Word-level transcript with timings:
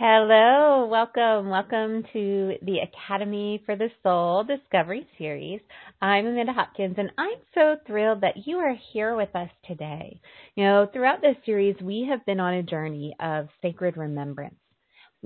Hello, 0.00 0.86
welcome, 0.88 1.48
welcome 1.50 2.04
to 2.12 2.54
the 2.62 2.78
Academy 2.78 3.60
for 3.66 3.74
the 3.74 3.88
Soul 4.04 4.44
Discovery 4.44 5.04
Series. 5.18 5.60
I'm 6.00 6.24
Amanda 6.24 6.52
Hopkins, 6.52 6.94
and 6.98 7.10
I'm 7.18 7.38
so 7.52 7.74
thrilled 7.84 8.20
that 8.20 8.46
you 8.46 8.58
are 8.58 8.76
here 8.92 9.16
with 9.16 9.34
us 9.34 9.50
today. 9.66 10.20
You 10.54 10.62
know, 10.62 10.88
throughout 10.92 11.20
this 11.20 11.34
series, 11.44 11.74
we 11.82 12.06
have 12.08 12.24
been 12.26 12.38
on 12.38 12.54
a 12.54 12.62
journey 12.62 13.16
of 13.18 13.48
sacred 13.60 13.96
remembrance, 13.96 14.54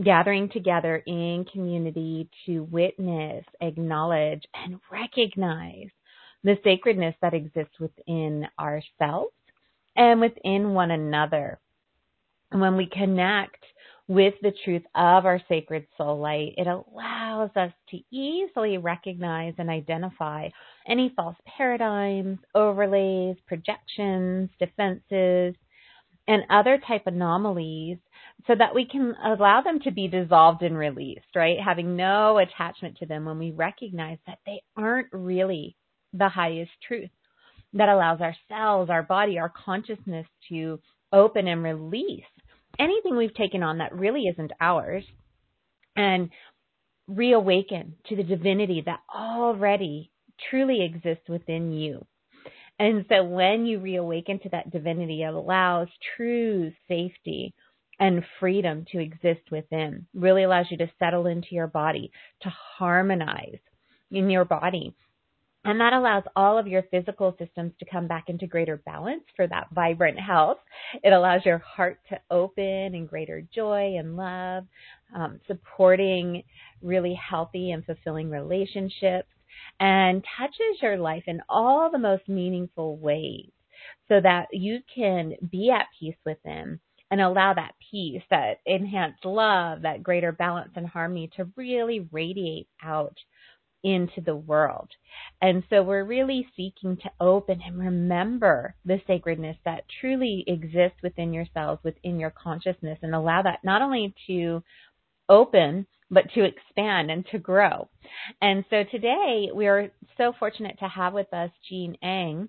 gathering 0.02 0.48
together 0.48 1.02
in 1.06 1.44
community 1.52 2.30
to 2.46 2.60
witness, 2.60 3.44
acknowledge, 3.60 4.44
and 4.54 4.80
recognize 4.90 5.90
the 6.44 6.56
sacredness 6.64 7.14
that 7.20 7.34
exists 7.34 7.78
within 7.78 8.46
ourselves 8.58 9.34
and 9.96 10.18
within 10.18 10.72
one 10.72 10.90
another. 10.90 11.60
And 12.50 12.62
when 12.62 12.78
we 12.78 12.86
connect 12.90 13.62
with 14.08 14.34
the 14.42 14.52
truth 14.64 14.82
of 14.94 15.24
our 15.24 15.40
sacred 15.48 15.86
soul 15.96 16.18
light, 16.18 16.54
it 16.56 16.66
allows 16.66 17.50
us 17.56 17.72
to 17.90 17.98
easily 18.10 18.78
recognize 18.78 19.54
and 19.58 19.70
identify 19.70 20.48
any 20.86 21.12
false 21.14 21.36
paradigms, 21.56 22.38
overlays, 22.54 23.36
projections, 23.46 24.50
defenses, 24.58 25.54
and 26.28 26.42
other 26.50 26.80
type 26.86 27.02
anomalies 27.06 27.98
so 28.46 28.54
that 28.56 28.74
we 28.74 28.86
can 28.86 29.14
allow 29.24 29.60
them 29.62 29.80
to 29.80 29.90
be 29.90 30.08
dissolved 30.08 30.62
and 30.62 30.76
released, 30.76 31.26
right? 31.34 31.58
Having 31.64 31.96
no 31.96 32.38
attachment 32.38 32.96
to 32.98 33.06
them 33.06 33.24
when 33.24 33.38
we 33.38 33.50
recognize 33.52 34.18
that 34.26 34.38
they 34.46 34.62
aren't 34.76 35.08
really 35.12 35.76
the 36.12 36.28
highest 36.28 36.70
truth 36.86 37.10
that 37.72 37.88
allows 37.88 38.20
ourselves, 38.20 38.90
our 38.90 39.02
body, 39.02 39.38
our 39.38 39.52
consciousness 39.64 40.26
to 40.48 40.78
open 41.12 41.46
and 41.46 41.62
release 41.62 42.22
anything 42.78 43.16
we've 43.16 43.34
taken 43.34 43.62
on 43.62 43.78
that 43.78 43.94
really 43.94 44.26
isn't 44.26 44.52
ours 44.60 45.04
and 45.96 46.30
reawaken 47.08 47.96
to 48.08 48.16
the 48.16 48.22
divinity 48.22 48.82
that 48.86 49.00
already 49.14 50.10
truly 50.50 50.82
exists 50.84 51.28
within 51.28 51.72
you. 51.72 52.04
And 52.78 53.04
so 53.08 53.22
when 53.24 53.66
you 53.66 53.80
reawaken 53.80 54.40
to 54.40 54.48
that 54.50 54.70
divinity, 54.70 55.22
it 55.22 55.34
allows 55.34 55.88
true 56.16 56.72
safety 56.88 57.54
and 58.00 58.24
freedom 58.40 58.84
to 58.90 58.98
exist 58.98 59.50
within. 59.50 60.06
Really 60.14 60.42
allows 60.42 60.66
you 60.70 60.78
to 60.78 60.90
settle 60.98 61.26
into 61.26 61.48
your 61.52 61.68
body, 61.68 62.10
to 62.42 62.48
harmonize 62.78 63.60
in 64.10 64.30
your 64.30 64.44
body, 64.44 64.94
and 65.64 65.80
that 65.80 65.92
allows 65.92 66.24
all 66.34 66.58
of 66.58 66.66
your 66.66 66.82
physical 66.90 67.36
systems 67.38 67.72
to 67.78 67.84
come 67.90 68.08
back 68.08 68.24
into 68.28 68.46
greater 68.46 68.78
balance 68.78 69.22
for 69.36 69.46
that 69.46 69.68
vibrant 69.72 70.18
health. 70.18 70.58
It 71.02 71.12
allows 71.12 71.42
your 71.44 71.58
heart 71.58 72.00
to 72.08 72.20
open 72.30 72.94
in 72.94 73.06
greater 73.06 73.46
joy 73.54 73.96
and 73.98 74.16
love, 74.16 74.64
um, 75.14 75.40
supporting 75.46 76.42
really 76.82 77.14
healthy 77.14 77.70
and 77.70 77.84
fulfilling 77.84 78.30
relationships, 78.30 79.28
and 79.78 80.24
touches 80.36 80.80
your 80.80 80.96
life 80.96 81.24
in 81.26 81.40
all 81.48 81.90
the 81.90 81.98
most 81.98 82.28
meaningful 82.28 82.96
ways 82.96 83.50
so 84.08 84.20
that 84.20 84.46
you 84.52 84.80
can 84.94 85.34
be 85.50 85.70
at 85.70 85.86
peace 85.98 86.16
with 86.24 86.42
them 86.44 86.80
and 87.10 87.20
allow 87.20 87.52
that 87.52 87.74
peace, 87.90 88.22
that 88.30 88.60
enhanced 88.64 89.24
love, 89.24 89.82
that 89.82 90.02
greater 90.02 90.32
balance 90.32 90.72
and 90.76 90.86
harmony 90.86 91.30
to 91.36 91.46
really 91.56 92.08
radiate 92.10 92.68
out 92.82 93.16
into 93.82 94.20
the 94.20 94.36
world. 94.36 94.88
And 95.40 95.62
so 95.68 95.82
we're 95.82 96.04
really 96.04 96.46
seeking 96.56 96.96
to 96.98 97.10
open 97.20 97.60
and 97.64 97.78
remember 97.78 98.74
the 98.84 99.00
sacredness 99.06 99.56
that 99.64 99.84
truly 100.00 100.44
exists 100.46 100.98
within 101.02 101.32
yourselves, 101.32 101.82
within 101.84 102.20
your 102.20 102.30
consciousness, 102.30 102.98
and 103.02 103.14
allow 103.14 103.42
that 103.42 103.64
not 103.64 103.82
only 103.82 104.14
to 104.26 104.62
open, 105.28 105.86
but 106.10 106.30
to 106.34 106.44
expand 106.44 107.10
and 107.10 107.26
to 107.32 107.38
grow. 107.38 107.88
And 108.40 108.64
so 108.70 108.84
today 108.90 109.48
we 109.54 109.66
are 109.66 109.90
so 110.18 110.32
fortunate 110.38 110.78
to 110.80 110.88
have 110.88 111.14
with 111.14 111.32
us 111.32 111.50
Gene 111.68 111.96
Ang, 112.02 112.48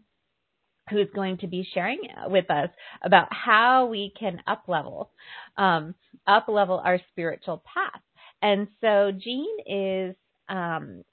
who's 0.89 1.07
going 1.15 1.37
to 1.37 1.47
be 1.47 1.65
sharing 1.73 2.01
with 2.27 2.51
us 2.51 2.69
about 3.01 3.29
how 3.31 3.85
we 3.85 4.11
can 4.19 4.41
up 4.45 4.63
level, 4.67 5.11
um, 5.57 5.95
up 6.27 6.47
level 6.49 6.81
our 6.83 6.99
spiritual 7.11 7.63
path. 7.73 8.01
And 8.41 8.67
so 8.81 9.11
Gene 9.17 9.57
is 9.65 10.15
um, 10.49 11.03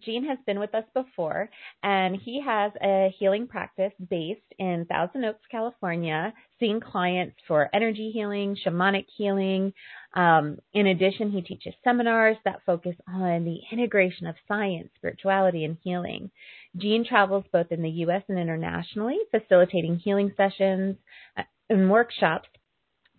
Gene 0.00 0.24
has 0.26 0.38
been 0.46 0.58
with 0.58 0.74
us 0.74 0.84
before, 0.92 1.48
and 1.82 2.16
he 2.16 2.42
has 2.42 2.72
a 2.82 3.14
healing 3.18 3.46
practice 3.46 3.92
based 4.10 4.40
in 4.58 4.84
Thousand 4.84 5.24
Oaks, 5.24 5.40
California, 5.50 6.34
seeing 6.60 6.80
clients 6.80 7.36
for 7.46 7.70
energy 7.72 8.10
healing, 8.10 8.56
shamanic 8.64 9.06
healing. 9.16 9.72
Um, 10.14 10.58
in 10.74 10.88
addition, 10.88 11.30
he 11.30 11.40
teaches 11.40 11.72
seminars 11.82 12.36
that 12.44 12.60
focus 12.66 12.96
on 13.08 13.44
the 13.44 13.60
integration 13.72 14.26
of 14.26 14.34
science, 14.46 14.90
spirituality, 14.96 15.64
and 15.64 15.78
healing. 15.82 16.30
Gene 16.76 17.06
travels 17.06 17.44
both 17.50 17.72
in 17.72 17.80
the 17.80 17.88
U.S. 17.88 18.22
and 18.28 18.38
internationally, 18.38 19.18
facilitating 19.30 19.96
healing 19.96 20.32
sessions 20.36 20.96
uh, 21.36 21.44
and 21.70 21.90
workshops, 21.90 22.48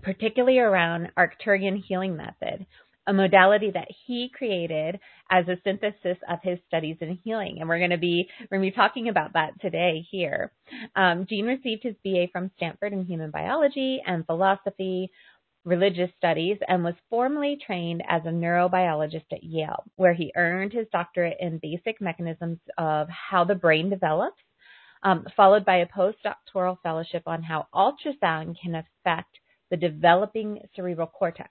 particularly 0.04 0.60
around 0.60 1.12
Arcturian 1.18 1.84
healing 1.84 2.16
method 2.16 2.68
a 3.10 3.14
modality 3.14 3.72
that 3.72 3.88
he 4.06 4.30
created 4.32 5.00
as 5.32 5.48
a 5.48 5.58
synthesis 5.64 6.18
of 6.30 6.38
his 6.44 6.60
studies 6.68 6.98
in 7.02 7.20
healing. 7.24 7.58
And 7.60 7.68
we're 7.68 7.80
going 7.80 7.90
to 7.90 7.98
be 7.98 8.30
we're 8.40 8.60
going 8.60 8.70
to 8.70 8.76
be 8.76 8.80
talking 8.80 9.10
about 9.10 9.34
that 9.34 9.60
today 9.60 10.06
here. 10.12 10.52
Um, 10.96 11.26
Gene 11.28 11.48
received 11.48 11.82
his 11.84 11.96
BA 12.06 12.28
from 12.32 12.52
Stanford 12.56 12.94
in 12.94 13.06
human 13.06 13.32
biology 13.32 14.00
and 14.06 14.28
philosophy, 14.28 15.10
religious 15.66 16.12
studies, 16.18 16.58
and 16.68 16.84
was 16.84 16.94
formally 17.10 17.58
trained 17.66 18.04
as 18.08 18.22
a 18.26 18.30
neurobiologist 18.30 19.26
at 19.32 19.44
Yale, 19.44 19.84
where 19.96 20.14
he 20.14 20.32
earned 20.36 20.72
his 20.72 20.86
doctorate 20.92 21.38
in 21.40 21.60
basic 21.64 22.00
mechanisms 22.00 22.60
of 22.78 23.08
how 23.10 23.44
the 23.44 23.56
brain 23.56 23.90
develops. 23.90 24.38
Um, 25.02 25.26
followed 25.36 25.64
by 25.64 25.78
a 25.78 25.88
postdoctoral 25.88 26.78
fellowship 26.84 27.24
on 27.26 27.42
how 27.42 27.68
ultrasound 27.74 28.58
can 28.62 28.76
affect 28.76 29.34
the 29.72 29.78
developing 29.78 30.60
cerebral 30.76 31.08
cortex. 31.08 31.50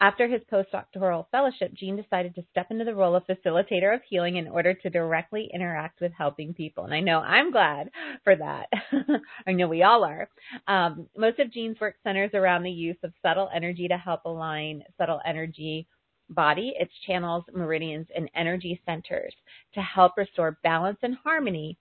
After 0.00 0.26
his 0.26 0.42
postdoctoral 0.52 1.26
fellowship, 1.30 1.72
Gene 1.72 1.96
decided 1.96 2.34
to 2.34 2.44
step 2.50 2.66
into 2.70 2.84
the 2.84 2.94
role 2.94 3.14
of 3.14 3.26
facilitator 3.26 3.94
of 3.94 4.02
healing 4.08 4.36
in 4.36 4.48
order 4.48 4.74
to 4.74 4.90
directly 4.90 5.48
interact 5.54 6.00
with 6.00 6.12
helping 6.12 6.52
people. 6.52 6.84
And 6.84 6.92
I 6.92 7.00
know 7.00 7.20
I'm 7.20 7.52
glad 7.52 7.90
for 8.22 8.36
that. 8.36 8.68
I 9.46 9.52
know 9.52 9.68
we 9.68 9.82
all 9.82 10.04
are. 10.04 10.28
Um, 10.66 11.08
most 11.16 11.38
of 11.38 11.52
Gene's 11.52 11.80
work 11.80 11.94
centers 12.02 12.30
around 12.34 12.64
the 12.64 12.70
use 12.70 12.96
of 13.02 13.12
subtle 13.22 13.48
energy 13.54 13.88
to 13.88 13.96
help 13.96 14.24
align 14.24 14.82
subtle 14.98 15.20
energy 15.24 15.86
body, 16.28 16.74
its 16.78 16.92
channels, 17.06 17.44
meridians, 17.54 18.06
and 18.14 18.30
energy 18.34 18.80
centers 18.86 19.34
to 19.74 19.80
help 19.80 20.12
restore 20.16 20.58
balance 20.62 20.98
and 21.02 21.16
harmony 21.22 21.78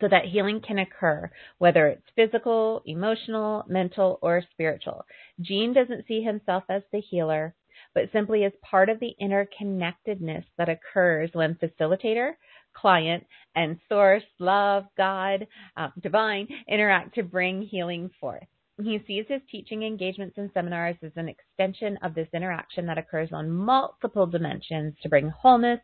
so 0.00 0.08
that 0.08 0.26
healing 0.26 0.60
can 0.60 0.78
occur, 0.78 1.30
whether 1.58 1.86
it's 1.86 2.02
physical, 2.16 2.82
emotional, 2.86 3.64
mental, 3.68 4.18
or 4.22 4.42
spiritual. 4.52 5.04
Gene 5.40 5.72
doesn't 5.72 6.06
see 6.06 6.22
himself 6.22 6.64
as 6.68 6.82
the 6.92 7.00
healer, 7.00 7.54
but 7.94 8.10
simply 8.12 8.44
as 8.44 8.52
part 8.62 8.88
of 8.88 9.00
the 9.00 9.14
interconnectedness 9.20 10.44
that 10.58 10.68
occurs 10.68 11.30
when 11.32 11.54
facilitator, 11.56 12.32
client, 12.74 13.24
and 13.54 13.78
source, 13.88 14.24
love, 14.38 14.84
God, 14.96 15.46
um, 15.76 15.92
divine, 16.02 16.48
interact 16.68 17.14
to 17.14 17.22
bring 17.22 17.62
healing 17.62 18.10
forth. 18.20 18.46
He 18.82 19.00
sees 19.06 19.26
his 19.28 19.40
teaching 19.50 19.84
engagements 19.84 20.36
and 20.36 20.50
seminars 20.52 20.96
as 21.02 21.12
an 21.14 21.28
extension 21.28 21.96
of 22.02 22.14
this 22.14 22.28
interaction 22.34 22.86
that 22.86 22.98
occurs 22.98 23.30
on 23.32 23.50
multiple 23.50 24.26
dimensions 24.26 24.94
to 25.02 25.08
bring 25.08 25.28
wholeness, 25.28 25.80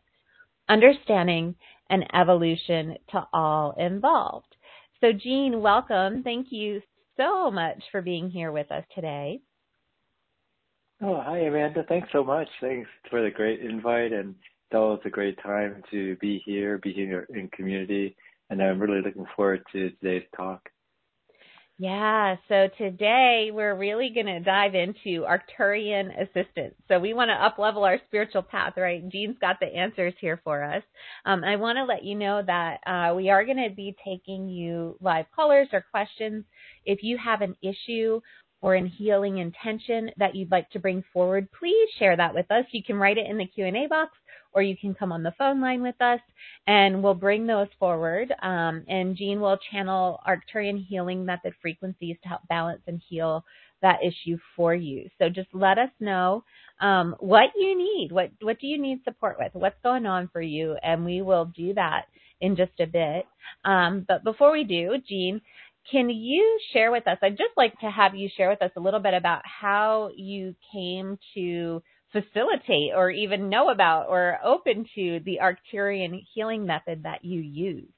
understanding, 0.71 1.55
and 1.89 2.05
evolution 2.13 2.95
to 3.11 3.27
all 3.33 3.75
involved. 3.77 4.55
So, 5.01 5.11
Gene, 5.11 5.61
welcome. 5.61 6.23
Thank 6.23 6.47
you 6.51 6.81
so 7.17 7.51
much 7.51 7.83
for 7.91 8.01
being 8.01 8.29
here 8.29 8.51
with 8.51 8.71
us 8.71 8.85
today. 8.95 9.41
Oh, 11.03 11.21
hi, 11.21 11.39
Amanda. 11.39 11.83
Thanks 11.89 12.07
so 12.11 12.23
much. 12.23 12.47
Thanks 12.61 12.87
for 13.09 13.21
the 13.21 13.31
great 13.31 13.59
invite. 13.61 14.13
And 14.13 14.29
it's 14.29 14.75
always 14.75 15.01
a 15.03 15.09
great 15.09 15.37
time 15.43 15.83
to 15.91 16.15
be 16.17 16.41
here, 16.45 16.77
be 16.77 16.93
here 16.93 17.27
in 17.33 17.49
community. 17.49 18.15
And 18.49 18.61
I'm 18.61 18.79
really 18.79 19.01
looking 19.01 19.25
forward 19.35 19.63
to 19.73 19.89
today's 19.89 20.27
talk. 20.35 20.69
Yeah, 21.81 22.35
so 22.47 22.69
today 22.77 23.49
we're 23.51 23.75
really 23.75 24.11
going 24.13 24.27
to 24.27 24.39
dive 24.39 24.75
into 24.75 25.25
Arcturian 25.25 26.11
assistance. 26.15 26.75
So 26.87 26.99
we 26.99 27.15
want 27.15 27.29
to 27.29 27.43
up 27.43 27.57
level 27.57 27.85
our 27.85 27.97
spiritual 28.05 28.43
path, 28.43 28.73
right? 28.77 29.01
Gene's 29.09 29.39
got 29.41 29.59
the 29.59 29.65
answers 29.65 30.13
here 30.21 30.39
for 30.43 30.63
us. 30.63 30.83
Um, 31.25 31.43
I 31.43 31.55
want 31.55 31.77
to 31.77 31.85
let 31.85 32.03
you 32.03 32.13
know 32.13 32.43
that 32.45 32.81
uh, 32.85 33.15
we 33.15 33.31
are 33.31 33.43
going 33.43 33.67
to 33.67 33.75
be 33.75 33.95
taking 34.05 34.47
you 34.47 34.95
live 35.01 35.25
callers 35.35 35.69
or 35.73 35.83
questions. 35.89 36.45
If 36.85 36.99
you 37.01 37.17
have 37.17 37.41
an 37.41 37.55
issue 37.63 38.21
or 38.61 38.75
in 38.75 38.85
healing 38.85 39.39
intention 39.39 40.11
that 40.17 40.35
you'd 40.35 40.51
like 40.51 40.69
to 40.69 40.79
bring 40.79 41.03
forward, 41.11 41.47
please 41.57 41.89
share 41.97 42.15
that 42.15 42.35
with 42.35 42.51
us. 42.51 42.65
You 42.69 42.83
can 42.83 42.97
write 42.97 43.17
it 43.17 43.25
in 43.27 43.39
the 43.39 43.47
Q&A 43.47 43.87
box 43.87 44.11
or 44.53 44.61
you 44.61 44.75
can 44.77 44.93
come 44.93 45.11
on 45.11 45.23
the 45.23 45.33
phone 45.37 45.61
line 45.61 45.81
with 45.81 45.99
us 46.01 46.19
and 46.67 47.03
we'll 47.03 47.13
bring 47.13 47.47
those 47.47 47.67
forward. 47.79 48.33
Um, 48.41 48.83
and 48.87 49.15
Gene 49.15 49.41
will 49.41 49.57
channel 49.71 50.19
Arcturian 50.27 50.85
healing 50.85 51.25
method 51.25 51.53
frequencies 51.61 52.17
to 52.23 52.29
help 52.29 52.41
balance 52.49 52.81
and 52.87 53.01
heal 53.09 53.43
that 53.81 53.99
issue 54.03 54.37
for 54.55 54.75
you. 54.75 55.09
So 55.19 55.29
just 55.29 55.49
let 55.53 55.77
us 55.77 55.89
know 55.99 56.43
um, 56.81 57.15
what 57.19 57.51
you 57.55 57.77
need. 57.77 58.11
What 58.11 58.31
what 58.41 58.59
do 58.59 58.67
you 58.67 58.81
need 58.81 59.03
support 59.03 59.37
with? 59.39 59.51
What's 59.53 59.81
going 59.83 60.05
on 60.05 60.29
for 60.31 60.41
you? 60.41 60.75
And 60.83 61.05
we 61.05 61.21
will 61.21 61.45
do 61.45 61.73
that 61.75 62.05
in 62.41 62.55
just 62.55 62.79
a 62.79 62.87
bit. 62.87 63.25
Um, 63.65 64.05
but 64.07 64.23
before 64.23 64.51
we 64.51 64.63
do, 64.63 64.95
Gene, 65.07 65.41
can 65.91 66.09
you 66.09 66.59
share 66.73 66.91
with 66.91 67.07
us? 67.07 67.17
I'd 67.21 67.37
just 67.37 67.57
like 67.57 67.79
to 67.79 67.89
have 67.89 68.15
you 68.15 68.29
share 68.35 68.49
with 68.49 68.61
us 68.61 68.71
a 68.77 68.81
little 68.81 68.99
bit 68.99 69.13
about 69.13 69.41
how 69.45 70.11
you 70.15 70.55
came 70.71 71.17
to 71.35 71.81
facilitate 72.11 72.91
or 72.95 73.09
even 73.09 73.49
know 73.49 73.69
about 73.69 74.07
or 74.09 74.37
open 74.43 74.85
to 74.95 75.19
the 75.25 75.39
Arcturian 75.41 76.21
healing 76.33 76.65
method 76.65 77.03
that 77.03 77.23
you 77.23 77.41
use. 77.41 77.89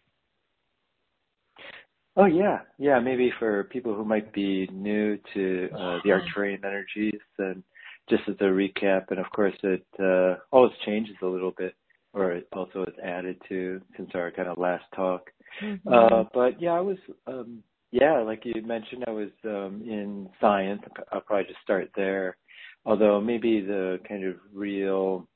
Oh 2.16 2.26
yeah, 2.26 2.60
yeah. 2.78 3.00
Maybe 3.00 3.32
for 3.40 3.64
people 3.66 3.96
who 3.96 4.06
might 4.06 4.32
be 4.34 4.68
new 4.72 5.18
to 5.34 5.70
uh, 5.74 5.98
the 6.04 6.12
Arcturian 6.12 6.64
energies, 6.64 7.20
and 7.40 7.64
just 8.08 8.22
as 8.28 8.36
a 8.40 8.44
recap, 8.44 9.06
and 9.10 9.20
of 9.20 9.26
course 9.36 9.56
it 9.64 9.86
uh, 10.00 10.36
always 10.52 10.74
changes 10.86 11.16
a 11.24 11.26
little 11.26 11.54
bit, 11.58 11.74
or 12.14 12.32
it 12.32 12.48
also 12.54 12.84
is 12.84 12.94
added 13.04 13.38
to 13.50 13.82
since 13.98 14.12
our 14.14 14.30
kind 14.30 14.48
of 14.48 14.60
last 14.60 14.84
talk. 14.96 15.32
Mm-hmm. 15.64 15.92
Uh, 15.92 16.26
but 16.34 16.62
yeah, 16.62 16.74
I 16.74 16.82
was, 16.82 16.98
um, 17.26 17.64
yeah, 17.92 18.20
like 18.20 18.44
you 18.44 18.62
mentioned, 18.62 19.06
I 19.08 19.12
was 19.12 19.30
um, 19.46 19.82
in 19.84 20.30
science. 20.40 20.82
I'll 21.12 21.22
probably 21.22 21.46
just 21.46 21.62
start 21.64 21.90
there. 21.96 22.38
Although 22.86 23.22
maybe 23.22 23.62
the 23.62 24.00
kind 24.08 24.26
of 24.26 24.36
real 24.54 25.28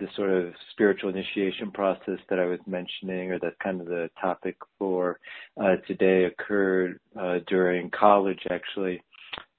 the 0.00 0.06
sort 0.14 0.30
of 0.30 0.52
spiritual 0.70 1.10
initiation 1.10 1.72
process 1.72 2.20
that 2.30 2.38
I 2.38 2.44
was 2.44 2.60
mentioning, 2.66 3.32
or 3.32 3.38
that's 3.40 3.56
kind 3.62 3.80
of 3.80 3.88
the 3.88 4.08
topic 4.20 4.56
for 4.78 5.18
uh, 5.60 5.76
today, 5.88 6.24
occurred 6.24 7.00
uh, 7.18 7.38
during 7.48 7.90
college, 7.90 8.38
actually, 8.50 9.02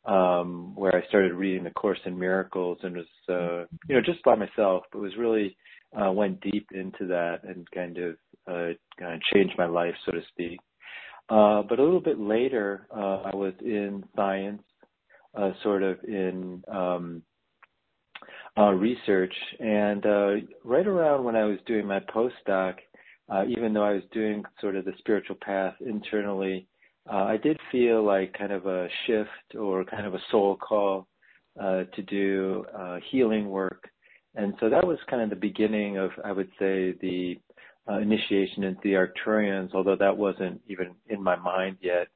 um, 0.05 0.73
where 0.75 0.95
I 0.95 1.05
started 1.09 1.33
reading 1.33 1.65
the 1.65 1.71
Course 1.71 1.99
in 2.05 2.17
Miracles 2.17 2.77
and 2.83 2.95
was, 2.95 3.05
uh, 3.27 3.65
you 3.89 3.95
know, 3.95 4.01
just 4.01 4.23
by 4.23 4.35
myself, 4.35 4.83
but 4.91 5.01
was 5.01 5.17
really 5.17 5.57
uh, 5.93 6.11
went 6.11 6.39
deep 6.41 6.67
into 6.71 7.05
that 7.07 7.39
and 7.43 7.69
kind 7.71 7.97
of 7.97 8.15
uh, 8.47 8.73
kind 8.97 9.15
of 9.15 9.21
changed 9.33 9.55
my 9.57 9.65
life, 9.65 9.93
so 10.05 10.11
to 10.13 10.21
speak. 10.29 10.59
Uh, 11.29 11.61
but 11.61 11.79
a 11.79 11.83
little 11.83 11.99
bit 11.99 12.19
later, 12.19 12.87
uh, 12.95 13.23
I 13.25 13.35
was 13.35 13.53
in 13.61 14.03
science, 14.15 14.63
uh, 15.35 15.51
sort 15.63 15.83
of 15.83 15.97
in 16.03 16.63
um, 16.71 17.21
uh, 18.57 18.71
research. 18.71 19.33
And 19.59 20.05
uh, 20.05 20.31
right 20.63 20.87
around 20.87 21.23
when 21.23 21.35
I 21.35 21.45
was 21.45 21.59
doing 21.65 21.85
my 21.85 21.99
postdoc, 21.99 22.75
uh, 23.29 23.45
even 23.47 23.73
though 23.73 23.83
I 23.83 23.93
was 23.93 24.03
doing 24.11 24.43
sort 24.59 24.75
of 24.75 24.85
the 24.85 24.93
spiritual 24.97 25.37
path 25.41 25.75
internally, 25.81 26.67
uh, 27.11 27.23
I 27.23 27.37
did 27.37 27.59
feel 27.71 28.03
like 28.03 28.37
kind 28.37 28.51
of 28.51 28.65
a 28.65 28.87
shift 29.05 29.55
or 29.57 29.83
kind 29.83 30.05
of 30.05 30.13
a 30.13 30.21
soul 30.31 30.55
call 30.57 31.07
uh, 31.59 31.83
to 31.95 32.01
do 32.03 32.65
uh, 32.77 32.97
healing 33.11 33.49
work. 33.49 33.89
And 34.35 34.53
so 34.59 34.69
that 34.69 34.85
was 34.85 34.97
kind 35.09 35.21
of 35.21 35.29
the 35.29 35.35
beginning 35.35 35.97
of, 35.97 36.11
I 36.23 36.31
would 36.31 36.49
say, 36.59 36.93
the 37.01 37.39
uh, 37.89 37.97
initiation 37.97 38.63
into 38.63 38.79
the 38.83 38.93
Arcturians, 38.93 39.73
although 39.73 39.95
that 39.95 40.15
wasn't 40.15 40.61
even 40.67 40.91
in 41.07 41.21
my 41.21 41.35
mind 41.35 41.77
yet. 41.81 42.07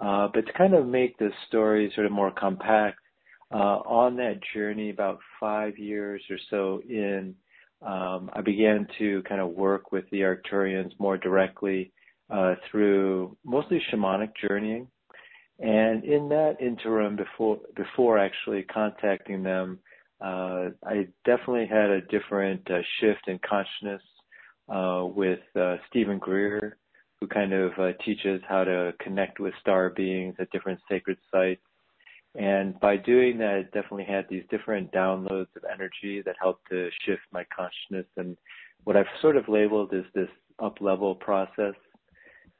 Uh, 0.00 0.28
but 0.32 0.46
to 0.46 0.52
kind 0.52 0.74
of 0.74 0.86
make 0.86 1.18
this 1.18 1.32
story 1.48 1.90
sort 1.94 2.06
of 2.06 2.12
more 2.12 2.30
compact, 2.30 2.98
uh, 3.52 3.78
on 3.86 4.16
that 4.16 4.40
journey, 4.54 4.90
about 4.90 5.20
five 5.38 5.78
years 5.78 6.22
or 6.30 6.38
so 6.50 6.82
in, 6.88 7.34
um, 7.82 8.30
I 8.32 8.40
began 8.40 8.86
to 8.98 9.22
kind 9.28 9.40
of 9.40 9.50
work 9.50 9.92
with 9.92 10.04
the 10.10 10.20
Arcturians 10.20 10.90
more 10.98 11.16
directly 11.16 11.92
uh, 12.28 12.54
through 12.70 13.36
mostly 13.44 13.80
shamanic 13.92 14.32
journeying. 14.40 14.88
And 15.58 16.04
in 16.04 16.28
that 16.30 16.56
interim, 16.60 17.16
before 17.16 17.58
before 17.76 18.18
actually 18.18 18.64
contacting 18.64 19.42
them, 19.42 19.78
uh, 20.20 20.70
I 20.84 21.08
definitely 21.24 21.66
had 21.66 21.90
a 21.90 22.02
different 22.02 22.68
uh, 22.70 22.80
shift 23.00 23.28
in 23.28 23.38
consciousness 23.48 24.02
uh, 24.68 25.04
with 25.06 25.40
uh, 25.58 25.76
Steven 25.88 26.18
Greer, 26.18 26.76
who 27.20 27.26
kind 27.26 27.52
of 27.52 27.72
uh, 27.78 27.92
teaches 28.04 28.40
how 28.48 28.64
to 28.64 28.92
connect 29.00 29.40
with 29.40 29.54
star 29.60 29.90
beings 29.90 30.34
at 30.38 30.50
different 30.50 30.80
sacred 30.88 31.18
sites 31.32 31.62
and 32.38 32.78
by 32.80 32.96
doing 32.98 33.38
that, 33.38 33.56
it 33.56 33.72
definitely 33.72 34.04
had 34.04 34.26
these 34.28 34.44
different 34.50 34.92
downloads 34.92 35.48
of 35.56 35.64
energy 35.72 36.22
that 36.22 36.36
helped 36.38 36.68
to 36.70 36.90
shift 37.04 37.22
my 37.32 37.44
consciousness 37.54 38.06
and 38.16 38.36
what 38.84 38.96
I've 38.96 39.06
sort 39.22 39.36
of 39.36 39.48
labeled 39.48 39.94
as 39.94 40.04
this 40.14 40.28
up 40.58 40.80
level 40.80 41.14
process. 41.14 41.74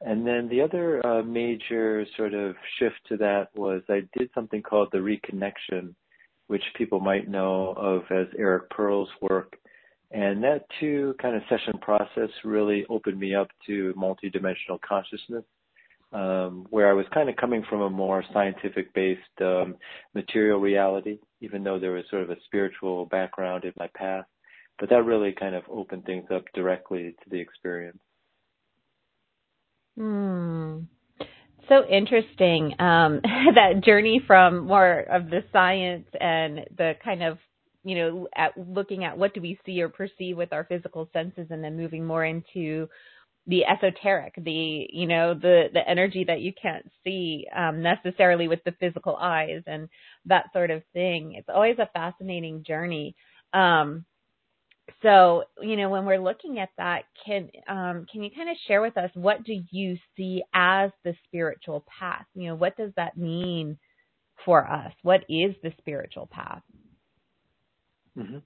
And 0.00 0.26
then 0.26 0.48
the 0.48 0.62
other 0.62 1.06
uh, 1.06 1.22
major 1.22 2.06
sort 2.16 2.32
of 2.32 2.54
shift 2.78 2.96
to 3.08 3.16
that 3.18 3.48
was 3.54 3.82
I 3.88 4.02
did 4.16 4.30
something 4.34 4.62
called 4.62 4.88
the 4.92 4.98
reconnection, 4.98 5.94
which 6.46 6.62
people 6.76 7.00
might 7.00 7.28
know 7.28 7.74
of 7.76 8.02
as 8.10 8.28
Eric 8.38 8.70
Pearl's 8.70 9.10
work. 9.20 9.58
And 10.10 10.42
that 10.44 10.66
two 10.80 11.14
kind 11.20 11.34
of 11.34 11.42
session 11.48 11.78
process 11.80 12.30
really 12.44 12.86
opened 12.88 13.18
me 13.18 13.34
up 13.34 13.48
to 13.66 13.92
multidimensional 13.96 14.80
consciousness 14.86 15.44
um, 16.12 16.66
where 16.70 16.88
I 16.88 16.92
was 16.92 17.06
kind 17.12 17.28
of 17.28 17.36
coming 17.36 17.64
from 17.68 17.82
a 17.82 17.90
more 17.90 18.24
scientific 18.32 18.94
based 18.94 19.20
um, 19.40 19.76
material 20.14 20.60
reality, 20.60 21.18
even 21.40 21.64
though 21.64 21.78
there 21.78 21.92
was 21.92 22.04
sort 22.10 22.22
of 22.22 22.30
a 22.30 22.36
spiritual 22.46 23.06
background 23.06 23.64
in 23.64 23.72
my 23.76 23.88
past. 23.96 24.28
But 24.78 24.90
that 24.90 25.04
really 25.04 25.32
kind 25.32 25.54
of 25.54 25.64
opened 25.70 26.04
things 26.04 26.26
up 26.32 26.44
directly 26.54 27.16
to 27.22 27.30
the 27.30 27.40
experience. 27.40 27.98
Hmm. 29.96 30.80
So 31.68 31.84
interesting. 31.88 32.74
Um, 32.78 33.20
that 33.54 33.82
journey 33.84 34.22
from 34.26 34.66
more 34.66 35.00
of 35.00 35.30
the 35.30 35.40
science 35.52 36.06
and 36.20 36.60
the 36.76 36.92
kind 37.02 37.22
of 37.22 37.38
you 37.86 37.94
know, 37.94 38.28
at 38.34 38.50
looking 38.58 39.04
at 39.04 39.16
what 39.16 39.32
do 39.32 39.40
we 39.40 39.60
see 39.64 39.80
or 39.80 39.88
perceive 39.88 40.36
with 40.36 40.52
our 40.52 40.64
physical 40.64 41.08
senses 41.12 41.46
and 41.50 41.62
then 41.62 41.76
moving 41.76 42.04
more 42.04 42.24
into 42.24 42.88
the 43.46 43.64
esoteric, 43.64 44.34
the 44.36 44.88
you 44.90 45.06
know 45.06 45.34
the 45.34 45.66
the 45.72 45.88
energy 45.88 46.24
that 46.26 46.40
you 46.40 46.52
can't 46.60 46.90
see 47.04 47.46
um, 47.56 47.82
necessarily 47.82 48.48
with 48.48 48.58
the 48.64 48.74
physical 48.80 49.14
eyes 49.14 49.62
and 49.68 49.88
that 50.24 50.46
sort 50.52 50.72
of 50.72 50.82
thing. 50.94 51.34
It's 51.38 51.48
always 51.48 51.78
a 51.78 51.88
fascinating 51.94 52.64
journey. 52.66 53.14
Um, 53.52 54.04
so 55.00 55.44
you 55.62 55.76
know 55.76 55.88
when 55.88 56.06
we're 56.06 56.18
looking 56.18 56.58
at 56.58 56.70
that, 56.78 57.04
can 57.24 57.50
um, 57.68 58.06
can 58.10 58.24
you 58.24 58.30
kind 58.36 58.50
of 58.50 58.56
share 58.66 58.82
with 58.82 58.96
us 58.98 59.10
what 59.14 59.44
do 59.44 59.56
you 59.70 59.96
see 60.16 60.42
as 60.52 60.90
the 61.04 61.14
spiritual 61.28 61.84
path? 62.00 62.26
You 62.34 62.48
know 62.48 62.56
what 62.56 62.76
does 62.76 62.90
that 62.96 63.16
mean 63.16 63.78
for 64.44 64.66
us? 64.68 64.92
What 65.02 65.20
is 65.28 65.54
the 65.62 65.72
spiritual 65.78 66.28
path? 66.32 66.62
Mm-hmm. 68.18 68.38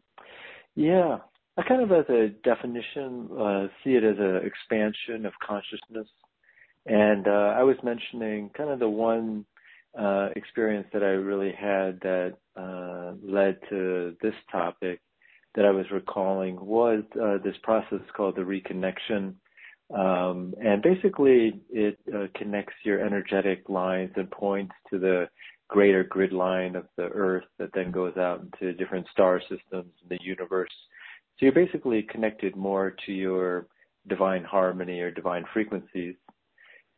Yeah, 0.75 1.19
I 1.57 1.63
kind 1.63 1.83
of, 1.83 1.93
as 1.93 2.09
a 2.09 2.29
definition, 2.43 3.29
uh, 3.39 3.67
see 3.83 3.91
it 3.91 4.05
as 4.05 4.17
an 4.19 4.41
expansion 4.45 5.27
of 5.27 5.33
consciousness. 5.47 6.09
And 6.87 7.29
uh, 7.29 7.55
I 7.57 7.63
was 7.63 7.77
mentioning 7.83 8.51
kind 8.57 8.71
of 8.71 8.79
the 8.79 8.89
one 8.89 9.45
uh, 9.99 10.29
experience 10.37 10.87
that 10.93 11.03
I 11.03 11.09
really 11.09 11.53
had 11.53 12.01
that 12.01 12.35
uh, 12.57 13.13
led 13.23 13.59
to 13.69 14.17
this 14.23 14.35
topic 14.51 15.01
that 15.55 15.65
I 15.65 15.71
was 15.71 15.87
recalling 15.91 16.59
was 16.65 17.03
uh, 17.21 17.39
this 17.45 17.57
process 17.63 18.01
called 18.17 18.37
the 18.37 18.43
reconnection. 18.43 19.35
Um, 19.95 20.55
and 20.65 20.81
basically, 20.81 21.61
it 21.69 21.99
uh, 22.15 22.27
connects 22.37 22.75
your 22.85 23.05
energetic 23.05 23.69
lines 23.69 24.13
and 24.15 24.31
points 24.31 24.73
to 24.91 24.99
the 24.99 25.29
greater 25.71 26.05
grid 26.05 26.33
line 26.33 26.75
of 26.77 26.87
the 26.97 27.05
Earth 27.05 27.45
that 27.59 27.71
then 27.75 27.91
goes 27.91 28.17
out 28.17 28.43
into 28.43 28.75
different 28.75 29.07
star 29.13 29.41
systems 29.41 29.93
in 30.03 30.09
the 30.09 30.19
universe 30.21 30.71
so 31.41 31.47
you're 31.47 31.55
basically 31.55 32.03
connected 32.03 32.55
more 32.55 32.95
to 33.07 33.13
your 33.13 33.67
divine 34.09 34.45
harmony 34.45 35.01
or 35.01 35.11
divine 35.11 35.47
frequencies. 35.55 36.15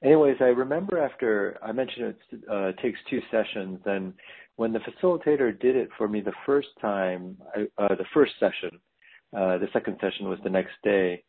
Anyways, 0.02 0.36
I 0.40 0.46
remember 0.46 0.98
after 0.98 1.58
I 1.62 1.70
mentioned 1.70 2.16
it 2.32 2.40
uh, 2.50 2.72
takes 2.82 2.98
two 3.08 3.20
sessions, 3.30 3.78
and 3.86 4.12
when 4.56 4.72
the 4.72 4.80
facilitator 4.80 5.58
did 5.60 5.76
it 5.76 5.90
for 5.96 6.08
me 6.08 6.20
the 6.20 6.32
first 6.44 6.68
time, 6.80 7.36
I, 7.54 7.60
uh, 7.80 7.94
the 7.94 8.04
first 8.12 8.32
session, 8.40 8.80
uh, 9.36 9.58
the 9.58 9.68
second 9.72 9.98
session 10.00 10.28
was 10.28 10.40
the 10.42 10.50
next 10.50 10.72
day. 10.82 11.22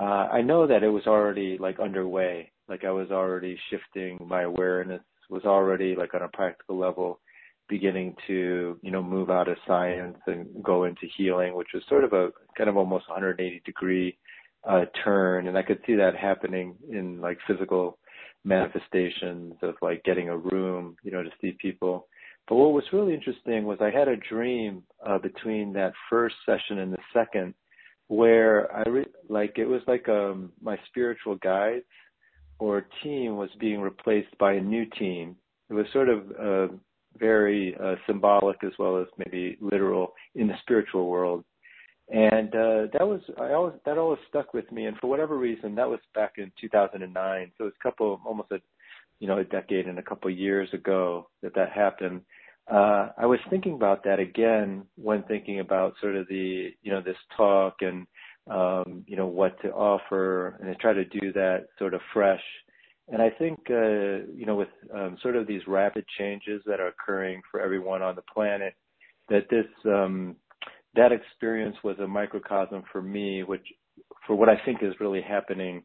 Uh, 0.00 0.28
I 0.30 0.40
know 0.40 0.68
that 0.68 0.84
it 0.84 0.88
was 0.88 1.08
already 1.08 1.58
like 1.58 1.80
underway, 1.80 2.52
like 2.68 2.84
I 2.84 2.92
was 2.92 3.10
already 3.10 3.58
shifting 3.68 4.16
my 4.24 4.42
awareness, 4.42 5.02
was 5.30 5.44
already 5.44 5.94
like 5.96 6.14
on 6.14 6.22
a 6.22 6.28
practical 6.28 6.78
level 6.78 7.20
beginning 7.68 8.16
to, 8.26 8.78
you 8.82 8.90
know, 8.90 9.02
move 9.02 9.30
out 9.30 9.48
of 9.48 9.56
science 9.66 10.18
and 10.26 10.46
go 10.62 10.84
into 10.84 11.06
healing, 11.16 11.54
which 11.54 11.68
was 11.72 11.82
sort 11.88 12.04
of 12.04 12.12
a 12.12 12.30
kind 12.58 12.68
of 12.68 12.76
almost 12.76 13.08
180 13.08 13.62
degree 13.64 14.18
uh, 14.68 14.84
turn. 15.04 15.46
And 15.46 15.56
I 15.56 15.62
could 15.62 15.78
see 15.86 15.94
that 15.94 16.16
happening 16.16 16.74
in 16.90 17.20
like 17.20 17.38
physical 17.46 17.98
manifestations 18.44 19.54
of 19.62 19.76
like 19.80 20.02
getting 20.04 20.28
a 20.28 20.36
room, 20.36 20.96
you 21.02 21.12
know, 21.12 21.22
to 21.22 21.30
see 21.40 21.56
people. 21.60 22.08
But 22.48 22.56
what 22.56 22.72
was 22.72 22.84
really 22.92 23.14
interesting 23.14 23.64
was 23.64 23.78
I 23.80 23.96
had 23.96 24.08
a 24.08 24.16
dream 24.16 24.82
uh, 25.06 25.18
between 25.18 25.72
that 25.74 25.92
first 26.10 26.34
session 26.44 26.80
and 26.80 26.92
the 26.92 26.98
second 27.14 27.54
where 28.08 28.74
I 28.74 28.88
re- 28.88 29.06
like 29.28 29.56
it 29.56 29.66
was 29.66 29.82
like 29.86 30.08
um 30.08 30.50
my 30.60 30.76
spiritual 30.88 31.36
guides 31.36 31.84
or 32.60 32.86
team 33.02 33.36
was 33.36 33.50
being 33.58 33.80
replaced 33.80 34.36
by 34.38 34.52
a 34.52 34.60
new 34.60 34.84
team. 34.98 35.34
It 35.70 35.74
was 35.74 35.86
sort 35.92 36.08
of 36.08 36.30
uh, 36.38 36.74
very 37.18 37.74
uh, 37.82 37.96
symbolic 38.06 38.62
as 38.62 38.72
well 38.78 38.98
as 38.98 39.06
maybe 39.16 39.56
literal 39.60 40.12
in 40.34 40.46
the 40.46 40.54
spiritual 40.62 41.08
world. 41.08 41.44
And 42.12 42.48
uh, 42.54 42.86
that 42.92 43.06
was 43.06 43.20
I 43.40 43.52
always 43.52 43.74
that 43.86 43.96
always 43.98 44.18
stuck 44.28 44.52
with 44.52 44.70
me. 44.72 44.86
And 44.86 44.96
for 44.98 45.06
whatever 45.06 45.38
reason, 45.38 45.74
that 45.76 45.88
was 45.88 46.00
back 46.14 46.34
in 46.38 46.52
2009. 46.60 47.52
So 47.56 47.66
it's 47.66 47.76
a 47.80 47.82
couple, 47.82 48.20
almost 48.26 48.50
a 48.52 48.60
you 49.20 49.28
know 49.28 49.38
a 49.38 49.44
decade 49.44 49.86
and 49.86 49.98
a 49.98 50.02
couple 50.02 50.30
years 50.30 50.68
ago 50.72 51.28
that 51.42 51.54
that 51.54 51.70
happened. 51.70 52.22
Uh, 52.70 53.08
I 53.16 53.26
was 53.26 53.38
thinking 53.48 53.74
about 53.74 54.04
that 54.04 54.18
again 54.18 54.84
when 54.96 55.22
thinking 55.24 55.60
about 55.60 55.94
sort 56.00 56.16
of 56.16 56.26
the 56.28 56.70
you 56.82 56.92
know 56.92 57.00
this 57.00 57.16
talk 57.36 57.76
and 57.80 58.06
um, 58.50 59.04
you 59.06 59.16
know 59.16 59.26
what 59.26 59.60
to 59.62 59.70
offer, 59.70 60.58
and 60.60 60.68
I 60.68 60.74
try 60.74 60.92
to 60.92 61.04
do 61.04 61.32
that 61.32 61.66
sort 61.78 61.94
of 61.94 62.00
fresh 62.12 62.42
and 63.12 63.20
I 63.20 63.30
think, 63.30 63.58
uh, 63.68 64.26
you 64.34 64.46
know, 64.46 64.54
with 64.54 64.68
um, 64.94 65.16
sort 65.20 65.34
of 65.34 65.46
these 65.46 65.62
rapid 65.66 66.04
changes 66.16 66.62
that 66.66 66.78
are 66.78 66.88
occurring 66.88 67.42
for 67.50 67.60
everyone 67.60 68.02
on 68.02 68.14
the 68.14 68.22
planet, 68.32 68.74
that 69.28 69.48
this 69.50 69.66
um, 69.84 70.36
that 70.94 71.10
experience 71.12 71.76
was 71.82 71.98
a 71.98 72.06
microcosm 72.06 72.82
for 72.92 73.02
me, 73.02 73.42
which 73.42 73.66
for 74.26 74.36
what 74.36 74.48
I 74.48 74.60
think 74.64 74.82
is 74.82 74.94
really 75.00 75.22
happening 75.22 75.82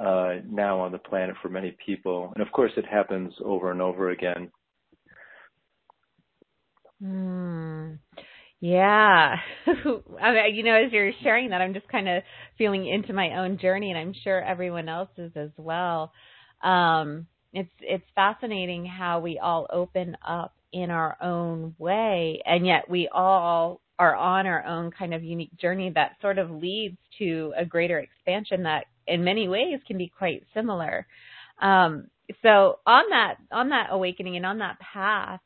uh, 0.00 0.34
now 0.48 0.80
on 0.80 0.90
the 0.90 0.98
planet 0.98 1.36
for 1.40 1.48
many 1.48 1.76
people. 1.84 2.32
And 2.34 2.44
of 2.44 2.52
course, 2.52 2.72
it 2.76 2.86
happens 2.86 3.32
over 3.44 3.70
and 3.70 3.80
over 3.80 4.10
again. 4.10 4.50
Hmm. 7.00 7.92
Yeah. 8.64 9.36
I 9.66 10.32
mean, 10.32 10.54
you 10.54 10.62
know, 10.62 10.74
as 10.74 10.92
you're 10.92 11.12
sharing 11.22 11.50
that, 11.50 11.60
I'm 11.60 11.74
just 11.74 11.88
kind 11.88 12.08
of 12.08 12.22
feeling 12.56 12.86
into 12.88 13.12
my 13.12 13.38
own 13.38 13.58
journey, 13.58 13.90
and 13.90 13.98
I'm 13.98 14.14
sure 14.24 14.40
everyone 14.42 14.88
else 14.88 15.10
is 15.18 15.32
as 15.36 15.50
well 15.58 16.12
um, 16.62 17.26
it's 17.52 17.70
it's 17.80 18.04
fascinating 18.14 18.86
how 18.86 19.20
we 19.20 19.38
all 19.38 19.66
open 19.70 20.16
up 20.26 20.54
in 20.72 20.90
our 20.90 21.16
own 21.22 21.74
way, 21.78 22.40
and 22.46 22.66
yet 22.66 22.88
we 22.90 23.08
all 23.12 23.82
are 23.98 24.16
on 24.16 24.46
our 24.46 24.64
own 24.66 24.90
kind 24.90 25.12
of 25.14 25.22
unique 25.22 25.54
journey 25.60 25.90
that 25.94 26.12
sort 26.22 26.38
of 26.38 26.50
leads 26.50 26.96
to 27.18 27.52
a 27.56 27.66
greater 27.66 27.98
expansion 27.98 28.64
that, 28.64 28.86
in 29.06 29.24
many 29.24 29.48
ways, 29.48 29.80
can 29.86 29.98
be 29.98 30.10
quite 30.18 30.42
similar. 30.54 31.06
Um, 31.60 32.08
so 32.42 32.78
on 32.86 33.04
that 33.10 33.36
on 33.52 33.68
that 33.70 33.88
awakening 33.90 34.36
and 34.36 34.46
on 34.46 34.58
that 34.58 34.78
path, 34.80 35.40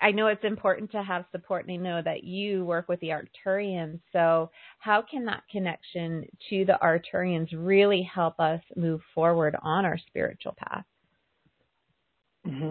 I 0.00 0.10
know 0.12 0.28
it's 0.28 0.44
important 0.44 0.90
to 0.92 1.02
have 1.02 1.24
support, 1.30 1.66
and 1.66 1.72
I 1.72 1.76
know 1.76 2.02
that 2.02 2.24
you 2.24 2.64
work 2.64 2.88
with 2.88 3.00
the 3.00 3.10
Arcturians. 3.10 4.00
So, 4.12 4.50
how 4.78 5.02
can 5.02 5.24
that 5.26 5.42
connection 5.50 6.26
to 6.48 6.64
the 6.64 6.78
Arcturians 6.82 7.48
really 7.54 8.02
help 8.02 8.40
us 8.40 8.60
move 8.76 9.00
forward 9.14 9.56
on 9.62 9.84
our 9.84 9.98
spiritual 10.08 10.54
path? 10.56 10.84
Mm-hmm. 12.46 12.70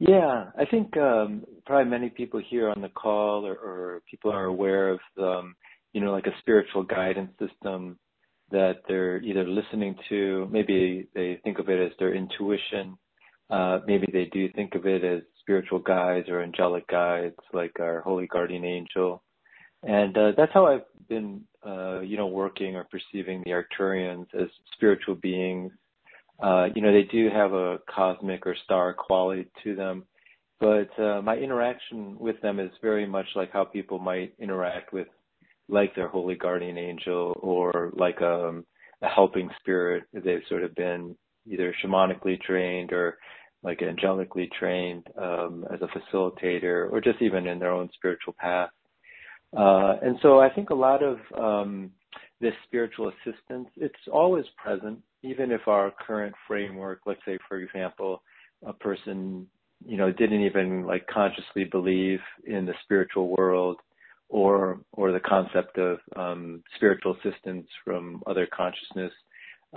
Yeah, 0.00 0.46
I 0.58 0.64
think 0.64 0.96
um, 0.96 1.44
probably 1.66 1.90
many 1.90 2.08
people 2.08 2.40
here 2.48 2.70
on 2.70 2.80
the 2.80 2.88
call 2.88 3.46
or, 3.46 3.54
or 3.54 4.02
people 4.10 4.32
are 4.32 4.46
aware 4.46 4.88
of, 4.88 5.00
um, 5.18 5.54
you 5.92 6.00
know, 6.00 6.10
like 6.10 6.26
a 6.26 6.38
spiritual 6.40 6.82
guidance 6.82 7.32
system 7.38 7.98
that 8.50 8.76
they're 8.88 9.18
either 9.22 9.46
listening 9.46 9.94
to. 10.08 10.48
Maybe 10.50 11.08
they 11.14 11.38
think 11.44 11.58
of 11.58 11.68
it 11.68 11.78
as 11.84 11.92
their 11.98 12.14
intuition. 12.14 12.96
Uh, 13.50 13.80
maybe 13.86 14.06
they 14.12 14.24
do 14.32 14.48
think 14.52 14.74
of 14.74 14.86
it 14.86 15.04
as 15.04 15.20
spiritual 15.40 15.78
guides 15.78 16.28
or 16.28 16.42
angelic 16.42 16.86
guides 16.88 17.36
like 17.52 17.78
our 17.80 18.00
holy 18.00 18.26
guardian 18.26 18.64
angel. 18.64 19.22
And 19.82 20.16
uh, 20.16 20.32
that's 20.36 20.52
how 20.52 20.66
I've 20.66 20.84
been, 21.08 21.42
uh, 21.66 22.00
you 22.00 22.16
know, 22.16 22.26
working 22.26 22.76
or 22.76 22.84
perceiving 22.84 23.42
the 23.44 23.52
Arcturians 23.52 24.26
as 24.34 24.48
spiritual 24.74 25.14
beings. 25.14 25.72
Uh, 26.42 26.68
you 26.74 26.82
know, 26.82 26.92
they 26.92 27.04
do 27.10 27.28
have 27.30 27.52
a 27.52 27.78
cosmic 27.88 28.46
or 28.46 28.56
star 28.64 28.94
quality 28.94 29.46
to 29.62 29.74
them, 29.74 30.04
but 30.58 30.88
uh, 30.98 31.20
my 31.22 31.36
interaction 31.36 32.18
with 32.18 32.40
them 32.40 32.60
is 32.60 32.70
very 32.82 33.06
much 33.06 33.26
like 33.34 33.52
how 33.52 33.64
people 33.64 33.98
might 33.98 34.34
interact 34.38 34.92
with, 34.92 35.08
like 35.68 35.94
their 35.94 36.08
holy 36.08 36.34
guardian 36.34 36.78
angel 36.78 37.38
or 37.42 37.92
like 37.94 38.20
um, 38.22 38.64
a 39.02 39.08
helping 39.08 39.50
spirit. 39.60 40.04
They've 40.12 40.42
sort 40.48 40.64
of 40.64 40.74
been 40.74 41.14
either 41.46 41.74
shamanically 41.84 42.40
trained 42.40 42.92
or 42.92 43.18
like 43.62 43.80
angelically 43.80 44.50
trained 44.58 45.06
um, 45.20 45.64
as 45.72 45.80
a 45.82 45.88
facilitator 45.98 46.90
or 46.90 47.00
just 47.00 47.20
even 47.20 47.46
in 47.46 47.58
their 47.58 47.72
own 47.72 47.90
spiritual 47.94 48.34
path. 48.38 48.70
Uh, 49.56 49.96
and 50.02 50.16
so 50.22 50.40
I 50.40 50.48
think 50.48 50.70
a 50.70 50.74
lot 50.74 51.02
of 51.02 51.18
um, 51.36 51.90
this 52.40 52.54
spiritual 52.66 53.08
assistance, 53.10 53.68
it's 53.76 53.94
always 54.10 54.44
present, 54.56 55.00
even 55.22 55.50
if 55.50 55.66
our 55.66 55.92
current 56.06 56.34
framework, 56.46 57.00
let's 57.04 57.20
say, 57.26 57.38
for 57.48 57.58
example, 57.58 58.22
a 58.64 58.72
person, 58.72 59.46
you 59.84 59.96
know, 59.96 60.12
didn't 60.12 60.42
even 60.42 60.86
like 60.86 61.06
consciously 61.06 61.64
believe 61.64 62.20
in 62.46 62.64
the 62.64 62.74
spiritual 62.84 63.34
world 63.36 63.76
or 64.28 64.80
or 64.92 65.10
the 65.12 65.20
concept 65.20 65.76
of 65.76 65.98
um, 66.16 66.62
spiritual 66.76 67.16
assistance 67.16 67.66
from 67.84 68.22
other 68.26 68.46
consciousness 68.54 69.12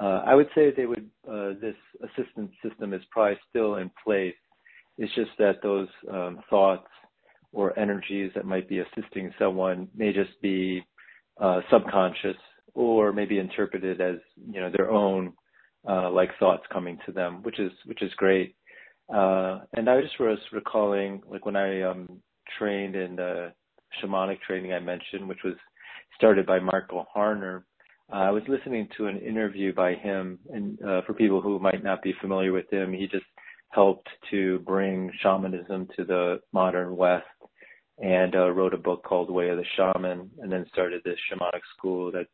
I 0.01 0.35
would 0.35 0.49
say 0.55 0.71
they 0.71 0.85
would. 0.85 1.09
Uh, 1.29 1.53
this 1.61 1.75
assistance 2.03 2.51
system 2.67 2.93
is 2.93 3.01
probably 3.11 3.37
still 3.49 3.75
in 3.75 3.91
place. 4.03 4.35
It's 4.97 5.13
just 5.15 5.31
that 5.39 5.61
those 5.61 5.87
um, 6.11 6.39
thoughts 6.49 6.87
or 7.51 7.77
energies 7.77 8.31
that 8.35 8.45
might 8.45 8.67
be 8.67 8.79
assisting 8.79 9.31
someone 9.37 9.87
may 9.95 10.11
just 10.11 10.39
be 10.41 10.83
uh, 11.39 11.61
subconscious 11.71 12.37
or 12.73 13.13
maybe 13.13 13.37
interpreted 13.37 14.01
as 14.01 14.15
you 14.51 14.59
know 14.59 14.71
their 14.75 14.89
own 14.89 15.33
uh, 15.87 16.09
like 16.09 16.29
thoughts 16.39 16.63
coming 16.71 16.97
to 17.05 17.11
them, 17.11 17.43
which 17.43 17.59
is 17.59 17.71
great. 18.17 18.55
Uh, 19.13 19.59
and 19.73 19.89
I 19.89 20.01
just 20.01 20.19
was 20.19 20.39
recalling 20.51 21.21
like 21.29 21.45
when 21.45 21.55
I 21.55 21.81
um, 21.81 22.07
trained 22.57 22.95
in 22.95 23.15
the 23.15 23.53
shamanic 24.01 24.39
training 24.41 24.73
I 24.73 24.79
mentioned, 24.79 25.27
which 25.27 25.43
was 25.43 25.55
started 26.15 26.45
by 26.45 26.59
Michael 26.59 27.05
Harner 27.15 27.63
uh, 28.11 28.17
I 28.17 28.31
was 28.31 28.43
listening 28.47 28.87
to 28.97 29.07
an 29.07 29.19
interview 29.19 29.73
by 29.73 29.95
him, 29.95 30.39
and 30.51 30.81
uh, 30.83 31.01
for 31.05 31.13
people 31.13 31.41
who 31.41 31.59
might 31.59 31.83
not 31.83 32.01
be 32.01 32.13
familiar 32.19 32.51
with 32.51 32.71
him, 32.71 32.93
he 32.93 33.07
just 33.07 33.25
helped 33.69 34.07
to 34.31 34.59
bring 34.59 35.11
shamanism 35.21 35.87
to 35.95 36.03
the 36.03 36.39
modern 36.51 36.95
West 36.95 37.25
and 37.99 38.35
uh, 38.35 38.49
wrote 38.51 38.73
a 38.73 38.77
book 38.77 39.03
called 39.03 39.31
Way 39.31 39.49
of 39.49 39.57
the 39.57 39.65
Shaman, 39.75 40.29
and 40.39 40.51
then 40.51 40.65
started 40.71 41.01
this 41.03 41.17
shamanic 41.31 41.61
school 41.77 42.11
that 42.11 42.25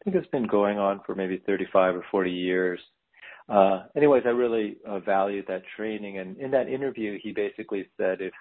I 0.00 0.04
think 0.04 0.16
has 0.16 0.26
been 0.32 0.46
going 0.46 0.78
on 0.78 1.00
for 1.04 1.14
maybe 1.14 1.42
35 1.44 1.96
or 1.96 2.04
40 2.10 2.30
years. 2.30 2.80
Uh, 3.48 3.84
anyways, 3.96 4.22
I 4.26 4.30
really 4.30 4.76
uh, 4.86 5.00
valued 5.00 5.46
that 5.48 5.62
training, 5.76 6.18
and 6.18 6.36
in 6.38 6.50
that 6.52 6.68
interview, 6.68 7.18
he 7.22 7.32
basically 7.32 7.88
said 7.96 8.20
if 8.20 8.32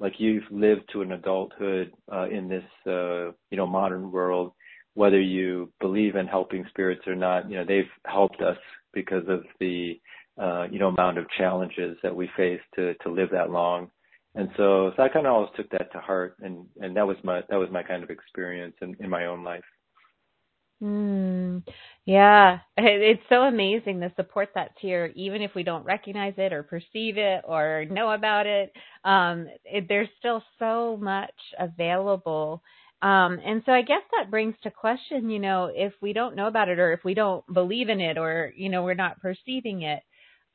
like 0.00 0.14
you've 0.18 0.44
lived 0.50 0.82
to 0.92 1.02
an 1.02 1.12
adulthood 1.12 1.92
uh, 2.12 2.28
in 2.28 2.48
this 2.48 2.64
uh, 2.86 3.32
you 3.50 3.56
know 3.56 3.66
modern 3.66 4.10
world 4.10 4.52
whether 4.94 5.20
you 5.20 5.72
believe 5.80 6.16
in 6.16 6.26
helping 6.26 6.64
spirits 6.68 7.06
or 7.06 7.14
not, 7.14 7.50
you 7.50 7.56
know, 7.56 7.64
they've 7.64 7.90
helped 8.04 8.40
us 8.40 8.56
because 8.92 9.24
of 9.28 9.44
the, 9.60 10.00
uh, 10.40 10.64
you 10.70 10.78
know, 10.78 10.88
amount 10.88 11.18
of 11.18 11.26
challenges 11.36 11.96
that 12.02 12.14
we 12.14 12.28
face 12.36 12.60
to, 12.74 12.94
to 12.94 13.10
live 13.10 13.28
that 13.30 13.50
long. 13.50 13.90
And 14.34 14.48
so, 14.56 14.92
so 14.96 15.02
I 15.02 15.08
kind 15.08 15.26
of 15.26 15.32
always 15.32 15.50
took 15.56 15.70
that 15.70 15.92
to 15.92 15.98
heart 15.98 16.36
and, 16.40 16.66
and 16.80 16.96
that 16.96 17.06
was 17.06 17.16
my, 17.24 17.40
that 17.48 17.56
was 17.56 17.68
my 17.70 17.82
kind 17.82 18.02
of 18.02 18.10
experience 18.10 18.74
in, 18.82 18.96
in 19.00 19.08
my 19.08 19.26
own 19.26 19.42
life. 19.42 19.64
Mm, 20.82 21.64
yeah, 22.04 22.60
it's 22.76 23.22
so 23.28 23.42
amazing 23.42 23.98
the 23.98 24.12
support 24.14 24.50
that's 24.54 24.74
here, 24.80 25.12
even 25.16 25.42
if 25.42 25.54
we 25.54 25.64
don't 25.64 25.84
recognize 25.84 26.34
it 26.36 26.52
or 26.52 26.62
perceive 26.62 27.18
it 27.18 27.42
or 27.44 27.84
know 27.90 28.12
about 28.12 28.46
it. 28.46 28.72
Um, 29.04 29.48
it 29.64 29.86
there's 29.88 30.08
still 30.18 30.42
so 30.58 30.96
much 30.96 31.34
available 31.58 32.62
um, 33.00 33.38
and 33.44 33.62
so 33.64 33.72
I 33.72 33.82
guess 33.82 34.02
that 34.16 34.30
brings 34.30 34.54
to 34.62 34.70
question, 34.70 35.30
you 35.30 35.38
know, 35.38 35.70
if 35.72 35.92
we 36.00 36.12
don't 36.12 36.34
know 36.34 36.48
about 36.48 36.68
it 36.68 36.80
or 36.80 36.92
if 36.92 37.04
we 37.04 37.14
don't 37.14 37.44
believe 37.52 37.88
in 37.88 38.00
it 38.00 38.18
or, 38.18 38.52
you 38.56 38.68
know, 38.68 38.82
we're 38.82 38.94
not 38.94 39.20
perceiving 39.20 39.82
it, 39.82 40.02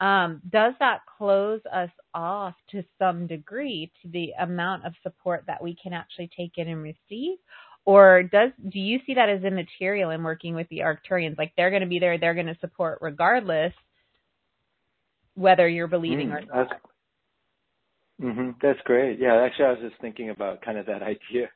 um, 0.02 0.42
does 0.52 0.74
that 0.80 1.00
close 1.18 1.62
us 1.72 1.90
off 2.14 2.56
to 2.72 2.84
some 3.00 3.28
degree 3.28 3.92
to 4.02 4.10
the 4.10 4.32
amount 4.42 4.86
of 4.86 4.94
support 5.04 5.46
that 5.48 5.64
we 5.64 5.78
can 5.82 5.94
actually 5.94 6.30
take 6.36 6.58
in 6.58 6.68
and 6.68 6.84
receive? 6.84 7.38
Or 7.86 8.24
does 8.24 8.52
do 8.70 8.80
you 8.80 9.00
see 9.06 9.14
that 9.14 9.30
as 9.30 9.44
immaterial 9.44 10.10
in 10.10 10.24
working 10.24 10.56
with 10.56 10.68
the 10.70 10.80
Arcturians? 10.80 11.38
Like 11.38 11.54
they're 11.56 11.70
going 11.70 11.82
to 11.82 11.88
be 11.88 12.00
there, 12.00 12.18
they're 12.18 12.34
going 12.34 12.48
to 12.48 12.58
support 12.60 13.00
regardless 13.02 13.74
whether 15.36 15.68
you're 15.68 15.88
believing 15.88 16.30
mm, 16.30 16.36
or 16.36 16.42
not. 16.42 16.68
That's, 16.70 16.82
mm-hmm, 18.22 18.50
that's 18.62 18.80
great. 18.84 19.20
Yeah, 19.20 19.42
actually, 19.46 19.66
I 19.66 19.72
was 19.72 19.80
just 19.90 20.02
thinking 20.02 20.30
about 20.30 20.62
kind 20.62 20.78
of 20.78 20.86
that 20.88 21.02
idea 21.04 21.50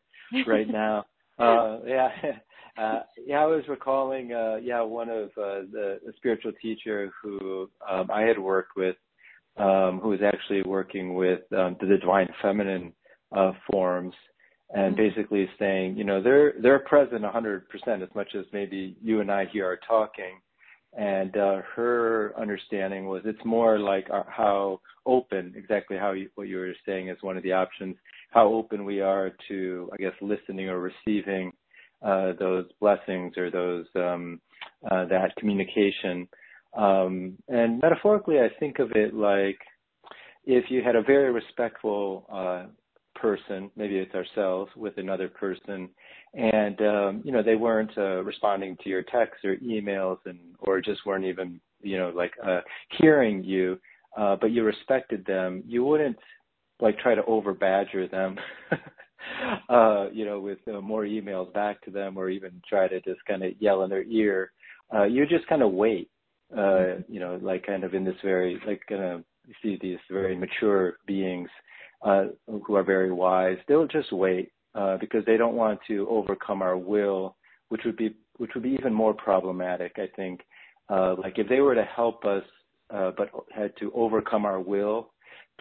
right 0.46 0.68
now. 0.68 1.06
Uh, 1.40 1.78
yeah, 1.86 2.10
uh, 2.82 3.02
yeah. 3.24 3.40
I 3.40 3.46
was 3.46 3.64
recalling, 3.68 4.34
uh, 4.34 4.56
yeah, 4.56 4.82
one 4.82 5.08
of 5.08 5.26
uh, 5.38 5.70
the, 5.72 6.00
the 6.04 6.12
spiritual 6.16 6.52
teacher 6.60 7.12
who 7.22 7.70
um, 7.88 8.10
I 8.12 8.22
had 8.22 8.40
worked 8.40 8.76
with, 8.76 8.96
um, 9.58 10.00
who 10.02 10.10
was 10.10 10.22
actually 10.24 10.64
working 10.64 11.14
with 11.14 11.42
um, 11.56 11.78
the 11.80 11.86
divine 11.86 12.28
feminine 12.42 12.92
uh, 13.36 13.52
forms, 13.72 14.16
and 14.74 14.96
mm-hmm. 14.96 15.04
basically 15.04 15.48
saying, 15.60 15.96
you 15.96 16.04
know, 16.04 16.24
they're 16.24 16.54
they're 16.60 16.80
present 16.80 17.22
100% 17.22 17.62
as 18.02 18.10
much 18.16 18.30
as 18.34 18.46
maybe 18.52 18.98
you 19.02 19.22
and 19.22 19.32
I 19.32 19.46
here 19.46 19.68
are 19.70 19.80
talking, 19.88 20.40
and 20.98 21.38
uh, 21.38 21.62
her 21.76 22.34
understanding 22.36 23.06
was 23.06 23.22
it's 23.26 23.46
more 23.46 23.78
like 23.78 24.08
our, 24.10 24.26
how 24.30 24.82
open, 25.06 25.54
exactly 25.56 25.98
how 25.98 26.12
you, 26.12 26.30
what 26.36 26.48
you 26.48 26.58
were 26.58 26.74
saying 26.86 27.10
is 27.10 27.18
one 27.22 27.38
of 27.38 27.44
the 27.44 27.54
options, 27.54 27.96
how 28.38 28.54
open 28.54 28.86
we 28.86 29.02
are 29.02 29.32
to, 29.48 29.90
I 29.92 29.98
guess, 29.98 30.14
listening 30.22 30.70
or 30.70 30.80
receiving 30.80 31.52
uh, 32.06 32.34
those 32.38 32.66
blessings 32.80 33.36
or 33.36 33.50
those 33.50 33.88
um, 33.96 34.40
uh, 34.92 35.06
that 35.06 35.36
communication. 35.40 36.28
Um, 36.78 37.36
and 37.48 37.82
metaphorically, 37.82 38.38
I 38.38 38.50
think 38.60 38.78
of 38.78 38.92
it 38.92 39.16
like 39.16 39.58
if 40.46 40.70
you 40.70 40.84
had 40.84 40.96
a 40.96 41.02
very 41.02 41.32
respectful 41.32 42.28
uh, 42.32 42.66
person, 43.20 43.72
maybe 43.76 43.98
it's 43.98 44.14
ourselves, 44.14 44.70
with 44.76 44.94
another 44.98 45.30
person, 45.30 45.90
and 46.36 46.80
um, 46.82 47.22
you 47.26 47.32
know 47.32 47.42
they 47.42 47.56
weren't 47.56 47.98
uh, 47.98 48.24
responding 48.24 48.78
to 48.84 48.90
your 48.90 49.02
texts 49.02 49.44
or 49.46 49.56
emails, 49.56 50.20
and 50.26 50.38
or 50.60 50.80
just 50.80 51.08
weren't 51.08 51.26
even 51.26 51.60
you 51.82 51.98
know 51.98 52.12
like 52.14 52.34
uh, 52.46 52.60
hearing 53.00 53.44
you, 53.44 53.80
uh, 54.16 54.36
but 54.40 54.52
you 54.52 54.64
respected 54.64 55.26
them, 55.26 55.64
you 55.66 55.84
wouldn't 55.84 56.18
like 56.80 56.98
try 57.00 57.16
to 57.16 57.24
over 57.26 57.54
badger 57.54 58.08
them. 58.08 58.38
uh, 59.70 60.08
you 60.12 60.26
know, 60.26 60.40
with 60.40 60.60
uh, 60.68 60.82
more 60.82 61.04
emails 61.04 61.52
back 61.54 61.82
to 61.84 61.92
them, 61.92 62.18
or 62.18 62.30
even 62.30 62.62
try 62.68 62.88
to 62.88 63.00
just 63.02 63.24
kind 63.28 63.44
of 63.44 63.54
yell 63.60 63.84
in 63.84 63.90
their 63.90 64.04
ear. 64.04 64.52
Uh, 64.94 65.04
you 65.04 65.26
just 65.26 65.48
kind 65.48 65.62
of 65.62 65.72
wait, 65.72 66.10
uh, 66.58 66.96
you 67.08 67.20
know, 67.20 67.40
like 67.42 67.66
kind 67.66 67.84
of 67.84 67.94
in 67.94 68.06
this 68.06 68.16
very, 68.24 68.60
like 68.66 68.82
kind 68.88 69.04
of 69.04 69.24
see 69.62 69.78
these 69.82 69.98
very 70.12 70.36
mature 70.36 70.98
beings 71.06 71.50
uh, 72.04 72.26
who 72.66 72.76
are 72.76 72.84
very 72.84 73.12
wise. 73.12 73.58
They'll 73.68 73.88
just 73.88 74.12
wait 74.12 74.52
uh, 74.76 74.98
because 74.98 75.26
they 75.26 75.38
don't 75.38 75.56
want 75.56 75.80
to 75.88 76.08
overcome 76.10 76.62
our 76.62 76.78
will, 76.78 77.36
which 77.70 77.82
would 77.86 77.98
be 77.98 78.16
which 78.38 78.52
would 78.54 78.64
be 78.64 78.78
even 78.80 78.94
more 78.94 79.14
problematic. 79.14 79.94
I 79.98 80.08
think, 80.16 80.42
uh, 80.90 81.16
like 81.18 81.40
if 81.40 81.50
they 81.50 81.60
were 81.60 81.76
to 81.76 81.84
help 81.84 82.24
us, 82.24 82.44
uh, 82.94 83.12
but 83.18 83.30
had 83.54 83.74
to 83.80 83.92
overcome 83.94 84.46
our 84.46 84.62
will 84.62 85.12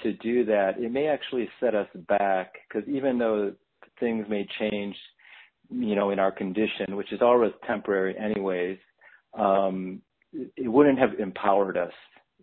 to 0.03 0.13
do 0.15 0.45
that, 0.45 0.79
it 0.79 0.93
may 0.93 1.07
actually 1.09 1.49
set 1.61 1.75
us 1.75 1.89
back 2.09 2.55
because 2.69 2.89
even 2.89 3.19
though 3.19 3.53
things 3.99 4.27
may 4.29 4.47
change, 4.59 4.97
you 5.71 5.95
know, 5.95 6.11
in 6.11 6.19
our 6.19 6.33
condition, 6.33 6.97
which 6.97 7.13
is 7.13 7.23
always 7.23 7.53
temporary 7.67 8.17
anyways, 8.19 8.79
um, 9.39 10.01
it 10.33 10.71
wouldn't 10.71 10.99
have 10.99 11.19
empowered 11.19 11.77
us 11.77 11.93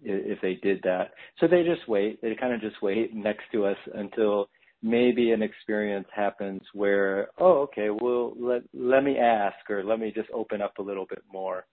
if 0.02 0.40
they 0.42 0.56
did 0.56 0.82
that. 0.84 1.12
So 1.40 1.48
they 1.48 1.64
just 1.64 1.88
wait. 1.88 2.22
They 2.22 2.36
kind 2.36 2.54
of 2.54 2.62
just 2.62 2.82
wait 2.82 3.14
next 3.14 3.44
to 3.52 3.66
us 3.66 3.78
until 3.94 4.50
maybe 4.82 5.32
an 5.32 5.42
experience 5.42 6.08
happens 6.14 6.62
where, 6.74 7.30
oh, 7.40 7.62
okay, 7.62 7.90
well, 7.90 8.34
let 8.38 8.64
let 8.74 9.04
me 9.04 9.18
ask 9.18 9.56
or 9.70 9.84
let 9.84 10.00
me 10.00 10.12
just 10.14 10.30
open 10.34 10.62
up 10.62 10.78
a 10.78 10.82
little 10.82 11.06
bit 11.10 11.24
more. 11.32 11.66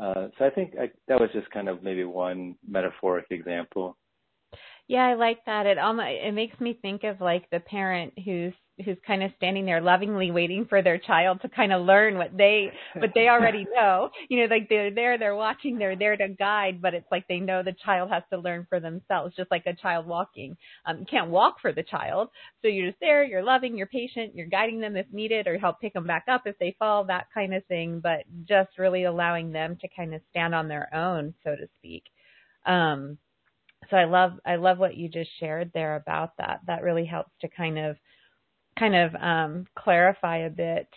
Uh, 0.00 0.28
so 0.38 0.44
I 0.44 0.50
think 0.50 0.74
I, 0.80 0.90
that 1.08 1.18
was 1.18 1.30
just 1.32 1.50
kind 1.50 1.68
of 1.68 1.82
maybe 1.82 2.04
one 2.04 2.56
metaphoric 2.68 3.26
example. 3.30 3.96
Yeah, 4.88 5.06
I 5.06 5.14
like 5.14 5.44
that. 5.44 5.66
It 5.66 5.78
almost 5.78 6.08
it 6.08 6.32
makes 6.32 6.58
me 6.60 6.78
think 6.80 7.04
of 7.04 7.20
like 7.20 7.50
the 7.50 7.60
parent 7.60 8.14
who's 8.24 8.54
who's 8.82 8.96
kind 9.06 9.22
of 9.22 9.32
standing 9.36 9.66
there 9.66 9.82
lovingly 9.82 10.30
waiting 10.30 10.64
for 10.66 10.80
their 10.82 10.98
child 10.98 11.42
to 11.42 11.48
kind 11.48 11.74
of 11.74 11.84
learn 11.84 12.16
what 12.16 12.34
they 12.34 12.72
what 12.94 13.10
they 13.14 13.28
already 13.28 13.66
know. 13.74 14.08
You 14.30 14.40
know, 14.40 14.54
like 14.54 14.70
they're 14.70 14.90
there, 14.90 15.18
they're 15.18 15.36
watching, 15.36 15.76
they're 15.78 15.96
there 15.96 16.16
to 16.16 16.28
guide, 16.28 16.80
but 16.80 16.94
it's 16.94 17.10
like 17.10 17.28
they 17.28 17.38
know 17.38 17.62
the 17.62 17.74
child 17.84 18.08
has 18.10 18.22
to 18.32 18.38
learn 18.38 18.66
for 18.70 18.80
themselves, 18.80 19.36
just 19.36 19.50
like 19.50 19.66
a 19.66 19.74
child 19.74 20.06
walking. 20.06 20.56
Um, 20.86 21.00
you 21.00 21.06
can't 21.06 21.28
walk 21.28 21.56
for 21.60 21.72
the 21.72 21.82
child, 21.82 22.30
so 22.62 22.68
you're 22.68 22.88
just 22.88 23.00
there, 23.00 23.24
you're 23.24 23.42
loving, 23.42 23.76
you're 23.76 23.88
patient, 23.88 24.34
you're 24.34 24.46
guiding 24.46 24.80
them 24.80 24.96
if 24.96 25.06
needed, 25.12 25.48
or 25.48 25.58
help 25.58 25.80
pick 25.82 25.92
them 25.92 26.06
back 26.06 26.24
up 26.30 26.42
if 26.46 26.58
they 26.58 26.74
fall, 26.78 27.04
that 27.04 27.26
kind 27.34 27.54
of 27.54 27.62
thing. 27.66 28.00
But 28.00 28.20
just 28.44 28.78
really 28.78 29.04
allowing 29.04 29.52
them 29.52 29.76
to 29.82 29.88
kind 29.94 30.14
of 30.14 30.22
stand 30.30 30.54
on 30.54 30.68
their 30.68 30.88
own, 30.94 31.34
so 31.44 31.54
to 31.54 31.68
speak. 31.78 32.04
Um, 32.64 33.18
so 33.90 33.96
I 33.96 34.04
love 34.04 34.32
I 34.46 34.56
love 34.56 34.78
what 34.78 34.96
you 34.96 35.08
just 35.08 35.30
shared 35.40 35.70
there 35.74 35.96
about 35.96 36.36
that. 36.38 36.60
That 36.66 36.82
really 36.82 37.06
helps 37.06 37.32
to 37.40 37.48
kind 37.48 37.78
of 37.78 37.96
kind 38.78 38.94
of 38.94 39.14
um, 39.16 39.66
clarify 39.76 40.38
a 40.38 40.50
bit, 40.50 40.88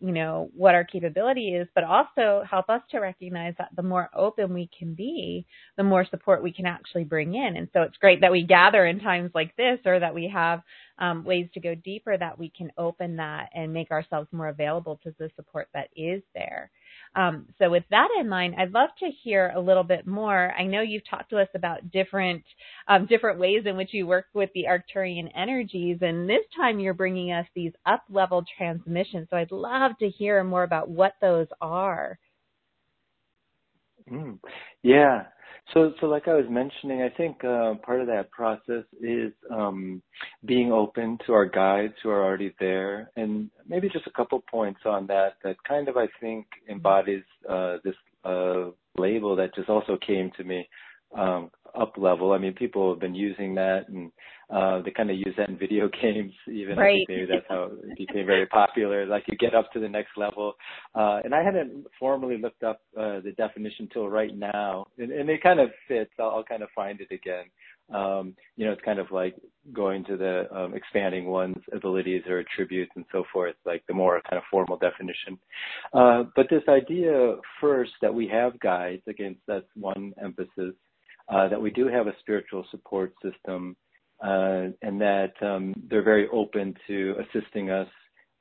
you 0.00 0.12
know, 0.12 0.50
what 0.54 0.74
our 0.74 0.84
capability 0.84 1.50
is, 1.54 1.68
but 1.74 1.84
also 1.84 2.42
help 2.48 2.68
us 2.68 2.82
to 2.90 2.98
recognize 2.98 3.54
that 3.58 3.70
the 3.76 3.82
more 3.82 4.10
open 4.14 4.52
we 4.54 4.68
can 4.76 4.94
be, 4.94 5.46
the 5.76 5.84
more 5.84 6.04
support 6.10 6.42
we 6.42 6.52
can 6.52 6.66
actually 6.66 7.04
bring 7.04 7.34
in. 7.34 7.56
And 7.56 7.68
so 7.72 7.82
it's 7.82 7.96
great 7.98 8.20
that 8.20 8.32
we 8.32 8.44
gather 8.44 8.86
in 8.86 9.00
times 9.00 9.30
like 9.34 9.54
this 9.56 9.78
or 9.86 10.00
that 10.00 10.14
we 10.14 10.28
have 10.32 10.62
um, 10.98 11.24
ways 11.24 11.48
to 11.54 11.60
go 11.60 11.74
deeper 11.74 12.16
that 12.16 12.38
we 12.38 12.50
can 12.56 12.70
open 12.76 13.16
that 13.16 13.50
and 13.54 13.72
make 13.72 13.90
ourselves 13.90 14.28
more 14.32 14.48
available 14.48 14.98
to 15.04 15.14
the 15.18 15.30
support 15.36 15.68
that 15.74 15.88
is 15.96 16.22
there. 16.34 16.70
Um, 17.14 17.46
so 17.58 17.70
with 17.70 17.84
that 17.90 18.08
in 18.20 18.28
mind, 18.28 18.54
I'd 18.58 18.72
love 18.72 18.90
to 19.00 19.10
hear 19.22 19.52
a 19.54 19.60
little 19.60 19.82
bit 19.82 20.06
more. 20.06 20.52
I 20.58 20.64
know 20.64 20.82
you've 20.82 21.08
talked 21.08 21.30
to 21.30 21.38
us 21.38 21.48
about 21.54 21.90
different 21.90 22.42
um, 22.86 23.06
different 23.06 23.38
ways 23.38 23.62
in 23.66 23.76
which 23.76 23.92
you 23.92 24.06
work 24.06 24.26
with 24.34 24.50
the 24.54 24.64
Arcturian 24.64 25.30
energies, 25.36 25.98
and 26.00 26.28
this 26.28 26.44
time 26.56 26.80
you're 26.80 26.94
bringing 26.94 27.32
us 27.32 27.46
these 27.54 27.72
up 27.86 28.02
level 28.10 28.44
transmissions. 28.56 29.28
So 29.30 29.36
I'd 29.36 29.52
love 29.52 29.92
to 29.98 30.08
hear 30.08 30.42
more 30.44 30.62
about 30.62 30.88
what 30.88 31.14
those 31.20 31.48
are. 31.60 32.18
Mm. 34.10 34.38
Yeah, 34.82 35.24
so, 35.74 35.92
so 36.00 36.06
like 36.06 36.28
I 36.28 36.34
was 36.34 36.46
mentioning, 36.48 37.02
I 37.02 37.10
think 37.10 37.44
uh, 37.44 37.74
part 37.84 38.00
of 38.00 38.06
that 38.06 38.30
process 38.30 38.84
is 39.00 39.32
um, 39.50 40.02
being 40.44 40.72
open 40.72 41.18
to 41.26 41.32
our 41.32 41.44
guides 41.44 41.94
who 42.02 42.10
are 42.10 42.24
already 42.24 42.54
there, 42.58 43.10
and 43.16 43.50
maybe 43.68 43.88
just 43.88 44.06
a 44.06 44.12
couple 44.12 44.42
points 44.50 44.80
on 44.86 45.06
that. 45.08 45.34
That 45.44 45.56
kind 45.66 45.88
of 45.88 45.96
I 45.96 46.08
think 46.20 46.46
embodies 46.70 47.22
uh, 47.48 47.76
this 47.84 47.94
uh, 48.24 48.70
label 48.96 49.36
that 49.36 49.54
just 49.54 49.68
also 49.68 49.98
came 50.06 50.30
to 50.36 50.44
me 50.44 50.68
um, 51.16 51.50
up 51.78 51.94
level. 51.96 52.32
I 52.32 52.38
mean, 52.38 52.54
people 52.54 52.90
have 52.92 53.00
been 53.00 53.14
using 53.14 53.54
that, 53.56 53.88
and 53.88 54.10
uh, 54.50 54.80
they 54.82 54.90
kind 54.90 55.10
of 55.10 55.16
use 55.16 55.34
that 55.36 55.48
in 55.48 55.58
video 55.58 55.88
games. 56.02 56.32
Even 56.50 56.76
right. 56.76 56.94
I 56.94 56.96
think 56.96 57.08
maybe 57.08 57.26
that's 57.26 57.46
how 57.48 57.70
it 57.82 57.98
became 57.98 58.26
very 58.26 58.46
popular. 58.46 59.06
Like 59.06 59.24
you 59.26 59.36
get 59.36 59.54
up 59.54 59.70
to 59.72 59.80
the 59.80 59.88
next 59.88 60.10
level, 60.16 60.54
uh, 60.94 61.20
and 61.24 61.34
I 61.34 61.42
hadn't 61.42 61.86
formally 61.98 62.38
looked 62.38 62.62
up 62.62 62.80
uh, 62.96 63.20
the 63.20 63.34
definition 63.36 63.88
till 63.92 64.08
right 64.08 64.36
now, 64.36 64.86
and, 64.98 65.10
and 65.10 65.28
it 65.28 65.42
kind 65.42 65.60
of 65.60 65.70
fits. 65.86 66.10
I'll, 66.18 66.30
I'll 66.30 66.44
kind 66.44 66.62
of 66.62 66.68
find 66.74 67.00
it 67.00 67.12
again. 67.12 67.44
Um, 67.92 68.34
you 68.56 68.66
know, 68.66 68.72
it's 68.72 68.82
kind 68.84 68.98
of 68.98 69.10
like 69.10 69.34
going 69.72 70.04
to 70.04 70.16
the 70.16 70.46
um, 70.54 70.74
expanding 70.74 71.26
one's 71.26 71.62
abilities 71.72 72.22
or 72.28 72.40
attributes 72.40 72.92
and 72.96 73.04
so 73.10 73.24
forth, 73.32 73.54
like 73.64 73.82
the 73.86 73.94
more 73.94 74.20
kind 74.28 74.36
of 74.36 74.42
formal 74.50 74.76
definition. 74.76 75.38
Uh, 75.94 76.24
but 76.36 76.48
this 76.50 76.62
idea 76.68 77.36
first 77.60 77.92
that 78.02 78.12
we 78.12 78.28
have 78.28 78.60
guides, 78.60 79.02
again, 79.08 79.36
that's 79.46 79.64
one 79.74 80.12
emphasis 80.22 80.74
uh, 81.28 81.48
that 81.48 81.60
we 81.60 81.70
do 81.70 81.88
have 81.88 82.06
a 82.06 82.16
spiritual 82.20 82.64
support 82.70 83.12
system, 83.22 83.76
and 84.20 85.00
that 85.00 85.32
um, 85.42 85.74
they're 85.88 86.02
very 86.02 86.28
open 86.32 86.74
to 86.86 87.14
assisting 87.20 87.70
us 87.70 87.88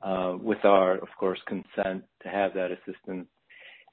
uh, 0.02 0.36
with 0.40 0.63
our, 0.63 0.94
of 0.96 1.08
course, 1.20 1.40
consent 1.48 2.04
to 2.22 2.30
have 2.30 2.54
that 2.54 2.72
assistance. 2.72 3.28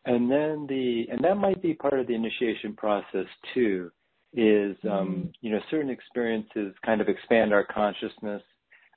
And 0.07 0.31
then 0.31 0.66
the, 0.68 1.07
and 1.11 1.25
that 1.25 1.37
might 1.37 1.62
be 1.62 1.75
part 1.75 1.99
of 1.99 2.07
the 2.07 2.14
initiation 2.14 2.75
process 2.75 3.27
too, 3.55 3.90
is, 4.35 4.77
um, 4.85 4.90
mm-hmm. 4.90 5.29
you 5.40 5.51
know, 5.51 5.61
certain 5.70 5.90
experiences 5.90 6.75
kind 6.85 7.01
of 7.01 7.09
expand 7.09 7.53
our 7.53 7.64
consciousness. 7.64 8.42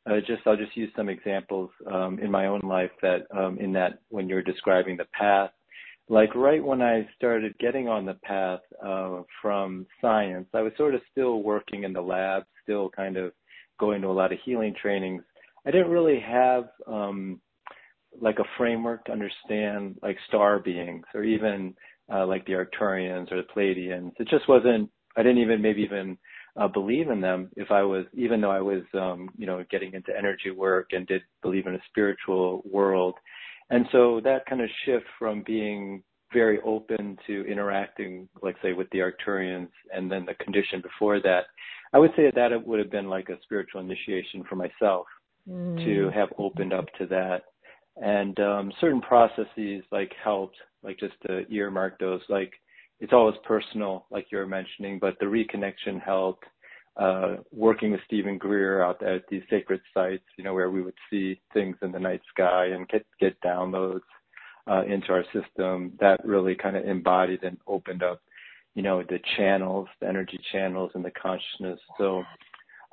Uh, 0.10 0.20
just, 0.20 0.42
I'll 0.46 0.58
just 0.58 0.76
use 0.76 0.92
some 0.96 1.10
examples 1.10 1.70
um, 1.92 2.20
in 2.20 2.32
my 2.32 2.48
own 2.48 2.62
life 2.62 2.92
that, 3.02 3.28
um, 3.38 3.58
in 3.60 3.72
that 3.74 4.00
when 4.10 4.28
you're 4.28 4.42
describing 4.42 4.98
the 4.98 5.08
path, 5.18 5.52
like 6.10 6.34
right 6.36 6.64
when 6.64 6.82
I 6.82 7.08
started 7.18 7.58
getting 7.60 7.88
on 7.88 8.06
the 8.06 8.14
path 8.24 8.62
uh, 8.86 9.22
from 9.42 9.86
science, 10.02 10.48
I 10.54 10.62
was 10.62 10.72
sort 10.78 10.96
of 10.96 11.02
still 11.12 11.44
working 11.44 11.84
in 11.84 11.94
the 11.94 12.02
lab, 12.02 12.44
still 12.64 12.90
kind 12.90 13.18
of 13.18 13.34
going 13.80 14.02
to 14.02 14.08
a 14.08 14.10
lot 14.10 14.32
of 14.32 14.40
healing 14.46 14.74
trainings. 14.82 15.24
I 15.66 15.72
didn't 15.72 15.92
really 15.92 16.20
have 16.20 16.70
um, 16.88 17.42
like 18.22 18.40
a 18.40 18.46
framework 18.58 19.06
to 19.06 19.12
understand 19.12 19.98
like 20.02 20.18
star 20.28 20.60
beings 20.60 21.06
or 21.14 21.24
even 21.24 21.74
uh, 22.12 22.26
like 22.26 22.46
the 22.46 22.54
Arcturians 22.54 23.32
or 23.32 23.42
the 23.42 23.48
Pleiadians. 23.56 24.14
It 24.20 24.30
just 24.30 24.48
wasn't. 24.48 24.90
I 25.18 25.24
didn't 25.24 25.40
even 25.40 25.62
maybe 25.62 25.82
even 25.82 26.18
uh, 26.56 26.68
believe 26.68 27.10
in 27.10 27.22
them 27.22 27.50
if 27.56 27.72
I 27.72 27.84
was, 27.84 28.06
even 28.14 28.40
though 28.40 28.52
I 28.52 28.62
was, 28.62 28.84
um, 28.94 29.30
you 29.38 29.46
know, 29.46 29.64
getting 29.70 29.94
into 29.94 30.18
energy 30.18 30.52
work 30.52 30.90
and 30.92 31.08
did 31.08 31.22
believe 31.42 31.68
in 31.68 31.76
a 31.76 31.82
spiritual 31.90 32.62
world. 32.70 33.16
And 33.70 33.86
so 33.92 34.22
that 34.24 34.46
kind 34.46 34.62
of 34.62 34.70
shift 34.86 35.06
from 35.20 35.44
being 35.46 36.04
very 36.34 36.60
open 36.66 37.18
to 37.28 37.46
interacting, 37.46 38.28
like 38.42 38.56
say, 38.62 38.74
with 38.74 38.90
the 38.92 39.00
Arcturians, 39.00 39.70
and 39.94 40.12
then 40.12 40.26
the 40.26 40.34
condition 40.44 40.82
before 40.82 41.22
that, 41.22 41.46
I 41.94 42.00
would 42.00 42.12
say 42.16 42.32
that 42.36 42.52
it 42.52 42.66
would 42.66 42.80
have 42.80 42.92
been 42.92 43.10
like 43.10 43.30
a 43.30 43.42
spiritual 43.44 43.82
initiation 43.82 44.44
for 44.50 44.56
myself 44.56 45.06
mm. 45.48 45.84
to 45.86 46.10
have 46.12 46.30
opened 46.38 46.74
up 46.74 46.86
to 46.98 47.06
that. 47.08 47.44
And 47.98 48.40
um, 48.40 48.72
certain 48.80 49.02
processes 49.02 49.84
like 49.92 50.12
helped, 50.24 50.58
like 50.84 51.00
just 51.00 51.16
to 51.26 51.46
earmark 51.52 51.98
those, 52.00 52.22
like 52.30 52.52
it's 53.00 53.14
always 53.14 53.36
personal, 53.44 54.06
like 54.12 54.28
you 54.32 54.38
were 54.38 54.48
mentioning, 54.48 55.00
but 55.00 55.18
the 55.20 55.26
reconnection 55.26 56.02
helped. 56.04 56.46
Uh, 56.98 57.36
working 57.52 57.92
with 57.92 58.02
Steven 58.06 58.38
Greer 58.38 58.82
out 58.84 59.04
at 59.04 59.22
these 59.30 59.44
sacred 59.50 59.82
sites, 59.94 60.26
you 60.38 60.44
know, 60.44 60.54
where 60.54 60.72
we 60.72 60.82
would 60.82 60.98
see 61.10 61.40
things 61.54 61.76
in 61.82 61.92
the 61.92 62.00
night 62.00 62.22
sky 62.34 62.68
and 62.68 62.88
get 62.90 63.06
get 63.20 63.40
downloads. 63.42 64.02
uh, 64.70 64.84
into 64.86 65.12
our 65.12 65.24
system 65.34 65.94
that 66.00 66.24
really 66.26 66.56
kind 66.56 66.76
of 66.76 66.86
embodied 66.86 67.44
and 67.44 67.58
opened 67.68 68.04
up, 68.04 68.22
you 68.76 68.84
know, 68.84 69.02
the 69.04 69.20
channels, 69.38 69.88
the 70.02 70.08
energy 70.08 70.40
channels, 70.52 70.92
and 70.94 71.04
the 71.04 71.12
consciousness. 71.12 71.80
So, 71.98 72.24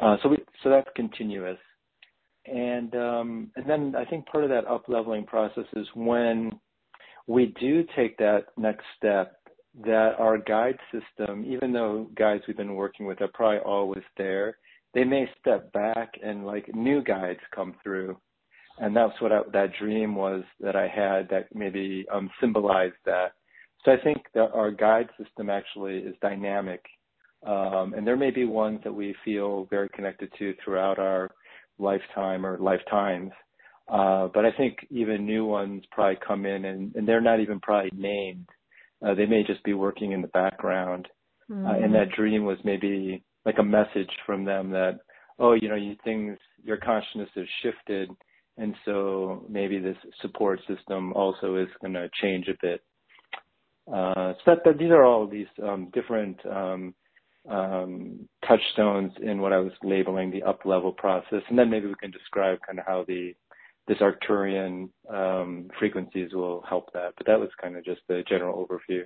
uh, 0.01 0.17
so 0.23 0.29
we 0.29 0.39
so 0.63 0.71
that's 0.71 0.89
continuous. 0.97 1.59
And 2.47 2.95
um, 2.95 3.51
and 3.57 3.69
then 3.69 3.95
I 3.97 4.05
think 4.05 4.27
part 4.27 4.45
of 4.45 4.51
that 4.51 4.67
up 4.67 4.85
leveling 4.89 5.25
process 5.25 5.65
is 5.75 5.87
when 5.95 6.53
we 7.27 7.55
do 7.61 7.85
take 7.97 8.17
that 8.19 8.47
next 8.57 8.85
step 8.97 9.37
that 9.83 10.15
our 10.19 10.39
guide 10.39 10.79
system, 10.93 11.45
even 11.45 11.73
though 11.73 12.09
guides 12.17 12.45
we've 12.47 12.57
been 12.57 12.75
working 12.75 13.07
with 13.07 13.21
are 13.21 13.29
probably 13.29 13.59
always 13.59 14.05
there, 14.17 14.59
they 14.95 15.05
may 15.05 15.29
step 15.41 15.73
back 15.73 16.13
and 16.23 16.47
like 16.47 16.73
new 16.75 17.03
guides 17.03 17.41
come 17.55 17.75
through. 17.83 18.17
And 18.79 18.95
that's 18.95 19.21
what 19.21 19.33
I, 19.33 19.41
that 19.53 19.73
dream 19.79 20.15
was 20.15 20.45
that 20.61 20.77
I 20.77 20.89
had 20.89 21.29
that 21.31 21.49
maybe 21.55 22.07
um, 22.13 22.31
symbolized 22.41 22.95
that. 23.05 23.33
So 23.85 23.93
I 23.93 23.97
think 24.03 24.19
that 24.35 24.51
our 24.53 24.71
guide 24.71 25.09
system 25.23 25.51
actually 25.51 25.99
is 25.99 26.15
dynamic. 26.23 26.81
Um, 27.47 27.95
and 27.95 28.07
there 28.07 28.17
may 28.17 28.31
be 28.31 28.45
ones 28.45 28.81
that 28.85 28.93
we 28.95 29.15
feel 29.25 29.67
very 29.71 29.89
connected 29.91 30.31
to 30.39 30.55
throughout 30.65 30.99
our 30.99 31.31
lifetime 31.79 32.47
or 32.47 32.59
lifetimes. 32.59 33.33
Uh, 33.89 34.29
but 34.33 34.47
I 34.47 34.53
think 34.53 34.79
even 34.91 35.27
new 35.27 35.45
ones 35.45 35.83
probably 35.91 36.19
come 36.27 36.47
in 36.47 36.65
and, 36.65 36.95
and 36.95 37.07
they're 37.07 37.21
not 37.21 37.41
even 37.41 37.61
probably 37.61 37.91
named. 37.95 38.47
Uh, 39.05 39.15
they 39.15 39.27
may 39.27 39.43
just 39.43 39.63
be 39.65 39.75
working 39.75 40.13
in 40.13 40.23
the 40.23 40.29
background. 40.29 41.09
Mm-hmm. 41.51 41.67
Uh, 41.67 41.73
and 41.75 41.85
mm-hmm. 41.85 41.93
that 41.95 42.11
dream 42.17 42.45
was 42.45 42.59
maybe 42.65 43.23
like 43.45 43.59
a 43.59 43.63
message 43.63 44.11
from 44.25 44.45
them 44.45 44.71
that, 44.71 45.01
oh, 45.39 45.53
you 45.53 45.69
know, 45.69 45.75
you, 45.75 45.97
things, 46.05 46.39
your 46.63 46.79
consciousness 46.79 47.29
has 47.35 47.47
shifted. 47.63 48.11
And 48.57 48.75
so 48.85 49.45
maybe 49.49 49.79
this 49.79 49.97
support 50.23 50.61
system 50.69 51.13
also 51.13 51.57
is 51.57 51.69
going 51.81 51.95
to 51.95 52.09
change 52.23 52.49
a 52.49 52.57
bit. 52.63 52.83
Uh, 53.93 54.33
so 54.33 54.43
that, 54.47 54.59
that, 54.65 54.79
these 54.79 54.91
are 54.91 55.05
all 55.05 55.27
these 55.27 55.49
um, 55.63 55.91
different 55.93 56.39
um, 56.47 56.95
um, 57.51 58.29
touchstones 58.47 59.13
in 59.23 59.41
what 59.41 59.53
I 59.53 59.59
was 59.59 59.73
labeling 59.83 60.31
the 60.31 60.43
up 60.43 60.61
level 60.65 60.93
process, 60.93 61.43
and 61.49 61.59
then 61.59 61.69
maybe 61.69 61.87
we 61.87 61.95
can 62.01 62.11
describe 62.11 62.59
kind 62.67 62.79
of 62.79 62.87
how 62.87 63.05
the 63.07 63.35
this 63.87 63.99
Arcturian 63.99 64.89
um, 65.13 65.69
frequencies 65.79 66.33
will 66.33 66.63
help 66.69 66.93
that. 66.93 67.15
But 67.17 67.27
that 67.27 67.41
was 67.41 67.51
kind 67.61 67.77
of 67.77 67.85
just 67.85 68.01
the 68.09 68.23
general 68.29 68.67
overview. 68.67 69.05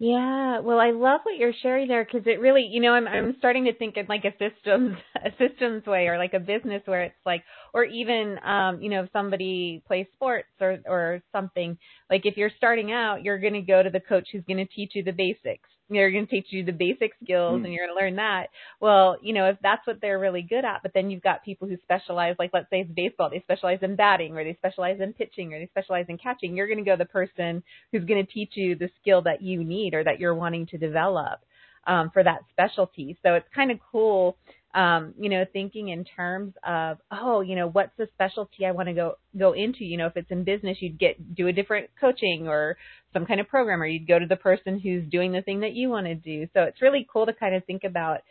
Yeah, 0.00 0.58
well, 0.58 0.80
I 0.80 0.90
love 0.90 1.20
what 1.22 1.36
you're 1.38 1.52
sharing 1.62 1.86
there 1.86 2.04
because 2.04 2.26
it 2.26 2.40
really, 2.40 2.68
you 2.68 2.80
know, 2.80 2.92
I'm 2.92 3.06
I'm 3.06 3.36
starting 3.38 3.66
to 3.66 3.74
think 3.74 3.96
in 3.96 4.06
like 4.08 4.24
a 4.24 4.32
systems 4.32 4.96
a 5.24 5.30
systems 5.38 5.86
way 5.86 6.08
or 6.08 6.18
like 6.18 6.34
a 6.34 6.40
business 6.40 6.82
where 6.86 7.04
it's 7.04 7.14
like, 7.24 7.44
or 7.72 7.84
even, 7.84 8.36
um, 8.44 8.82
you 8.82 8.90
know, 8.90 9.04
if 9.04 9.10
somebody 9.12 9.84
plays 9.86 10.06
sports 10.14 10.48
or 10.60 10.78
or 10.86 11.22
something, 11.30 11.78
like 12.10 12.22
if 12.26 12.36
you're 12.36 12.50
starting 12.56 12.90
out, 12.90 13.22
you're 13.22 13.38
going 13.38 13.52
to 13.52 13.62
go 13.62 13.84
to 13.84 13.90
the 13.90 14.00
coach 14.00 14.26
who's 14.32 14.44
going 14.48 14.56
to 14.56 14.66
teach 14.66 14.92
you 14.94 15.04
the 15.04 15.12
basics 15.12 15.68
they're 15.90 16.10
going 16.10 16.26
to 16.26 16.30
teach 16.30 16.46
you 16.50 16.64
the 16.64 16.72
basic 16.72 17.12
skills 17.22 17.60
mm. 17.60 17.64
and 17.64 17.72
you're 17.72 17.86
going 17.86 17.96
to 17.96 18.02
learn 18.02 18.16
that. 18.16 18.48
Well, 18.80 19.16
you 19.22 19.34
know, 19.34 19.48
if 19.48 19.58
that's 19.62 19.86
what 19.86 20.00
they're 20.00 20.18
really 20.18 20.42
good 20.42 20.64
at, 20.64 20.82
but 20.82 20.92
then 20.94 21.10
you've 21.10 21.22
got 21.22 21.44
people 21.44 21.68
who 21.68 21.76
specialize, 21.82 22.36
like 22.38 22.50
let's 22.54 22.70
say 22.70 22.80
it's 22.80 22.90
baseball, 22.90 23.30
they 23.30 23.40
specialize 23.40 23.80
in 23.82 23.96
batting 23.96 24.36
or 24.36 24.44
they 24.44 24.54
specialize 24.54 25.00
in 25.00 25.12
pitching 25.12 25.52
or 25.52 25.58
they 25.58 25.66
specialize 25.66 26.06
in 26.08 26.18
catching. 26.18 26.56
You're 26.56 26.68
going 26.68 26.82
to 26.82 26.84
go 26.84 26.96
the 26.96 27.04
person 27.04 27.62
who's 27.92 28.04
going 28.04 28.24
to 28.24 28.32
teach 28.32 28.52
you 28.54 28.76
the 28.76 28.90
skill 29.00 29.22
that 29.22 29.42
you 29.42 29.62
need 29.62 29.94
or 29.94 30.04
that 30.04 30.20
you're 30.20 30.34
wanting 30.34 30.66
to 30.68 30.78
develop 30.78 31.40
um, 31.86 32.10
for 32.12 32.22
that 32.22 32.40
specialty. 32.50 33.18
So 33.22 33.34
it's 33.34 33.48
kind 33.54 33.70
of 33.70 33.78
cool 33.92 34.36
um, 34.74 35.14
you 35.20 35.30
know, 35.30 35.44
thinking 35.52 35.88
in 35.88 36.04
terms 36.04 36.52
of, 36.66 36.98
oh, 37.12 37.40
you 37.42 37.54
know, 37.54 37.68
what's 37.68 37.96
the 37.96 38.08
specialty 38.14 38.66
I 38.66 38.72
want 38.72 38.88
to 38.88 38.94
go 38.94 39.14
go 39.38 39.52
into? 39.52 39.84
You 39.84 39.96
know, 39.96 40.06
if 40.06 40.16
it's 40.16 40.30
in 40.30 40.42
business, 40.42 40.78
you'd 40.80 40.98
get 40.98 41.34
do 41.34 41.46
a 41.46 41.52
different 41.52 41.90
coaching 42.00 42.48
or 42.48 42.76
some 43.12 43.24
kind 43.24 43.40
of 43.40 43.48
program, 43.48 43.80
or 43.80 43.86
you'd 43.86 44.08
go 44.08 44.18
to 44.18 44.26
the 44.26 44.36
person 44.36 44.80
who's 44.80 45.08
doing 45.08 45.30
the 45.30 45.42
thing 45.42 45.60
that 45.60 45.74
you 45.74 45.88
want 45.88 46.06
to 46.06 46.16
do. 46.16 46.48
So 46.54 46.62
it's 46.62 46.82
really 46.82 47.06
cool 47.10 47.26
to 47.26 47.32
kind 47.32 47.54
of 47.54 47.64
think 47.64 47.84
about, 47.84 48.22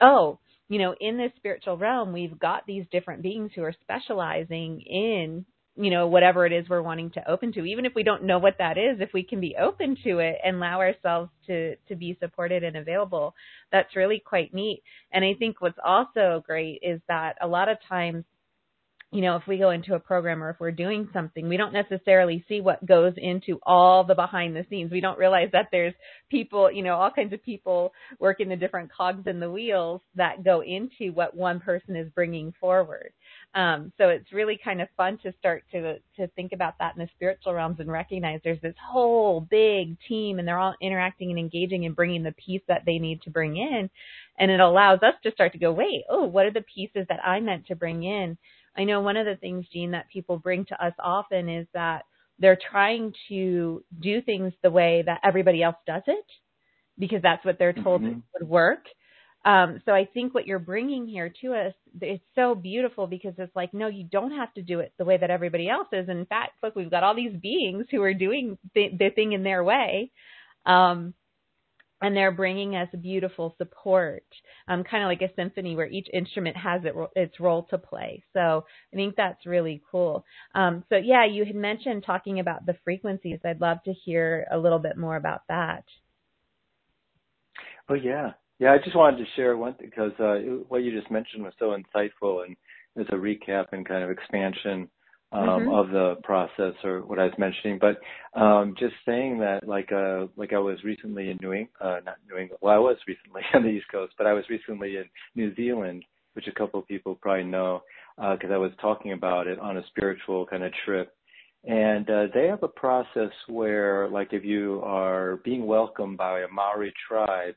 oh, 0.00 0.38
you 0.68 0.78
know, 0.78 0.94
in 1.00 1.16
this 1.16 1.32
spiritual 1.36 1.78
realm, 1.78 2.12
we've 2.12 2.38
got 2.38 2.66
these 2.66 2.84
different 2.92 3.22
beings 3.22 3.52
who 3.54 3.62
are 3.62 3.74
specializing 3.82 4.82
in 4.82 5.46
you 5.76 5.90
know 5.90 6.06
whatever 6.06 6.46
it 6.46 6.52
is 6.52 6.68
we're 6.68 6.82
wanting 6.82 7.10
to 7.10 7.30
open 7.30 7.52
to 7.52 7.64
even 7.64 7.84
if 7.84 7.94
we 7.94 8.02
don't 8.02 8.24
know 8.24 8.38
what 8.38 8.56
that 8.58 8.78
is 8.78 9.00
if 9.00 9.12
we 9.12 9.22
can 9.22 9.40
be 9.40 9.56
open 9.60 9.96
to 10.02 10.18
it 10.18 10.36
and 10.44 10.56
allow 10.56 10.80
ourselves 10.80 11.30
to 11.46 11.76
to 11.88 11.94
be 11.94 12.16
supported 12.20 12.64
and 12.64 12.76
available 12.76 13.34
that's 13.70 13.94
really 13.96 14.22
quite 14.24 14.54
neat 14.54 14.82
and 15.12 15.24
i 15.24 15.34
think 15.38 15.60
what's 15.60 15.78
also 15.84 16.42
great 16.46 16.80
is 16.82 17.00
that 17.08 17.36
a 17.40 17.46
lot 17.46 17.68
of 17.68 17.76
times 17.88 18.24
you 19.12 19.20
know, 19.20 19.36
if 19.36 19.46
we 19.46 19.56
go 19.56 19.70
into 19.70 19.94
a 19.94 20.00
program 20.00 20.42
or 20.42 20.50
if 20.50 20.56
we're 20.58 20.72
doing 20.72 21.08
something, 21.12 21.48
we 21.48 21.56
don't 21.56 21.72
necessarily 21.72 22.44
see 22.48 22.60
what 22.60 22.84
goes 22.84 23.14
into 23.16 23.60
all 23.62 24.02
the 24.02 24.16
behind 24.16 24.56
the 24.56 24.66
scenes. 24.68 24.90
We 24.90 25.00
don't 25.00 25.18
realize 25.18 25.48
that 25.52 25.68
there's 25.70 25.94
people, 26.28 26.70
you 26.72 26.82
know, 26.82 26.96
all 26.96 27.10
kinds 27.10 27.32
of 27.32 27.42
people 27.42 27.92
working 28.18 28.48
the 28.48 28.56
different 28.56 28.92
cogs 28.92 29.26
in 29.26 29.38
the 29.38 29.50
wheels 29.50 30.00
that 30.16 30.44
go 30.44 30.62
into 30.62 31.12
what 31.14 31.36
one 31.36 31.60
person 31.60 31.94
is 31.94 32.10
bringing 32.14 32.52
forward. 32.60 33.12
Um, 33.56 33.90
so 33.96 34.10
it's 34.10 34.34
really 34.34 34.60
kind 34.62 34.82
of 34.82 34.88
fun 34.98 35.18
to 35.22 35.32
start 35.38 35.64
to 35.72 35.94
to 36.16 36.28
think 36.36 36.52
about 36.52 36.74
that 36.78 36.94
in 36.94 37.00
the 37.00 37.08
spiritual 37.14 37.54
realms 37.54 37.80
and 37.80 37.90
recognize 37.90 38.40
there's 38.44 38.60
this 38.60 38.74
whole 38.86 39.40
big 39.40 39.96
team 40.06 40.38
and 40.38 40.46
they're 40.46 40.58
all 40.58 40.74
interacting 40.82 41.30
and 41.30 41.38
engaging 41.38 41.86
and 41.86 41.96
bringing 41.96 42.22
the 42.22 42.32
piece 42.32 42.60
that 42.68 42.82
they 42.84 42.98
need 42.98 43.22
to 43.22 43.30
bring 43.30 43.56
in, 43.56 43.88
and 44.38 44.50
it 44.50 44.60
allows 44.60 44.98
us 45.02 45.14
to 45.22 45.32
start 45.32 45.52
to 45.52 45.58
go, 45.58 45.72
wait, 45.72 46.04
oh, 46.10 46.24
what 46.24 46.44
are 46.44 46.52
the 46.52 46.64
pieces 46.74 47.06
that 47.08 47.24
I 47.24 47.40
meant 47.40 47.66
to 47.68 47.74
bring 47.76 48.04
in? 48.04 48.36
I 48.76 48.84
know 48.84 49.00
one 49.00 49.16
of 49.16 49.24
the 49.24 49.36
things, 49.36 49.64
Gene, 49.72 49.92
that 49.92 50.10
people 50.12 50.38
bring 50.38 50.66
to 50.66 50.84
us 50.84 50.92
often 50.98 51.48
is 51.48 51.66
that 51.72 52.04
they're 52.38 52.58
trying 52.70 53.14
to 53.30 53.82
do 54.00 54.20
things 54.20 54.52
the 54.62 54.70
way 54.70 55.02
that 55.06 55.20
everybody 55.24 55.62
else 55.62 55.76
does 55.86 56.02
it 56.06 56.26
because 56.98 57.22
that's 57.22 57.44
what 57.44 57.58
they're 57.58 57.72
told 57.72 58.02
mm-hmm. 58.02 58.20
would 58.38 58.48
work. 58.48 58.84
Um, 59.46 59.80
so 59.84 59.92
I 59.92 60.08
think 60.12 60.34
what 60.34 60.48
you're 60.48 60.58
bringing 60.58 61.06
here 61.06 61.32
to 61.40 61.54
us 61.54 61.72
is 62.02 62.18
so 62.34 62.56
beautiful 62.56 63.06
because 63.06 63.34
it's 63.38 63.54
like, 63.54 63.72
no, 63.72 63.86
you 63.86 64.02
don't 64.10 64.32
have 64.32 64.52
to 64.54 64.62
do 64.62 64.80
it 64.80 64.92
the 64.98 65.04
way 65.04 65.16
that 65.16 65.30
everybody 65.30 65.68
else 65.68 65.86
is. 65.92 66.08
In 66.08 66.26
fact, 66.26 66.54
look, 66.64 66.74
we've 66.74 66.90
got 66.90 67.04
all 67.04 67.14
these 67.14 67.36
beings 67.40 67.86
who 67.92 68.02
are 68.02 68.12
doing 68.12 68.58
the, 68.74 68.88
the 68.98 69.10
thing 69.14 69.32
in 69.32 69.44
their 69.44 69.62
way. 69.62 70.10
Um, 70.66 71.14
and 72.02 72.16
they're 72.16 72.32
bringing 72.32 72.74
us 72.74 72.88
beautiful 73.00 73.54
support, 73.56 74.24
um, 74.66 74.82
kind 74.82 75.04
of 75.04 75.08
like 75.08 75.22
a 75.22 75.34
symphony 75.36 75.76
where 75.76 75.86
each 75.86 76.08
instrument 76.12 76.56
has 76.56 76.82
it, 76.84 76.94
its 77.14 77.38
role 77.38 77.68
to 77.70 77.78
play. 77.78 78.24
So 78.32 78.64
I 78.92 78.96
think 78.96 79.14
that's 79.16 79.46
really 79.46 79.80
cool. 79.90 80.24
Um, 80.56 80.84
so 80.88 80.96
yeah, 80.96 81.24
you 81.24 81.44
had 81.44 81.54
mentioned 81.54 82.02
talking 82.04 82.40
about 82.40 82.66
the 82.66 82.76
frequencies. 82.84 83.38
I'd 83.44 83.60
love 83.60 83.78
to 83.84 83.92
hear 83.92 84.46
a 84.50 84.58
little 84.58 84.80
bit 84.80 84.98
more 84.98 85.16
about 85.16 85.42
that. 85.48 85.84
Oh 87.88 87.94
yeah, 87.94 88.32
yeah. 88.58 88.72
I 88.72 88.78
just 88.82 88.96
wanted 88.96 89.18
to 89.18 89.24
share 89.36 89.56
one 89.56 89.74
because 89.78 90.12
uh, 90.18 90.36
what 90.68 90.82
you 90.82 90.98
just 90.98 91.10
mentioned 91.10 91.42
was 91.42 91.52
so 91.58 91.76
insightful 91.76 92.44
and 92.44 92.56
as 92.98 93.06
a 93.10 93.16
recap 93.16 93.66
and 93.72 93.86
kind 93.86 94.02
of 94.02 94.10
expansion 94.10 94.88
um, 95.32 95.48
mm-hmm. 95.48 95.68
of 95.70 95.90
the 95.90 96.14
process 96.22 96.74
or 96.84 97.00
what 97.00 97.18
I 97.18 97.24
was 97.24 97.34
mentioning. 97.38 97.78
But 97.80 98.00
um, 98.38 98.74
just 98.78 98.94
saying 99.04 99.38
that, 99.38 99.66
like, 99.66 99.90
uh, 99.92 100.26
like 100.36 100.52
I 100.52 100.58
was 100.58 100.78
recently 100.84 101.30
in 101.30 101.38
New 101.40 101.52
England, 101.52 101.68
uh, 101.80 102.00
not 102.04 102.16
New 102.28 102.38
England. 102.38 102.58
Well, 102.60 102.74
I 102.74 102.78
was 102.78 102.96
recently 103.06 103.42
on 103.54 103.62
the 103.62 103.68
East 103.68 103.86
Coast, 103.90 104.14
but 104.16 104.26
I 104.26 104.32
was 104.32 104.44
recently 104.48 104.96
in 104.96 105.04
New 105.34 105.54
Zealand, 105.54 106.04
which 106.34 106.46
a 106.46 106.58
couple 106.58 106.80
of 106.80 106.88
people 106.88 107.16
probably 107.20 107.44
know 107.44 107.82
uh, 108.18 108.34
because 108.34 108.50
uh, 108.50 108.54
I 108.54 108.58
was 108.58 108.72
talking 108.80 109.12
about 109.12 109.46
it 109.46 109.58
on 109.58 109.76
a 109.76 109.86
spiritual 109.88 110.46
kind 110.46 110.64
of 110.64 110.72
trip. 110.84 111.12
And 111.64 112.08
uh, 112.08 112.26
they 112.32 112.46
have 112.46 112.62
a 112.62 112.68
process 112.68 113.32
where, 113.48 114.08
like, 114.08 114.28
if 114.32 114.44
you 114.44 114.80
are 114.84 115.40
being 115.44 115.66
welcomed 115.66 116.16
by 116.16 116.42
a 116.42 116.48
Maori 116.48 116.94
tribe, 117.08 117.56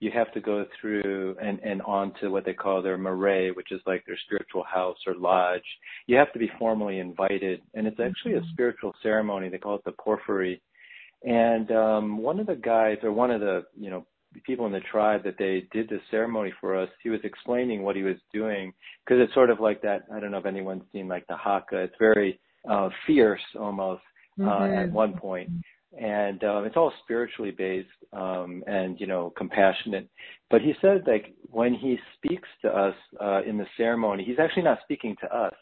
you 0.00 0.10
have 0.12 0.32
to 0.32 0.40
go 0.40 0.64
through 0.80 1.36
and, 1.42 1.58
and 1.60 1.82
on 1.82 2.12
to 2.20 2.28
what 2.28 2.44
they 2.44 2.52
call 2.52 2.82
their 2.82 2.96
marae, 2.96 3.50
which 3.50 3.72
is 3.72 3.80
like 3.86 4.04
their 4.06 4.18
spiritual 4.26 4.62
house 4.62 4.98
or 5.06 5.14
lodge. 5.14 5.64
You 6.06 6.16
have 6.16 6.32
to 6.32 6.38
be 6.38 6.50
formally 6.58 7.00
invited, 7.00 7.62
and 7.74 7.86
it's 7.86 7.98
actually 8.00 8.34
a 8.34 8.40
mm-hmm. 8.40 8.50
spiritual 8.52 8.94
ceremony. 9.02 9.48
They 9.48 9.58
call 9.58 9.76
it 9.76 9.84
the 9.84 9.92
powhiri. 9.92 10.60
And 11.24 11.70
um, 11.72 12.18
one 12.18 12.38
of 12.38 12.46
the 12.46 12.54
guys, 12.54 12.98
or 13.02 13.12
one 13.12 13.32
of 13.32 13.40
the 13.40 13.64
you 13.76 13.90
know 13.90 14.06
people 14.44 14.66
in 14.66 14.72
the 14.72 14.80
tribe 14.80 15.24
that 15.24 15.36
they 15.38 15.66
did 15.72 15.88
this 15.88 16.00
ceremony 16.12 16.52
for 16.60 16.76
us, 16.78 16.88
he 17.02 17.10
was 17.10 17.20
explaining 17.24 17.82
what 17.82 17.96
he 17.96 18.02
was 18.02 18.16
doing 18.32 18.72
because 19.04 19.20
it's 19.20 19.34
sort 19.34 19.50
of 19.50 19.58
like 19.58 19.82
that. 19.82 20.02
I 20.14 20.20
don't 20.20 20.30
know 20.30 20.38
if 20.38 20.46
anyone's 20.46 20.84
seen 20.92 21.08
like 21.08 21.26
the 21.26 21.36
haka. 21.36 21.76
It's 21.78 21.94
very 21.98 22.38
uh, 22.70 22.90
fierce 23.04 23.40
almost 23.58 24.02
uh, 24.40 24.44
mm-hmm. 24.44 24.78
at 24.78 24.92
one 24.92 25.14
point 25.14 25.50
and 25.96 26.42
um, 26.44 26.64
it's 26.64 26.76
all 26.76 26.92
spiritually 27.04 27.50
based 27.50 27.88
um, 28.12 28.62
and 28.66 29.00
you 29.00 29.06
know 29.06 29.32
compassionate. 29.36 30.08
But 30.50 30.60
he 30.60 30.74
said 30.80 31.04
like 31.06 31.34
when 31.50 31.74
he 31.74 31.98
speaks 32.16 32.48
to 32.62 32.68
us 32.68 32.94
uh, 33.20 33.42
in 33.44 33.56
the 33.56 33.66
ceremony, 33.76 34.24
he's 34.24 34.38
actually 34.38 34.64
not 34.64 34.78
speaking 34.82 35.16
to 35.20 35.34
us. 35.34 35.54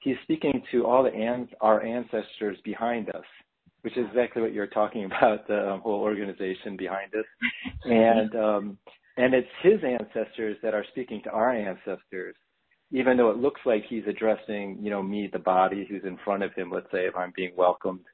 He's 0.00 0.16
speaking 0.24 0.62
to 0.72 0.84
all 0.86 1.04
the 1.04 1.12
an- 1.12 1.48
our 1.60 1.82
ancestors 1.82 2.58
behind 2.64 3.08
us, 3.10 3.24
which 3.82 3.96
is 3.96 4.06
exactly 4.08 4.42
what 4.42 4.52
you're 4.52 4.66
talking 4.66 5.04
about 5.06 5.46
the 5.46 5.78
whole 5.82 6.00
organization 6.00 6.76
behind 6.76 7.12
us, 7.14 7.26
and 7.84 8.34
um, 8.34 8.78
and 9.16 9.34
it's 9.34 9.48
his 9.62 9.80
ancestors 9.84 10.56
that 10.62 10.74
are 10.74 10.84
speaking 10.90 11.20
to 11.24 11.30
our 11.30 11.52
ancestors. 11.52 12.34
Even 12.94 13.16
though 13.16 13.30
it 13.30 13.38
looks 13.38 13.60
like 13.64 13.84
he's 13.88 14.02
addressing, 14.06 14.76
you 14.82 14.90
know, 14.90 15.02
me, 15.02 15.26
the 15.32 15.38
body 15.38 15.86
who's 15.88 16.02
in 16.04 16.18
front 16.26 16.42
of 16.42 16.52
him, 16.52 16.70
let's 16.70 16.90
say 16.92 17.06
if 17.06 17.16
I'm 17.16 17.32
being 17.34 17.52
welcomed 17.56 18.04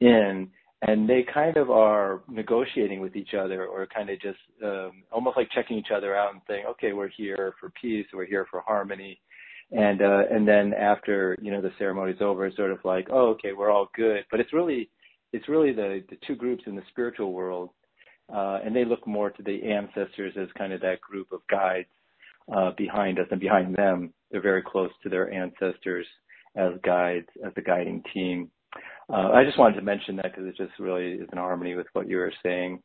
in 0.00 0.48
and 0.82 1.08
they 1.08 1.24
kind 1.32 1.56
of 1.56 1.70
are 1.70 2.22
negotiating 2.28 3.00
with 3.00 3.14
each 3.14 3.34
other 3.34 3.66
or 3.66 3.86
kind 3.86 4.10
of 4.10 4.20
just 4.20 4.38
um, 4.64 5.04
almost 5.12 5.36
like 5.36 5.48
checking 5.52 5.78
each 5.78 5.92
other 5.94 6.16
out 6.16 6.32
and 6.32 6.42
saying, 6.48 6.64
okay, 6.68 6.92
we're 6.92 7.08
here 7.08 7.54
for 7.60 7.72
peace, 7.80 8.06
we're 8.12 8.26
here 8.26 8.46
for 8.50 8.60
harmony. 8.60 9.20
And 9.70 10.02
uh, 10.02 10.24
and 10.30 10.46
then 10.46 10.74
after 10.74 11.38
you 11.40 11.50
know 11.50 11.62
the 11.62 11.72
ceremony's 11.78 12.20
over, 12.20 12.46
it's 12.46 12.56
sort 12.56 12.72
of 12.72 12.80
like, 12.84 13.08
oh, 13.10 13.28
okay, 13.30 13.52
we're 13.52 13.70
all 13.70 13.88
good. 13.94 14.24
But 14.30 14.40
it's 14.40 14.52
really 14.52 14.90
it's 15.32 15.48
really 15.48 15.72
the 15.72 16.02
the 16.10 16.18
two 16.26 16.34
groups 16.34 16.64
in 16.66 16.76
the 16.76 16.82
spiritual 16.90 17.32
world, 17.32 17.70
uh, 18.30 18.58
and 18.64 18.76
they 18.76 18.84
look 18.84 19.06
more 19.06 19.30
to 19.30 19.42
the 19.42 19.62
ancestors 19.62 20.34
as 20.36 20.48
kind 20.58 20.74
of 20.74 20.82
that 20.82 21.00
group 21.00 21.32
of 21.32 21.40
guides 21.50 21.88
uh, 22.54 22.72
behind 22.76 23.18
us 23.18 23.26
and 23.30 23.40
behind 23.40 23.74
them. 23.74 24.12
They're 24.30 24.42
very 24.42 24.62
close 24.62 24.90
to 25.04 25.08
their 25.08 25.32
ancestors 25.32 26.06
as 26.54 26.72
guides, 26.84 27.28
as 27.46 27.54
the 27.54 27.62
guiding 27.62 28.02
team. 28.12 28.50
Uh, 29.12 29.30
I 29.32 29.44
just 29.44 29.58
wanted 29.58 29.76
to 29.76 29.82
mention 29.82 30.16
that 30.16 30.34
because 30.34 30.46
it 30.46 30.56
just 30.56 30.78
really 30.78 31.14
is 31.14 31.28
in 31.32 31.38
harmony 31.38 31.74
with 31.74 31.86
what 31.92 32.08
you 32.08 32.16
were 32.16 32.32
saying. 32.42 32.80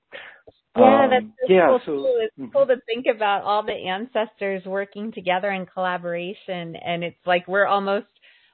Yeah, 0.75 1.03
um, 1.03 1.09
that's 1.09 1.25
so 1.47 1.53
yeah, 1.53 1.67
cool 1.67 1.81
so. 1.85 2.05
It's 2.21 2.33
mm-hmm. 2.37 2.51
cool 2.51 2.67
to 2.67 2.75
think 2.85 3.05
about 3.13 3.43
all 3.43 3.63
the 3.63 3.73
ancestors 3.73 4.63
working 4.65 5.11
together 5.11 5.51
in 5.51 5.65
collaboration, 5.65 6.75
and 6.75 7.03
it's 7.03 7.17
like 7.25 7.47
we're 7.47 7.65
almost 7.65 8.07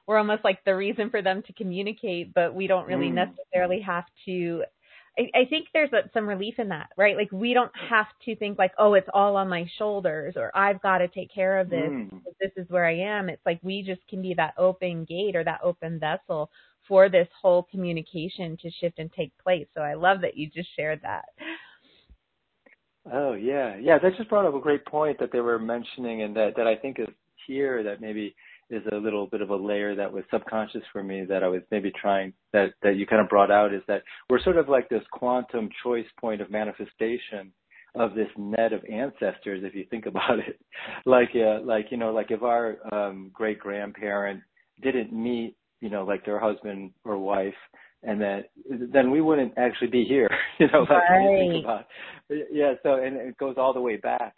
we're 0.06 0.18
almost 0.18 0.44
like 0.44 0.64
the 0.64 0.76
reason 0.76 1.10
for 1.10 1.22
them 1.22 1.42
to 1.46 1.52
communicate, 1.54 2.34
but 2.34 2.54
we 2.54 2.66
don't 2.66 2.86
really 2.86 3.08
mm. 3.08 3.14
necessarily 3.14 3.80
have 3.80 4.04
to. 4.26 4.64
I, 5.18 5.40
I 5.40 5.44
think 5.48 5.68
there's 5.72 5.92
a, 5.92 6.10
some 6.12 6.28
relief 6.28 6.54
in 6.58 6.68
that, 6.68 6.88
right? 6.96 7.16
Like 7.16 7.32
we 7.32 7.54
don't 7.54 7.72
have 7.88 8.06
to 8.24 8.36
think 8.36 8.58
like, 8.58 8.72
oh, 8.78 8.94
it's 8.94 9.08
all 9.14 9.36
on 9.36 9.48
my 9.48 9.66
shoulders, 9.78 10.34
or 10.36 10.56
I've 10.56 10.82
got 10.82 10.98
to 10.98 11.08
take 11.08 11.32
care 11.32 11.58
of 11.58 11.70
this. 11.70 11.90
Mm. 11.90 12.20
This 12.40 12.52
is 12.56 12.68
where 12.68 12.86
I 12.86 12.98
am. 12.98 13.28
It's 13.28 13.44
like 13.44 13.60
we 13.62 13.82
just 13.82 14.06
can 14.08 14.22
be 14.22 14.34
that 14.34 14.54
open 14.58 15.04
gate 15.04 15.36
or 15.36 15.44
that 15.44 15.60
open 15.62 15.98
vessel 15.98 16.50
for 16.86 17.08
this 17.08 17.28
whole 17.40 17.64
communication 17.70 18.56
to 18.62 18.70
shift 18.80 18.98
and 18.98 19.12
take 19.12 19.32
place. 19.42 19.66
So 19.74 19.80
I 19.80 19.94
love 19.94 20.20
that 20.20 20.36
you 20.36 20.48
just 20.48 20.68
shared 20.76 21.00
that. 21.02 21.24
Oh 23.12 23.34
yeah, 23.34 23.76
yeah. 23.76 23.98
That 23.98 24.16
just 24.16 24.30
brought 24.30 24.46
up 24.46 24.54
a 24.54 24.60
great 24.60 24.84
point 24.86 25.18
that 25.18 25.30
they 25.30 25.40
were 25.40 25.58
mentioning, 25.58 26.22
and 26.22 26.34
that 26.36 26.56
that 26.56 26.66
I 26.66 26.76
think 26.76 26.98
is 26.98 27.08
here 27.46 27.82
that 27.82 28.00
maybe 28.00 28.34
is 28.70 28.82
a 28.92 28.96
little 28.96 29.26
bit 29.26 29.42
of 29.42 29.50
a 29.50 29.56
layer 29.56 29.94
that 29.94 30.10
was 30.10 30.24
subconscious 30.30 30.82
for 30.92 31.02
me 31.02 31.24
that 31.24 31.42
I 31.42 31.48
was 31.48 31.62
maybe 31.70 31.92
trying 32.00 32.32
that 32.52 32.72
that 32.82 32.96
you 32.96 33.06
kind 33.06 33.20
of 33.20 33.28
brought 33.28 33.50
out 33.50 33.74
is 33.74 33.82
that 33.88 34.02
we're 34.30 34.42
sort 34.42 34.56
of 34.56 34.68
like 34.68 34.88
this 34.88 35.02
quantum 35.12 35.68
choice 35.82 36.06
point 36.18 36.40
of 36.40 36.50
manifestation 36.50 37.52
of 37.94 38.14
this 38.14 38.28
net 38.36 38.72
of 38.72 38.82
ancestors 38.90 39.62
if 39.64 39.74
you 39.74 39.84
think 39.90 40.06
about 40.14 40.38
it 40.38 40.58
like 41.04 41.30
uh, 41.34 41.60
like 41.62 41.86
you 41.90 41.96
know 41.96 42.12
like 42.12 42.30
if 42.30 42.42
our 42.42 42.76
um 42.92 43.30
great 43.32 43.58
grandparent 43.58 44.40
didn't 44.82 45.12
meet 45.12 45.56
you 45.80 45.90
know, 45.90 46.04
like 46.04 46.24
their 46.24 46.38
husband 46.38 46.92
or 47.04 47.18
wife, 47.18 47.54
and 48.02 48.20
that 48.20 48.50
then 48.92 49.10
we 49.10 49.20
wouldn't 49.20 49.54
actually 49.56 49.88
be 49.88 50.04
here, 50.04 50.30
you 50.58 50.66
know, 50.72 50.80
like 50.80 50.90
right. 50.90 51.22
you 51.22 51.52
think 51.52 51.64
about. 51.64 51.86
Yeah, 52.50 52.74
so 52.82 52.94
and 52.94 53.16
it 53.16 53.36
goes 53.38 53.56
all 53.58 53.72
the 53.72 53.80
way 53.80 53.96
back. 53.96 54.34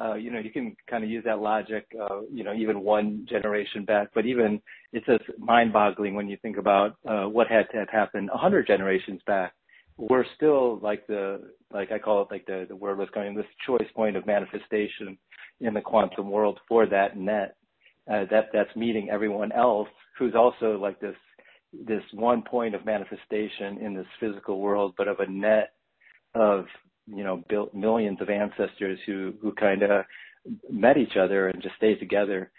Uh, 0.00 0.14
you 0.14 0.32
know, 0.32 0.40
you 0.40 0.50
can 0.50 0.74
kind 0.90 1.04
of 1.04 1.10
use 1.10 1.22
that 1.24 1.38
logic, 1.38 1.86
uh, 2.00 2.22
you 2.32 2.42
know, 2.42 2.52
even 2.52 2.80
one 2.80 3.24
generation 3.30 3.84
back, 3.84 4.08
but 4.12 4.26
even 4.26 4.60
it's 4.92 5.06
just 5.06 5.22
mind-boggling 5.38 6.16
when 6.16 6.28
you 6.28 6.36
think 6.42 6.56
about 6.56 6.96
uh, 7.08 7.26
what 7.26 7.46
had 7.46 7.70
to 7.70 7.76
have 7.76 7.88
happened 7.90 8.28
a 8.34 8.36
hundred 8.36 8.66
generations 8.66 9.20
back. 9.24 9.52
We're 9.96 10.24
still 10.34 10.80
like 10.80 11.06
the, 11.06 11.42
like 11.72 11.92
I 11.92 12.00
call 12.00 12.22
it, 12.22 12.28
like 12.28 12.44
the 12.46 12.66
the 12.68 12.74
word 12.74 12.98
was 12.98 13.08
going, 13.14 13.36
this 13.36 13.46
choice 13.64 13.86
point 13.94 14.16
of 14.16 14.26
manifestation 14.26 15.16
in 15.60 15.74
the 15.74 15.80
quantum 15.80 16.28
world 16.28 16.58
for 16.68 16.86
that 16.86 17.16
net 17.16 17.54
uh, 18.10 18.24
that 18.30 18.48
that's 18.52 18.74
meeting 18.76 19.08
everyone 19.10 19.52
else 19.52 19.88
who's 20.18 20.34
also 20.34 20.78
like 20.78 21.00
this 21.00 21.16
this 21.86 22.02
one 22.12 22.42
point 22.42 22.74
of 22.74 22.84
manifestation 22.84 23.78
in 23.78 23.94
this 23.94 24.06
physical 24.20 24.60
world, 24.60 24.94
but 24.96 25.08
of 25.08 25.20
a 25.20 25.30
net 25.30 25.72
of 26.34 26.66
you 27.06 27.24
know 27.24 27.42
built 27.48 27.74
millions 27.74 28.20
of 28.20 28.30
ancestors 28.30 28.98
who 29.06 29.34
who 29.40 29.52
kind 29.52 29.82
of 29.82 30.04
met 30.70 30.96
each 30.96 31.16
other 31.16 31.48
and 31.48 31.62
just 31.62 31.76
stayed 31.76 31.98
together. 31.98 32.50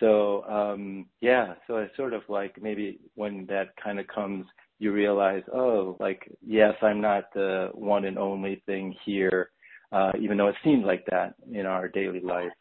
So 0.00 0.44
um 0.44 1.06
yeah, 1.20 1.54
so 1.66 1.76
it's 1.76 1.96
sort 1.96 2.14
of 2.14 2.22
like 2.28 2.60
maybe 2.60 2.98
when 3.14 3.46
that 3.46 3.74
kind 3.82 3.98
of 4.00 4.06
comes, 4.08 4.46
you 4.78 4.92
realize, 4.92 5.42
oh, 5.52 5.96
like 6.00 6.30
yes, 6.44 6.74
I'm 6.82 7.00
not 7.00 7.24
the 7.34 7.70
one 7.74 8.04
and 8.06 8.18
only 8.18 8.62
thing 8.66 8.94
here, 9.04 9.50
uh, 9.92 10.12
even 10.20 10.36
though 10.36 10.48
it 10.48 10.56
seems 10.64 10.84
like 10.84 11.04
that 11.10 11.34
in 11.52 11.66
our 11.66 11.88
daily 11.88 12.20
life. 12.20 12.52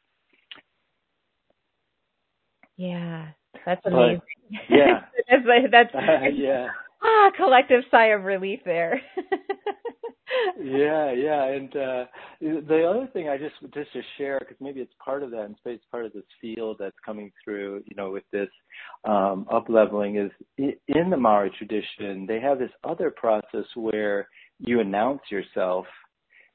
Yeah, 2.78 3.28
that's 3.66 3.86
amazing. 3.86 4.22
But, 4.52 4.60
yeah, 4.70 5.02
that's, 5.30 5.44
that's 5.72 5.96
uh, 5.96 6.28
yeah. 6.34 6.68
Ah, 7.04 7.32
collective 7.36 7.84
sigh 7.92 8.08
of 8.08 8.24
relief 8.24 8.62
there. 8.66 9.02
yeah, 10.62 11.12
yeah, 11.12 11.44
and 11.46 11.76
uh 11.76 12.06
the 12.40 12.88
other 12.90 13.08
thing 13.14 13.30
I 13.30 13.38
just 13.38 13.56
just 13.74 13.92
to 13.94 14.02
share 14.18 14.40
because 14.40 14.56
maybe 14.60 14.80
it's 14.80 14.94
part 15.04 15.22
of 15.22 15.32
that 15.32 15.44
and 15.44 15.56
it's 15.66 15.86
part 15.92 16.06
of 16.06 16.14
this 16.14 16.24
field 16.40 16.78
that's 16.80 16.96
coming 17.06 17.32
through, 17.44 17.84
you 17.86 17.96
know, 17.96 18.12
with 18.12 18.24
this 18.32 18.50
um 19.06 19.46
up 19.52 19.66
leveling 19.70 20.18
is 20.18 20.32
in 20.58 21.10
the 21.10 21.18
Maori 21.18 21.52
tradition 21.58 22.26
they 22.26 22.40
have 22.40 22.58
this 22.58 22.72
other 22.84 23.12
process 23.12 23.66
where 23.76 24.28
you 24.60 24.80
announce 24.80 25.22
yourself 25.30 25.86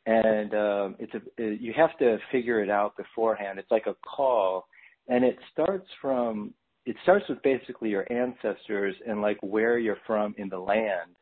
and 0.07 0.55
um 0.55 0.97
it's 0.99 1.13
a 1.15 1.43
you 1.43 1.73
have 1.77 1.97
to 1.99 2.19
figure 2.33 2.63
it 2.63 2.71
out 2.71 2.97
beforehand. 2.97 3.59
It's 3.59 3.71
like 3.71 3.87
a 3.87 3.95
call 4.05 4.67
and 5.09 5.25
it 5.25 5.37
starts 5.53 5.87
from 6.01 6.53
it 6.87 6.97
starts 7.03 7.27
with 7.29 7.43
basically 7.43 7.91
your 7.91 8.11
ancestors 8.11 8.95
and 9.07 9.21
like 9.21 9.37
where 9.43 9.79
you're 9.79 9.99
from 10.07 10.35
in 10.39 10.49
the 10.49 10.59
land. 10.59 11.17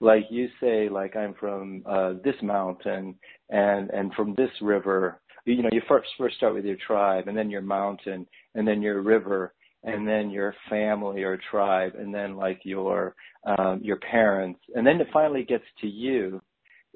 Like 0.00 0.24
you 0.30 0.48
say 0.60 0.88
like 0.88 1.16
i'm 1.16 1.34
from 1.34 1.82
uh 1.86 2.14
this 2.24 2.36
mountain 2.42 3.16
and 3.50 3.90
and 3.90 4.12
from 4.14 4.34
this 4.36 4.50
river. 4.62 5.20
You 5.44 5.62
know 5.62 5.70
you 5.72 5.82
first 5.88 6.08
first 6.16 6.36
start 6.36 6.54
with 6.54 6.64
your 6.64 6.78
tribe 6.86 7.28
and 7.28 7.36
then 7.36 7.50
your 7.50 7.62
mountain 7.62 8.26
and 8.54 8.66
then 8.66 8.82
your 8.82 9.02
river 9.02 9.54
and 9.82 10.06
then 10.06 10.30
your 10.30 10.54
family 10.68 11.22
or 11.22 11.38
tribe 11.50 11.92
and 11.98 12.14
then 12.14 12.36
like 12.36 12.60
your 12.64 13.14
um 13.44 13.80
your 13.82 13.96
parents. 13.96 14.60
And 14.74 14.86
then 14.86 15.00
it 15.00 15.08
finally 15.12 15.44
gets 15.44 15.64
to 15.80 15.86
you. 15.86 16.40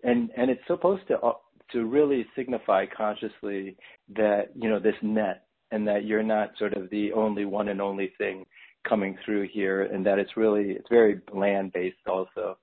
And 0.03 0.31
and 0.37 0.51
it's 0.51 0.67
supposed 0.67 1.07
to 1.09 1.19
uh, 1.19 1.33
to 1.73 1.85
really 1.87 2.27
signify 2.37 2.85
consciously 2.87 3.77
that 4.17 4.51
you 4.55 4.69
know 4.69 4.79
this 4.79 4.95
net 5.03 5.44
and 5.75 5.87
that 5.89 6.05
you're 6.05 6.23
not 6.23 6.51
sort 6.59 6.75
of 6.75 6.89
the 6.91 7.13
only 7.13 7.45
one 7.45 7.69
and 7.69 7.81
only 7.81 8.13
thing 8.17 8.45
coming 8.89 9.17
through 9.25 9.49
here 9.51 9.83
and 9.83 10.05
that 10.07 10.19
it's 10.19 10.37
really 10.37 10.71
it's 10.73 10.89
very 10.91 11.21
land 11.33 11.73
based 11.73 11.97
also 12.07 12.57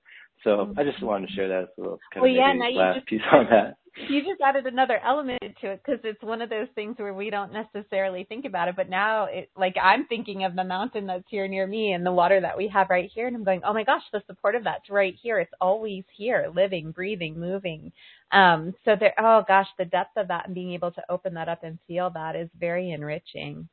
so. 0.44 0.74
I 0.76 0.84
just 0.84 1.02
wanted 1.02 1.28
to 1.28 1.32
share 1.34 1.48
that 1.48 1.62
as 1.62 1.68
a 1.78 1.80
little 1.80 2.00
kind 2.12 2.22
well, 2.22 2.30
of 2.30 2.36
yeah, 2.36 2.80
last 2.80 2.96
just, 2.96 3.06
piece 3.06 3.20
on 3.32 3.46
that. 3.50 3.76
You 3.94 4.20
just 4.22 4.40
added 4.40 4.66
another 4.66 4.98
element 5.04 5.42
to 5.60 5.70
it 5.72 5.82
because 5.84 6.00
it's 6.02 6.22
one 6.22 6.40
of 6.40 6.48
those 6.48 6.68
things 6.74 6.96
where 6.98 7.12
we 7.12 7.28
don't 7.28 7.52
necessarily 7.52 8.24
think 8.24 8.46
about 8.46 8.68
it, 8.68 8.76
but 8.76 8.88
now 8.88 9.26
it 9.26 9.50
like 9.54 9.76
I'm 9.80 10.06
thinking 10.06 10.44
of 10.44 10.56
the 10.56 10.64
mountain 10.64 11.06
that's 11.06 11.28
here 11.28 11.46
near 11.46 11.66
me 11.66 11.92
and 11.92 12.04
the 12.04 12.12
water 12.12 12.40
that 12.40 12.56
we 12.56 12.68
have 12.68 12.88
right 12.88 13.10
here, 13.14 13.26
and 13.26 13.36
I'm 13.36 13.44
going, 13.44 13.60
oh 13.66 13.74
my 13.74 13.84
gosh, 13.84 14.02
the 14.10 14.22
support 14.26 14.54
of 14.54 14.64
that's 14.64 14.88
right 14.88 15.14
here. 15.22 15.38
It's 15.40 15.52
always 15.60 16.04
here, 16.16 16.50
living, 16.54 16.92
breathing, 16.92 17.38
moving. 17.38 17.92
Um, 18.30 18.74
so 18.86 18.96
there, 18.98 19.12
oh 19.18 19.44
gosh, 19.46 19.68
the 19.78 19.84
depth 19.84 20.16
of 20.16 20.28
that 20.28 20.46
and 20.46 20.54
being 20.54 20.72
able 20.72 20.92
to 20.92 21.02
open 21.10 21.34
that 21.34 21.50
up 21.50 21.62
and 21.62 21.78
feel 21.86 22.08
that 22.14 22.34
is 22.34 22.48
very 22.58 22.92
enriching. 22.92 23.68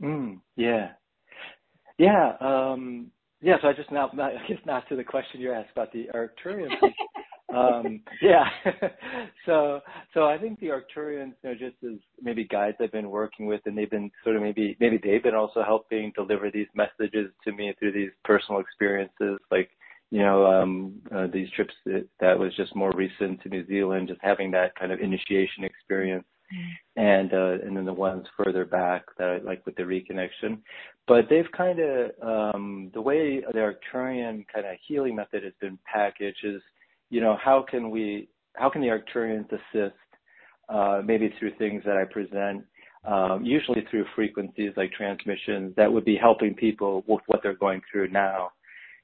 Mm, 0.00 0.38
yeah, 0.54 0.92
yeah. 1.98 2.34
Um, 2.40 3.10
yeah, 3.42 3.56
so 3.60 3.68
I 3.68 3.72
just 3.72 3.90
now, 3.90 4.08
I 4.20 4.46
guess 4.48 4.58
now 4.64 4.80
to 4.88 4.94
the 4.94 5.04
question 5.04 5.40
you 5.40 5.52
asked 5.52 5.70
about 5.72 5.92
the 5.92 6.06
Arcturians. 6.14 6.70
Um, 7.54 8.00
yeah, 8.22 8.48
so 9.46 9.80
so 10.12 10.26
I 10.26 10.38
think 10.38 10.60
the 10.60 10.68
Arcturians, 10.68 11.34
you 11.42 11.50
know, 11.50 11.54
just 11.54 11.76
as 11.84 11.98
maybe 12.20 12.44
guides 12.44 12.76
I've 12.80 12.92
been 12.92 13.10
working 13.10 13.46
with, 13.46 13.60
and 13.66 13.76
they've 13.76 13.90
been 13.90 14.10
sort 14.22 14.36
of 14.36 14.42
maybe 14.42 14.76
maybe 14.80 14.98
they've 15.02 15.22
been 15.22 15.34
also 15.34 15.62
helping 15.62 16.12
deliver 16.14 16.50
these 16.50 16.68
messages 16.74 17.30
to 17.44 17.52
me 17.52 17.74
through 17.78 17.92
these 17.92 18.10
personal 18.24 18.60
experiences, 18.60 19.38
like 19.50 19.70
you 20.10 20.20
know 20.20 20.46
um, 20.46 20.94
uh, 21.14 21.26
these 21.32 21.50
trips 21.50 21.74
that, 21.86 22.06
that 22.20 22.38
was 22.38 22.54
just 22.56 22.74
more 22.74 22.92
recent 22.94 23.42
to 23.42 23.48
New 23.48 23.66
Zealand, 23.66 24.08
just 24.08 24.20
having 24.22 24.50
that 24.52 24.74
kind 24.76 24.92
of 24.92 25.00
initiation 25.00 25.64
experience. 25.64 26.24
And 26.96 27.32
uh, 27.32 27.58
and 27.64 27.76
then 27.76 27.84
the 27.84 27.92
ones 27.92 28.26
further 28.36 28.64
back 28.64 29.04
that 29.18 29.28
I 29.28 29.38
like 29.38 29.64
with 29.66 29.74
the 29.74 29.82
reconnection. 29.82 30.58
But 31.08 31.24
they've 31.28 31.50
kind 31.56 31.80
of 31.80 32.10
um, 32.22 32.90
the 32.94 33.00
way 33.00 33.40
the 33.40 33.58
Arcturian 33.58 34.46
kind 34.52 34.66
of 34.66 34.76
healing 34.86 35.16
method 35.16 35.42
has 35.42 35.54
been 35.60 35.78
packaged 35.84 36.44
is, 36.44 36.62
you 37.14 37.20
know, 37.20 37.38
how 37.40 37.64
can 37.70 37.90
we 37.90 38.28
how 38.54 38.68
can 38.68 38.82
the 38.82 38.88
Arcturians 38.88 39.46
assist 39.52 39.94
uh, 40.68 41.00
maybe 41.04 41.32
through 41.38 41.52
things 41.58 41.80
that 41.86 41.96
I 41.96 42.04
present, 42.04 42.64
um, 43.04 43.44
usually 43.44 43.84
through 43.88 44.04
frequencies 44.16 44.72
like 44.76 44.90
transmissions 44.90 45.74
that 45.76 45.92
would 45.92 46.04
be 46.04 46.16
helping 46.16 46.54
people 46.54 47.04
with 47.06 47.20
what 47.28 47.40
they're 47.40 47.54
going 47.54 47.82
through 47.90 48.08
now. 48.08 48.50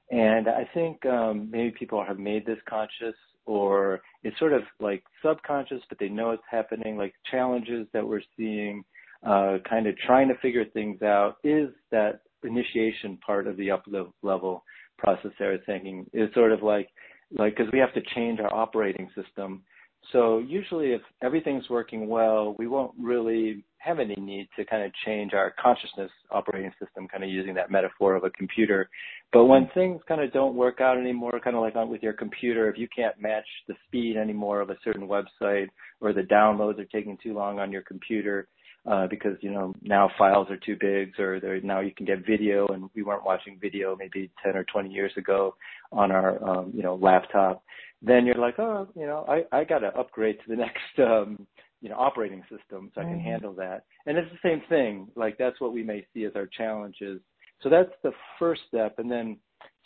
And 0.09 0.49
I 0.49 0.69
think 0.73 1.05
um, 1.05 1.49
maybe 1.49 1.71
people 1.71 2.03
have 2.05 2.19
made 2.19 2.45
this 2.45 2.57
conscious 2.67 3.15
or 3.45 4.01
it's 4.23 4.37
sort 4.39 4.51
of 4.51 4.63
like 4.81 5.03
subconscious, 5.25 5.81
but 5.87 5.97
they 5.97 6.09
know 6.09 6.31
it's 6.31 6.43
happening, 6.51 6.97
like 6.97 7.13
challenges 7.29 7.87
that 7.93 8.05
we're 8.05 8.23
seeing, 8.35 8.83
uh, 9.25 9.59
kind 9.69 9.87
of 9.87 9.95
trying 9.99 10.27
to 10.27 10.35
figure 10.41 10.65
things 10.65 11.01
out 11.01 11.37
is 11.45 11.69
that 11.91 12.23
initiation 12.43 13.17
part 13.25 13.47
of 13.47 13.55
the 13.55 13.71
up 13.71 13.85
level 14.21 14.65
process 14.97 15.31
I 15.39 15.57
thinking 15.65 16.05
is 16.11 16.29
sort 16.33 16.51
of 16.51 16.61
like 16.61 16.89
like 17.37 17.55
because 17.57 17.71
we 17.71 17.79
have 17.79 17.93
to 17.93 18.01
change 18.15 18.39
our 18.39 18.53
operating 18.53 19.09
system. 19.15 19.63
So 20.11 20.39
usually, 20.39 20.93
if 20.93 21.01
everything's 21.21 21.69
working 21.69 22.07
well, 22.07 22.55
we 22.57 22.67
won't 22.67 22.91
really 22.99 23.63
have 23.77 23.99
any 23.99 24.15
need 24.15 24.47
to 24.57 24.65
kind 24.65 24.83
of 24.83 24.91
change 25.05 25.33
our 25.33 25.53
consciousness 25.61 26.11
operating 26.31 26.71
system, 26.79 27.07
kind 27.07 27.23
of 27.23 27.29
using 27.29 27.53
that 27.55 27.71
metaphor 27.71 28.15
of 28.15 28.23
a 28.23 28.29
computer. 28.31 28.89
But 29.31 29.45
when 29.45 29.69
things 29.73 30.01
kind 30.07 30.21
of 30.21 30.33
don't 30.33 30.55
work 30.55 30.81
out 30.81 30.97
anymore, 30.97 31.39
kind 31.43 31.55
of 31.55 31.61
like 31.61 31.75
with 31.87 32.03
your 32.03 32.13
computer, 32.13 32.69
if 32.69 32.77
you 32.77 32.87
can't 32.95 33.19
match 33.19 33.45
the 33.67 33.75
speed 33.87 34.17
anymore 34.17 34.61
of 34.61 34.69
a 34.69 34.77
certain 34.83 35.07
website 35.07 35.67
or 35.99 36.13
the 36.13 36.21
downloads 36.21 36.79
are 36.79 36.85
taking 36.85 37.17
too 37.21 37.33
long 37.33 37.59
on 37.59 37.71
your 37.71 37.83
computer, 37.83 38.47
uh, 38.89 39.07
because 39.07 39.37
you 39.41 39.51
know 39.51 39.73
now 39.81 40.09
files 40.17 40.49
are 40.49 40.57
too 40.57 40.75
big, 40.79 41.19
or 41.19 41.39
now 41.61 41.79
you 41.79 41.91
can 41.95 42.05
get 42.05 42.25
video, 42.25 42.67
and 42.67 42.89
we 42.95 43.03
weren't 43.03 43.25
watching 43.25 43.57
video 43.61 43.95
maybe 43.95 44.31
10 44.43 44.55
or 44.55 44.63
20 44.63 44.89
years 44.89 45.11
ago 45.17 45.55
on 45.91 46.11
our 46.11 46.43
um, 46.43 46.71
you 46.73 46.81
know 46.81 46.95
laptop. 46.95 47.63
Then 48.01 48.25
you're 48.25 48.35
like, 48.35 48.57
oh, 48.57 48.87
you 48.95 49.05
know, 49.05 49.25
I 49.27 49.43
I 49.55 49.63
got 49.63 49.79
to 49.79 49.87
upgrade 49.97 50.37
to 50.39 50.49
the 50.49 50.55
next 50.57 50.99
um, 50.99 51.45
you 51.81 51.89
know 51.89 51.95
operating 51.95 52.41
system 52.43 52.91
so 52.93 53.01
I 53.01 53.03
can 53.03 53.13
mm-hmm. 53.13 53.27
handle 53.27 53.53
that. 53.53 53.85
And 54.05 54.17
it's 54.17 54.31
the 54.31 54.49
same 54.49 54.61
thing. 54.69 55.07
Like 55.15 55.37
that's 55.37 55.61
what 55.61 55.73
we 55.73 55.83
may 55.83 56.05
see 56.13 56.25
as 56.25 56.33
our 56.35 56.47
challenges. 56.47 57.21
So 57.61 57.69
that's 57.69 57.91
the 58.01 58.11
first 58.39 58.61
step, 58.67 58.97
and 58.97 59.11
then 59.11 59.37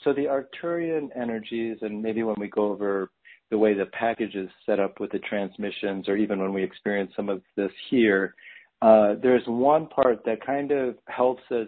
so 0.04 0.14
the 0.14 0.26
Arcturian 0.26 1.10
energies, 1.16 1.78
and 1.82 2.02
maybe 2.02 2.24
when 2.24 2.36
we 2.40 2.48
go 2.48 2.72
over 2.72 3.10
the 3.52 3.58
way 3.58 3.74
the 3.74 3.86
package 3.88 4.36
is 4.36 4.50
set 4.66 4.80
up 4.80 5.00
with 5.00 5.12
the 5.12 5.20
transmissions, 5.20 6.08
or 6.08 6.18
even 6.18 6.40
when 6.40 6.54
we 6.54 6.64
experience 6.64 7.12
some 7.16 7.30
of 7.30 7.42
this 7.56 7.72
here, 7.90 8.36
uh, 8.86 9.16
there's 9.24 9.42
one 9.48 9.88
part 9.88 10.24
that 10.26 10.46
kind 10.46 10.72
of 10.72 10.96
helps 11.08 11.42
us 11.50 11.68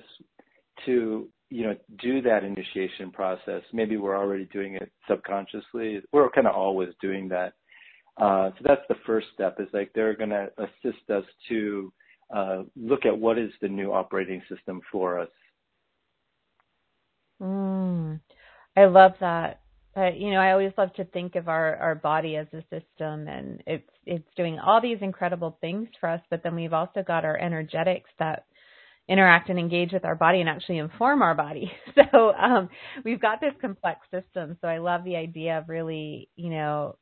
to 0.86 1.28
you 1.50 1.64
know 1.64 1.76
do 2.00 2.22
that 2.22 2.44
initiation 2.44 3.10
process. 3.12 3.64
Maybe 3.74 3.98
we're 3.98 4.16
already 4.16 4.46
doing 4.54 4.76
it 4.76 4.92
subconsciously. 5.10 6.02
We're 6.12 6.30
kind 6.30 6.46
of 6.46 6.56
always 6.56 6.90
doing 7.02 7.28
that. 7.30 7.54
Uh, 8.18 8.52
so 8.52 8.64
that's 8.64 8.82
the 8.88 8.98
first 9.08 9.28
step. 9.34 9.56
Is 9.60 9.68
like 9.74 9.92
they're 9.96 10.16
going 10.16 10.30
to 10.30 10.50
assist 10.60 11.10
us 11.10 11.24
to 11.50 11.92
uh, 12.36 12.64
look 12.76 13.08
at 13.08 13.18
what 13.18 13.40
is 13.40 13.52
the 13.62 13.68
new 13.68 13.92
operating 13.94 14.44
system 14.48 14.80
for 14.92 15.20
us. 15.20 15.30
Mm, 17.42 18.20
I 18.76 18.86
love 18.86 19.14
that. 19.22 19.62
But 19.98 20.20
you 20.20 20.30
know, 20.30 20.40
I 20.40 20.52
always 20.52 20.74
love 20.78 20.94
to 20.98 21.06
think 21.06 21.36
of 21.36 21.48
our 21.48 21.76
our 21.78 21.96
body 21.96 22.36
as 22.36 22.46
a 22.54 22.62
system, 22.70 23.28
and 23.28 23.64
it's 23.66 23.90
it's 24.06 24.28
doing 24.36 24.60
all 24.60 24.80
these 24.80 25.00
incredible 25.02 25.58
things 25.60 25.88
for 26.00 26.08
us. 26.08 26.22
But 26.30 26.44
then 26.44 26.54
we've 26.54 26.72
also 26.72 27.02
got 27.02 27.26
our 27.26 27.36
energetics 27.36 28.12
that 28.20 28.46
interact 29.10 29.50
and 29.50 29.58
engage 29.58 29.94
with 29.94 30.06
our 30.06 30.14
body 30.14 30.40
and 30.40 30.50
actually 30.50 30.78
inform 30.78 31.24
our 31.24 31.34
body. 31.34 31.72
So 32.14 32.32
um, 32.34 32.70
we've 33.04 33.20
got 33.20 33.42
this 33.42 33.54
complex 33.60 34.02
system. 34.12 34.56
So 34.62 34.68
I 34.68 34.78
love 34.78 35.04
the 35.04 35.16
idea 35.16 35.58
of 35.58 35.68
really, 35.68 36.30
you 36.36 36.52
know, 36.52 36.96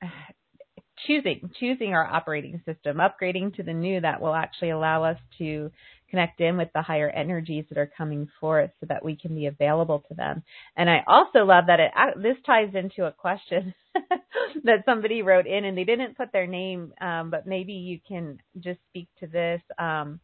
choosing 1.06 1.50
choosing 1.60 1.92
our 1.92 2.06
operating 2.06 2.62
system, 2.64 2.96
upgrading 2.96 3.56
to 3.56 3.62
the 3.62 3.74
new 3.74 4.00
that 4.00 4.22
will 4.22 4.34
actually 4.34 4.70
allow 4.70 5.04
us 5.04 5.18
to 5.36 5.70
connect 6.12 6.42
in 6.42 6.58
with 6.58 6.68
the 6.74 6.82
higher 6.82 7.08
energies 7.08 7.64
that 7.70 7.78
are 7.78 7.90
coming 7.96 8.28
forth 8.38 8.70
so 8.80 8.86
that 8.86 9.02
we 9.02 9.16
can 9.16 9.34
be 9.34 9.46
available 9.46 10.04
to 10.08 10.14
them. 10.14 10.42
And 10.76 10.90
I 10.90 11.02
also 11.06 11.40
love 11.46 11.64
that 11.68 11.80
it 11.80 11.90
this 12.22 12.36
ties 12.44 12.74
into 12.74 13.06
a 13.06 13.12
question 13.12 13.72
that 14.64 14.84
somebody 14.84 15.22
wrote 15.22 15.46
in 15.46 15.64
and 15.64 15.76
they 15.76 15.84
didn't 15.84 16.18
put 16.18 16.30
their 16.30 16.46
name, 16.46 16.92
um, 17.00 17.30
but 17.30 17.46
maybe 17.46 17.72
you 17.72 17.98
can 18.06 18.38
just 18.60 18.78
speak 18.90 19.08
to 19.20 19.26
this. 19.26 19.62
Um, 19.78 20.20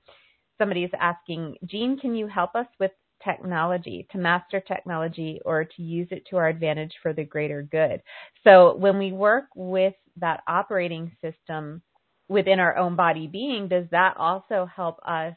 somebody 0.58 0.84
is 0.84 0.90
asking, 1.00 1.56
Gene, 1.64 1.98
can 1.98 2.14
you 2.14 2.26
help 2.26 2.54
us 2.54 2.66
with 2.78 2.90
technology, 3.24 4.06
to 4.12 4.18
master 4.18 4.60
technology 4.60 5.40
or 5.44 5.64
to 5.64 5.82
use 5.82 6.08
it 6.10 6.24
to 6.30 6.36
our 6.36 6.48
advantage 6.48 6.92
for 7.02 7.12
the 7.12 7.24
greater 7.24 7.62
good. 7.62 8.00
So 8.44 8.76
when 8.76 8.98
we 8.98 9.10
work 9.10 9.46
with 9.56 9.94
that 10.18 10.42
operating 10.46 11.16
system 11.20 11.82
within 12.28 12.60
our 12.60 12.76
own 12.76 12.94
body 12.94 13.26
being, 13.26 13.68
does 13.68 13.86
that 13.90 14.16
also 14.18 14.68
help 14.74 15.00
us 15.04 15.34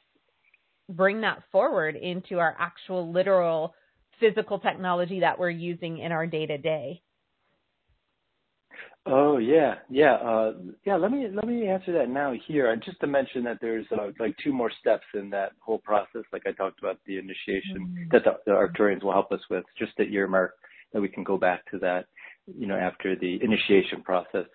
bring 0.91 1.21
that 1.21 1.43
forward 1.51 1.95
into 1.95 2.39
our 2.39 2.55
actual 2.59 3.11
literal 3.11 3.73
physical 4.19 4.59
technology 4.59 5.19
that 5.21 5.39
we're 5.39 5.49
using 5.49 5.97
in 5.97 6.11
our 6.11 6.27
day 6.27 6.45
to 6.45 6.57
day? 6.57 7.01
Oh 9.07 9.39
yeah, 9.39 9.75
yeah, 9.89 10.13
uh, 10.13 10.53
yeah. 10.85 10.95
Let 10.95 11.11
me 11.11 11.27
let 11.33 11.47
me 11.47 11.67
answer 11.67 11.91
that 11.93 12.07
now 12.07 12.33
here. 12.47 12.71
And 12.71 12.83
just 12.83 12.99
to 12.99 13.07
mention 13.07 13.43
that 13.45 13.57
there's 13.59 13.87
uh, 13.91 14.11
like 14.19 14.35
two 14.43 14.53
more 14.53 14.71
steps 14.79 15.05
in 15.15 15.31
that 15.31 15.53
whole 15.59 15.79
process, 15.79 16.21
like 16.31 16.43
I 16.45 16.51
talked 16.51 16.79
about 16.79 16.99
the 17.07 17.17
initiation 17.17 17.79
mm-hmm. 17.79 18.03
that 18.11 18.23
the, 18.23 18.37
the 18.45 18.51
Arcturians 18.51 19.03
will 19.03 19.11
help 19.11 19.31
us 19.31 19.39
with. 19.49 19.63
Just 19.79 19.93
at 19.99 20.11
year 20.11 20.27
mark, 20.27 20.53
that 20.93 21.01
we 21.01 21.09
can 21.09 21.23
go 21.23 21.35
back 21.35 21.69
to 21.71 21.79
that, 21.79 22.05
you 22.57 22.67
know, 22.67 22.75
after 22.77 23.15
the 23.15 23.39
initiation 23.43 24.01
process. 24.03 24.45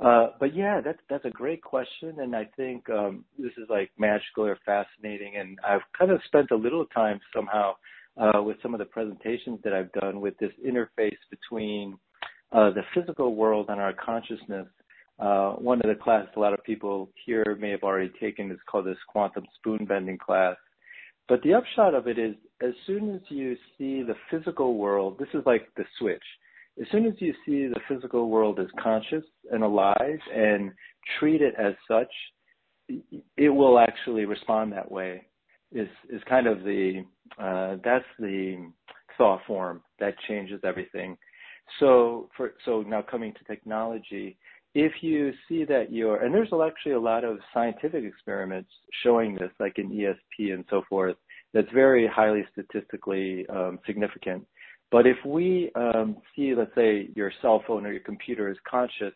Uh, 0.00 0.28
but 0.40 0.54
yeah, 0.54 0.80
that's 0.80 0.98
that's 1.08 1.24
a 1.24 1.30
great 1.30 1.62
question, 1.62 2.20
and 2.20 2.34
I 2.34 2.48
think 2.56 2.88
um, 2.90 3.24
this 3.38 3.52
is 3.56 3.68
like 3.68 3.90
magical 3.98 4.44
or 4.44 4.58
fascinating. 4.64 5.36
And 5.36 5.58
I've 5.66 5.82
kind 5.98 6.10
of 6.10 6.20
spent 6.26 6.50
a 6.50 6.56
little 6.56 6.86
time 6.86 7.20
somehow 7.34 7.74
uh, 8.16 8.42
with 8.42 8.56
some 8.62 8.74
of 8.74 8.78
the 8.78 8.84
presentations 8.84 9.60
that 9.64 9.72
I've 9.72 9.92
done 9.92 10.20
with 10.20 10.36
this 10.38 10.52
interface 10.66 11.18
between 11.30 11.98
uh, 12.52 12.70
the 12.70 12.82
physical 12.94 13.34
world 13.34 13.66
and 13.68 13.80
our 13.80 13.92
consciousness. 13.92 14.66
One 15.18 15.80
of 15.80 15.88
the 15.88 16.02
classes 16.02 16.30
a 16.36 16.40
lot 16.40 16.52
of 16.52 16.64
people 16.64 17.08
here 17.24 17.56
may 17.60 17.70
have 17.70 17.84
already 17.84 18.10
taken 18.20 18.50
is 18.50 18.58
called 18.68 18.86
this 18.86 18.98
quantum 19.06 19.44
spoon 19.58 19.84
bending 19.84 20.18
class. 20.18 20.56
But 21.28 21.42
the 21.42 21.54
upshot 21.54 21.94
of 21.94 22.08
it 22.08 22.18
is, 22.18 22.34
as 22.60 22.72
soon 22.86 23.14
as 23.14 23.20
you 23.28 23.56
see 23.78 24.02
the 24.02 24.16
physical 24.30 24.76
world, 24.76 25.18
this 25.18 25.28
is 25.34 25.46
like 25.46 25.68
the 25.76 25.84
switch 25.98 26.22
as 26.80 26.86
soon 26.90 27.06
as 27.06 27.14
you 27.18 27.34
see 27.44 27.66
the 27.66 27.80
physical 27.88 28.30
world 28.30 28.58
as 28.58 28.68
conscious 28.82 29.24
and 29.50 29.62
alive 29.62 30.18
and 30.34 30.72
treat 31.18 31.42
it 31.42 31.54
as 31.58 31.74
such, 31.86 32.10
it 33.36 33.48
will 33.48 33.78
actually 33.78 34.24
respond 34.24 34.72
that 34.72 34.90
way. 34.90 35.26
Is 35.72 35.88
is 36.10 36.20
kind 36.28 36.46
of 36.46 36.64
the 36.64 37.04
uh, 37.38 37.76
that's 37.82 38.04
the 38.18 38.70
thought 39.16 39.40
form 39.46 39.82
that 40.00 40.14
changes 40.28 40.60
everything. 40.64 41.16
So 41.80 42.28
for 42.36 42.52
so 42.64 42.82
now 42.82 43.02
coming 43.02 43.32
to 43.32 43.44
technology, 43.44 44.36
if 44.74 44.92
you 45.02 45.32
see 45.48 45.64
that 45.64 45.90
you're 45.90 46.22
and 46.22 46.34
there's 46.34 46.52
actually 46.52 46.92
a 46.92 47.00
lot 47.00 47.24
of 47.24 47.38
scientific 47.54 48.04
experiments 48.04 48.70
showing 49.02 49.34
this, 49.34 49.50
like 49.60 49.78
in 49.78 49.90
ESP 49.90 50.52
and 50.52 50.64
so 50.68 50.82
forth, 50.88 51.16
that's 51.54 51.70
very 51.72 52.06
highly 52.06 52.44
statistically 52.52 53.46
um, 53.48 53.78
significant 53.86 54.46
if 55.06 55.16
we 55.24 55.70
um, 55.74 56.16
see, 56.36 56.54
let's 56.54 56.74
say, 56.74 57.08
your 57.14 57.32
cell 57.40 57.62
phone 57.66 57.86
or 57.86 57.92
your 57.92 58.02
computer 58.02 58.50
is 58.50 58.58
conscious, 58.68 59.14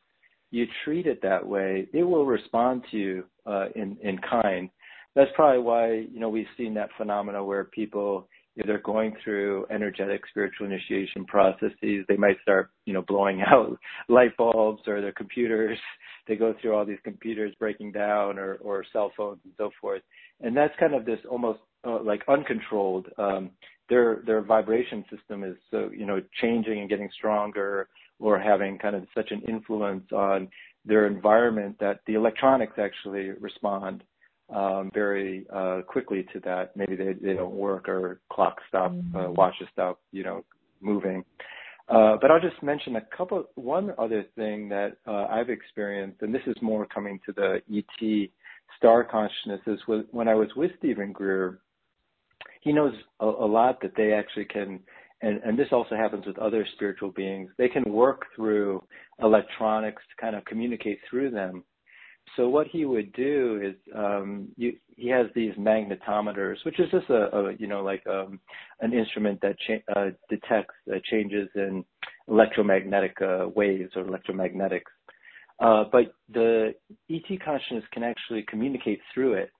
you 0.50 0.66
treat 0.84 1.06
it 1.06 1.20
that 1.22 1.46
way, 1.46 1.86
it 1.92 2.02
will 2.02 2.24
respond 2.24 2.84
to 2.90 2.96
you 2.96 3.24
uh, 3.46 3.66
in 3.74 3.96
in 4.02 4.18
kind. 4.18 4.70
That's 5.14 5.30
probably 5.34 5.62
why 5.62 5.92
you 5.92 6.18
know 6.20 6.28
we've 6.28 6.46
seen 6.56 6.74
that 6.74 6.90
phenomena 6.96 7.44
where 7.44 7.64
people 7.64 8.28
if 8.56 8.66
they're 8.66 8.78
going 8.78 9.14
through 9.22 9.66
energetic 9.70 10.22
spiritual 10.30 10.66
initiation 10.66 11.26
processes, 11.26 12.04
they 12.08 12.16
might 12.16 12.40
start, 12.40 12.70
you 12.86 12.94
know, 12.94 13.02
blowing 13.06 13.42
out 13.46 13.78
light 14.08 14.36
bulbs 14.36 14.82
or 14.86 15.00
their 15.00 15.12
computers. 15.12 15.78
They 16.26 16.36
go 16.36 16.54
through 16.60 16.74
all 16.74 16.86
these 16.86 16.98
computers 17.04 17.54
breaking 17.58 17.92
down 17.92 18.38
or, 18.38 18.54
or 18.54 18.84
cell 18.92 19.12
phones 19.16 19.40
and 19.44 19.52
so 19.58 19.70
forth. 19.80 20.02
And 20.40 20.56
that's 20.56 20.74
kind 20.80 20.94
of 20.94 21.04
this 21.04 21.18
almost 21.30 21.60
uh, 21.86 22.02
like 22.02 22.22
uncontrolled 22.28 23.08
um, 23.18 23.50
their 23.88 24.22
their 24.26 24.42
vibration 24.42 25.04
system 25.14 25.44
is 25.44 25.56
so 25.70 25.90
you 25.96 26.06
know 26.06 26.20
changing 26.40 26.80
and 26.80 26.88
getting 26.88 27.08
stronger 27.16 27.88
or 28.18 28.38
having 28.38 28.78
kind 28.78 28.96
of 28.96 29.06
such 29.14 29.30
an 29.30 29.42
influence 29.48 30.04
on 30.12 30.48
their 30.84 31.06
environment 31.06 31.76
that 31.80 32.00
the 32.06 32.14
electronics 32.14 32.74
actually 32.78 33.30
respond 33.40 34.02
um, 34.54 34.90
very 34.94 35.46
uh, 35.52 35.80
quickly 35.86 36.24
to 36.32 36.40
that. 36.40 36.76
Maybe 36.76 36.96
they 36.96 37.12
they 37.14 37.34
don't 37.34 37.54
work 37.54 37.88
or 37.88 38.20
clocks 38.32 38.62
stop, 38.68 38.92
uh, 38.92 38.94
mm-hmm. 38.94 39.16
uh, 39.16 39.30
watches 39.30 39.66
stop, 39.72 40.00
you 40.12 40.22
know, 40.22 40.44
moving. 40.80 41.24
Uh, 41.88 42.16
but 42.20 42.30
I'll 42.30 42.40
just 42.40 42.60
mention 42.62 42.96
a 42.96 43.02
couple. 43.16 43.44
One 43.54 43.92
other 43.98 44.24
thing 44.36 44.68
that 44.70 44.96
uh, 45.06 45.26
I've 45.30 45.50
experienced, 45.50 46.22
and 46.22 46.34
this 46.34 46.42
is 46.46 46.56
more 46.60 46.86
coming 46.86 47.20
to 47.26 47.32
the 47.32 47.60
ET 47.72 48.30
star 48.76 49.04
consciousness, 49.04 49.60
is 49.66 49.80
when 50.10 50.28
I 50.28 50.34
was 50.34 50.48
with 50.56 50.72
Steven 50.78 51.12
Greer 51.12 51.60
he 52.66 52.72
knows 52.72 52.94
a, 53.20 53.26
a 53.26 53.46
lot 53.46 53.80
that 53.80 53.92
they 53.96 54.12
actually 54.12 54.44
can 54.44 54.80
and, 55.22 55.40
and 55.44 55.58
this 55.58 55.68
also 55.70 55.94
happens 55.94 56.26
with 56.26 56.36
other 56.38 56.66
spiritual 56.74 57.10
beings. 57.10 57.48
They 57.56 57.68
can 57.68 57.84
work 57.90 58.26
through 58.34 58.82
electronics 59.22 60.02
to 60.10 60.20
kind 60.20 60.36
of 60.36 60.44
communicate 60.44 60.98
through 61.08 61.30
them. 61.30 61.64
So 62.36 62.48
what 62.48 62.66
he 62.66 62.84
would 62.84 63.12
do 63.12 63.60
is 63.64 63.74
um, 63.94 64.48
you, 64.56 64.76
he 64.88 65.08
has 65.08 65.26
these 65.34 65.54
magnetometers, 65.54 66.56
which 66.64 66.80
is 66.80 66.90
just 66.90 67.08
a, 67.08 67.34
a 67.34 67.52
you 67.56 67.68
know 67.68 67.82
like 67.84 68.04
um, 68.08 68.40
an 68.80 68.92
instrument 68.92 69.40
that 69.42 69.56
cha- 69.66 69.92
uh, 69.98 70.10
detects 70.28 70.74
uh, 70.92 70.98
changes 71.08 71.48
in 71.54 71.84
electromagnetic 72.28 73.16
uh, 73.22 73.46
waves 73.54 73.92
or 73.94 74.02
electromagnetics. 74.02 74.90
Uh, 75.60 75.84
but 75.90 76.14
the 76.32 76.74
ET 77.08 77.40
consciousness 77.42 77.84
can 77.92 78.02
actually 78.02 78.44
communicate 78.48 79.00
through 79.14 79.34
it. 79.34 79.50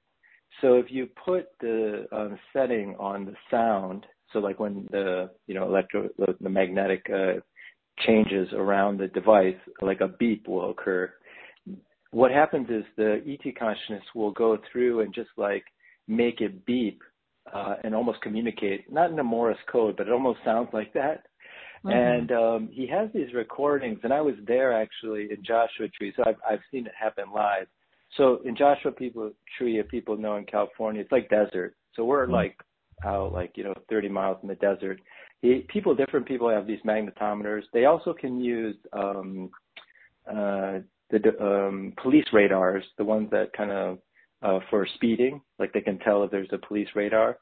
So 0.61 0.75
if 0.75 0.87
you 0.89 1.09
put 1.25 1.49
the 1.61 2.07
um, 2.13 2.39
setting 2.53 2.97
on 2.99 3.27
the 3.27 3.35
sound, 3.51 4.07
so 4.33 4.39
like 4.39 4.59
when 4.59 4.89
the 4.91 5.31
you 5.47 5.55
know 5.55 5.65
electro 5.65 6.09
the, 6.19 6.37
the 6.41 6.49
magnetic 6.49 7.07
uh, 7.13 7.41
changes 8.07 8.49
around 8.53 8.99
the 8.99 9.09
device, 9.09 9.57
like 9.81 10.01
a 10.01 10.09
beep 10.09 10.49
will 10.49 10.71
occur. 10.71 11.13
What 12.11 12.31
happens 12.31 12.69
is 12.71 12.85
the 12.97 13.23
ET 13.27 13.59
consciousness 13.59 14.03
will 14.15 14.31
go 14.31 14.59
through 14.71 15.01
and 15.01 15.15
just 15.15 15.31
like 15.37 15.65
make 16.09 16.41
it 16.41 16.65
beep 16.65 17.03
uh, 17.53 17.77
and 17.85 17.95
almost 17.95 18.21
communicate, 18.23 18.91
not 18.93 19.11
in 19.11 19.19
a 19.19 19.25
Morse 19.25 19.57
code, 19.71 19.97
but 19.97 20.07
it 20.07 20.13
almost 20.13 20.41
sounds 20.45 20.69
like 20.73 20.93
that. 20.95 21.27
Mm-hmm. 21.85 21.91
And 21.91 22.33
um, 22.33 22.69
he 22.73 22.87
has 22.89 23.09
these 23.15 23.33
recordings, 23.35 24.01
and 24.03 24.13
I 24.13 24.21
was 24.21 24.35
there 24.47 24.73
actually 24.73 25.29
in 25.31 25.45
Joshua 25.45 25.89
Tree, 25.89 26.13
so 26.17 26.25
I've, 26.27 26.37
I've 26.49 26.61
seen 26.71 26.87
it 26.87 26.93
happen 26.99 27.25
live. 27.35 27.67
So 28.17 28.41
in 28.45 28.57
Joshua 28.57 28.93
people, 28.93 29.33
Tree, 29.57 29.83
people 29.91 30.17
know 30.17 30.37
in 30.37 30.45
California, 30.45 31.03
it's 31.03 31.13
like 31.13 31.29
desert. 31.29 31.75
So 31.95 32.05
we're 32.05 32.25
mm-hmm. 32.25 32.35
like 32.35 32.57
out 33.05 33.33
like 33.33 33.53
you 33.57 33.65
know 33.65 33.75
30 33.91 34.09
miles 34.09 34.39
in 34.43 34.49
the 34.49 34.55
desert. 34.57 35.01
He, 35.43 35.67
people, 35.69 35.95
different 35.95 36.27
people 36.27 36.49
have 36.49 36.67
these 36.67 36.81
magnetometers. 36.87 37.63
They 37.73 37.85
also 37.85 38.15
can 38.15 38.41
use 38.41 38.77
um, 38.93 39.51
uh, 40.29 40.79
the 41.11 41.33
um, 41.41 41.93
police 42.03 42.25
radars, 42.33 42.85
the 42.99 43.05
ones 43.05 43.29
that 43.31 43.53
kind 43.53 43.71
of 43.71 43.99
uh, 44.43 44.61
for 44.71 44.87
speeding, 44.95 45.41
like 45.59 45.73
they 45.73 45.81
can 45.81 45.99
tell 45.99 46.23
if 46.23 46.31
there's 46.31 46.49
a 46.53 46.67
police 46.67 46.89
radar, 46.95 47.39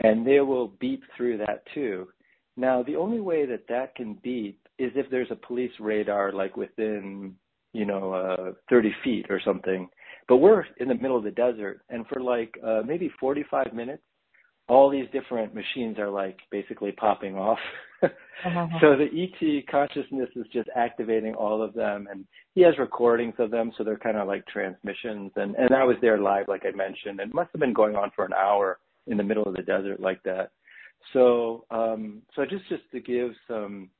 and 0.00 0.26
they 0.26 0.40
will 0.40 0.68
beep 0.80 1.02
through 1.16 1.38
that 1.38 1.62
too. 1.74 2.08
Now, 2.56 2.82
the 2.82 2.96
only 2.96 3.20
way 3.20 3.46
that 3.46 3.68
that 3.68 3.94
can 3.94 4.18
beep 4.22 4.58
is 4.78 4.92
if 4.94 5.10
there's 5.10 5.30
a 5.30 5.36
police 5.36 5.72
radar 5.80 6.32
like 6.32 6.56
within, 6.56 7.34
you 7.72 7.84
know, 7.84 8.12
uh, 8.12 8.52
30 8.70 8.94
feet 9.04 9.26
or 9.28 9.40
something. 9.44 9.88
But 10.28 10.38
we're 10.38 10.64
in 10.78 10.88
the 10.88 10.94
middle 10.94 11.16
of 11.16 11.24
the 11.24 11.30
desert, 11.30 11.82
and 11.88 12.06
for 12.08 12.20
like 12.20 12.58
uh, 12.64 12.82
maybe 12.84 13.10
45 13.20 13.72
minutes, 13.72 14.02
all 14.68 14.90
these 14.90 15.06
different 15.12 15.54
machines 15.54 15.98
are 15.98 16.10
like 16.10 16.38
basically 16.50 16.92
popping 16.92 17.36
off. 17.36 17.58
uh-huh. 18.02 18.66
So 18.80 18.96
the 18.96 19.06
ET 19.06 19.66
consciousness 19.70 20.28
is 20.34 20.46
just 20.52 20.68
activating 20.74 21.34
all 21.34 21.62
of 21.62 21.72
them, 21.74 22.08
and 22.10 22.26
he 22.54 22.62
has 22.62 22.76
recordings 22.78 23.34
of 23.38 23.50
them, 23.50 23.72
so 23.76 23.84
they're 23.84 23.96
kind 23.96 24.16
of 24.16 24.26
like 24.26 24.44
transmissions. 24.46 25.30
And 25.36 25.54
and 25.54 25.72
I 25.74 25.84
was 25.84 25.96
there 26.00 26.18
live, 26.18 26.46
like 26.48 26.64
I 26.66 26.76
mentioned, 26.76 27.20
and 27.20 27.30
it 27.30 27.34
must 27.34 27.50
have 27.52 27.60
been 27.60 27.72
going 27.72 27.94
on 27.94 28.10
for 28.14 28.24
an 28.24 28.32
hour 28.32 28.78
in 29.06 29.16
the 29.16 29.22
middle 29.22 29.44
of 29.44 29.54
the 29.54 29.62
desert 29.62 30.00
like 30.00 30.22
that. 30.24 30.50
So 31.12 31.64
um, 31.70 32.22
so 32.34 32.44
just 32.44 32.68
just 32.68 32.82
to 32.92 33.00
give 33.00 33.30
some 33.46 33.90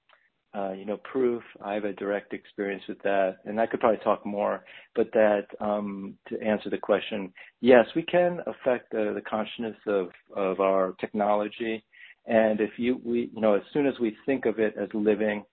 uh, 0.57 0.73
you 0.73 0.85
know, 0.85 0.97
proof. 0.99 1.43
I 1.63 1.75
have 1.75 1.85
a 1.85 1.93
direct 1.93 2.33
experience 2.33 2.83
with 2.89 3.01
that, 3.03 3.39
and 3.45 3.61
I 3.61 3.67
could 3.67 3.81
probably 3.81 4.03
talk 4.03 4.25
more. 4.25 4.65
But 4.95 5.13
that 5.13 5.47
um, 5.61 6.15
to 6.29 6.41
answer 6.41 6.71
the 6.71 6.79
question, 6.79 7.33
yes, 7.61 7.85
we 7.95 8.03
can 8.03 8.41
affect 8.47 8.91
the, 8.91 9.13
the 9.15 9.23
consciousness 9.29 9.77
of 9.87 10.09
of 10.35 10.61
our 10.61 10.95
technology, 11.01 11.85
and 12.27 12.61
if 12.61 12.71
you 12.79 13.01
we 13.05 13.31
you 13.35 13.41
know 13.41 13.55
as 13.55 13.63
soon 13.73 13.87
as 13.87 13.95
we 14.01 14.17
think 14.25 14.47
of 14.47 14.59
it 14.59 14.75
as 14.81 14.89
living, 14.95 15.45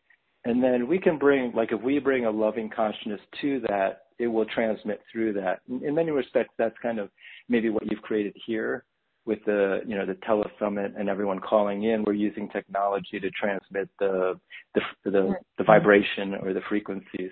and 0.45 0.64
then 0.64 0.88
we 0.88 0.99
can 0.99 1.18
bring 1.18 1.51
like 1.54 1.72
if 1.72 1.82
we 1.82 1.99
bring 1.99 2.26
a 2.26 2.32
loving 2.32 2.70
consciousness 2.70 3.22
to 3.41 3.60
that, 3.68 4.04
it 4.20 4.28
will 4.28 4.45
transmit 4.45 5.01
through 5.12 5.34
that. 5.34 5.60
In, 5.70 5.86
in 5.86 5.95
many 5.95 6.12
respects, 6.12 6.54
that's 6.58 6.76
kind 6.82 6.99
of 6.99 7.10
maybe 7.49 7.70
what 7.70 7.86
you've 7.91 8.01
created 8.01 8.36
here 8.45 8.86
with 9.26 9.39
the 9.45 9.82
you 9.86 9.95
know 9.95 10.05
the 10.05 10.13
telesummit 10.13 10.99
and 10.99 11.09
everyone 11.09 11.39
calling 11.39 11.84
in, 11.84 12.03
we're 12.03 12.13
using 12.13 12.49
technology 12.49 13.19
to 13.19 13.30
transmit 13.32 13.89
the 13.99 14.39
the 14.76 14.82
the, 15.05 15.34
the 15.57 15.63
vibration 15.63 16.36
or 16.36 16.53
the 16.53 16.61
frequencies. 16.67 17.32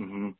Mm-hmm. 0.00 0.30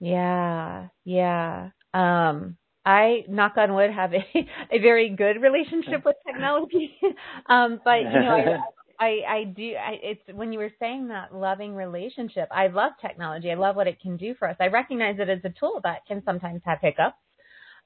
Yeah, 0.00 0.88
yeah. 1.04 1.70
Um, 1.92 2.56
I 2.84 3.24
knock 3.28 3.56
on 3.56 3.74
wood 3.74 3.90
have 3.90 4.14
a 4.14 4.24
a 4.72 4.78
very 4.78 5.10
good 5.10 5.42
relationship 5.42 6.04
with 6.04 6.16
technology, 6.26 6.96
um, 7.46 7.80
but 7.84 8.00
you 8.00 8.20
know. 8.20 8.36
I, 8.36 8.58
I, 9.02 9.22
I 9.26 9.44
do. 9.44 9.72
I, 9.76 9.98
it's 10.02 10.20
when 10.34 10.52
you 10.52 10.58
were 10.58 10.72
saying 10.78 11.08
that 11.08 11.34
loving 11.34 11.74
relationship. 11.74 12.48
I 12.50 12.66
love 12.66 12.92
technology. 13.00 13.50
I 13.50 13.54
love 13.54 13.74
what 13.74 13.86
it 13.86 13.98
can 13.98 14.18
do 14.18 14.34
for 14.38 14.46
us. 14.46 14.56
I 14.60 14.66
recognize 14.66 15.16
it 15.18 15.30
as 15.30 15.38
a 15.42 15.48
tool 15.58 15.80
that 15.84 16.04
can 16.06 16.22
sometimes 16.26 16.60
have 16.66 16.80
hiccups 16.82 17.16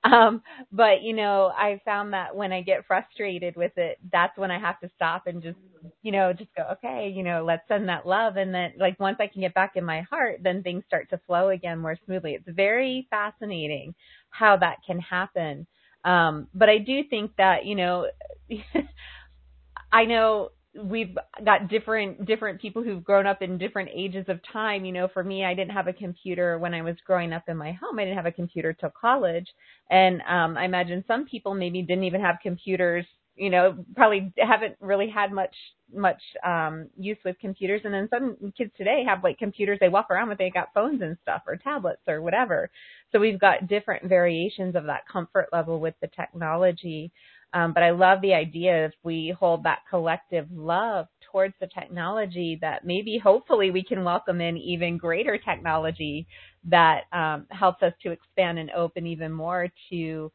um, 0.05 0.43
but 0.73 1.03
you 1.03 1.15
know, 1.15 1.53
I 1.57 1.81
found 1.85 2.13
that 2.13 2.37
when 2.37 2.53
I 2.53 2.63
get 2.63 2.87
frustrated 2.87 3.57
with 3.57 3.73
it, 3.77 3.99
that's 4.13 4.37
when 4.39 4.51
I 4.51 4.59
have 4.59 4.79
to 4.81 4.91
stop 4.95 5.27
and 5.27 5.43
just, 5.43 5.59
you 6.03 6.13
know, 6.13 6.33
just 6.33 6.51
go, 6.57 6.65
okay, 6.73 7.13
you 7.15 7.23
know, 7.23 7.45
let's 7.45 7.67
send 7.69 7.89
that 7.89 8.07
love. 8.07 8.37
And 8.37 8.55
then 8.55 8.73
like 8.79 8.99
once 9.01 9.17
I 9.21 9.27
can 9.27 9.41
get 9.41 9.55
back 9.55 9.73
in 9.77 9.85
my 9.85 10.03
heart, 10.03 10.41
then 10.43 10.63
things 10.63 10.85
start 10.87 11.09
to 11.11 11.21
flow 11.27 11.49
again 11.49 11.79
more 11.79 11.97
smoothly. 12.07 12.35
It's 12.35 12.49
very 12.57 13.07
fascinating 13.11 13.95
how 14.31 14.57
that 14.59 14.79
can 14.87 14.99
happen. 15.01 15.67
Um, 16.05 16.49
but 16.55 16.69
I 16.69 16.79
do 16.79 17.03
think 17.09 17.33
that, 17.39 17.65
you 17.65 17.75
know, 17.75 18.07
I 19.93 20.05
know 20.05 20.51
we've 20.83 21.17
got 21.45 21.69
different 21.69 22.25
different 22.27 22.61
people 22.61 22.83
who've 22.83 23.05
grown 23.05 23.27
up 23.27 23.43
in 23.43 23.59
different 23.59 23.91
ages 23.95 24.27
of 24.29 24.41
time. 24.53 24.85
You 24.85 24.93
know 24.93 25.09
for 25.13 25.23
me 25.25 25.45
i 25.45 25.55
didn't 25.55 25.73
have 25.73 25.87
a 25.89 25.93
computer 25.93 26.59
when 26.59 26.75
i 26.75 26.83
was 26.83 26.97
growing 27.07 27.33
up 27.33 27.45
in 27.49 27.57
my 27.57 27.73
home. 27.73 27.99
I 27.99 28.05
didn't 28.05 28.17
have 28.17 28.27
a 28.27 28.33
computer 28.33 28.73
till 28.73 28.91
college. 28.99 29.47
And 29.91 30.21
um 30.29 30.57
i 30.57 30.65
imagine 30.65 31.05
some 31.07 31.27
people 31.27 31.55
maybe 31.55 31.83
didn't 31.83 32.05
even 32.05 32.21
have 32.21 32.37
computers 32.43 33.05
you 33.37 33.51
know 33.51 33.85
probably 33.97 34.33
haven't 34.39 34.77
really 34.81 35.09
had 35.11 35.33
much 35.33 35.55
much 35.95 36.21
um 36.45 36.89
use 36.99 37.19
with 37.25 37.39
computers. 37.41 37.83
And 37.85 37.95
then 37.95 38.09
some 38.11 38.53
kids 38.57 38.73
today 38.77 39.05
have 39.07 39.23
like 39.25 39.39
computers 39.39 39.79
they 39.81 39.89
walk 39.89 40.11
around 40.11 40.29
with. 40.29 40.39
They 40.39 40.51
got 40.51 40.75
phones 40.75 41.03
and 41.03 41.17
stuff 41.23 41.43
or 41.47 41.57
tablets 41.57 42.03
or 42.09 42.21
whatever. 42.23 42.71
So 43.13 43.21
we've 43.21 43.41
got 43.41 43.69
different 43.69 44.09
variations 44.09 44.75
of 44.77 44.85
that 44.85 45.07
comfort 45.11 45.49
level 45.53 45.79
with 45.81 45.95
the 46.01 46.09
technology 46.09 47.13
um, 47.55 47.73
but 47.73 47.83
I 47.83 47.91
love 47.91 48.21
the 48.21 48.35
idea 48.35 48.87
if 48.87 48.93
we 49.05 49.35
hold 49.39 49.63
that 49.65 49.81
collective 49.89 50.47
love 50.53 51.07
towards 51.33 51.55
the 51.61 51.69
technology 51.69 52.59
that 52.61 52.85
maybe 52.85 53.19
hopefully 53.19 53.71
we 53.71 53.83
can 53.85 54.05
welcome 54.05 54.41
in 54.41 54.57
even 54.59 54.99
greater 54.99 55.39
technology 55.39 56.27
that 56.65 57.03
um, 57.13 57.47
helps 57.51 57.83
us 57.83 57.93
to 58.03 58.11
expand 58.11 58.59
and 58.59 58.71
open 58.73 59.07
even 59.07 59.33
more 59.33 59.69
to 59.91 60.31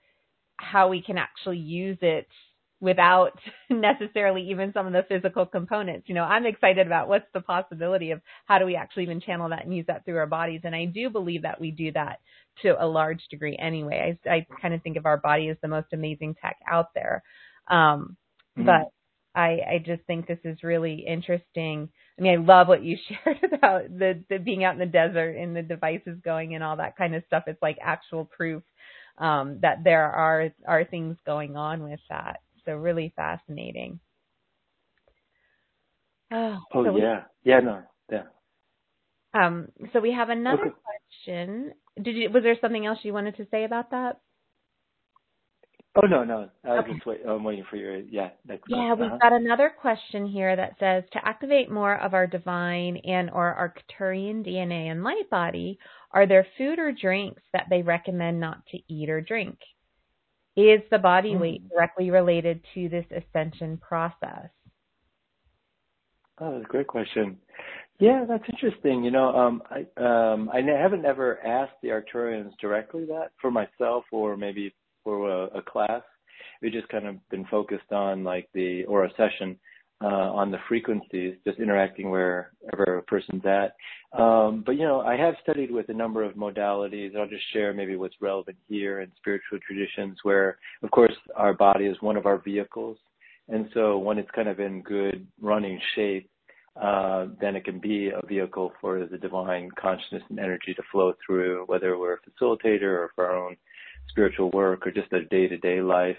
how 0.57 0.87
we 0.89 1.01
can 1.01 1.17
actually 1.17 1.57
use 1.57 1.97
it 2.01 2.27
without 2.81 3.37
necessarily 3.69 4.49
even 4.49 4.73
some 4.73 4.87
of 4.87 4.93
the 4.93 5.05
physical 5.07 5.45
components. 5.45 6.07
You 6.07 6.15
know, 6.15 6.23
I'm 6.23 6.45
excited 6.45 6.87
about 6.87 7.09
what's 7.09 7.27
the 7.33 7.41
possibility 7.41 8.11
of 8.11 8.21
how 8.45 8.59
do 8.59 8.65
we 8.65 8.75
actually 8.75 9.03
even 9.03 9.21
channel 9.21 9.49
that 9.49 9.65
and 9.65 9.75
use 9.75 9.85
that 9.87 10.05
through 10.05 10.17
our 10.17 10.27
bodies. 10.27 10.61
And 10.63 10.75
I 10.75 10.85
do 10.85 11.09
believe 11.09 11.43
that 11.43 11.59
we 11.59 11.71
do 11.71 11.91
that 11.93 12.19
to 12.63 12.81
a 12.83 12.85
large 12.85 13.21
degree 13.29 13.57
anyway. 13.57 14.17
I, 14.25 14.29
I 14.29 14.47
kind 14.61 14.73
of 14.73 14.81
think 14.81 14.97
of 14.97 15.05
our 15.05 15.17
body 15.17 15.49
as 15.49 15.57
the 15.61 15.67
most 15.67 15.87
amazing 15.93 16.35
tech 16.41 16.57
out 16.69 16.93
there. 16.93 17.23
Um, 17.67 18.17
mm-hmm. 18.57 18.65
But 18.65 18.91
I, 19.35 19.59
I 19.75 19.83
just 19.85 20.03
think 20.07 20.27
this 20.27 20.39
is 20.43 20.63
really 20.63 21.05
interesting. 21.07 21.89
I 22.17 22.21
mean, 22.21 22.39
I 22.39 22.43
love 22.43 22.67
what 22.67 22.83
you 22.83 22.97
shared 23.23 23.53
about 23.53 23.83
the, 23.97 24.23
the 24.29 24.39
being 24.39 24.63
out 24.63 24.73
in 24.73 24.79
the 24.79 24.85
desert 24.85 25.35
and 25.37 25.55
the 25.55 25.61
devices 25.61 26.17
going 26.23 26.55
and 26.55 26.63
all 26.63 26.77
that 26.77 26.97
kind 26.97 27.15
of 27.15 27.23
stuff. 27.27 27.43
It's 27.47 27.61
like 27.61 27.77
actual 27.81 28.25
proof 28.25 28.63
um, 29.17 29.59
that 29.61 29.83
there 29.83 30.09
are 30.09 30.49
are 30.67 30.85
things 30.85 31.17
going 31.25 31.57
on 31.57 31.83
with 31.83 31.99
that. 32.09 32.39
So 32.69 32.75
really 32.75 33.11
fascinating. 33.15 33.99
Oh, 36.31 36.59
oh 36.75 36.83
so 36.85 36.95
yeah, 36.95 37.23
we, 37.43 37.51
yeah, 37.51 37.59
no, 37.59 37.81
yeah. 38.11 38.23
Um, 39.33 39.69
so 39.91 39.99
we 39.99 40.11
have 40.11 40.29
another 40.29 40.67
okay. 40.67 40.75
question. 41.25 41.71
Did 41.99 42.15
you? 42.15 42.29
Was 42.29 42.43
there 42.43 42.55
something 42.61 42.85
else 42.85 42.99
you 43.01 43.13
wanted 43.13 43.37
to 43.37 43.47
say 43.49 43.63
about 43.63 43.89
that? 43.89 44.19
Oh 45.95 46.05
no, 46.05 46.23
no. 46.23 46.49
I 46.63 46.67
was 46.67 46.83
okay. 46.83 46.93
just 46.93 47.05
wait, 47.07 47.21
I'm 47.27 47.43
waiting 47.43 47.65
for 47.67 47.77
your 47.77 47.97
yeah. 47.97 48.29
Next 48.45 48.65
yeah, 48.67 48.93
we've 48.93 49.07
uh-huh. 49.07 49.17
got 49.19 49.33
another 49.33 49.71
question 49.81 50.27
here 50.27 50.55
that 50.55 50.75
says 50.79 51.03
to 51.13 51.27
activate 51.27 51.71
more 51.71 51.99
of 51.99 52.13
our 52.13 52.27
divine 52.27 52.97
and 52.97 53.31
or 53.31 53.73
Arcturian 53.99 54.45
DNA 54.45 54.91
and 54.91 55.03
light 55.03 55.31
body, 55.31 55.79
are 56.11 56.27
there 56.27 56.45
food 56.59 56.77
or 56.77 56.91
drinks 56.91 57.41
that 57.53 57.65
they 57.71 57.81
recommend 57.81 58.39
not 58.39 58.63
to 58.67 58.77
eat 58.87 59.09
or 59.09 59.19
drink? 59.19 59.57
Is 60.59 60.81
the 60.91 60.97
body 60.97 61.37
weight 61.37 61.69
directly 61.69 62.11
related 62.11 62.59
to 62.73 62.89
this 62.89 63.05
ascension 63.15 63.77
process? 63.77 64.49
Oh, 66.41 66.51
that's 66.51 66.65
a 66.65 66.67
great 66.67 66.87
question. 66.87 67.37
Yeah, 67.97 68.25
that's 68.27 68.43
interesting. 68.51 69.01
You 69.01 69.11
know, 69.11 69.29
um, 69.29 69.63
I 69.69 69.85
um, 70.01 70.49
I 70.53 70.61
haven't 70.61 71.05
ever 71.05 71.39
asked 71.47 71.75
the 71.81 71.89
Arcturians 71.89 72.51
directly 72.59 73.05
that 73.05 73.31
for 73.39 73.51
myself 73.51 74.03
or 74.11 74.35
maybe 74.35 74.75
for 75.05 75.29
a, 75.29 75.59
a 75.59 75.61
class. 75.61 76.01
We've 76.61 76.73
just 76.73 76.89
kind 76.89 77.07
of 77.07 77.15
been 77.29 77.45
focused 77.45 77.93
on 77.93 78.25
like 78.25 78.49
the 78.53 78.83
or 78.83 79.05
a 79.05 79.11
session 79.15 79.57
uh, 80.01 80.07
on 80.07 80.49
the 80.49 80.57
frequencies, 80.67 81.35
just 81.45 81.59
interacting 81.59 82.09
wherever 82.09 82.97
a 82.97 83.03
person's 83.03 83.43
at. 83.45 83.75
Um, 84.17 84.63
but 84.65 84.73
you 84.73 84.83
know, 84.83 85.01
I 85.01 85.17
have 85.17 85.35
studied 85.43 85.71
with 85.71 85.89
a 85.89 85.93
number 85.93 86.23
of 86.23 86.35
modalities. 86.35 87.15
I'll 87.15 87.27
just 87.27 87.43
share 87.53 87.73
maybe 87.73 87.95
what's 87.95 88.15
relevant 88.21 88.57
here 88.67 89.01
in 89.01 89.11
spiritual 89.17 89.59
traditions, 89.65 90.17
where 90.23 90.57
of 90.83 90.91
course 90.91 91.13
our 91.35 91.53
body 91.53 91.85
is 91.85 91.97
one 92.01 92.17
of 92.17 92.25
our 92.25 92.37
vehicles, 92.37 92.97
and 93.49 93.69
so 93.73 93.97
when 93.97 94.17
it's 94.17 94.31
kind 94.31 94.47
of 94.47 94.59
in 94.59 94.81
good 94.83 95.27
running 95.41 95.79
shape, 95.95 96.29
uh, 96.81 97.27
then 97.41 97.55
it 97.55 97.65
can 97.65 97.79
be 97.79 98.09
a 98.09 98.25
vehicle 98.25 98.71
for 98.79 99.05
the 99.05 99.17
divine 99.17 99.69
consciousness 99.79 100.23
and 100.29 100.39
energy 100.39 100.73
to 100.73 100.83
flow 100.91 101.13
through, 101.25 101.65
whether 101.65 101.97
we're 101.97 102.13
a 102.13 102.17
facilitator 102.19 102.83
or 102.83 103.11
for 103.15 103.25
our 103.25 103.35
own 103.35 103.57
spiritual 104.09 104.49
work 104.51 104.87
or 104.87 104.91
just 104.91 105.09
their 105.11 105.25
day 105.25 105.47
to 105.47 105.57
day 105.57 105.81
life. 105.81 106.17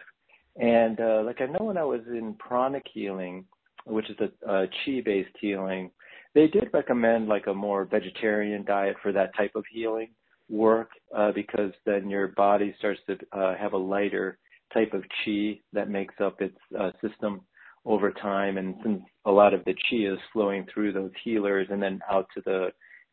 And 0.57 1.01
uh, 1.01 1.23
like 1.25 1.41
I 1.41 1.47
know 1.47 1.65
when 1.65 1.79
I 1.79 1.85
was 1.85 2.03
in 2.09 2.35
pranic 2.35 2.85
healing, 2.93 3.47
which 3.85 4.09
is 4.11 4.17
a, 4.21 4.51
a 4.51 4.67
chi 4.67 5.01
based 5.05 5.37
healing, 5.41 5.91
they 6.35 6.47
did 6.47 6.71
recommend 6.73 7.29
like 7.29 7.47
a 7.47 7.55
more 7.55 7.85
vegetarian 7.85 8.65
diet 8.65 8.97
for 9.03 9.13
that 9.13 9.35
type 9.37 9.53
of 9.55 9.65
healing 9.73 10.11
work 10.49 10.91
uh, 11.17 11.33
because 11.33 11.73
then 11.87 12.09
your 12.11 12.29
body 12.29 12.75
starts 12.79 13.01
to 13.07 13.17
uh, 13.33 13.57
have 13.57 13.73
a 13.73 13.79
lighter 13.79 14.39
type 14.73 14.93
of 14.93 15.03
chi 15.25 15.59
that 15.73 15.89
makes 15.89 16.15
up 16.21 16.41
its 16.41 16.57
uh, 16.79 16.91
system 17.01 17.41
over 17.85 18.11
time. 18.11 18.59
And 18.59 18.75
since 18.83 19.03
a 19.25 19.31
lot 19.31 19.55
of 19.55 19.65
the 19.65 19.75
chi 19.75 20.13
is 20.13 20.19
flowing 20.33 20.67
through 20.73 20.93
those 20.93 21.13
healers 21.25 21.69
and 21.71 21.83
then 21.83 22.01
out 22.11 22.27
to 22.35 22.43
the 22.45 22.69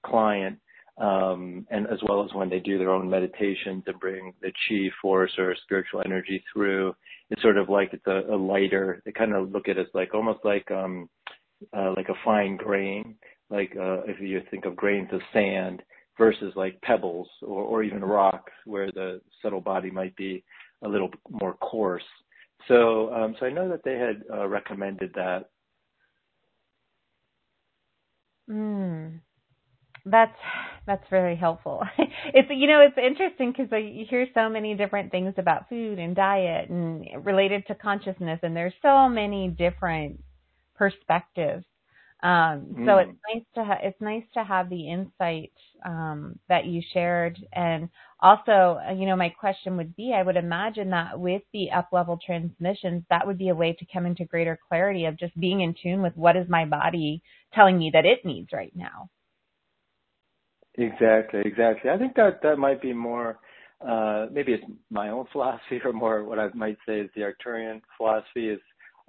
client, 0.05 0.59
and 0.97 1.87
as 1.87 1.99
well 2.07 2.23
as 2.23 2.33
when 2.33 2.49
they 2.49 2.59
do 2.59 2.77
their 2.77 2.89
own 2.89 3.09
meditations 3.09 3.83
and 3.85 3.99
bring 3.99 4.33
the 4.41 4.51
chi 4.67 4.89
force 5.01 5.31
or 5.37 5.55
spiritual 5.63 6.01
energy 6.05 6.43
through, 6.51 6.95
it's 7.29 7.41
sort 7.41 7.57
of 7.57 7.69
like 7.69 7.93
it's 7.93 8.07
a, 8.07 8.33
a 8.33 8.37
lighter. 8.37 9.01
They 9.05 9.11
kind 9.11 9.33
of 9.33 9.51
look 9.51 9.67
at 9.67 9.77
it 9.77 9.81
as 9.81 9.93
like 9.93 10.13
almost 10.13 10.39
like 10.43 10.69
um, 10.71 11.09
uh, 11.75 11.93
like 11.95 12.09
a 12.09 12.15
fine 12.23 12.57
grain, 12.57 13.15
like 13.49 13.75
uh, 13.79 14.01
if 14.05 14.19
you 14.19 14.41
think 14.49 14.65
of 14.65 14.75
grains 14.75 15.09
of 15.11 15.21
sand 15.33 15.81
versus 16.17 16.53
like 16.55 16.81
pebbles 16.81 17.27
or, 17.41 17.63
or 17.63 17.83
even 17.83 18.03
rocks, 18.03 18.53
where 18.65 18.91
the 18.91 19.21
subtle 19.41 19.61
body 19.61 19.91
might 19.91 20.15
be 20.15 20.43
a 20.83 20.87
little 20.87 21.09
more 21.29 21.53
coarse. 21.55 22.03
So, 22.67 23.13
um, 23.13 23.35
so 23.39 23.45
I 23.45 23.51
know 23.51 23.69
that 23.69 23.83
they 23.83 23.97
had 23.97 24.23
uh, 24.31 24.47
recommended 24.47 25.11
that. 25.15 25.49
Mm. 28.49 29.19
That's 30.09 30.37
that's 30.85 31.03
very 31.09 31.35
helpful. 31.35 31.83
It's 32.33 32.49
you 32.49 32.67
know 32.67 32.81
it's 32.81 32.97
interesting 32.97 33.53
because 33.55 33.71
you 33.71 34.05
hear 34.09 34.27
so 34.33 34.49
many 34.49 34.75
different 34.75 35.11
things 35.11 35.33
about 35.37 35.69
food 35.69 35.99
and 35.99 36.15
diet 36.15 36.69
and 36.69 37.05
related 37.25 37.65
to 37.67 37.75
consciousness, 37.75 38.39
and 38.43 38.55
there's 38.55 38.73
so 38.81 39.07
many 39.09 39.49
different 39.49 40.23
perspectives 40.75 41.65
um, 42.23 42.75
mm. 42.75 42.85
So 42.85 42.97
it's 42.97 43.19
nice 43.31 43.43
to 43.55 43.63
ha- 43.63 43.79
it's 43.83 44.01
nice 44.01 44.23
to 44.33 44.43
have 44.43 44.69
the 44.69 44.89
insight 44.89 45.51
um, 45.85 46.39
that 46.49 46.65
you 46.65 46.81
shared, 46.93 47.37
and 47.53 47.89
also, 48.19 48.79
uh, 48.89 48.93
you 48.93 49.05
know, 49.05 49.15
my 49.15 49.29
question 49.29 49.77
would 49.77 49.95
be: 49.95 50.13
I 50.15 50.23
would 50.23 50.35
imagine 50.35 50.89
that 50.91 51.19
with 51.19 51.43
the 51.53 51.69
up 51.71 51.89
level 51.91 52.17
transmissions, 52.25 53.03
that 53.11 53.27
would 53.27 53.37
be 53.37 53.49
a 53.49 53.55
way 53.55 53.73
to 53.73 53.85
come 53.93 54.07
into 54.07 54.25
greater 54.25 54.57
clarity 54.67 55.05
of 55.05 55.19
just 55.19 55.39
being 55.39 55.61
in 55.61 55.75
tune 55.81 56.01
with 56.01 56.17
what 56.17 56.35
is 56.35 56.49
my 56.49 56.65
body 56.65 57.21
telling 57.53 57.77
me 57.77 57.91
that 57.93 58.05
it 58.05 58.25
needs 58.25 58.49
right 58.51 58.75
now. 58.75 59.09
Exactly, 60.77 61.41
exactly. 61.43 61.89
I 61.89 61.97
think 61.97 62.15
that 62.15 62.41
that 62.43 62.57
might 62.57 62.81
be 62.81 62.93
more. 62.93 63.39
Uh, 63.85 64.27
maybe 64.31 64.53
it's 64.53 64.63
my 64.89 65.09
own 65.09 65.25
philosophy, 65.31 65.79
or 65.83 65.93
more 65.93 66.23
what 66.23 66.39
I 66.39 66.49
might 66.53 66.77
say 66.87 66.99
is 67.01 67.09
the 67.15 67.21
Arcturian 67.21 67.81
philosophy 67.97 68.49
is 68.49 68.59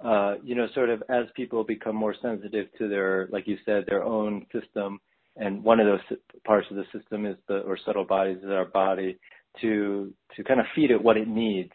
uh, 0.03 0.35
you 0.43 0.55
know, 0.55 0.67
sort 0.73 0.89
of 0.89 1.03
as 1.09 1.25
people 1.35 1.63
become 1.63 1.95
more 1.95 2.15
sensitive 2.21 2.67
to 2.77 2.87
their, 2.87 3.27
like 3.31 3.47
you 3.47 3.57
said, 3.65 3.83
their 3.87 4.03
own 4.03 4.45
system, 4.53 4.99
and 5.35 5.61
one 5.63 5.79
of 5.79 5.87
those 5.87 6.17
parts 6.45 6.67
of 6.71 6.77
the 6.77 6.85
system 6.97 7.25
is 7.25 7.35
the, 7.47 7.59
or 7.59 7.77
subtle 7.85 8.05
bodies 8.05 8.37
is 8.37 8.49
our 8.49 8.65
body, 8.65 9.17
to 9.61 10.13
to 10.35 10.43
kind 10.43 10.59
of 10.59 10.65
feed 10.75 10.91
it 10.91 11.01
what 11.03 11.17
it 11.17 11.27
needs, 11.27 11.71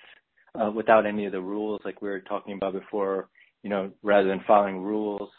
uh, 0.58 0.70
without 0.70 1.04
any 1.06 1.26
of 1.26 1.32
the 1.32 1.40
rules, 1.40 1.80
like 1.84 2.00
we 2.00 2.08
were 2.08 2.20
talking 2.20 2.54
about 2.54 2.72
before. 2.72 3.28
You 3.62 3.70
know, 3.70 3.90
rather 4.02 4.28
than 4.28 4.42
following 4.46 4.80
rules 4.80 5.30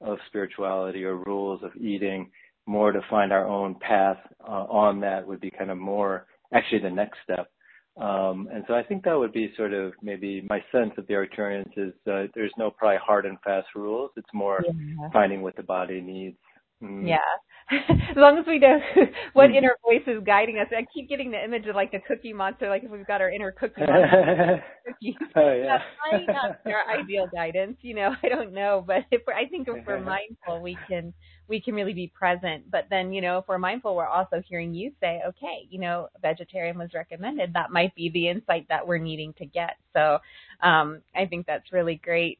of 0.00 0.18
spirituality 0.26 1.04
or 1.04 1.16
rules 1.16 1.62
of 1.62 1.70
eating, 1.76 2.30
more 2.66 2.92
to 2.92 3.00
find 3.10 3.32
our 3.32 3.46
own 3.46 3.74
path 3.76 4.18
uh, 4.46 4.66
on 4.70 5.00
that 5.00 5.26
would 5.26 5.40
be 5.40 5.50
kind 5.50 5.70
of 5.70 5.78
more 5.78 6.26
actually 6.52 6.80
the 6.80 6.90
next 6.90 7.18
step. 7.24 7.48
Um, 7.96 8.48
and 8.52 8.64
so 8.66 8.74
I 8.74 8.82
think 8.82 9.04
that 9.04 9.16
would 9.16 9.32
be 9.32 9.52
sort 9.56 9.72
of 9.72 9.92
maybe 10.02 10.44
my 10.48 10.60
sense 10.72 10.90
of 10.98 11.06
the 11.06 11.14
Arcturians 11.14 11.70
is 11.76 11.92
uh, 12.10 12.24
there's 12.34 12.52
no 12.58 12.70
probably 12.70 12.98
hard 13.04 13.24
and 13.24 13.38
fast 13.44 13.68
rules. 13.76 14.10
It's 14.16 14.34
more 14.34 14.64
yeah. 14.66 15.08
finding 15.12 15.42
what 15.42 15.56
the 15.56 15.62
body 15.62 16.00
needs. 16.00 16.38
Mm. 16.82 17.08
Yeah. 17.08 17.18
as 17.70 18.16
long 18.16 18.38
as 18.38 18.44
we 18.46 18.58
know 18.58 18.78
what 19.32 19.50
mm. 19.50 19.56
inner 19.56 19.76
voice 19.82 20.02
is 20.06 20.22
guiding 20.24 20.58
us. 20.58 20.66
I 20.70 20.84
keep 20.92 21.08
getting 21.08 21.30
the 21.30 21.42
image 21.42 21.66
of 21.66 21.74
like 21.74 21.92
the 21.92 22.00
cookie 22.06 22.32
monster, 22.32 22.68
like 22.68 22.84
if 22.84 22.90
we've 22.90 23.06
got 23.06 23.22
our 23.22 23.30
inner 23.30 23.52
cookie 23.52 23.80
monster. 23.80 24.62
oh, 25.36 25.52
yeah. 25.54 25.78
That's 26.10 26.24
not 26.28 26.60
our 26.66 26.98
ideal 27.00 27.26
guidance, 27.32 27.78
you 27.80 27.94
know. 27.94 28.14
I 28.22 28.28
don't 28.28 28.52
know, 28.52 28.84
but 28.86 29.06
if 29.10 29.22
we're, 29.26 29.34
I 29.34 29.46
think 29.46 29.68
if 29.68 29.86
we're 29.86 30.00
mindful, 30.00 30.60
we 30.60 30.76
can 30.88 31.14
we 31.48 31.60
can 31.60 31.74
really 31.74 31.94
be 31.94 32.12
present. 32.14 32.70
But 32.70 32.86
then, 32.90 33.12
you 33.12 33.20
know, 33.20 33.38
if 33.38 33.44
we're 33.48 33.58
mindful, 33.58 33.96
we're 33.96 34.06
also 34.06 34.42
hearing 34.46 34.74
you 34.74 34.92
say, 35.00 35.20
okay, 35.26 35.66
you 35.70 35.80
know, 35.80 36.08
vegetarian 36.22 36.78
was 36.78 36.90
recommended. 36.94 37.52
That 37.52 37.70
might 37.70 37.94
be 37.94 38.10
the 38.10 38.28
insight 38.28 38.66
that 38.68 38.86
we're 38.86 38.98
needing 38.98 39.32
to 39.34 39.46
get. 39.46 39.76
So 39.92 40.18
um, 40.62 41.00
I 41.14 41.26
think 41.26 41.46
that's 41.46 41.72
really 41.72 42.00
great. 42.02 42.38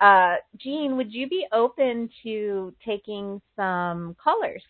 Uh, 0.00 0.36
Gene, 0.56 0.96
would 0.96 1.12
you 1.12 1.28
be 1.28 1.46
open 1.52 2.08
to 2.22 2.74
taking 2.84 3.40
some 3.56 4.16
callers? 4.22 4.62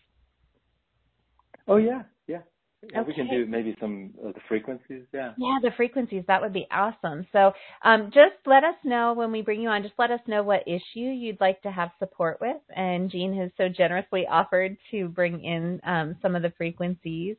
Oh 1.67 1.77
yeah, 1.77 2.03
yeah. 2.27 2.41
Okay. 2.83 2.99
we 3.05 3.13
can 3.13 3.27
do 3.27 3.45
maybe 3.45 3.75
some 3.79 4.11
of 4.23 4.33
the 4.33 4.39
frequencies. 4.47 5.03
Yeah. 5.13 5.33
Yeah, 5.37 5.59
the 5.61 5.69
frequencies. 5.77 6.23
That 6.27 6.41
would 6.41 6.51
be 6.51 6.65
awesome. 6.71 7.27
So, 7.31 7.53
um, 7.83 8.09
just 8.11 8.35
let 8.47 8.63
us 8.63 8.73
know 8.83 9.13
when 9.13 9.31
we 9.31 9.43
bring 9.43 9.61
you 9.61 9.69
on. 9.69 9.83
Just 9.83 9.93
let 9.99 10.09
us 10.09 10.19
know 10.25 10.41
what 10.41 10.67
issue 10.67 10.81
you'd 10.95 11.39
like 11.39 11.61
to 11.61 11.71
have 11.71 11.91
support 11.99 12.39
with. 12.41 12.57
And 12.75 13.11
Gene 13.11 13.37
has 13.37 13.51
so 13.55 13.69
generously 13.69 14.25
offered 14.25 14.77
to 14.89 15.09
bring 15.09 15.43
in 15.43 15.79
um, 15.83 16.15
some 16.23 16.35
of 16.35 16.41
the 16.41 16.53
frequencies. 16.57 17.37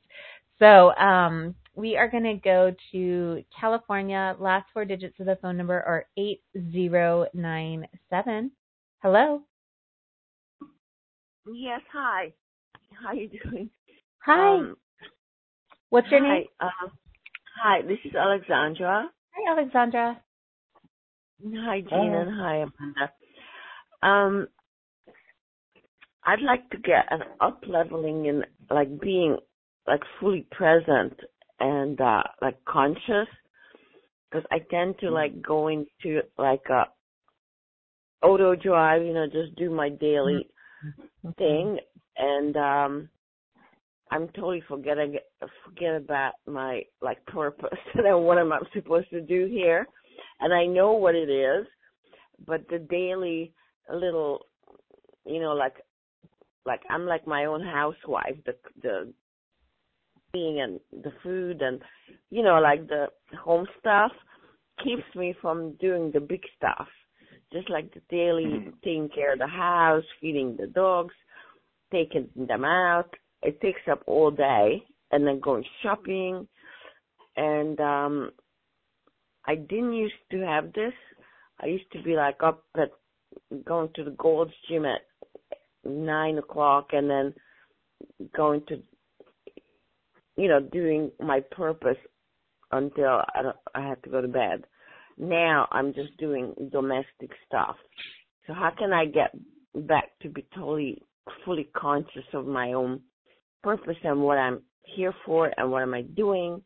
So, 0.61 0.95
um, 0.95 1.57
we 1.75 1.97
are 1.97 2.09
going 2.09 2.25
to 2.25 2.35
go 2.35 2.75
to 2.93 3.45
California. 3.59 4.37
Last 4.39 4.67
four 4.73 4.85
digits 4.85 5.19
of 5.21 5.27
the 5.27 5.37
phone 5.41 5.57
number 5.57 5.81
are 5.81 6.07
8097. 6.17 8.53
Hello. 9.03 9.43
Yes, 11.53 11.81
hi. 11.93 12.33
How 12.93 13.09
are 13.09 13.15
you 13.15 13.29
doing? 13.29 13.71
Hi. 14.25 14.57
Um, 14.57 14.77
What's 15.91 16.09
your 16.11 16.21
hi, 16.21 16.39
name? 16.39 16.47
Uh, 16.61 16.89
hi, 17.63 17.83
this 17.83 17.99
is 18.05 18.15
Alexandra. 18.15 19.11
Hi, 19.35 19.53
Alexandra. 19.53 20.21
Hi, 21.45 21.81
Gina. 21.81 22.27
Hi, 22.39 22.65
Amanda. 22.65 23.13
Um, 24.03 24.49
I'd 26.25 26.41
like 26.43 26.71
to 26.71 26.79
get 26.79 27.07
an 27.11 27.23
up 27.41 27.63
leveling 27.67 28.27
in 28.27 28.45
like 28.71 29.01
being 29.01 29.39
like 29.87 30.03
fully 30.21 30.47
present 30.51 31.19
and 31.63 31.99
uh 32.01 32.23
like 32.43 32.63
conscious 32.65 33.29
because 34.31 34.45
I 34.51 34.59
tend 34.71 34.99
to 35.01 35.11
like 35.11 35.41
go 35.41 35.69
into 35.69 36.21
like 36.37 36.65
a 36.69 36.85
auto 38.27 38.55
drive, 38.55 39.03
you 39.03 39.15
know, 39.15 39.27
just 39.27 39.57
do 39.57 39.71
my 39.71 39.89
daily 39.89 40.49
mm-hmm. 40.85 41.31
thing 41.33 41.79
and 42.17 42.57
um 42.57 43.09
I'm 44.11 44.29
totally 44.29 44.63
forgetting 44.69 45.17
forget 45.65 45.95
about 45.95 46.33
my 46.47 46.83
like 47.01 47.25
purpose 47.27 47.79
and 47.95 48.25
what 48.25 48.39
am 48.39 48.53
I 48.53 48.59
supposed 48.75 49.09
to 49.11 49.21
do 49.21 49.47
here, 49.47 49.87
and 50.41 50.53
I 50.53 50.67
know 50.67 50.93
what 50.93 51.15
it 51.15 51.31
is, 51.31 51.67
but 52.47 52.69
the 52.69 52.79
daily 52.79 53.55
little, 53.91 54.47
you 55.25 55.41
know, 55.41 55.55
like 55.55 55.77
like 56.67 56.81
I'm 56.91 57.07
like 57.07 57.27
my 57.27 57.47
own 57.47 57.63
housewife. 57.63 58.37
The 58.45 58.55
the 58.83 59.13
and 60.35 60.81
the 61.03 61.13
food 61.23 61.61
and 61.61 61.81
you 62.31 62.43
know 62.43 62.59
like 62.59 62.87
the 62.89 63.07
home 63.43 63.67
stuff 63.79 64.13
keeps 64.83 65.03
me 65.15 65.35
from 65.41 65.75
doing 65.81 66.11
the 66.13 66.21
big 66.21 66.41
stuff 66.57 66.89
just 67.53 67.69
like 67.69 67.93
the 67.93 68.01
daily 68.09 68.45
mm-hmm. 68.45 68.71
taking 68.83 69.11
care 69.15 69.35
of 69.35 69.39
the 69.39 69.47
house 69.47 70.05
feeding 70.21 70.57
the 70.59 70.67
dogs 70.69 71.15
taking 71.93 72.29
them 72.35 72.65
out 72.65 73.11
it 73.43 73.61
takes 73.61 73.83
up 73.91 74.03
all 74.07 74.31
day 74.31 74.83
and 75.11 75.27
then 75.27 75.39
going 75.39 75.65
shopping 75.83 76.49
and 77.37 77.79
um 77.81 78.31
I 79.45 79.57
didn't 79.57 79.95
used 79.95 80.15
to 80.31 80.41
have 80.41 80.73
this. 80.73 80.93
I 81.61 81.67
used 81.67 81.91
to 81.93 82.03
be 82.03 82.15
like 82.15 82.43
up 82.43 82.65
at 82.77 82.91
going 83.65 83.91
to 83.95 84.05
the 84.05 84.13
Gold's 84.13 84.53
Gym 84.69 84.85
at 84.85 85.03
nine 85.85 86.39
o'clock 86.39 86.89
and 86.93 87.11
then 87.11 87.35
going 88.37 88.63
to 88.69 88.81
you 90.37 90.49
know 90.49 90.61
doing 90.61 91.11
my 91.21 91.41
purpose 91.51 91.97
until 92.71 93.23
I, 93.35 93.43
don't, 93.43 93.57
I 93.75 93.87
had 93.87 94.03
to 94.05 94.11
go 94.11 94.21
to 94.21 94.29
bed. 94.29 94.65
Now 95.19 95.69
I'm 95.71 95.93
just 95.93 96.17
doing 96.17 96.55
domestic 96.73 97.31
stuff. 97.47 97.77
So 98.47 98.55
how 98.55 98.71
can 98.77 98.93
I 98.93 99.05
get 99.05 99.35
back 99.87 100.11
to 100.23 100.29
be 100.29 100.47
totally 100.55 101.03
fully 101.45 101.69
conscious 101.77 102.25
of 102.33 102.47
my 102.47 102.73
own 102.73 103.01
purpose 103.63 103.97
and 104.03 104.23
what 104.23 104.39
I'm 104.39 104.63
here 104.83 105.15
for 105.25 105.53
and 105.57 105.71
what 105.71 105.83
am 105.83 105.95
I 105.95 106.03
doing 106.03 106.63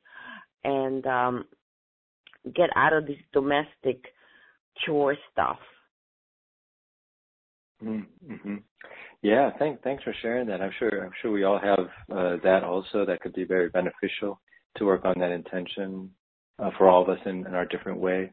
and 0.64 1.06
um 1.06 1.44
get 2.54 2.70
out 2.76 2.92
of 2.92 3.06
this 3.06 3.16
domestic 3.32 4.04
chore 4.84 5.16
stuff. 5.32 5.58
Mm-hmm. 7.84 8.56
Yeah, 9.22 9.50
thank, 9.58 9.82
thanks 9.82 10.04
for 10.04 10.14
sharing 10.22 10.46
that. 10.48 10.60
I'm 10.60 10.72
sure 10.78 11.04
I'm 11.04 11.12
sure 11.20 11.32
we 11.32 11.44
all 11.44 11.58
have 11.58 11.86
uh, 12.10 12.36
that 12.44 12.62
also. 12.64 13.04
That 13.04 13.20
could 13.20 13.32
be 13.32 13.44
very 13.44 13.68
beneficial 13.68 14.40
to 14.76 14.84
work 14.84 15.04
on 15.04 15.18
that 15.18 15.30
intention. 15.32 16.10
uh, 16.58 16.70
for 16.78 16.88
all 16.88 17.02
of 17.02 17.08
us 17.08 17.18
in, 17.26 17.46
in 17.46 17.54
our 17.54 17.66
different 17.66 17.98
way. 17.98 18.32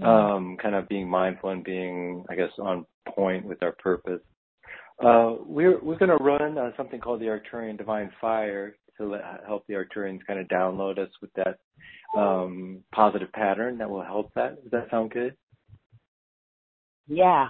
Mm-hmm. 0.00 0.06
Um, 0.06 0.56
kind 0.60 0.74
of 0.74 0.88
being 0.88 1.08
mindful 1.08 1.50
and 1.50 1.62
being, 1.62 2.24
I 2.30 2.34
guess, 2.34 2.50
on 2.58 2.86
point 3.14 3.44
with 3.44 3.62
our 3.62 3.72
purpose. 3.72 4.20
Uh, 5.02 5.34
we're 5.44 5.78
we're 5.80 5.98
going 5.98 6.16
to 6.16 6.24
run 6.24 6.58
uh, 6.58 6.70
something 6.76 7.00
called 7.00 7.20
the 7.20 7.26
Arcturian 7.26 7.76
Divine 7.76 8.10
Fire 8.20 8.76
to 8.96 9.06
let, 9.06 9.20
help 9.46 9.64
the 9.68 9.74
Arcturians 9.74 10.26
kind 10.26 10.40
of 10.40 10.48
download 10.48 10.98
us 10.98 11.10
with 11.20 11.30
that 11.34 11.58
um, 12.18 12.82
positive 12.92 13.30
pattern 13.32 13.78
that 13.78 13.88
will 13.88 14.02
help 14.02 14.32
that. 14.34 14.60
Does 14.62 14.72
that 14.72 14.90
sound 14.90 15.12
good? 15.12 15.36
Yeah. 17.06 17.48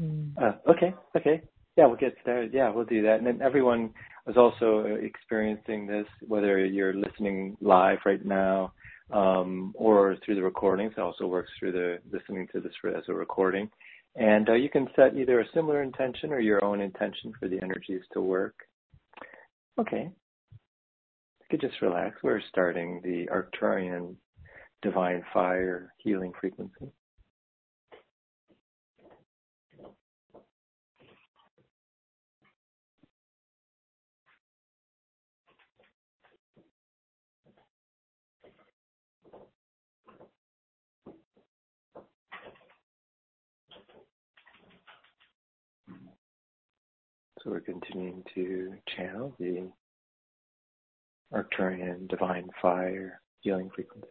Hmm. 0.00 0.28
Uh, 0.40 0.52
okay. 0.70 0.94
Okay. 1.16 1.42
Yeah, 1.78 1.86
we'll 1.86 1.96
get 1.96 2.16
started. 2.20 2.52
Yeah, 2.52 2.70
we'll 2.70 2.86
do 2.86 3.02
that. 3.02 3.18
And 3.18 3.26
then 3.26 3.40
everyone 3.40 3.90
is 4.26 4.36
also 4.36 4.98
experiencing 5.00 5.86
this, 5.86 6.06
whether 6.26 6.66
you're 6.66 6.92
listening 6.92 7.56
live 7.60 7.98
right 8.04 8.24
now 8.26 8.72
um, 9.12 9.72
or 9.76 10.16
through 10.24 10.34
the 10.34 10.42
recordings. 10.42 10.94
It 10.96 11.00
also 11.00 11.28
works 11.28 11.50
through 11.56 11.70
the 11.70 11.98
listening 12.12 12.48
to 12.52 12.60
this 12.60 12.72
as 12.96 13.04
a 13.08 13.14
recording. 13.14 13.70
And 14.16 14.48
uh, 14.48 14.54
you 14.54 14.68
can 14.68 14.88
set 14.96 15.16
either 15.16 15.38
a 15.38 15.44
similar 15.54 15.84
intention 15.84 16.32
or 16.32 16.40
your 16.40 16.64
own 16.64 16.80
intention 16.80 17.32
for 17.38 17.46
the 17.46 17.62
energies 17.62 18.02
to 18.12 18.20
work. 18.20 18.56
Okay. 19.78 20.10
You 20.50 21.46
could 21.48 21.60
just 21.60 21.80
relax. 21.80 22.16
We're 22.24 22.42
starting 22.50 23.00
the 23.04 23.28
Arcturian 23.32 24.16
Divine 24.82 25.22
Fire 25.32 25.94
Healing 25.98 26.32
Frequency. 26.40 26.90
We're 47.48 47.60
continuing 47.60 48.22
to 48.34 48.74
channel 48.94 49.34
the 49.38 49.70
Arcturian 51.32 52.08
divine 52.08 52.48
fire 52.60 53.20
healing 53.40 53.70
frequency. 53.74 54.08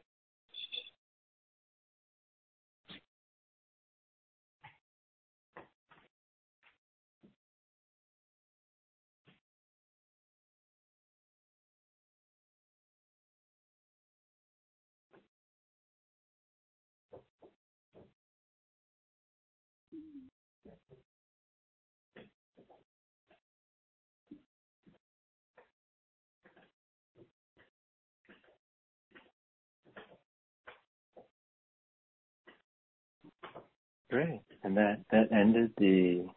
Great. 34.09 34.41
And 34.63 34.75
that, 34.77 34.99
that 35.11 35.31
ended 35.31 35.71
the 35.77 36.27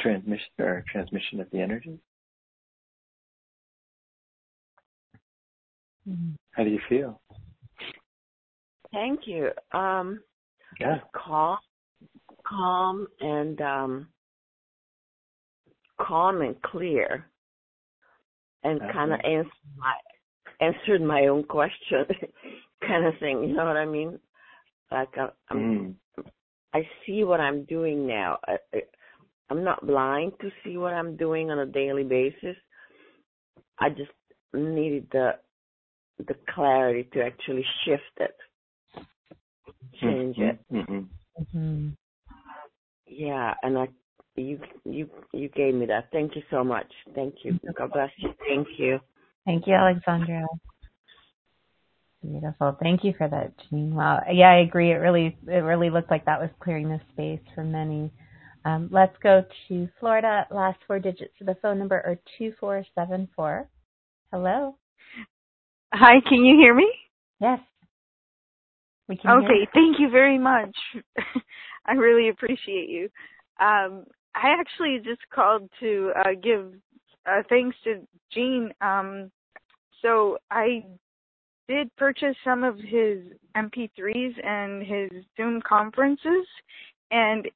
transmission 0.00 0.48
or 0.58 0.84
transmission 0.90 1.40
of 1.40 1.50
the 1.50 1.60
energy. 1.60 1.98
Mm-hmm. 6.08 6.32
How 6.52 6.64
do 6.64 6.70
you 6.70 6.80
feel? 6.88 7.20
Thank 8.92 9.26
you. 9.26 9.50
Um, 9.72 10.20
yeah. 10.80 10.98
Calm, 11.14 11.58
calm, 12.46 13.06
and 13.20 13.60
um, 13.60 14.08
calm 16.00 16.42
and 16.42 16.60
clear, 16.62 17.26
and 18.62 18.80
kind 18.92 19.12
of 19.12 19.20
answered 19.24 19.50
my 19.76 19.94
answered 20.60 21.02
my 21.02 21.26
own 21.26 21.44
question, 21.44 22.06
kind 22.86 23.04
of 23.06 23.14
thing. 23.20 23.42
You 23.42 23.54
know 23.54 23.66
what 23.66 23.76
I 23.76 23.84
mean? 23.84 24.18
Like 24.90 25.16
uh, 25.18 25.28
I'm 25.50 25.96
mm. 26.18 26.24
I 26.76 26.86
see 27.06 27.24
what 27.24 27.40
I'm 27.40 27.64
doing 27.64 28.06
now. 28.06 28.38
I, 28.46 28.56
I, 28.74 28.80
I'm 29.48 29.64
not 29.64 29.86
blind 29.86 30.32
to 30.42 30.50
see 30.62 30.76
what 30.76 30.92
I'm 30.92 31.16
doing 31.16 31.50
on 31.50 31.58
a 31.58 31.64
daily 31.64 32.04
basis. 32.04 32.56
I 33.78 33.88
just 33.88 34.10
needed 34.52 35.06
the 35.10 35.30
the 36.18 36.34
clarity 36.54 37.08
to 37.12 37.22
actually 37.22 37.64
shift 37.84 38.02
it, 38.18 38.36
change 40.02 40.36
it. 40.38 40.58
Mm-hmm. 40.70 41.04
Mm-hmm. 41.42 41.88
Yeah, 43.06 43.54
and 43.62 43.78
I 43.78 43.88
you 44.34 44.60
you 44.84 45.08
you 45.32 45.48
gave 45.48 45.74
me 45.74 45.86
that. 45.86 46.08
Thank 46.12 46.36
you 46.36 46.42
so 46.50 46.62
much. 46.62 46.92
Thank 47.14 47.36
you. 47.42 47.58
God 47.78 47.92
bless 47.92 48.10
you. 48.18 48.30
Thank 48.46 48.68
you. 48.78 48.98
Thank 49.46 49.66
you, 49.66 49.74
Alexandra. 49.74 50.46
Beautiful. 52.26 52.76
Thank 52.82 53.04
you 53.04 53.14
for 53.16 53.28
that, 53.28 53.52
Gene. 53.70 53.94
Wow. 53.94 54.20
Yeah, 54.32 54.50
I 54.50 54.58
agree. 54.58 54.90
It 54.90 54.96
really, 54.96 55.36
it 55.46 55.62
really 55.62 55.90
looked 55.90 56.10
like 56.10 56.24
that 56.24 56.40
was 56.40 56.50
clearing 56.60 56.88
the 56.88 57.00
space 57.12 57.40
for 57.54 57.62
many. 57.62 58.10
Um, 58.64 58.88
let's 58.90 59.16
go 59.22 59.44
to 59.68 59.88
Florida. 60.00 60.46
Last 60.50 60.78
four 60.86 60.98
digits 60.98 61.34
of 61.40 61.46
the 61.46 61.56
phone 61.62 61.78
number 61.78 61.96
are 61.96 62.18
2474. 62.38 63.68
Hello. 64.32 64.76
Hi, 65.94 66.14
can 66.28 66.44
you 66.44 66.56
hear 66.58 66.74
me? 66.74 66.90
Yes. 67.40 67.60
We 69.08 69.16
can 69.16 69.30
okay, 69.44 69.68
thank 69.72 70.00
you 70.00 70.10
very 70.10 70.38
much. 70.38 70.76
I 71.86 71.92
really 71.92 72.28
appreciate 72.28 72.88
you. 72.88 73.04
Um, 73.60 74.04
I 74.34 74.54
actually 74.58 74.98
just 75.04 75.20
called 75.32 75.70
to 75.78 76.12
uh, 76.18 76.30
give 76.42 76.72
uh, 77.24 77.42
thanks 77.48 77.76
to 77.84 78.06
Gene. 78.32 78.70
Um, 78.80 79.30
so 80.02 80.38
I 80.50 80.84
did 81.68 81.94
purchase 81.96 82.36
some 82.44 82.64
of 82.64 82.78
his 82.78 83.18
MP3s 83.56 84.44
and 84.44 84.82
his 84.82 85.24
Zoom 85.36 85.60
conferences, 85.66 86.46
and 87.10 87.48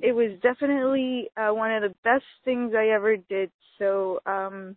it 0.00 0.12
was 0.12 0.38
definitely 0.42 1.28
uh, 1.36 1.52
one 1.52 1.72
of 1.72 1.82
the 1.82 1.94
best 2.04 2.24
things 2.44 2.72
I 2.76 2.88
ever 2.88 3.16
did. 3.16 3.50
So 3.78 4.20
um, 4.26 4.76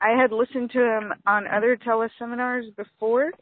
I 0.00 0.10
had 0.10 0.32
listened 0.32 0.70
to 0.72 0.80
him 0.80 1.12
on 1.26 1.46
other 1.46 1.76
teleseminars 1.76 2.74
before, 2.76 3.32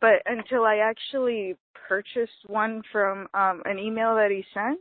but 0.00 0.22
until 0.26 0.64
I 0.64 0.76
actually 0.76 1.56
purchased 1.88 2.32
one 2.46 2.82
from 2.90 3.28
um, 3.34 3.62
an 3.64 3.78
email 3.78 4.14
that 4.16 4.30
he 4.30 4.44
sent, 4.54 4.80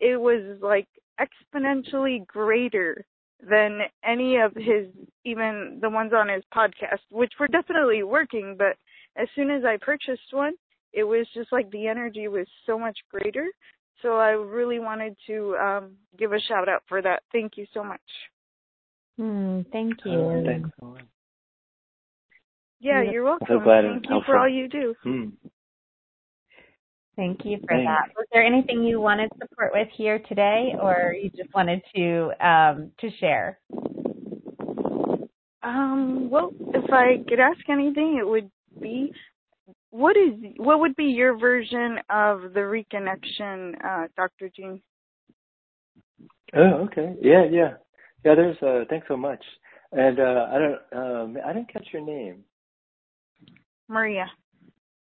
it 0.00 0.20
was 0.20 0.58
like 0.62 0.88
exponentially 1.20 2.26
greater 2.26 3.04
than 3.48 3.80
any 4.04 4.36
of 4.36 4.52
his 4.54 4.86
even 5.24 5.78
the 5.80 5.90
ones 5.90 6.12
on 6.14 6.28
his 6.28 6.42
podcast 6.54 7.00
which 7.10 7.32
were 7.38 7.48
definitely 7.48 8.02
working 8.02 8.56
but 8.58 8.76
as 9.16 9.28
soon 9.34 9.50
as 9.50 9.64
i 9.64 9.76
purchased 9.80 10.32
one 10.32 10.54
it 10.94 11.04
was 11.04 11.26
just 11.34 11.50
like 11.52 11.70
the 11.70 11.88
energy 11.88 12.28
was 12.28 12.46
so 12.66 12.78
much 12.78 12.96
greater. 13.10 13.46
So 14.02 14.16
i 14.16 14.30
really 14.30 14.78
wanted 14.78 15.16
to 15.26 15.56
um 15.56 15.92
give 16.18 16.32
a 16.32 16.40
shout 16.40 16.68
out 16.68 16.82
for 16.88 17.02
that. 17.02 17.22
Thank 17.32 17.56
you 17.56 17.66
so 17.74 17.82
much. 17.82 18.00
Mm, 19.20 19.66
thank 19.72 19.92
you. 20.04 20.12
Oh, 20.12 20.42
thanks 20.46 20.70
yeah 22.80 23.02
you're 23.02 23.24
welcome 23.24 23.46
so 23.48 23.60
glad 23.60 23.84
thank 23.84 24.04
you 24.10 24.20
for 24.26 24.38
all 24.38 24.48
you 24.48 24.68
do. 24.68 24.94
Hmm. 25.02 25.24
Thank 27.16 27.44
you 27.44 27.58
for 27.58 27.76
Thanks. 27.76 27.86
that. 27.86 28.08
Was 28.16 28.26
there 28.32 28.44
anything 28.44 28.82
you 28.82 29.00
wanted 29.00 29.30
support 29.40 29.70
with 29.72 29.88
here 29.96 30.18
today, 30.28 30.74
or 30.80 31.14
you 31.20 31.30
just 31.30 31.54
wanted 31.54 31.80
to 31.94 32.32
um, 32.44 32.90
to 33.00 33.10
share? 33.18 33.60
Um, 35.62 36.28
well, 36.28 36.50
if 36.74 36.92
I 36.92 37.22
could 37.28 37.40
ask 37.40 37.60
anything, 37.70 38.18
it 38.20 38.26
would 38.26 38.50
be 38.80 39.12
what 39.90 40.16
is 40.16 40.32
what 40.56 40.80
would 40.80 40.96
be 40.96 41.04
your 41.04 41.38
version 41.38 41.98
of 42.10 42.52
the 42.52 42.60
reconnection, 42.60 43.74
uh, 43.84 44.08
Dr. 44.16 44.50
Gene? 44.54 44.82
Oh, 46.56 46.86
okay. 46.86 47.14
Yeah, 47.22 47.44
yeah, 47.50 47.74
yeah. 48.24 48.34
There's. 48.34 48.56
Uh, 48.60 48.84
thanks 48.90 49.06
so 49.06 49.16
much. 49.16 49.42
And 49.92 50.18
uh, 50.18 50.46
I 50.50 50.58
don't. 50.58 51.00
Um, 51.00 51.36
I 51.46 51.52
didn't 51.52 51.72
catch 51.72 51.86
your 51.92 52.04
name. 52.04 52.44
Maria. 53.88 54.26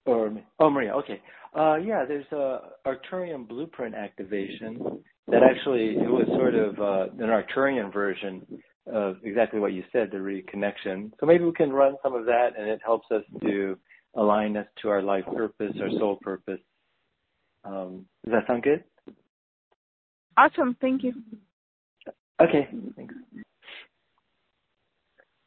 Or 0.05 0.31
oh, 0.59 0.69
Maria. 0.69 0.93
Okay. 0.95 1.19
Uh, 1.55 1.75
yeah, 1.75 2.03
there's 2.05 2.25
a 2.31 2.59
Arcturian 2.85 3.47
blueprint 3.47 3.93
activation 3.93 5.03
that 5.27 5.43
actually 5.43 5.95
it 5.95 6.09
was 6.09 6.25
sort 6.35 6.55
of 6.55 6.79
uh, 6.79 7.13
an 7.23 7.29
Arcturian 7.29 7.93
version 7.93 8.45
of 8.91 9.17
exactly 9.23 9.59
what 9.59 9.73
you 9.73 9.83
said, 9.91 10.09
the 10.11 10.17
reconnection. 10.17 11.11
So 11.19 11.25
maybe 11.25 11.43
we 11.43 11.53
can 11.53 11.71
run 11.71 11.95
some 12.03 12.15
of 12.15 12.25
that, 12.25 12.49
and 12.57 12.67
it 12.67 12.81
helps 12.83 13.09
us 13.11 13.23
to 13.43 13.77
align 14.15 14.57
us 14.57 14.67
to 14.81 14.89
our 14.89 15.01
life 15.01 15.25
purpose, 15.33 15.73
our 15.79 15.89
soul 15.91 16.17
purpose. 16.21 16.59
Um, 17.63 18.05
does 18.25 18.33
that 18.33 18.47
sound 18.47 18.63
good? 18.63 18.83
Awesome. 20.37 20.75
Thank 20.81 21.03
you. 21.03 21.13
Okay. 22.41 22.67
Thanks. 22.95 23.13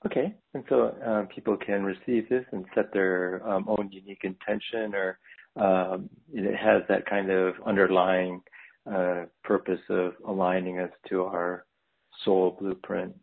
Okay, 0.07 0.33
and 0.55 0.63
so 0.69 0.95
um, 1.05 1.27
people 1.35 1.57
can 1.57 1.83
receive 1.83 2.29
this 2.29 2.45
and 2.53 2.65
set 2.77 2.93
their 2.93 3.47
um, 3.49 3.65
own 3.67 3.89
unique 3.91 4.23
intention, 4.23 4.95
or 4.95 5.19
it 5.57 6.57
has 6.57 6.83
that 6.89 7.07
kind 7.07 7.31
of 7.31 7.55
underlying 7.65 8.43
uh, 8.91 9.25
purpose 9.43 9.81
of 9.89 10.13
aligning 10.27 10.81
us 10.81 10.91
to 11.09 11.23
our 11.23 11.65
soul 12.25 12.57
blueprint. 12.61 13.15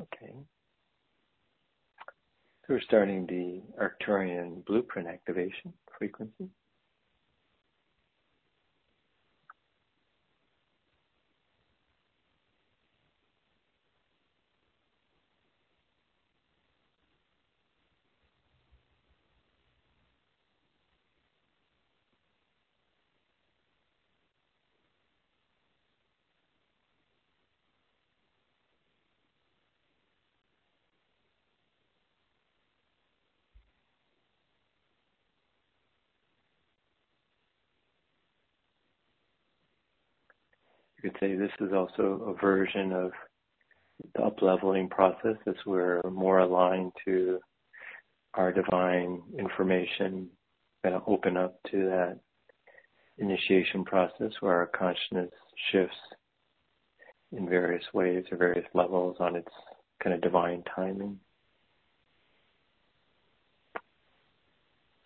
Okay. 0.00 0.32
We're 2.68 2.80
starting 2.80 3.26
the 3.26 3.60
Arcturian 3.80 4.64
blueprint 4.64 5.08
activation 5.08 5.72
frequency. 5.98 6.48
You 41.04 41.10
could 41.10 41.20
say 41.20 41.34
this 41.34 41.50
is 41.60 41.74
also 41.74 42.34
a 42.34 42.40
version 42.40 42.90
of 42.92 43.12
the 44.14 44.22
upleveling 44.22 44.88
process 44.88 45.36
as 45.46 45.54
we're 45.66 46.00
more 46.10 46.38
aligned 46.38 46.92
to 47.04 47.40
our 48.32 48.50
divine 48.50 49.20
information, 49.38 50.30
going 50.82 50.98
to 50.98 51.06
open 51.06 51.36
up 51.36 51.60
to 51.70 51.84
that 51.84 52.18
initiation 53.18 53.84
process 53.84 54.32
where 54.40 54.54
our 54.54 54.66
consciousness 54.66 55.30
shifts 55.70 55.94
in 57.32 57.50
various 57.50 57.84
ways 57.92 58.24
or 58.32 58.38
various 58.38 58.66
levels 58.72 59.18
on 59.20 59.36
its 59.36 59.52
kind 60.02 60.14
of 60.14 60.22
divine 60.22 60.62
timing. 60.74 61.20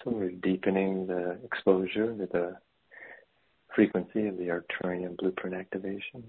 So 0.04 0.12
we're 0.12 0.30
deepening 0.30 1.08
the 1.08 1.40
exposure 1.42 2.16
to 2.16 2.28
the 2.30 2.56
frequency 3.74 4.26
of 4.26 4.36
the 4.38 4.48
Arcturian 4.48 5.16
blueprint 5.16 5.56
activation. 5.56 6.24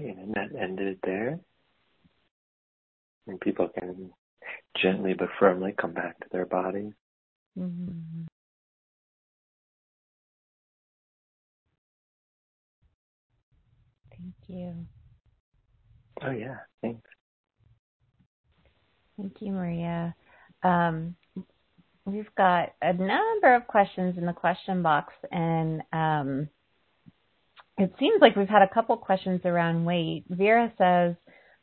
Great, 0.00 0.16
and 0.16 0.34
that 0.34 0.48
ended 0.60 0.98
there. 1.04 1.38
And 3.26 3.40
people 3.40 3.68
can 3.68 4.10
gently 4.82 5.14
but 5.14 5.28
firmly 5.38 5.74
come 5.80 5.92
back 5.92 6.18
to 6.20 6.26
their 6.32 6.46
bodies. 6.46 6.92
Mm-hmm. 7.58 8.24
Thank 14.10 14.34
you. 14.48 14.74
Oh 16.22 16.30
yeah, 16.30 16.56
thanks. 16.82 17.08
Thank 19.16 19.34
you, 19.40 19.52
Maria. 19.52 20.14
Um, 20.62 21.14
we've 22.04 22.34
got 22.36 22.74
a 22.82 22.92
number 22.92 23.54
of 23.54 23.66
questions 23.68 24.18
in 24.18 24.26
the 24.26 24.32
question 24.32 24.82
box, 24.82 25.12
and 25.30 25.82
um, 25.92 26.48
it 27.78 27.92
seems 27.98 28.20
like 28.20 28.36
we've 28.36 28.48
had 28.48 28.62
a 28.62 28.72
couple 28.72 28.96
questions 28.96 29.40
around 29.44 29.84
weight. 29.84 30.24
Vera 30.28 30.72
says, 30.78 31.16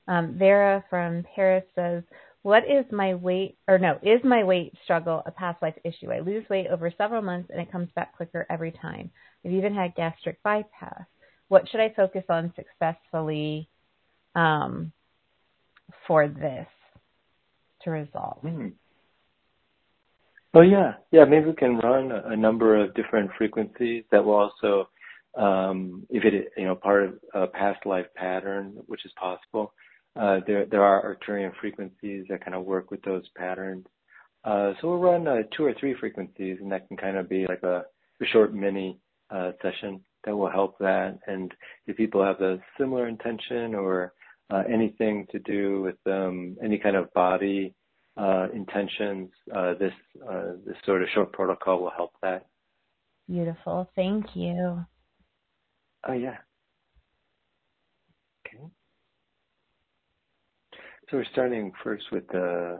um, 0.07 0.35
Vera 0.37 0.83
from 0.89 1.23
Paris 1.35 1.63
says, 1.75 2.03
what 2.43 2.63
is 2.63 2.85
my 2.91 3.13
weight, 3.13 3.57
or 3.67 3.77
no, 3.77 3.99
is 4.01 4.19
my 4.23 4.43
weight 4.43 4.73
struggle 4.83 5.21
a 5.25 5.31
past 5.31 5.61
life 5.61 5.75
issue? 5.85 6.11
I 6.11 6.19
lose 6.19 6.43
weight 6.49 6.67
over 6.67 6.91
several 6.97 7.21
months 7.21 7.49
and 7.51 7.61
it 7.61 7.71
comes 7.71 7.89
back 7.95 8.15
quicker 8.15 8.47
every 8.49 8.71
time. 8.71 9.11
I've 9.45 9.51
even 9.51 9.75
had 9.75 9.95
gastric 9.95 10.41
bypass. 10.43 11.05
What 11.49 11.69
should 11.69 11.81
I 11.81 11.93
focus 11.95 12.23
on 12.29 12.53
successfully 12.55 13.69
um, 14.35 14.91
for 16.07 16.27
this 16.27 16.67
to 17.83 17.91
resolve? 17.91 18.41
Mm-hmm. 18.43 18.69
Well, 20.53 20.65
yeah, 20.65 20.93
yeah. 21.11 21.25
Maybe 21.25 21.45
we 21.45 21.53
can 21.53 21.77
run 21.77 22.11
a, 22.11 22.35
number 22.35 22.75
of 22.75 22.93
different 22.93 23.31
frequencies 23.37 24.03
that 24.11 24.23
will 24.23 24.35
also 24.35 24.89
if 25.35 26.23
it 26.23 26.51
you 26.57 26.65
know 26.65 26.75
part 26.75 27.03
of 27.03 27.13
a 27.33 27.47
past 27.47 27.85
life 27.85 28.07
pattern, 28.15 28.77
which 28.87 29.05
is 29.05 29.11
possible. 29.19 29.73
Uh, 30.19 30.39
there 30.45 30.65
there 30.65 30.83
are 30.83 31.15
Arcturian 31.15 31.51
frequencies 31.59 32.25
that 32.29 32.43
kind 32.43 32.55
of 32.55 32.65
work 32.65 32.91
with 32.91 33.01
those 33.03 33.23
patterns. 33.37 33.85
Uh, 34.43 34.73
so 34.81 34.89
we'll 34.89 34.97
run 34.97 35.27
uh, 35.27 35.43
two 35.55 35.63
or 35.63 35.73
three 35.79 35.95
frequencies, 35.99 36.57
and 36.59 36.71
that 36.71 36.87
can 36.87 36.97
kind 36.97 37.17
of 37.17 37.29
be 37.29 37.45
like 37.47 37.63
a, 37.63 37.83
short 38.31 38.53
mini 38.53 38.99
uh, 39.31 39.51
session 39.63 39.99
that 40.23 40.35
will 40.35 40.49
help 40.49 40.77
that. 40.77 41.17
And 41.25 41.51
if 41.87 41.97
people 41.97 42.23
have 42.23 42.39
a 42.39 42.59
similar 42.79 43.07
intention 43.07 43.73
or 43.73 44.13
uh, 44.51 44.61
anything 44.71 45.25
to 45.31 45.39
do 45.39 45.81
with 45.81 45.95
um, 46.05 46.55
any 46.63 46.77
kind 46.77 46.95
of 46.95 47.11
body 47.13 47.73
uh, 48.17 48.47
intentions, 48.53 49.31
this 49.79 49.93
this 50.67 50.75
sort 50.85 51.01
of 51.01 51.07
short 51.15 51.33
protocol 51.33 51.81
will 51.81 51.89
help 51.89 52.11
that. 52.21 52.45
Beautiful. 53.27 53.89
Thank 53.95 54.35
you. 54.35 54.85
Oh, 56.07 56.13
yeah. 56.13 56.37
Okay. 58.47 58.63
So 61.09 61.17
we're 61.17 61.25
starting 61.31 61.71
first 61.83 62.05
with 62.11 62.23
uh, 62.33 62.77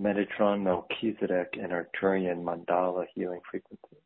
Metatron, 0.00 0.62
Melchizedek, 0.62 1.58
and 1.60 1.72
Arcturian 1.72 2.42
mandala 2.44 3.04
healing 3.14 3.40
frequency. 3.50 3.96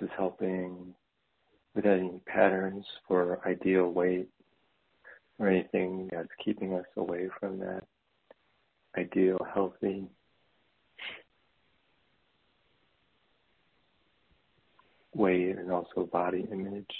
This 0.00 0.08
is 0.08 0.14
helping 0.16 0.94
with 1.74 1.84
any 1.84 2.12
patterns 2.26 2.84
for 3.06 3.46
ideal 3.46 3.88
weight 3.88 4.28
or 5.38 5.48
anything 5.48 6.08
that's 6.10 6.28
keeping 6.42 6.74
us 6.74 6.86
away 6.96 7.28
from 7.38 7.58
that 7.58 7.84
ideal 8.96 9.38
healthy 9.52 10.06
weight 15.14 15.58
and 15.58 15.70
also 15.70 16.08
body 16.10 16.46
image, 16.50 16.94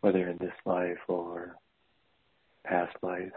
whether 0.00 0.28
in 0.28 0.38
this 0.38 0.54
life 0.64 0.98
or 1.08 1.56
past 2.64 2.96
life. 3.02 3.32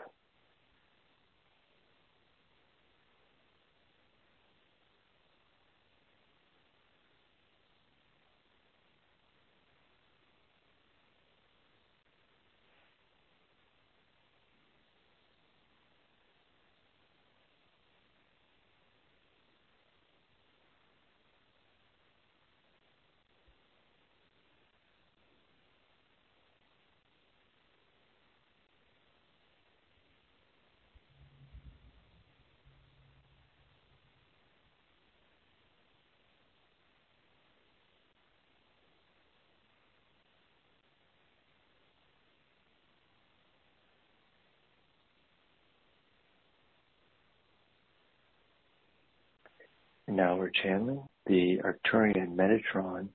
Now 50.08 50.38
we're 50.38 50.52
channeling 50.52 51.06
the 51.26 51.60
Arcturian 51.64 52.36
Metatron 52.36 53.10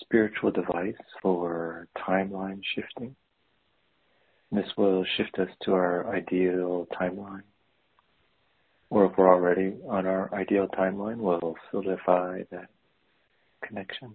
spiritual 0.00 0.50
device 0.50 0.96
for 1.22 1.86
timeline 1.96 2.60
shifting. 2.74 3.14
This 4.50 4.66
will 4.76 5.04
shift 5.16 5.38
us 5.38 5.48
to 5.62 5.74
our 5.74 6.12
ideal 6.14 6.88
timeline. 7.00 7.42
Or 8.90 9.06
if 9.06 9.12
we're 9.16 9.32
already 9.32 9.74
on 9.88 10.06
our 10.06 10.34
ideal 10.34 10.66
timeline, 10.68 11.18
we'll 11.18 11.56
solidify 11.70 12.42
that 12.50 12.68
connection. 13.62 14.14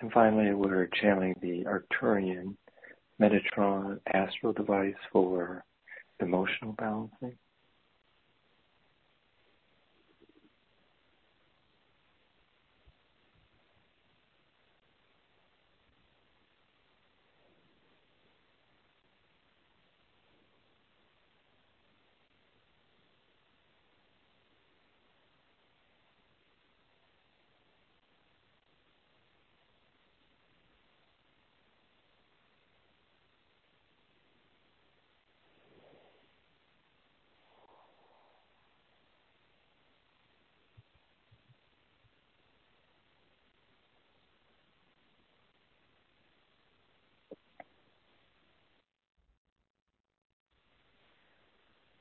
And 0.00 0.12
finally, 0.12 0.52
we're 0.52 0.88
channeling 1.00 1.34
the 1.40 1.64
Arcturian 1.64 2.56
Metatron 3.20 3.98
astral 4.12 4.52
device 4.52 4.94
for 5.10 5.64
emotional 6.20 6.72
balancing. 6.72 7.38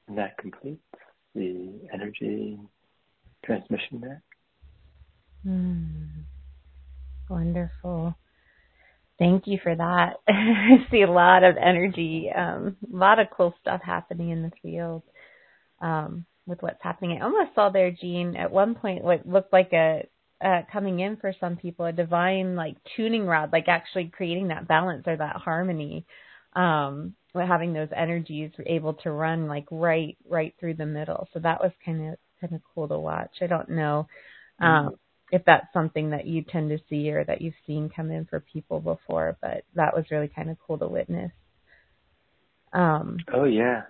And 0.07 0.17
that 0.19 0.37
completes 0.37 0.83
the 1.33 1.81
energy 2.21 2.59
transmission 3.45 4.01
there. 4.01 4.23
Mm. 5.45 6.07
Wonderful. 7.29 8.15
Thank 9.17 9.47
you 9.47 9.59
for 9.63 9.75
that. 9.75 10.15
I 10.27 10.85
see 10.91 11.01
a 11.01 11.11
lot 11.11 11.43
of 11.43 11.55
energy, 11.57 12.29
um, 12.35 12.75
a 12.91 12.95
lot 12.95 13.19
of 13.19 13.27
cool 13.35 13.53
stuff 13.61 13.81
happening 13.83 14.31
in 14.31 14.41
the 14.41 14.51
field 14.61 15.03
um, 15.81 16.25
with 16.45 16.61
what's 16.61 16.81
happening. 16.81 17.19
I 17.19 17.25
almost 17.25 17.55
saw 17.55 17.69
there, 17.69 17.91
Gene, 17.91 18.35
at 18.35 18.51
one 18.51 18.75
point 18.75 19.03
what 19.03 19.27
looked 19.27 19.53
like 19.53 19.71
a 19.73 20.07
uh, 20.43 20.61
coming 20.71 20.99
in 20.99 21.15
for 21.15 21.33
some 21.39 21.55
people, 21.55 21.85
a 21.85 21.93
divine 21.93 22.55
like 22.55 22.75
tuning 22.97 23.25
rod, 23.25 23.51
like 23.53 23.67
actually 23.67 24.11
creating 24.13 24.49
that 24.49 24.67
balance 24.67 25.03
or 25.07 25.15
that 25.15 25.37
harmony. 25.37 26.05
Um, 26.55 27.15
having 27.43 27.73
those 27.73 27.89
energies 27.95 28.51
able 28.65 28.93
to 28.93 29.11
run 29.11 29.47
like 29.47 29.65
right 29.69 30.17
right 30.29 30.53
through 30.59 30.75
the 30.75 30.85
middle. 30.85 31.27
So 31.33 31.39
that 31.39 31.61
was 31.61 31.71
kind 31.83 32.11
of 32.11 32.17
kind 32.39 32.53
of 32.53 32.61
cool 32.73 32.87
to 32.87 32.97
watch. 32.97 33.31
I 33.41 33.47
don't 33.47 33.69
know 33.69 34.07
um, 34.61 34.69
mm-hmm. 34.69 34.93
if 35.31 35.43
that's 35.45 35.67
something 35.73 36.11
that 36.11 36.25
you 36.25 36.43
tend 36.43 36.69
to 36.69 36.79
see 36.89 37.11
or 37.11 37.23
that 37.25 37.41
you've 37.41 37.53
seen 37.67 37.91
come 37.93 38.11
in 38.11 38.25
for 38.25 38.39
people 38.39 38.79
before, 38.79 39.37
but 39.41 39.63
that 39.75 39.95
was 39.95 40.05
really 40.11 40.29
kind 40.33 40.49
of 40.49 40.57
cool 40.65 40.77
to 40.77 40.87
witness. 40.87 41.31
Um, 42.73 43.17
oh 43.33 43.45
yeah. 43.45 43.83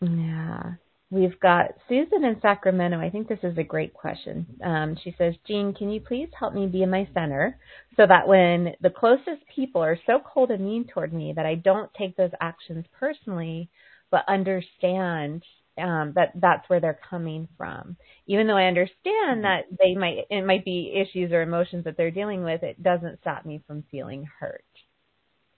Yeah. 0.00 0.74
We've 1.10 1.38
got 1.38 1.66
Susan 1.88 2.24
in 2.24 2.40
Sacramento. 2.42 2.98
I 2.98 3.10
think 3.10 3.28
this 3.28 3.38
is 3.44 3.56
a 3.58 3.62
great 3.62 3.94
question. 3.94 4.44
Um, 4.64 4.96
she 5.04 5.14
says, 5.16 5.34
Gene, 5.46 5.72
can 5.72 5.88
you 5.88 6.00
please 6.00 6.28
help 6.38 6.52
me 6.52 6.66
be 6.66 6.82
in 6.82 6.90
my 6.90 7.08
center 7.14 7.58
so 7.96 8.06
that 8.08 8.26
when 8.26 8.74
the 8.80 8.90
closest 8.90 9.46
people 9.54 9.82
are 9.82 9.98
so 10.04 10.18
cold 10.18 10.50
and 10.50 10.64
mean 10.64 10.84
toward 10.92 11.12
me 11.12 11.32
that 11.36 11.46
I 11.46 11.54
don't 11.54 11.92
take 11.94 12.16
those 12.16 12.32
actions 12.40 12.84
personally, 12.98 13.70
but 14.10 14.24
understand 14.26 15.44
um, 15.78 16.12
that 16.16 16.32
that's 16.36 16.68
where 16.68 16.80
they're 16.80 16.98
coming 17.08 17.46
from. 17.56 17.96
Even 18.26 18.48
though 18.48 18.56
I 18.56 18.64
understand 18.64 19.44
that 19.44 19.64
they 19.78 19.94
might 19.94 20.24
it 20.30 20.44
might 20.44 20.64
be 20.64 20.92
issues 20.94 21.32
or 21.32 21.42
emotions 21.42 21.84
that 21.84 21.96
they're 21.96 22.10
dealing 22.10 22.42
with, 22.42 22.62
it 22.62 22.82
doesn't 22.82 23.20
stop 23.20 23.44
me 23.44 23.62
from 23.66 23.84
feeling 23.90 24.26
hurt. 24.40 24.64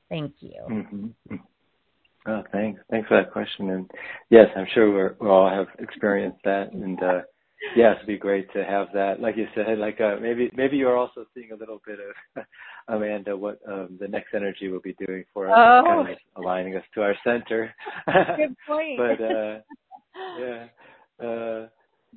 Thank 0.09 0.35
you. 0.41 0.61
Mm-hmm. 0.69 1.37
Oh, 2.29 2.43
thanks. 2.53 2.81
Thanks 2.91 3.09
for 3.09 3.17
that 3.17 3.33
question. 3.33 3.71
And 3.71 3.91
yes, 4.29 4.47
I'm 4.55 4.67
sure 4.75 4.93
we're, 4.93 5.17
we 5.19 5.29
all 5.29 5.49
have 5.49 5.67
experienced 5.79 6.41
that. 6.45 6.73
And 6.73 7.03
uh, 7.03 7.23
yes, 7.75 7.95
it'd 7.97 8.07
be 8.07 8.19
great 8.19 8.53
to 8.53 8.65
have 8.65 8.89
that. 8.93 9.19
Like 9.19 9.39
you 9.39 9.47
said, 9.55 9.79
like 9.79 9.99
uh, 10.01 10.17
maybe 10.21 10.51
maybe 10.55 10.77
you're 10.77 10.97
also 10.97 11.25
seeing 11.35 11.53
a 11.53 11.57
little 11.57 11.81
bit 11.87 11.99
of 12.37 12.45
Amanda 12.89 13.35
what 13.35 13.59
um, 13.67 13.97
the 13.99 14.09
next 14.09 14.35
energy 14.35 14.69
will 14.69 14.81
be 14.81 14.95
doing 15.07 15.25
for 15.33 15.49
us, 15.49 15.57
oh. 15.57 15.83
kind 15.87 16.11
of 16.11 16.19
aligning 16.37 16.77
us 16.77 16.85
to 16.95 17.03
our 17.03 17.15
center. 17.25 17.75
Good 18.37 18.55
point. 18.67 18.99
but 19.19 19.25
uh, 19.25 19.59
yeah, 20.39 20.67
uh, 21.27 21.69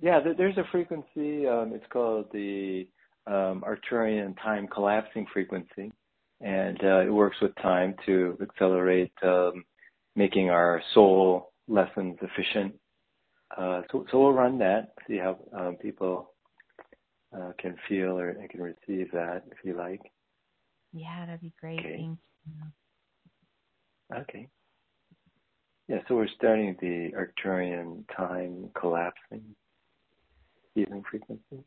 yeah, 0.01 0.20
there's 0.38 0.57
a 0.57 0.66
frequency. 0.74 1.47
Um, 1.47 1.72
it's 1.74 1.86
called 1.89 2.26
the 2.34 2.86
um, 3.28 3.64
Arcturian 3.66 4.36
time 4.43 4.68
collapsing 4.68 5.26
frequency, 5.32 5.93
and 6.41 6.78
uh, 6.84 6.99
it 6.99 7.14
works 7.14 7.38
with 7.41 7.55
time 7.62 7.95
to 8.05 8.38
accelerate. 8.41 9.14
Um, 9.24 9.64
making 10.16 10.49
our 10.49 10.82
soul 10.93 11.51
lessons 11.68 12.18
efficient. 12.22 12.76
Uh, 13.55 13.82
so, 13.91 14.05
so 14.12 14.20
we'll 14.20 14.34
run 14.34 14.57
that, 14.59 14.93
see 15.07 15.18
how 15.18 15.38
um, 15.57 15.76
people 15.76 16.32
uh, 17.36 17.51
can 17.57 17.76
feel 17.88 18.18
or 18.18 18.34
can 18.49 18.62
receive 18.62 19.12
that 19.12 19.43
if 19.51 19.57
you 19.64 19.76
like. 19.76 20.01
Yeah, 20.93 21.26
that'd 21.26 21.41
be 21.41 21.53
great. 21.59 21.80
Okay. 21.80 21.95
Thank 21.97 22.20
you. 22.45 24.18
Okay. 24.18 24.47
Yeah, 25.88 25.99
so 26.07 26.16
we're 26.16 26.28
starting 26.36 26.76
the 26.80 27.12
Arcturian 27.18 28.05
time 28.16 28.70
collapsing 28.80 29.43
healing 30.74 31.03
frequency. 31.09 31.64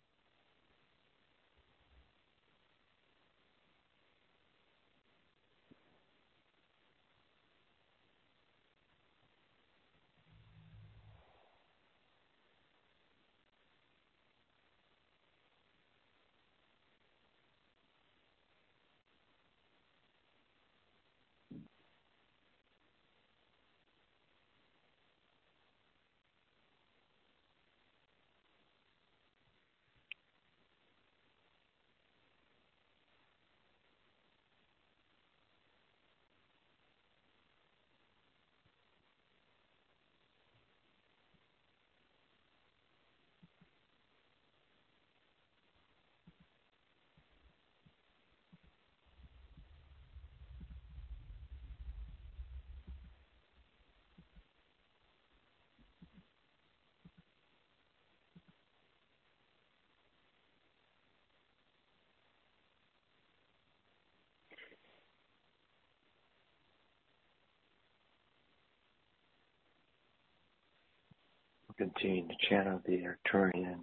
Continue 71.78 72.28
to 72.28 72.34
channel 72.48 72.80
the 72.86 73.02
Arcturian 73.02 73.80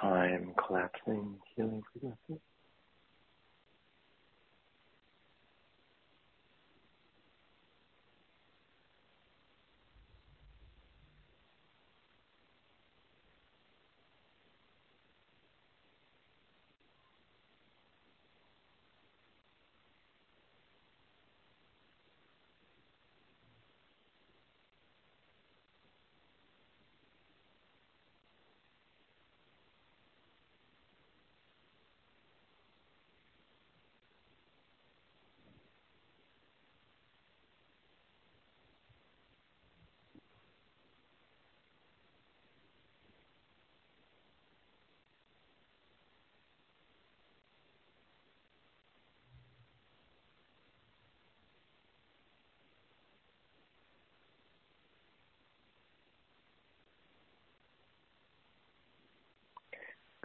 time 0.00 0.54
collapsing 0.66 1.36
healing 1.54 1.82
frequency. 1.92 2.42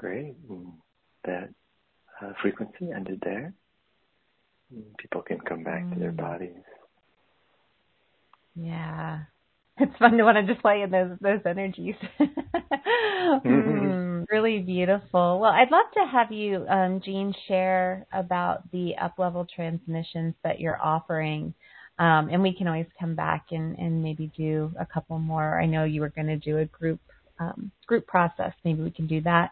Great. 0.03 0.35
That 1.23 1.47
uh, 2.21 2.33
frequency 2.41 2.91
ended 2.93 3.21
there. 3.23 3.53
People 4.97 5.21
can 5.21 5.39
come 5.39 5.63
back 5.63 5.81
mm. 5.85 5.93
to 5.93 5.99
their 5.99 6.11
mm. 6.11 6.17
bodies. 6.17 6.61
Yeah. 8.53 9.19
It's 9.77 9.97
fun 9.99 10.17
to 10.17 10.25
want 10.25 10.35
to 10.35 10.45
just 10.45 10.61
play 10.61 10.81
in 10.81 10.91
those 10.91 11.17
those 11.21 11.39
energies. 11.45 11.95
mm, 13.45 14.25
really 14.29 14.59
beautiful. 14.59 15.39
Well, 15.39 15.53
I'd 15.53 15.71
love 15.71 15.85
to 15.93 16.05
have 16.11 16.33
you, 16.33 16.67
um, 16.67 16.99
Gene, 17.03 17.33
share 17.47 18.05
about 18.11 18.69
the 18.71 18.95
up 19.01 19.13
level 19.17 19.47
transmissions 19.55 20.33
that 20.43 20.59
you're 20.59 20.81
offering. 20.83 21.53
Um, 21.97 22.27
and 22.29 22.43
we 22.43 22.53
can 22.53 22.67
always 22.67 22.87
come 22.99 23.15
back 23.15 23.45
and, 23.51 23.79
and 23.79 24.03
maybe 24.03 24.29
do 24.35 24.73
a 24.77 24.85
couple 24.85 25.17
more. 25.17 25.61
I 25.61 25.65
know 25.65 25.85
you 25.85 26.01
were 26.01 26.09
going 26.09 26.27
to 26.27 26.35
do 26.35 26.57
a 26.57 26.65
group 26.65 26.99
um, 27.39 27.71
group 27.87 28.05
process. 28.05 28.51
Maybe 28.65 28.83
we 28.83 28.91
can 28.91 29.07
do 29.07 29.21
that. 29.21 29.51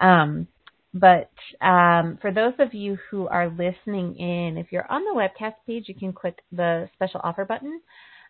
Um, 0.00 0.48
but 0.94 1.30
um, 1.60 2.18
for 2.20 2.32
those 2.32 2.54
of 2.58 2.74
you 2.74 2.98
who 3.10 3.28
are 3.28 3.48
listening 3.48 4.16
in, 4.16 4.56
if 4.58 4.68
you're 4.72 4.90
on 4.90 5.04
the 5.04 5.14
webcast 5.14 5.54
page, 5.66 5.84
you 5.88 5.94
can 5.94 6.12
click 6.12 6.40
the 6.52 6.88
special 6.94 7.20
offer 7.22 7.44
button 7.44 7.80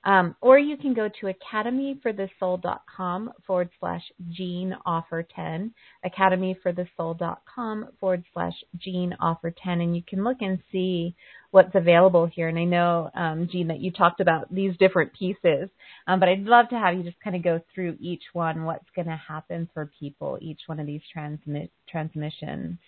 um, 0.04 0.34
or 0.40 0.58
you 0.58 0.78
can 0.78 0.94
go 0.94 1.10
to 1.20 1.26
academyforthesoul.com 1.26 3.32
forward 3.46 3.68
slash 3.78 4.02
Gene 4.30 4.74
offer 4.86 5.26
10, 5.34 5.74
academyforthesoul.com 6.06 7.88
forward 8.00 8.24
slash 8.32 8.54
Gene 8.78 9.14
offer 9.20 9.52
10, 9.62 9.82
and 9.82 9.94
you 9.94 10.02
can 10.02 10.24
look 10.24 10.38
and 10.40 10.58
see 10.72 11.14
what's 11.50 11.74
available 11.74 12.24
here. 12.26 12.48
And 12.48 12.58
I 12.58 12.64
know, 12.64 13.10
um, 13.14 13.46
Gene, 13.52 13.68
that 13.68 13.80
you 13.80 13.90
talked 13.90 14.20
about 14.20 14.52
these 14.52 14.74
different 14.78 15.12
pieces, 15.12 15.68
um, 16.06 16.18
but 16.18 16.30
I'd 16.30 16.44
love 16.44 16.70
to 16.70 16.78
have 16.78 16.96
you 16.96 17.02
just 17.02 17.20
kind 17.20 17.36
of 17.36 17.42
go 17.42 17.60
through 17.74 17.98
each 18.00 18.22
one, 18.32 18.64
what's 18.64 18.88
going 18.96 19.08
to 19.08 19.20
happen 19.28 19.68
for 19.74 19.90
people, 20.00 20.38
each 20.40 20.60
one 20.66 20.80
of 20.80 20.86
these 20.86 21.02
transmit 21.12 21.70
transmissions. 21.88 22.78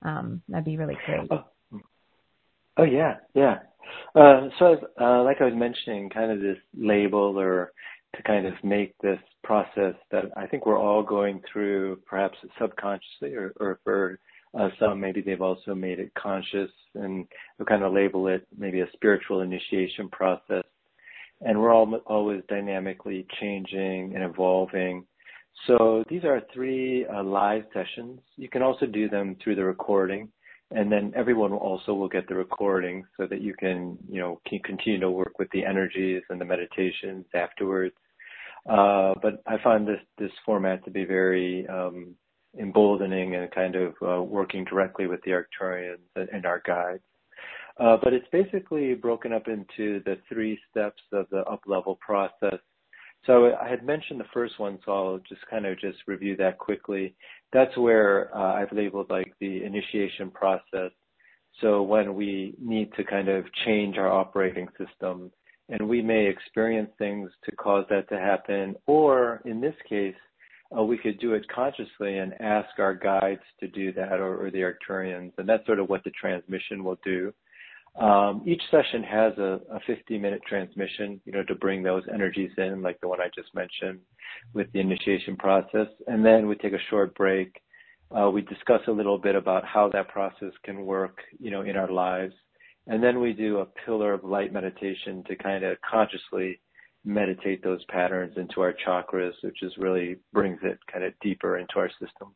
Um, 0.00 0.40
that'd 0.48 0.64
be 0.64 0.78
really 0.78 0.96
great. 1.04 1.28
Oh, 2.76 2.84
yeah, 2.84 3.16
yeah. 3.34 3.58
Uh, 4.14 4.48
so, 4.58 4.76
uh, 5.00 5.22
like 5.22 5.40
I 5.40 5.44
was 5.44 5.54
mentioning, 5.54 6.08
kind 6.10 6.30
of 6.30 6.40
this 6.40 6.58
label 6.76 7.38
or 7.38 7.72
to 8.16 8.22
kind 8.22 8.46
of 8.46 8.54
make 8.62 8.96
this 8.98 9.18
process 9.42 9.94
that 10.10 10.24
I 10.36 10.46
think 10.46 10.66
we're 10.66 10.78
all 10.78 11.02
going 11.02 11.42
through, 11.50 12.00
perhaps 12.06 12.36
subconsciously, 12.58 13.34
or, 13.34 13.52
or 13.58 13.80
for 13.84 14.18
uh, 14.58 14.68
some, 14.78 15.00
maybe 15.00 15.22
they've 15.22 15.40
also 15.40 15.74
made 15.74 15.98
it 15.98 16.12
conscious, 16.14 16.70
and 16.94 17.26
kind 17.68 17.82
of 17.82 17.92
label 17.92 18.28
it 18.28 18.46
maybe 18.56 18.80
a 18.80 18.90
spiritual 18.92 19.40
initiation 19.40 20.08
process. 20.10 20.64
And 21.40 21.60
we're 21.60 21.72
all 21.72 22.00
always 22.06 22.42
dynamically 22.48 23.26
changing 23.40 24.12
and 24.14 24.22
evolving. 24.22 25.04
So 25.66 26.04
these 26.08 26.24
are 26.24 26.42
three 26.52 27.06
uh, 27.06 27.22
live 27.22 27.64
sessions. 27.72 28.20
You 28.36 28.48
can 28.48 28.62
also 28.62 28.86
do 28.86 29.08
them 29.08 29.36
through 29.42 29.56
the 29.56 29.64
recording 29.64 30.28
and 30.74 30.90
then 30.90 31.12
everyone 31.14 31.52
also 31.52 31.94
will 31.94 32.08
get 32.08 32.28
the 32.28 32.34
recording 32.34 33.04
so 33.16 33.26
that 33.26 33.40
you 33.40 33.54
can, 33.54 33.98
you 34.08 34.20
know, 34.20 34.40
continue 34.64 35.00
to 35.00 35.10
work 35.10 35.38
with 35.38 35.48
the 35.52 35.64
energies 35.64 36.22
and 36.30 36.40
the 36.40 36.44
meditations 36.44 37.24
afterwards. 37.34 37.94
Uh, 38.68 39.14
but 39.20 39.42
I 39.46 39.56
find 39.62 39.86
this 39.86 40.00
this 40.18 40.30
format 40.46 40.84
to 40.84 40.90
be 40.90 41.04
very 41.04 41.66
um, 41.68 42.14
emboldening 42.58 43.34
and 43.34 43.50
kind 43.50 43.74
of 43.74 43.94
uh, 44.02 44.22
working 44.22 44.64
directly 44.64 45.06
with 45.06 45.20
the 45.24 45.32
Arcturians 45.32 45.98
and 46.14 46.46
our 46.46 46.62
guides. 46.64 47.02
Uh, 47.78 47.96
but 48.02 48.12
it's 48.12 48.26
basically 48.30 48.94
broken 48.94 49.32
up 49.32 49.48
into 49.48 50.02
the 50.04 50.18
three 50.28 50.58
steps 50.70 51.02
of 51.12 51.26
the 51.30 51.40
up 51.44 51.62
level 51.66 51.98
process 52.00 52.60
I 53.28 53.68
had 53.68 53.84
mentioned 53.84 54.18
the 54.18 54.24
first 54.34 54.58
one, 54.58 54.78
so 54.84 54.92
I'll 54.92 55.20
just 55.28 55.46
kind 55.48 55.66
of 55.66 55.78
just 55.78 55.98
review 56.06 56.36
that 56.36 56.58
quickly. 56.58 57.14
That's 57.52 57.76
where 57.76 58.36
uh, 58.36 58.54
I've 58.54 58.72
labeled 58.72 59.10
like 59.10 59.32
the 59.40 59.64
initiation 59.64 60.30
process. 60.30 60.90
So 61.60 61.82
when 61.82 62.14
we 62.14 62.54
need 62.60 62.92
to 62.94 63.04
kind 63.04 63.28
of 63.28 63.44
change 63.64 63.96
our 63.98 64.10
operating 64.10 64.68
system, 64.78 65.30
and 65.68 65.88
we 65.88 66.02
may 66.02 66.26
experience 66.26 66.90
things 66.98 67.30
to 67.44 67.56
cause 67.56 67.84
that 67.90 68.08
to 68.08 68.18
happen, 68.18 68.74
or 68.86 69.40
in 69.44 69.60
this 69.60 69.76
case, 69.88 70.14
uh, 70.76 70.82
we 70.82 70.98
could 70.98 71.20
do 71.20 71.34
it 71.34 71.46
consciously 71.48 72.18
and 72.18 72.34
ask 72.40 72.78
our 72.78 72.94
guides 72.94 73.42
to 73.60 73.68
do 73.68 73.92
that, 73.92 74.20
or 74.20 74.50
the 74.50 74.62
Arcturians, 74.62 75.32
and 75.38 75.48
that's 75.48 75.64
sort 75.66 75.78
of 75.78 75.88
what 75.88 76.02
the 76.04 76.10
transmission 76.10 76.82
will 76.82 76.98
do. 77.04 77.32
Um, 78.00 78.42
each 78.46 78.62
session 78.70 79.02
has 79.02 79.36
a, 79.36 79.60
a 79.70 79.80
50 79.86 80.18
minute 80.18 80.40
transmission, 80.48 81.20
you 81.24 81.32
know, 81.32 81.44
to 81.44 81.54
bring 81.54 81.82
those 81.82 82.04
energies 82.12 82.50
in, 82.56 82.80
like 82.80 83.00
the 83.00 83.08
one 83.08 83.20
I 83.20 83.28
just 83.34 83.54
mentioned 83.54 84.00
with 84.54 84.72
the 84.72 84.80
initiation 84.80 85.36
process. 85.36 85.88
And 86.06 86.24
then 86.24 86.46
we 86.46 86.54
take 86.56 86.72
a 86.72 86.88
short 86.88 87.14
break. 87.14 87.60
Uh, 88.10 88.30
we 88.30 88.42
discuss 88.42 88.80
a 88.88 88.92
little 88.92 89.18
bit 89.18 89.34
about 89.34 89.64
how 89.66 89.90
that 89.92 90.08
process 90.08 90.52
can 90.64 90.86
work, 90.86 91.18
you 91.38 91.50
know, 91.50 91.62
in 91.62 91.76
our 91.76 91.90
lives. 91.90 92.34
And 92.86 93.02
then 93.02 93.20
we 93.20 93.32
do 93.32 93.58
a 93.58 93.66
pillar 93.86 94.14
of 94.14 94.24
light 94.24 94.52
meditation 94.52 95.22
to 95.28 95.36
kind 95.36 95.62
of 95.64 95.76
consciously 95.88 96.60
meditate 97.04 97.62
those 97.62 97.84
patterns 97.86 98.34
into 98.36 98.60
our 98.60 98.74
chakras, 98.86 99.32
which 99.42 99.62
is 99.62 99.72
really 99.76 100.16
brings 100.32 100.58
it 100.62 100.78
kind 100.90 101.04
of 101.04 101.12
deeper 101.20 101.58
into 101.58 101.74
our 101.76 101.90
system. 101.90 102.34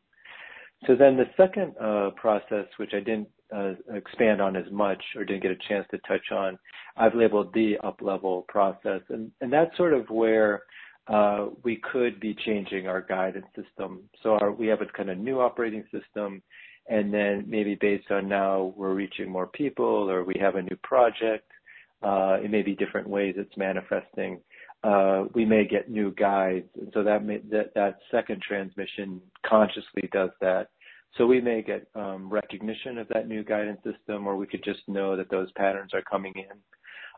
So 0.85 0.95
then 0.95 1.17
the 1.17 1.25
second 1.35 1.73
uh, 1.81 2.11
process, 2.15 2.65
which 2.77 2.91
I 2.93 2.99
didn't 2.99 3.29
uh, 3.55 3.73
expand 3.93 4.41
on 4.41 4.55
as 4.55 4.69
much 4.71 5.01
or 5.15 5.23
didn't 5.23 5.43
get 5.43 5.51
a 5.51 5.67
chance 5.67 5.85
to 5.91 5.97
touch 5.99 6.31
on, 6.31 6.57
I've 6.95 7.15
labeled 7.15 7.53
the 7.53 7.77
up 7.83 8.01
level 8.01 8.45
process. 8.47 9.01
And, 9.09 9.31
and 9.41 9.51
that's 9.51 9.75
sort 9.77 9.93
of 9.93 10.09
where 10.09 10.63
uh, 11.07 11.47
we 11.63 11.77
could 11.91 12.19
be 12.19 12.35
changing 12.45 12.87
our 12.87 13.01
guidance 13.01 13.45
system. 13.55 14.01
So 14.23 14.31
our, 14.31 14.51
we 14.51 14.67
have 14.67 14.81
a 14.81 14.85
kind 14.85 15.09
of 15.09 15.17
new 15.17 15.39
operating 15.39 15.83
system, 15.91 16.41
and 16.89 17.13
then 17.13 17.45
maybe 17.47 17.75
based 17.75 18.11
on 18.11 18.27
now 18.27 18.73
we're 18.75 18.93
reaching 18.93 19.29
more 19.29 19.47
people 19.47 20.09
or 20.09 20.23
we 20.23 20.35
have 20.39 20.55
a 20.55 20.61
new 20.61 20.77
project, 20.83 21.49
uh, 22.03 22.37
it 22.43 22.51
may 22.51 22.61
be 22.61 22.75
different 22.75 23.07
ways 23.07 23.35
it's 23.37 23.55
manifesting. 23.57 24.39
Uh, 24.83 25.25
we 25.33 25.43
may 25.43 25.65
get 25.65 25.89
new 25.89 26.11
guides, 26.11 26.67
and 26.79 26.91
so 26.93 27.03
that 27.03 27.25
may, 27.25 27.39
that 27.49 27.73
that 27.73 27.97
second 28.11 28.41
transmission 28.41 29.19
consciously 29.43 30.07
does 30.13 30.29
that 30.39 30.69
we 31.25 31.41
may 31.41 31.61
get 31.61 31.87
um, 31.95 32.29
recognition 32.29 32.97
of 32.97 33.07
that 33.09 33.27
new 33.27 33.43
guidance 33.43 33.79
system, 33.83 34.27
or 34.27 34.35
we 34.35 34.47
could 34.47 34.63
just 34.63 34.81
know 34.87 35.15
that 35.15 35.29
those 35.29 35.51
patterns 35.53 35.93
are 35.93 36.03
coming 36.03 36.33
in. 36.35 36.57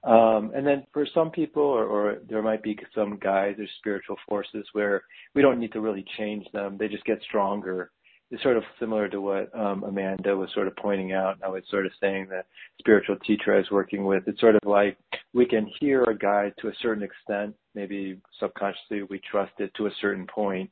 Um, 0.10 0.52
and 0.56 0.66
then 0.66 0.86
for 0.94 1.06
some 1.14 1.30
people, 1.30 1.64
or, 1.64 2.20
there 2.30 2.42
might 2.42 2.64
be 2.64 2.78
some 2.96 3.18
guides 3.18 3.60
or 3.60 3.68
spiritual 3.80 4.16
forces 4.28 4.66
where 4.72 5.04
we 5.36 5.42
don't 5.42 5.60
need 5.60 5.74
to 5.74 5.82
really 5.82 6.06
change 6.18 6.46
them; 6.54 6.78
they 6.78 6.88
just 6.88 7.04
get 7.04 7.22
stronger. 7.24 7.92
It's 8.32 8.44
sort 8.44 8.58
of 8.58 8.64
similar 8.80 9.10
to 9.10 9.20
what 9.20 9.54
um, 9.58 9.84
Amanda 9.84 10.38
was 10.38 10.50
sort 10.54 10.68
of 10.68 10.76
pointing 10.78 11.14
out. 11.14 11.40
I 11.44 11.50
was 11.50 11.64
sort 11.70 11.88
of 11.88 11.92
saying 12.00 12.28
the 12.30 12.44
spiritual 12.78 13.18
teacher 13.26 13.56
I 13.56 13.58
was 13.58 13.72
working 13.72 14.06
with. 14.06 14.24
It's 14.28 14.40
sort 14.40 14.56
of 14.56 14.62
like 14.64 14.98
we 15.34 15.46
can 15.46 15.70
hear 15.80 16.04
a 16.04 16.18
guide 16.18 16.54
to 16.62 16.68
a 16.68 16.76
certain 16.82 17.04
extent. 17.04 17.56
Maybe 17.74 18.22
subconsciously 18.40 19.04
we 19.04 19.20
trust 19.30 19.54
it 19.58 19.74
to 19.76 19.88
a 19.88 19.92
certain 20.00 20.28
point, 20.28 20.70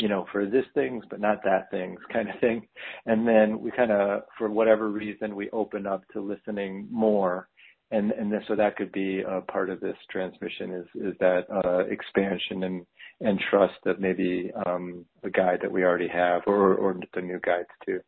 you 0.00 0.08
know, 0.08 0.26
for 0.32 0.46
this 0.46 0.64
things, 0.74 1.04
but 1.10 1.20
not 1.20 1.42
that 1.44 1.70
things 1.70 2.00
kind 2.12 2.28
of 2.30 2.40
thing. 2.40 2.66
And 3.06 3.26
then 3.26 3.60
we 3.60 3.70
kind 3.70 3.92
of, 3.92 4.22
for 4.38 4.48
whatever 4.50 4.88
reason, 4.90 5.36
we 5.36 5.50
open 5.50 5.86
up 5.86 6.02
to 6.12 6.20
listening 6.20 6.88
more. 6.90 7.48
and 7.90 8.12
and 8.12 8.32
this, 8.32 8.42
so 8.48 8.54
that 8.56 8.76
could 8.76 8.92
be 8.92 9.22
a 9.22 9.40
part 9.42 9.68
of 9.70 9.80
this 9.80 9.96
transmission 10.10 10.72
is 10.72 10.86
is 10.94 11.14
that 11.18 11.42
uh, 11.64 11.80
expansion 11.96 12.62
and 12.64 12.86
and 13.20 13.40
trust 13.50 13.74
of 13.86 14.00
maybe 14.00 14.50
um, 14.66 15.04
a 15.24 15.30
guide 15.30 15.58
that 15.62 15.72
we 15.72 15.84
already 15.84 16.08
have 16.08 16.42
or 16.46 16.74
or 16.74 16.94
the 17.14 17.20
new 17.20 17.40
guides 17.40 17.68
too. 17.84 18.00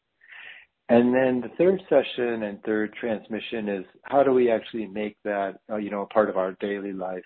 And 0.88 1.14
then 1.14 1.40
the 1.40 1.55
third 1.59 1.80
session 1.88 2.43
and 2.45 2.62
third 2.62 2.93
transmission 3.01 3.68
is 3.68 3.84
how 4.03 4.22
do 4.22 4.32
we 4.32 4.51
actually 4.51 4.86
make 4.86 5.16
that 5.24 5.59
uh, 5.70 5.76
you 5.76 5.90
know 5.90 6.03
a 6.03 6.07
part 6.07 6.28
of 6.30 6.36
our 6.36 6.53
daily 6.61 6.93
life? 6.93 7.22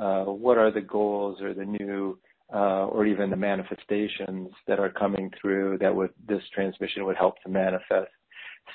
Uh, 0.00 0.24
what 0.24 0.58
are 0.58 0.72
the 0.72 0.80
goals 0.80 1.40
or 1.40 1.54
the 1.54 1.64
new 1.64 2.18
or 2.52 3.06
even 3.06 3.30
the 3.30 3.36
manifestations 3.36 4.50
that 4.66 4.78
are 4.78 4.90
coming 4.90 5.30
through 5.40 5.78
that 5.78 5.94
would 5.94 6.10
this 6.28 6.42
transmission 6.54 7.04
would 7.04 7.16
help 7.16 7.34
to 7.42 7.48
manifest? 7.48 8.10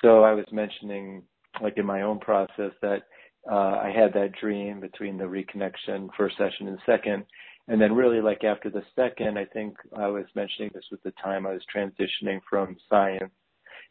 So 0.02 0.24
I 0.24 0.34
was 0.34 0.46
mentioning 0.52 1.24
like 1.62 1.78
in 1.78 1.86
my 1.86 2.02
own 2.04 2.20
process 2.20 2.72
that 2.82 3.04
uh, 3.50 3.80
I 3.84 3.92
had 3.96 4.14
that 4.14 4.34
dream 4.40 4.80
between 4.80 5.18
the 5.18 5.24
reconnection 5.24 6.10
first 6.18 6.38
session 6.38 6.68
and 6.68 6.80
second. 6.86 7.26
And 7.68 7.80
then 7.80 7.94
really 7.94 8.22
like 8.22 8.44
after 8.44 8.70
the 8.70 8.84
second, 8.96 9.38
I 9.38 9.46
think 9.46 9.76
I 9.96 10.08
was 10.08 10.26
mentioning 10.36 10.72
this 10.74 10.86
was 10.92 11.00
the 11.04 11.14
time 11.24 11.46
I 11.46 11.54
was 11.54 11.62
transitioning 11.74 12.40
from 12.50 12.76
science 12.90 13.32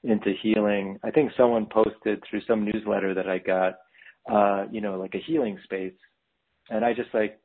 into 0.04 0.32
healing. 0.42 0.98
I 1.04 1.10
think 1.10 1.32
someone 1.36 1.66
posted 1.66 2.22
through 2.28 2.42
some 2.46 2.64
newsletter 2.64 3.14
that 3.14 3.28
I 3.28 3.38
got, 3.38 3.74
uh, 4.30 4.66
you 4.70 4.80
know, 4.80 4.98
like 4.98 5.14
a 5.14 5.22
healing 5.24 5.58
space. 5.64 5.94
And 6.70 6.84
I 6.84 6.92
just 6.92 7.12
like, 7.14 7.38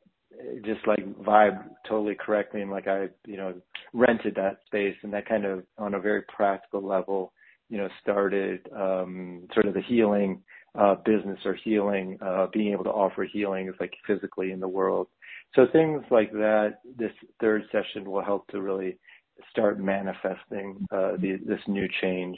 just 0.64 0.86
like 0.86 1.04
vibe 1.18 1.64
totally 1.88 2.14
correctly 2.14 2.62
and 2.62 2.70
like 2.70 2.88
I, 2.88 3.08
you 3.26 3.36
know, 3.36 3.54
rented 3.92 4.34
that 4.36 4.58
space 4.66 4.96
and 5.02 5.12
that 5.12 5.28
kind 5.28 5.44
of 5.44 5.64
on 5.78 5.94
a 5.94 6.00
very 6.00 6.22
practical 6.22 6.84
level 6.86 7.32
you 7.68 7.78
know, 7.78 7.88
started 8.02 8.60
um, 8.76 9.46
sort 9.52 9.66
of 9.66 9.74
the 9.74 9.82
healing 9.82 10.42
uh, 10.78 10.96
business 11.04 11.38
or 11.44 11.54
healing, 11.54 12.18
uh, 12.20 12.46
being 12.52 12.72
able 12.72 12.84
to 12.84 12.90
offer 12.90 13.24
healing 13.24 13.68
is 13.68 13.74
like 13.80 13.92
physically 14.06 14.50
in 14.52 14.60
the 14.60 14.68
world. 14.68 15.06
So 15.54 15.66
things 15.72 16.02
like 16.10 16.32
that, 16.32 16.78
this 16.98 17.12
third 17.40 17.62
session 17.70 18.10
will 18.10 18.24
help 18.24 18.46
to 18.48 18.60
really 18.60 18.98
start 19.50 19.80
manifesting 19.80 20.86
uh, 20.90 21.12
the, 21.20 21.38
this 21.46 21.60
new 21.66 21.88
change. 22.00 22.36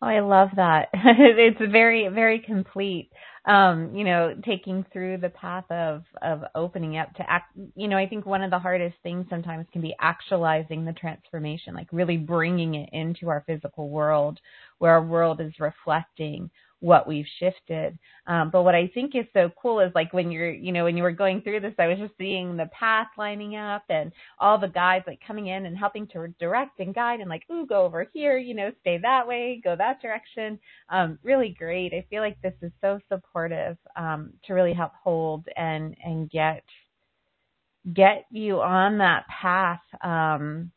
Oh, 0.00 0.06
I 0.06 0.20
love 0.20 0.50
that. 0.56 0.88
it's 0.94 1.58
very, 1.72 2.08
very 2.08 2.40
complete. 2.40 3.10
Um, 3.46 3.96
you 3.96 4.04
know, 4.04 4.34
taking 4.44 4.84
through 4.92 5.18
the 5.18 5.30
path 5.30 5.64
of 5.70 6.02
of 6.22 6.42
opening 6.54 6.98
up 6.98 7.12
to 7.14 7.30
act. 7.30 7.52
You 7.76 7.88
know, 7.88 7.96
I 7.96 8.06
think 8.06 8.26
one 8.26 8.42
of 8.42 8.50
the 8.50 8.58
hardest 8.58 8.96
things 9.02 9.26
sometimes 9.30 9.66
can 9.72 9.80
be 9.80 9.94
actualizing 10.00 10.84
the 10.84 10.92
transformation, 10.92 11.74
like 11.74 11.88
really 11.92 12.18
bringing 12.18 12.74
it 12.74 12.90
into 12.92 13.28
our 13.30 13.42
physical 13.46 13.88
world, 13.88 14.38
where 14.78 14.92
our 14.92 15.02
world 15.02 15.40
is 15.40 15.52
reflecting 15.58 16.50
what 16.80 17.08
we've 17.08 17.26
shifted. 17.38 17.98
Um, 18.26 18.50
but 18.50 18.62
what 18.62 18.74
I 18.74 18.90
think 18.94 19.14
is 19.14 19.24
so 19.32 19.50
cool 19.60 19.80
is 19.80 19.90
like 19.94 20.12
when 20.12 20.30
you're, 20.30 20.50
you 20.50 20.72
know, 20.72 20.84
when 20.84 20.96
you 20.96 21.02
were 21.02 21.12
going 21.12 21.40
through 21.42 21.60
this, 21.60 21.74
I 21.78 21.86
was 21.88 21.98
just 21.98 22.14
seeing 22.18 22.56
the 22.56 22.66
path 22.66 23.08
lining 23.16 23.56
up 23.56 23.82
and 23.88 24.12
all 24.38 24.58
the 24.58 24.68
guides 24.68 25.04
like 25.06 25.20
coming 25.26 25.48
in 25.48 25.66
and 25.66 25.76
helping 25.76 26.06
to 26.08 26.28
direct 26.38 26.78
and 26.78 26.94
guide 26.94 27.20
and 27.20 27.28
like, 27.28 27.42
ooh, 27.50 27.66
go 27.66 27.84
over 27.84 28.06
here, 28.12 28.38
you 28.38 28.54
know, 28.54 28.70
stay 28.80 28.98
that 28.98 29.26
way, 29.26 29.60
go 29.62 29.74
that 29.76 30.00
direction. 30.00 30.58
Um, 30.88 31.18
really 31.22 31.54
great. 31.58 31.92
I 31.92 32.06
feel 32.10 32.22
like 32.22 32.40
this 32.42 32.54
is 32.62 32.72
so 32.80 33.00
supportive 33.08 33.76
um, 33.96 34.32
to 34.46 34.54
really 34.54 34.74
help 34.74 34.92
hold 35.02 35.46
and 35.56 35.96
and 36.04 36.30
get 36.30 36.62
get 37.94 38.26
you 38.30 38.60
on 38.60 38.98
that 38.98 39.24
path 39.28 39.80
um, 40.02 40.70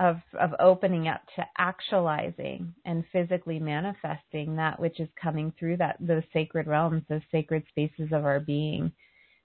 of 0.00 0.16
of 0.40 0.50
opening 0.58 1.08
up 1.08 1.20
to 1.36 1.44
actualizing 1.58 2.74
and 2.84 3.04
physically 3.12 3.60
manifesting 3.60 4.56
that 4.56 4.80
which 4.80 4.98
is 4.98 5.08
coming 5.20 5.52
through 5.58 5.76
that 5.76 5.96
those 6.00 6.22
sacred 6.32 6.66
realms, 6.66 7.02
those 7.08 7.22
sacred 7.30 7.64
spaces 7.70 8.10
of 8.12 8.24
our 8.24 8.40
being. 8.40 8.92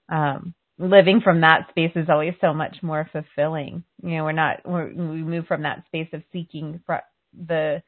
Um, 0.08 0.54
living 0.78 1.20
from 1.22 1.42
that 1.42 1.68
space 1.70 1.92
is 1.94 2.08
always 2.08 2.34
so 2.40 2.52
much 2.54 2.76
more 2.82 3.08
fulfilling. 3.12 3.84
You 4.02 4.16
know, 4.16 4.24
we're 4.24 4.32
not 4.32 4.60
we're, 4.64 4.88
we 4.88 5.22
move 5.22 5.46
from 5.46 5.62
that 5.62 5.84
space 5.86 6.08
of 6.12 6.22
seeking 6.32 6.80
the 7.46 7.82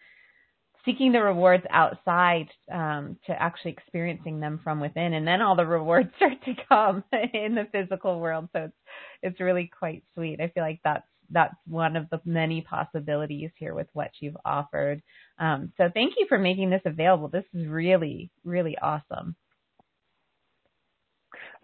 seeking 0.84 1.12
the 1.12 1.22
rewards 1.22 1.64
outside 1.70 2.48
um, 2.72 3.16
to 3.26 3.32
actually 3.40 3.72
experiencing 3.72 4.40
them 4.40 4.60
from 4.62 4.80
within, 4.80 5.14
and 5.14 5.26
then 5.26 5.40
all 5.40 5.56
the 5.56 5.66
rewards 5.66 6.10
start 6.16 6.34
to 6.44 6.54
come 6.68 7.04
in 7.34 7.54
the 7.56 7.66
physical 7.72 8.20
world. 8.20 8.48
So 8.52 8.64
it's 8.64 8.74
it's 9.22 9.40
really 9.40 9.70
quite 9.78 10.04
sweet. 10.14 10.40
I 10.40 10.48
feel 10.48 10.62
like 10.62 10.80
that's 10.84 11.06
that's 11.32 11.54
one 11.66 11.96
of 11.96 12.08
the 12.10 12.20
many 12.24 12.62
possibilities 12.62 13.50
here 13.56 13.74
with 13.74 13.88
what 13.92 14.10
you've 14.20 14.36
offered. 14.44 15.02
Um, 15.38 15.72
so 15.76 15.90
thank 15.92 16.14
you 16.18 16.26
for 16.28 16.38
making 16.38 16.70
this 16.70 16.82
available. 16.84 17.28
This 17.28 17.44
is 17.54 17.66
really, 17.66 18.30
really 18.44 18.76
awesome. 18.78 19.36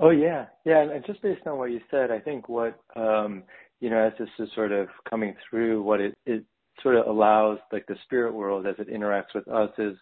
Oh 0.01 0.11
yeah, 0.11 0.47
yeah, 0.65 0.83
and 0.83 1.05
just 1.07 1.23
based 1.23 1.47
on 1.47 1.59
what 1.59 1.73
you 1.73 1.81
said, 1.91 2.11
I 2.11 2.21
think 2.21 2.49
what 2.49 2.79
um, 2.95 3.43
you 3.81 3.91
know, 3.91 3.99
as 3.99 4.13
this 4.19 4.29
is 4.39 4.49
sort 4.55 4.73
of 4.73 4.89
coming 5.09 5.35
through, 5.49 5.83
what 5.83 6.01
it 6.01 6.15
it 6.27 6.45
sort 6.83 6.97
of 6.97 7.07
allows 7.07 7.59
like 7.73 7.87
the 7.87 7.97
spirit 8.05 8.35
world 8.35 8.67
as 8.67 8.77
it 8.79 8.89
interacts 8.89 9.35
with 9.35 9.47
us 9.49 9.71
is, 9.79 9.97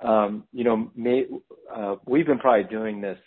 um, 0.00 0.44
you 0.52 0.64
know, 0.64 0.90
may, 0.96 1.24
uh, 1.74 1.96
we've 2.06 2.26
been 2.26 2.38
probably 2.38 2.68
doing 2.68 3.00
this 3.00 3.18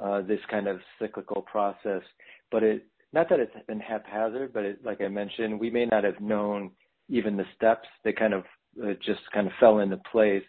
uh, 0.00 0.22
this 0.22 0.40
kind 0.50 0.68
of 0.68 0.78
cyclical 1.00 1.42
process, 1.42 2.02
but 2.50 2.62
it 2.62 2.86
not 3.12 3.28
that 3.28 3.40
it's 3.40 3.52
been 3.66 3.80
haphazard, 3.80 4.52
but 4.52 4.64
it, 4.64 4.84
like 4.84 5.00
I 5.00 5.08
mentioned, 5.08 5.58
we 5.58 5.70
may 5.70 5.86
not 5.86 6.04
have 6.04 6.20
known 6.20 6.70
even 7.08 7.36
the 7.36 7.44
steps. 7.54 7.88
They 8.04 8.12
kind 8.12 8.34
of 8.34 8.44
uh, 8.82 8.94
just 9.04 9.20
kind 9.32 9.46
of 9.46 9.52
fell 9.58 9.78
into 9.78 9.98
place. 10.10 10.42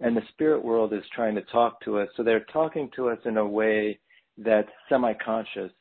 And 0.00 0.16
the 0.16 0.22
spirit 0.30 0.64
world 0.64 0.92
is 0.92 1.02
trying 1.14 1.34
to 1.36 1.42
talk 1.42 1.80
to 1.84 1.98
us. 1.98 2.08
So 2.16 2.22
they're 2.22 2.46
talking 2.52 2.90
to 2.96 3.08
us 3.08 3.18
in 3.24 3.36
a 3.36 3.46
way 3.46 3.98
that's 4.36 4.68
semi-conscious. 4.88 5.72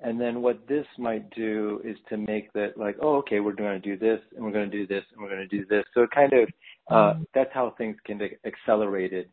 And 0.00 0.20
then 0.20 0.42
what 0.42 0.66
this 0.68 0.86
might 0.96 1.28
do 1.30 1.80
is 1.84 1.96
to 2.08 2.16
make 2.16 2.52
that 2.52 2.76
like, 2.76 2.96
oh, 3.02 3.16
okay, 3.16 3.40
we're 3.40 3.52
going 3.52 3.80
to 3.80 3.88
do 3.88 3.98
this, 3.98 4.20
and 4.36 4.44
we're 4.44 4.52
going 4.52 4.70
to 4.70 4.76
do 4.76 4.86
this, 4.86 5.02
and 5.12 5.20
we're 5.20 5.30
going 5.30 5.48
to 5.48 5.56
do 5.56 5.66
this. 5.66 5.84
So 5.92 6.02
it 6.02 6.10
kind 6.12 6.32
of 6.32 6.48
uh, 6.88 6.94
mm-hmm. 6.94 7.22
that's 7.34 7.50
how 7.52 7.74
things 7.76 7.96
can 8.04 8.18
be 8.18 8.36
accelerated. 8.46 9.28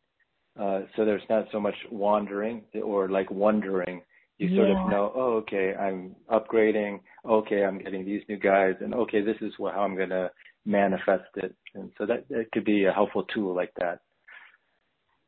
Uh, 0.59 0.81
so 0.95 1.05
there's 1.05 1.21
not 1.29 1.45
so 1.51 1.59
much 1.59 1.75
wandering 1.91 2.63
or 2.81 3.09
like 3.09 3.29
wondering 3.29 4.01
you 4.37 4.55
sort 4.55 4.69
yeah. 4.69 4.83
of 4.83 4.89
know, 4.89 5.11
oh, 5.15 5.33
okay, 5.37 5.73
I'm 5.73 6.15
upgrading. 6.31 6.99
Okay, 7.25 7.63
I'm 7.63 7.79
getting 7.79 8.05
these 8.05 8.21
new 8.27 8.37
guys, 8.37 8.75
and 8.81 8.93
okay, 8.93 9.21
this 9.21 9.37
is 9.41 9.53
how 9.57 9.81
I'm 9.81 9.95
going 9.95 10.09
to 10.09 10.29
manifest 10.65 11.29
it. 11.35 11.55
And 11.73 11.91
so 11.97 12.05
that 12.05 12.27
that 12.29 12.51
could 12.51 12.65
be 12.65 12.85
a 12.85 12.91
helpful 12.91 13.23
tool 13.33 13.55
like 13.55 13.71
that. 13.79 13.99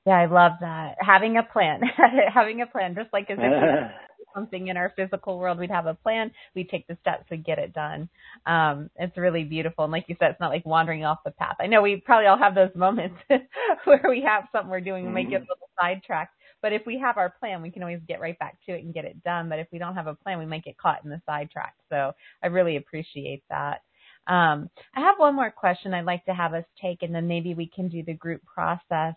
Yeah, 0.05 0.19
I 0.19 0.25
love 0.25 0.53
that. 0.61 0.95
Having 0.99 1.37
a 1.37 1.43
plan, 1.43 1.81
having 2.33 2.61
a 2.61 2.65
plan, 2.65 2.95
just 2.95 3.11
like 3.11 3.29
as 3.29 3.37
if 3.41 3.91
something 4.35 4.67
in 4.67 4.77
our 4.77 4.93
physical 4.95 5.39
world, 5.39 5.59
we'd 5.59 5.71
have 5.71 5.85
a 5.85 5.95
plan, 5.95 6.31
we'd 6.55 6.69
take 6.69 6.87
the 6.87 6.97
steps 7.01 7.27
to 7.29 7.37
get 7.37 7.59
it 7.59 7.73
done. 7.73 8.07
Um, 8.45 8.89
it's 8.95 9.17
really 9.17 9.43
beautiful. 9.43 9.83
And 9.83 9.91
like 9.91 10.05
you 10.07 10.15
said, 10.19 10.31
it's 10.31 10.39
not 10.39 10.51
like 10.51 10.65
wandering 10.65 11.03
off 11.03 11.19
the 11.25 11.31
path. 11.31 11.57
I 11.59 11.67
know 11.67 11.81
we 11.81 11.97
probably 11.97 12.27
all 12.27 12.37
have 12.37 12.55
those 12.55 12.75
moments 12.75 13.17
where 13.85 14.05
we 14.07 14.23
have 14.25 14.45
something 14.51 14.69
we're 14.69 14.81
doing, 14.81 15.05
and 15.05 15.13
we 15.13 15.23
might 15.23 15.29
get 15.29 15.41
a 15.41 15.49
little 15.49 15.69
sidetracked. 15.79 16.33
But 16.61 16.73
if 16.73 16.85
we 16.85 16.99
have 16.99 17.17
our 17.17 17.29
plan, 17.29 17.61
we 17.61 17.71
can 17.71 17.83
always 17.83 18.01
get 18.07 18.19
right 18.19 18.37
back 18.39 18.57
to 18.65 18.73
it 18.73 18.83
and 18.83 18.93
get 18.93 19.05
it 19.05 19.23
done. 19.23 19.49
But 19.49 19.59
if 19.59 19.67
we 19.71 19.79
don't 19.79 19.95
have 19.95 20.07
a 20.07 20.15
plan, 20.15 20.39
we 20.39 20.45
might 20.45 20.63
get 20.63 20.77
caught 20.77 21.03
in 21.03 21.09
the 21.09 21.21
sidetrack. 21.25 21.75
So 21.89 22.13
I 22.43 22.47
really 22.47 22.77
appreciate 22.77 23.43
that. 23.49 23.81
Um, 24.27 24.69
I 24.95 25.01
have 25.01 25.17
one 25.17 25.35
more 25.35 25.51
question 25.51 25.93
I'd 25.93 26.05
like 26.05 26.25
to 26.25 26.33
have 26.33 26.53
us 26.53 26.65
take, 26.81 27.01
and 27.01 27.15
then 27.15 27.27
maybe 27.27 27.53
we 27.53 27.67
can 27.67 27.87
do 27.87 28.03
the 28.03 28.13
group 28.13 28.41
process. 28.45 29.15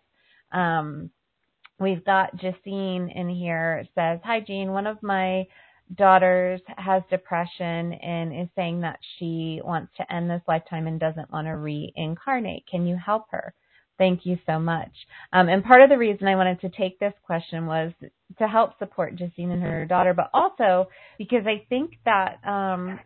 Um, 0.53 1.11
we've 1.81 2.05
got 2.05 2.37
Jacine 2.37 3.11
in 3.15 3.29
here 3.29 3.85
says, 3.95 4.21
"Hi, 4.25 4.41
Gene. 4.41 4.73
One 4.73 4.87
of 4.87 5.03
my 5.03 5.47
daughters 5.97 6.61
has 6.77 7.03
depression 7.11 7.95
and 7.95 8.33
is 8.33 8.49
saying 8.55 8.81
that 8.81 9.01
she 9.19 9.61
wants 9.65 9.93
to 9.97 10.12
end 10.12 10.31
this 10.31 10.43
lifetime 10.47 10.87
and 10.87 11.01
doesn't 11.01 11.33
want 11.33 11.49
to 11.49 11.57
reincarnate. 11.57 12.67
Can 12.69 12.87
you 12.87 12.97
help 12.97 13.25
her?" 13.31 13.53
Thank 14.01 14.25
you 14.25 14.39
so 14.47 14.59
much. 14.59 14.91
Um, 15.35 15.51
and 15.51 15.63
part 15.63 15.83
of 15.83 15.91
the 15.91 15.99
reason 15.99 16.27
I 16.27 16.35
wanted 16.35 16.63
to 16.63 16.71
take 16.71 16.99
this 16.99 17.13
question 17.23 17.67
was 17.67 17.93
to 18.39 18.49
help 18.49 18.79
support 18.79 19.15
Justine 19.15 19.51
and 19.51 19.63
her 19.63 19.85
daughter, 19.85 20.15
but 20.15 20.31
also 20.33 20.89
because 21.19 21.43
I 21.47 21.67
think 21.69 21.93
that, 22.07 22.39
um, 22.43 22.99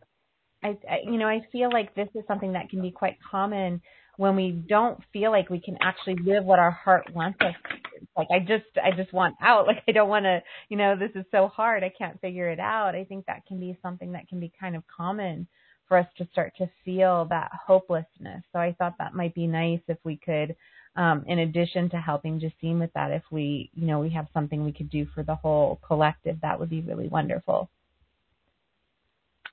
I, 0.63 0.79
I, 0.89 0.99
you 1.05 1.19
know, 1.19 1.27
I 1.27 1.41
feel 1.51 1.69
like 1.73 1.97
this 1.97 2.07
is 2.15 2.23
something 2.29 2.53
that 2.53 2.71
can 2.71 2.81
be 2.81 2.93
quite 2.93 3.17
common 3.29 3.83
when 4.19 4.37
we 4.37 4.53
don't 4.53 5.01
feel 5.13 5.33
like 5.33 5.51
we 5.51 5.61
can 5.61 5.77
actually 5.83 6.15
live 6.25 6.45
what 6.45 6.61
our 6.61 6.71
heart 6.71 7.13
wants 7.13 7.41
us 7.41 7.55
to. 7.71 8.07
Like 8.17 8.29
I 8.33 8.39
just, 8.39 8.71
I 8.77 8.97
just 8.97 9.13
want 9.13 9.35
out. 9.43 9.67
Like 9.67 9.83
I 9.89 9.93
don't 9.93 10.09
want 10.09 10.27
to, 10.27 10.43
you 10.69 10.77
know, 10.77 10.95
this 10.97 11.11
is 11.17 11.25
so 11.33 11.49
hard. 11.49 11.83
I 11.83 11.93
can't 11.99 12.21
figure 12.21 12.49
it 12.51 12.61
out. 12.61 12.95
I 12.95 13.03
think 13.03 13.27
that 13.27 13.47
can 13.49 13.59
be 13.59 13.77
something 13.83 14.13
that 14.13 14.29
can 14.29 14.39
be 14.39 14.53
kind 14.61 14.77
of 14.77 14.85
common 14.97 15.49
for 15.89 15.99
us 15.99 16.07
to 16.19 16.29
start 16.33 16.53
to 16.59 16.71
feel 16.85 17.27
that 17.31 17.51
hopelessness. 17.67 18.45
So 18.53 18.61
I 18.61 18.77
thought 18.79 18.95
that 19.01 19.15
might 19.15 19.35
be 19.35 19.49
nice 19.49 19.81
if 19.89 19.99
we 20.05 20.19
could 20.25 20.55
um, 20.97 21.25
in 21.27 21.41
addition 21.41 21.91
to 21.91 21.97
helping 21.97 22.39
Justine 22.39 22.79
with 22.79 22.93
that, 22.95 23.11
if 23.11 23.23
we, 23.31 23.71
you 23.75 23.87
know, 23.87 24.01
we 24.01 24.11
have 24.11 24.27
something 24.33 24.65
we 24.65 24.73
could 24.73 24.91
do 24.91 25.07
for 25.15 25.23
the 25.23 25.35
whole 25.35 25.81
collective, 25.87 26.41
that 26.43 26.59
would 26.59 26.71
be 26.71 26.81
really 26.83 27.09
wonderful. 27.09 27.69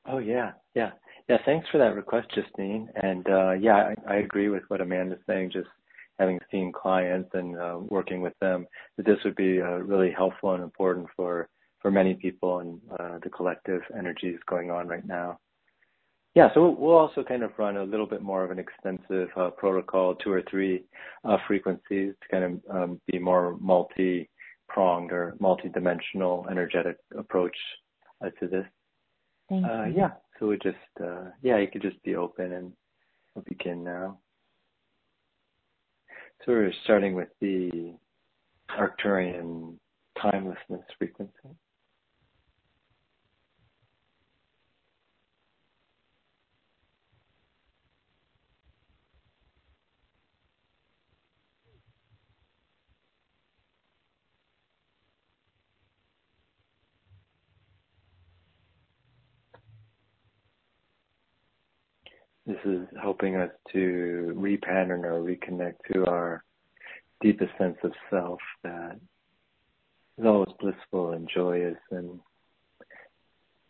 Oh 0.05 0.17
yeah, 0.19 0.51
yeah, 0.75 0.91
yeah. 1.27 1.37
Thanks 1.45 1.67
for 1.71 1.77
that 1.77 1.95
request, 1.95 2.27
Justine. 2.33 2.89
And 3.03 3.27
uh, 3.27 3.51
yeah, 3.51 3.93
I, 4.07 4.13
I 4.13 4.15
agree 4.17 4.49
with 4.49 4.63
what 4.67 4.81
Amanda's 4.81 5.19
saying. 5.27 5.51
Just 5.51 5.69
having 6.17 6.39
seen 6.51 6.71
clients 6.71 7.29
and 7.33 7.57
uh, 7.57 7.79
working 7.89 8.21
with 8.21 8.37
them, 8.39 8.67
that 8.97 9.05
this 9.05 9.17
would 9.23 9.35
be 9.35 9.61
uh, 9.61 9.77
really 9.77 10.11
helpful 10.11 10.53
and 10.53 10.63
important 10.63 11.07
for 11.15 11.49
for 11.81 11.89
many 11.89 12.13
people 12.13 12.59
and 12.59 12.79
uh, 12.99 13.17
the 13.23 13.29
collective 13.29 13.81
energies 13.97 14.37
going 14.47 14.69
on 14.69 14.87
right 14.87 15.05
now. 15.05 15.39
Yeah, 16.33 16.49
so 16.53 16.69
we'll 16.69 16.97
also 16.97 17.23
kind 17.23 17.43
of 17.43 17.51
run 17.57 17.75
a 17.75 17.83
little 17.83 18.05
bit 18.05 18.21
more 18.21 18.45
of 18.45 18.51
an 18.51 18.59
extensive 18.59 19.29
uh, 19.35 19.49
protocol, 19.49 20.15
two 20.15 20.31
or 20.31 20.41
three 20.49 20.85
uh, 21.25 21.37
frequencies 21.45 22.13
to 22.21 22.27
kind 22.29 22.43
of 22.43 22.75
um, 22.75 23.01
be 23.11 23.19
more 23.19 23.57
multi-pronged 23.59 25.11
or 25.11 25.35
multi-dimensional 25.41 26.47
energetic 26.49 26.97
approach 27.17 27.55
uh, 28.23 28.29
to 28.39 28.47
this. 28.47 28.65
Thank 29.49 29.65
uh, 29.65 29.83
you. 29.83 29.93
Yeah, 29.97 30.11
so 30.39 30.47
we 30.47 30.57
just, 30.63 30.77
uh, 31.03 31.31
yeah, 31.41 31.57
you 31.57 31.67
could 31.67 31.81
just 31.81 32.01
be 32.03 32.15
open 32.15 32.53
and 32.53 32.71
we'll 33.35 33.43
begin 33.43 33.83
now. 33.83 34.17
So 36.45 36.53
we're 36.53 36.71
starting 36.85 37.13
with 37.13 37.29
the 37.41 37.93
Arcturian 38.69 39.75
timelessness 40.21 40.81
frequency. 40.97 41.31
This 62.51 62.73
is 62.73 62.87
helping 63.01 63.37
us 63.37 63.49
to 63.71 64.33
repattern 64.35 65.05
or 65.05 65.21
reconnect 65.21 65.75
to 65.93 66.05
our 66.05 66.43
deepest 67.21 67.51
sense 67.57 67.77
of 67.81 67.93
self 68.09 68.39
that 68.61 68.99
is 70.17 70.25
always 70.25 70.53
blissful 70.59 71.11
and 71.11 71.29
joyous 71.33 71.77
and 71.91 72.19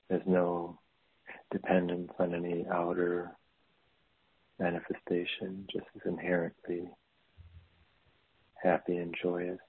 there's 0.10 0.24
no 0.26 0.80
dependence 1.52 2.12
on 2.18 2.34
any 2.34 2.66
outer 2.74 3.30
manifestation, 4.58 5.68
just 5.72 5.86
as 5.96 6.02
inherently 6.06 6.90
happy 8.64 8.98
and 8.98 9.14
joyous. 9.22 9.60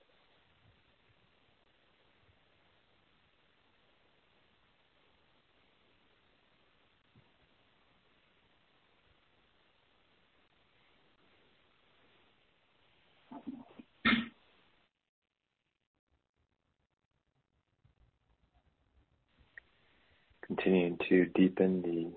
continuing 20.62 20.96
to 21.12 21.26
deepen 21.26 21.82
the 21.82 22.10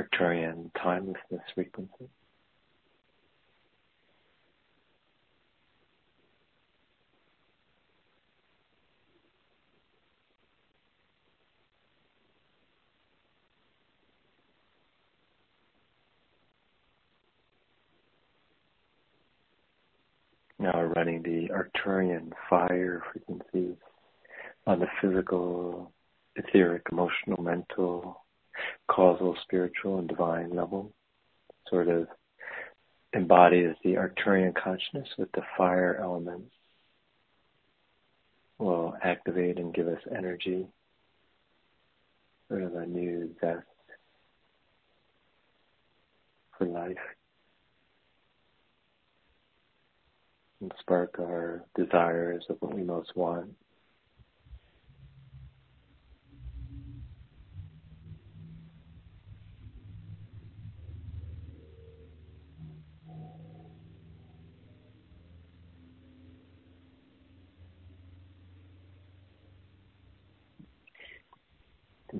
Arcturian 0.00 0.70
timelessness 0.82 1.42
frequency. 1.54 2.08
Now 20.58 20.84
running 20.84 21.22
the 21.22 21.50
Arcturian 21.52 22.32
fire 22.48 23.02
frequencies 23.12 23.76
on 24.66 24.80
the 24.80 24.86
physical 25.02 25.92
etheric, 26.38 26.82
emotional, 26.90 27.42
mental, 27.42 28.24
causal, 28.88 29.36
spiritual, 29.42 29.98
and 29.98 30.08
divine 30.08 30.50
level. 30.50 30.92
Sort 31.68 31.88
of 31.88 32.08
embodies 33.14 33.74
the 33.82 33.94
Arcturian 33.94 34.54
consciousness 34.54 35.08
with 35.18 35.30
the 35.32 35.42
fire 35.56 35.98
elements 36.02 36.52
will 38.58 38.94
activate 39.02 39.58
and 39.58 39.74
give 39.74 39.86
us 39.86 40.00
energy, 40.16 40.66
sort 42.48 42.62
of 42.62 42.74
a 42.74 42.86
new 42.86 43.30
zest 43.40 43.66
for 46.56 46.66
life. 46.66 46.96
And 50.60 50.72
spark 50.80 51.20
our 51.20 51.64
desires 51.76 52.44
of 52.48 52.56
what 52.58 52.74
we 52.74 52.82
most 52.82 53.14
want. 53.14 53.54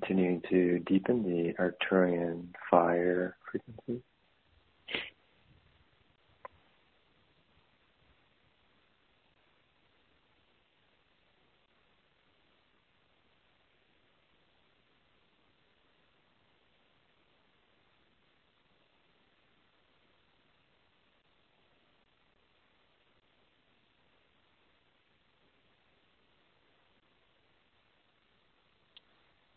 Continuing 0.09 0.43
to 0.49 0.79
deepen 0.87 1.23
the 1.23 1.53
Arcturian 1.63 2.47
fire 2.71 3.37
frequency. 3.53 4.03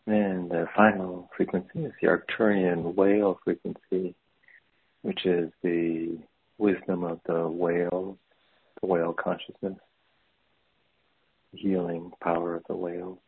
And 0.04 0.41
the 0.52 0.66
final 0.76 1.30
frequency 1.34 1.86
is 1.86 1.92
the 2.02 2.08
Arcturian 2.08 2.94
whale 2.94 3.40
frequency, 3.42 4.14
which 5.00 5.24
is 5.24 5.50
the 5.62 6.18
wisdom 6.58 7.04
of 7.04 7.20
the 7.26 7.48
whales, 7.48 8.18
the 8.82 8.86
whale 8.86 9.14
consciousness, 9.14 9.78
healing 11.52 12.12
power 12.20 12.56
of 12.56 12.64
the 12.68 12.76
whales. 12.76 13.18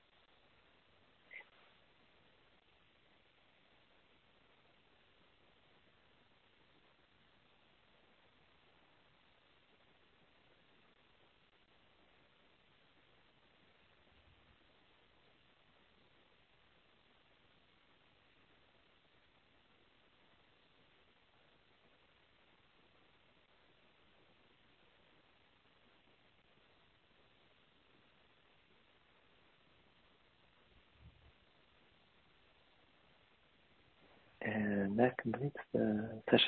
And 34.94 34.98
that 34.98 35.16
completes 35.16 35.56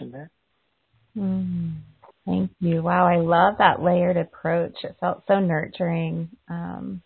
the 0.01 0.05
session 0.05 0.13
there. 0.13 0.31
Mm, 1.17 1.77
thank 2.25 2.51
you. 2.61 2.83
Wow, 2.83 3.07
I 3.07 3.17
love 3.17 3.55
that 3.59 3.83
layered 3.83 4.17
approach. 4.17 4.75
It 4.85 4.97
felt 5.01 5.25
so 5.27 5.41
nurturing. 5.41 6.29
Um, 6.49 7.03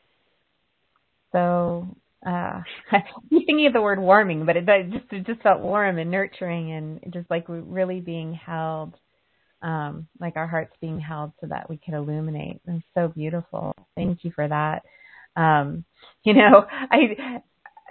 so 1.32 1.86
uh 2.26 2.60
I'm 2.92 3.02
thinking 3.30 3.66
of 3.66 3.72
the 3.72 3.80
word 3.80 4.00
warming, 4.00 4.44
but 4.46 4.56
it, 4.56 4.68
it 4.68 4.90
just 4.90 5.12
it 5.12 5.26
just 5.26 5.42
felt 5.42 5.60
warm 5.60 5.98
and 5.98 6.10
nurturing 6.10 6.72
and 6.72 7.12
just 7.12 7.30
like 7.30 7.44
really 7.48 8.00
being 8.00 8.34
held, 8.34 8.94
um, 9.62 10.08
like 10.18 10.36
our 10.36 10.46
hearts 10.46 10.74
being 10.80 11.00
held 11.00 11.32
so 11.40 11.46
that 11.48 11.70
we 11.70 11.78
could 11.78 11.94
illuminate. 11.94 12.60
It's 12.66 12.84
so 12.94 13.08
beautiful. 13.08 13.74
Thank 13.94 14.24
you 14.24 14.32
for 14.34 14.46
that. 14.46 14.82
Um, 15.36 15.84
you 16.24 16.34
know, 16.34 16.66
I 16.90 17.42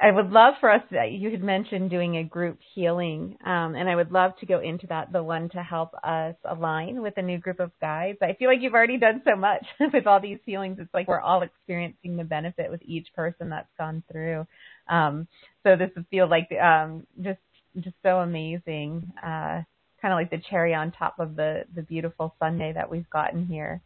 I 0.01 0.11
would 0.11 0.31
love 0.31 0.53
for 0.61 0.71
us. 0.71 0.81
You 0.91 1.30
had 1.30 1.43
mentioned 1.43 1.89
doing 1.89 2.17
a 2.17 2.23
group 2.23 2.57
healing, 2.73 3.38
um, 3.45 3.76
and 3.76 3.89
I 3.89 3.95
would 3.95 4.11
love 4.11 4.31
to 4.39 4.45
go 4.45 4.59
into 4.61 4.88
that. 4.88 5.11
The 5.11 5.21
one 5.21 5.49
to 5.49 5.61
help 5.61 5.93
us 6.03 6.35
align 6.45 7.01
with 7.01 7.15
a 7.17 7.21
new 7.21 7.38
group 7.38 7.59
of 7.59 7.71
guides. 7.81 8.19
I 8.21 8.34
feel 8.34 8.47
like 8.49 8.59
you've 8.61 8.73
already 8.73 8.97
done 8.97 9.21
so 9.26 9.35
much 9.35 9.65
with 9.93 10.07
all 10.07 10.21
these 10.21 10.39
healings. 10.45 10.77
It's 10.80 10.93
like 10.93 11.09
we're 11.09 11.19
all 11.19 11.41
experiencing 11.41 12.15
the 12.15 12.23
benefit 12.23 12.71
with 12.71 12.81
each 12.85 13.07
person 13.13 13.49
that's 13.49 13.67
gone 13.77 14.01
through. 14.09 14.47
Um, 14.88 15.27
so 15.63 15.76
this 15.76 15.89
would 15.95 16.07
feel 16.09 16.30
like 16.30 16.49
um, 16.53 17.05
just 17.21 17.39
just 17.80 17.95
so 18.01 18.19
amazing. 18.19 19.11
Uh, 19.17 19.63
kind 20.01 20.13
of 20.13 20.17
like 20.17 20.31
the 20.31 20.41
cherry 20.49 20.73
on 20.73 20.91
top 20.91 21.19
of 21.19 21.35
the 21.35 21.65
the 21.76 21.81
beautiful 21.81 22.34
sundae 22.39 22.71
that 22.73 22.89
we've 22.89 23.09
gotten 23.09 23.45
here. 23.45 23.81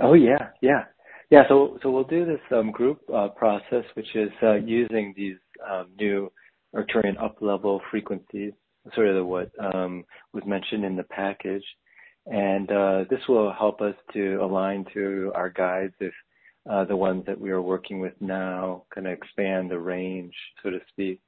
Oh 0.00 0.14
yeah, 0.14 0.50
yeah, 0.62 0.84
yeah. 1.30 1.42
So 1.48 1.78
so 1.82 1.90
we'll 1.90 2.04
do 2.04 2.24
this 2.24 2.40
um, 2.52 2.70
group 2.70 3.00
uh, 3.14 3.28
process, 3.28 3.84
which 3.94 4.14
is 4.14 4.30
uh, 4.42 4.54
using 4.54 5.14
these 5.16 5.36
um, 5.68 5.88
new 5.98 6.30
Arcturian 6.74 7.22
up 7.22 7.36
level 7.40 7.80
frequencies, 7.90 8.52
sort 8.94 9.08
of 9.08 9.26
what 9.26 9.50
um, 9.58 10.04
was 10.32 10.44
mentioned 10.46 10.84
in 10.84 10.96
the 10.96 11.04
package, 11.04 11.64
and 12.26 12.70
uh, 12.70 13.04
this 13.10 13.20
will 13.28 13.52
help 13.52 13.80
us 13.80 13.94
to 14.12 14.36
align 14.36 14.84
to 14.94 15.32
our 15.34 15.50
guides 15.50 15.94
if 16.00 16.12
uh, 16.68 16.84
the 16.84 16.96
ones 16.96 17.24
that 17.26 17.40
we 17.40 17.50
are 17.50 17.62
working 17.62 18.00
with 18.00 18.12
now 18.20 18.84
kind 18.94 19.06
of 19.06 19.12
expand 19.12 19.70
the 19.70 19.78
range, 19.78 20.34
so 20.62 20.70
to 20.70 20.78
speak, 20.88 21.20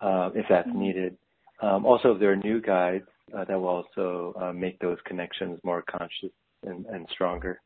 uh, 0.00 0.30
if 0.34 0.46
that's 0.48 0.68
mm-hmm. 0.68 0.80
needed. 0.80 1.16
Um, 1.60 1.84
also, 1.84 2.12
if 2.12 2.20
there 2.20 2.32
are 2.32 2.36
new 2.36 2.60
guides, 2.60 3.06
uh, 3.36 3.44
that 3.44 3.58
will 3.58 3.68
also 3.68 4.34
uh, 4.40 4.52
make 4.52 4.78
those 4.78 4.98
connections 5.04 5.58
more 5.64 5.82
conscious 5.82 6.30
and, 6.64 6.86
and 6.86 7.06
stronger. 7.10 7.60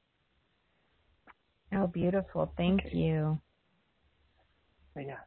Oh, 1.74 1.86
beautiful. 1.86 2.52
Thank 2.56 2.86
okay. 2.86 2.96
you. 2.96 3.40
Yeah. 4.96 5.18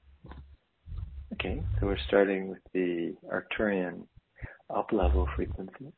Okay, 1.34 1.64
so 1.80 1.88
we're 1.88 1.98
starting 2.08 2.50
with 2.50 2.60
the 2.74 3.16
Arcturian 3.32 4.06
up 4.70 4.92
level 4.92 5.28
frequency. 5.36 5.92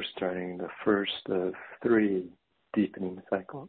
We're 0.00 0.06
starting 0.16 0.56
the 0.56 0.70
first 0.82 1.28
of 1.28 1.52
three 1.82 2.30
deepening 2.72 3.20
cycles. 3.28 3.68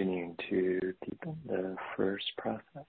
continuing 0.00 0.36
to 0.50 0.94
deepen 1.04 1.36
the 1.46 1.76
first 1.96 2.26
process. 2.36 2.86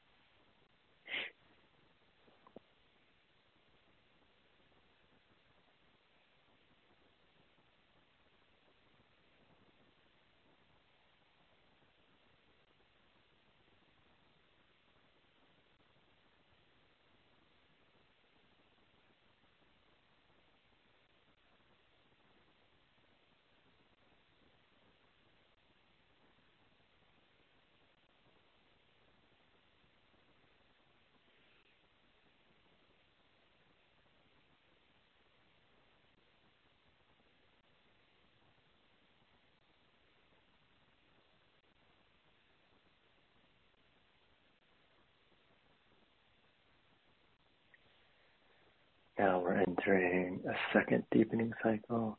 Now 49.22 49.40
we're 49.40 49.58
entering 49.58 50.42
a 50.50 50.56
second 50.74 51.04
deepening 51.12 51.54
cycle. 51.62 52.18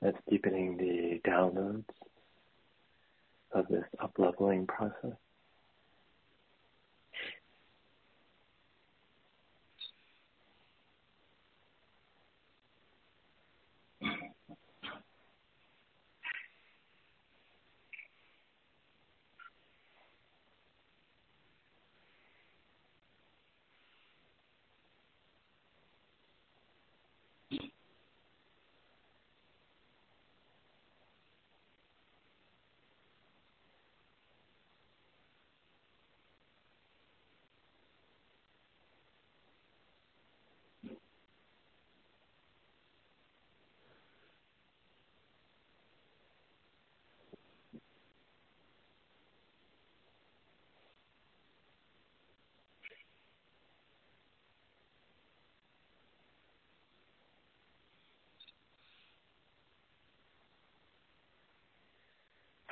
That's 0.00 0.16
deepening 0.30 0.76
the 0.76 1.20
downloads 1.28 1.82
of 3.50 3.66
this 3.66 3.82
up-leveling 4.00 4.68
process. 4.68 5.18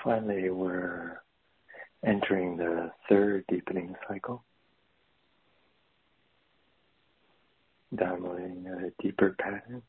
Finally, 0.03 0.49
we're 0.51 1.21
entering 2.07 2.57
the 2.57 2.91
third 3.09 3.45
deepening 3.49 3.95
cycle, 4.09 4.43
downloading 7.95 8.67
a 8.67 9.03
deeper 9.03 9.37
pattern. 9.39 9.83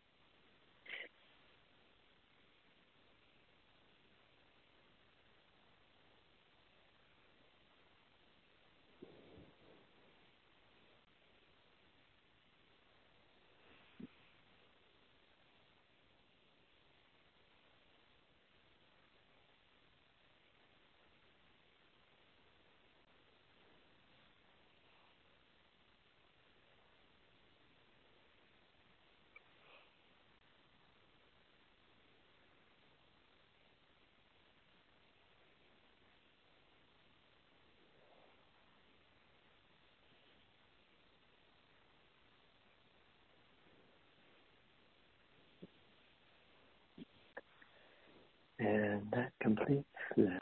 And 48.62 49.02
that 49.12 49.32
completes 49.42 49.88
the 50.16 50.38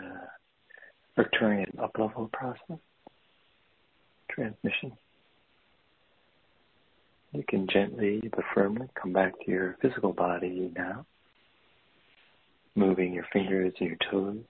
Arcturian 1.18 1.80
up-level 1.82 2.30
process. 2.34 2.80
transmission. 4.30 4.92
You 7.34 7.44
can 7.48 7.68
gently 7.72 8.22
but 8.36 8.44
firmly 8.54 8.88
come 9.00 9.14
back 9.14 9.34
to 9.46 9.52
your 9.52 9.78
physical 9.82 10.14
body 10.14 10.72
now, 10.76 11.06
moving 12.76 13.14
your 13.14 13.26
fingers 13.32 13.74
and 13.80 13.90
your 13.90 13.98
toes, 14.12 14.44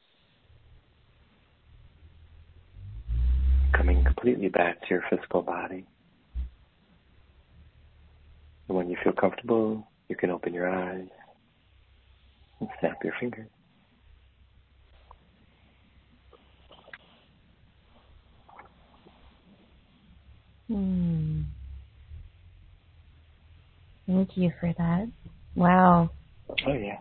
coming 3.73 4.03
completely 4.03 4.49
back 4.49 4.81
to 4.81 4.87
your 4.89 5.03
physical 5.09 5.41
body. 5.41 5.85
And 8.67 8.77
when 8.77 8.89
you 8.89 8.97
feel 9.03 9.13
comfortable, 9.13 9.87
you 10.07 10.15
can 10.15 10.29
open 10.31 10.53
your 10.53 10.69
eyes 10.69 11.07
and 12.59 12.69
snap 12.79 13.03
your 13.03 13.13
fingers. 13.19 13.47
Hmm. 20.69 21.41
Thank 24.07 24.37
you 24.37 24.51
for 24.59 24.73
that. 24.77 25.07
Wow. 25.55 26.11
Oh 26.65 26.73
yeah. 26.73 26.99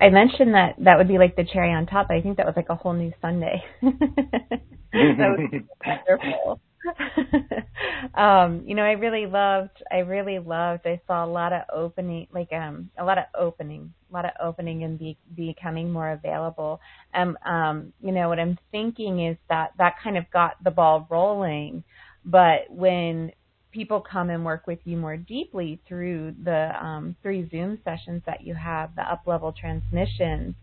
I 0.00 0.08
mentioned 0.10 0.54
that 0.54 0.74
that 0.78 0.98
would 0.98 1.08
be 1.08 1.18
like 1.18 1.36
the 1.36 1.44
cherry 1.44 1.72
on 1.72 1.86
top. 1.86 2.08
But 2.08 2.16
I 2.16 2.22
think 2.22 2.38
that 2.38 2.46
was 2.46 2.56
like 2.56 2.70
a 2.70 2.74
whole 2.74 2.94
new 2.94 3.12
sundae. 3.20 3.62
that 3.82 4.60
was 4.92 5.62
wonderful. 5.86 6.60
um, 8.14 8.64
you 8.66 8.74
know, 8.74 8.82
I 8.82 8.92
really 8.92 9.26
loved. 9.26 9.82
I 9.90 9.98
really 9.98 10.38
loved. 10.38 10.86
I 10.86 11.00
saw 11.06 11.24
a 11.24 11.30
lot 11.30 11.52
of 11.52 11.62
opening, 11.72 12.26
like 12.32 12.52
um, 12.52 12.90
a 12.98 13.04
lot 13.04 13.18
of 13.18 13.24
opening, 13.38 13.92
a 14.10 14.14
lot 14.14 14.24
of 14.24 14.32
opening, 14.42 14.82
and 14.84 14.98
be 14.98 15.16
becoming 15.36 15.92
more 15.92 16.10
available. 16.10 16.80
And 17.14 17.36
um, 17.46 17.92
you 18.02 18.12
know, 18.12 18.28
what 18.28 18.40
I'm 18.40 18.58
thinking 18.72 19.26
is 19.26 19.36
that 19.48 19.72
that 19.78 19.94
kind 20.02 20.16
of 20.16 20.24
got 20.32 20.62
the 20.64 20.70
ball 20.70 21.06
rolling. 21.10 21.84
But 22.24 22.70
when 22.70 23.32
people 23.72 24.00
come 24.00 24.30
and 24.30 24.44
work 24.44 24.66
with 24.66 24.78
you 24.84 24.96
more 24.96 25.16
deeply 25.16 25.80
through 25.88 26.34
the 26.44 26.70
um, 26.80 27.16
three 27.22 27.48
Zoom 27.50 27.78
sessions 27.84 28.22
that 28.26 28.42
you 28.44 28.54
have, 28.54 28.94
the 28.94 29.02
up 29.02 29.22
level 29.26 29.52
transmissions, 29.58 30.54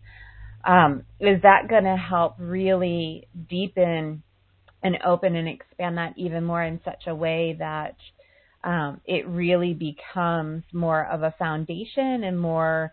um, 0.64 1.04
is 1.18 1.42
that 1.42 1.68
going 1.68 1.84
to 1.84 1.96
help 1.96 2.36
really 2.38 3.26
deepen 3.48 4.22
and 4.82 4.98
open 5.06 5.36
and 5.36 5.48
expand 5.48 5.98
that 5.98 6.14
even 6.16 6.44
more 6.44 6.62
in 6.62 6.80
such 6.84 7.04
a 7.06 7.14
way 7.14 7.56
that 7.58 7.96
um, 8.62 9.00
it 9.06 9.26
really 9.26 9.74
becomes 9.74 10.62
more 10.72 11.06
of 11.06 11.22
a 11.22 11.34
foundation 11.38 12.24
and 12.24 12.38
more, 12.38 12.92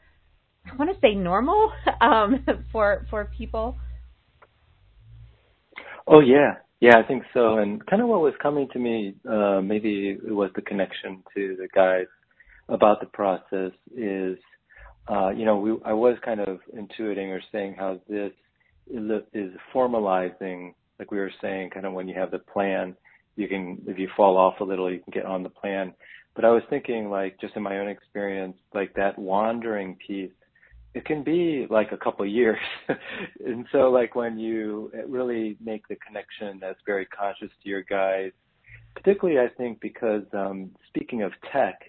I 0.65 0.76
want 0.76 0.94
to 0.94 0.99
say 1.02 1.14
normal 1.14 1.72
um, 2.02 2.45
for 2.72 3.06
for 3.10 3.30
people. 3.38 3.77
Oh 6.07 6.22
yeah, 6.22 6.56
yeah, 6.79 6.97
I 6.97 7.03
think 7.03 7.23
so. 7.33 7.57
And 7.57 7.83
kind 7.87 8.01
of 8.01 8.07
what 8.07 8.21
was 8.21 8.33
coming 8.41 8.67
to 8.73 8.79
me, 8.79 9.15
uh, 9.29 9.61
maybe 9.61 10.17
it 10.23 10.33
was 10.33 10.51
the 10.55 10.61
connection 10.61 11.23
to 11.35 11.55
the 11.59 11.67
guys 11.73 12.07
about 12.69 12.99
the 12.99 13.07
process 13.07 13.71
is, 13.95 14.37
uh, 15.09 15.29
you 15.29 15.45
know, 15.45 15.57
we, 15.57 15.71
I 15.85 15.93
was 15.93 16.17
kind 16.23 16.39
of 16.39 16.59
intuiting 16.75 17.29
or 17.29 17.41
saying 17.51 17.75
how 17.77 17.99
this 18.07 18.31
is 18.89 19.51
formalizing, 19.73 20.73
like 20.99 21.11
we 21.11 21.17
were 21.17 21.31
saying, 21.41 21.71
kind 21.71 21.85
of 21.85 21.93
when 21.93 22.07
you 22.07 22.15
have 22.15 22.31
the 22.31 22.39
plan, 22.39 22.95
you 23.35 23.47
can, 23.47 23.81
if 23.87 23.97
you 23.97 24.09
fall 24.15 24.37
off 24.37 24.59
a 24.59 24.63
little, 24.63 24.91
you 24.91 24.99
can 24.99 25.11
get 25.11 25.25
on 25.25 25.43
the 25.43 25.49
plan. 25.49 25.93
But 26.35 26.45
I 26.45 26.49
was 26.49 26.63
thinking, 26.69 27.09
like, 27.09 27.39
just 27.39 27.55
in 27.55 27.63
my 27.63 27.79
own 27.79 27.87
experience, 27.87 28.57
like 28.73 28.93
that 28.95 29.17
wandering 29.17 29.97
piece 30.05 30.31
it 30.98 31.06
can 31.06 31.24
be 31.24 31.68
like 31.69 31.91
a 31.91 31.98
couple 31.98 32.26
years. 32.26 32.57
and 33.45 33.65
so 33.72 33.91
like 33.91 34.15
when 34.15 34.40
you 34.40 34.91
really 35.07 35.56
make 35.64 35.88
the 35.88 35.95
connection 35.95 36.57
that's 36.60 36.80
very 36.88 37.06
conscious 37.06 37.52
to 37.61 37.69
your 37.69 37.84
guys, 37.84 38.32
particularly 38.95 39.40
I 39.40 39.53
think 39.56 39.80
because 39.80 40.24
um, 40.34 40.72
speaking 40.88 41.22
of 41.22 41.32
tech, 41.53 41.80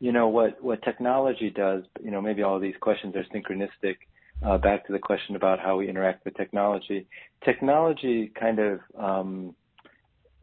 you 0.00 0.12
know 0.12 0.28
what 0.28 0.62
what 0.62 0.82
technology 0.82 1.50
does, 1.50 1.84
you 2.02 2.10
know 2.10 2.20
maybe 2.20 2.42
all 2.42 2.56
of 2.56 2.62
these 2.62 2.74
questions 2.80 3.14
are 3.14 3.24
synchronistic. 3.34 3.96
Uh, 4.44 4.56
back 4.56 4.86
to 4.86 4.92
the 4.92 4.98
question 5.00 5.34
about 5.34 5.58
how 5.58 5.76
we 5.76 5.88
interact 5.88 6.24
with 6.24 6.36
technology. 6.36 7.08
Technology 7.44 8.30
kind 8.38 8.60
of 8.60 8.78
um, 8.96 9.54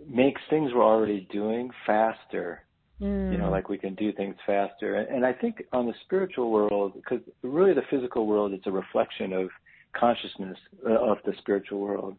makes 0.06 0.42
things 0.50 0.72
we're 0.74 0.84
already 0.84 1.28
doing 1.32 1.70
faster 1.86 2.65
Mm. 3.02 3.32
You 3.32 3.38
know, 3.38 3.46
mm. 3.46 3.52
like 3.52 3.70
we 3.70 3.78
can 3.78 3.96
do 3.96 4.12
things 4.14 4.36
faster. 4.46 4.96
And 4.96 5.26
I 5.26 5.34
think 5.34 5.64
on 5.74 5.86
the 5.86 5.94
spiritual 6.06 6.52
world, 6.52 6.94
because 6.96 7.20
really 7.42 7.74
the 7.74 7.84
physical 7.90 8.26
world 8.26 8.54
is 8.54 8.62
a 8.66 8.72
reflection 8.72 9.34
of 9.34 9.50
consciousness 9.98 10.58
uh, 10.88 10.94
of 10.94 11.18
the 11.26 11.34
spiritual 11.40 11.80
world. 11.80 12.16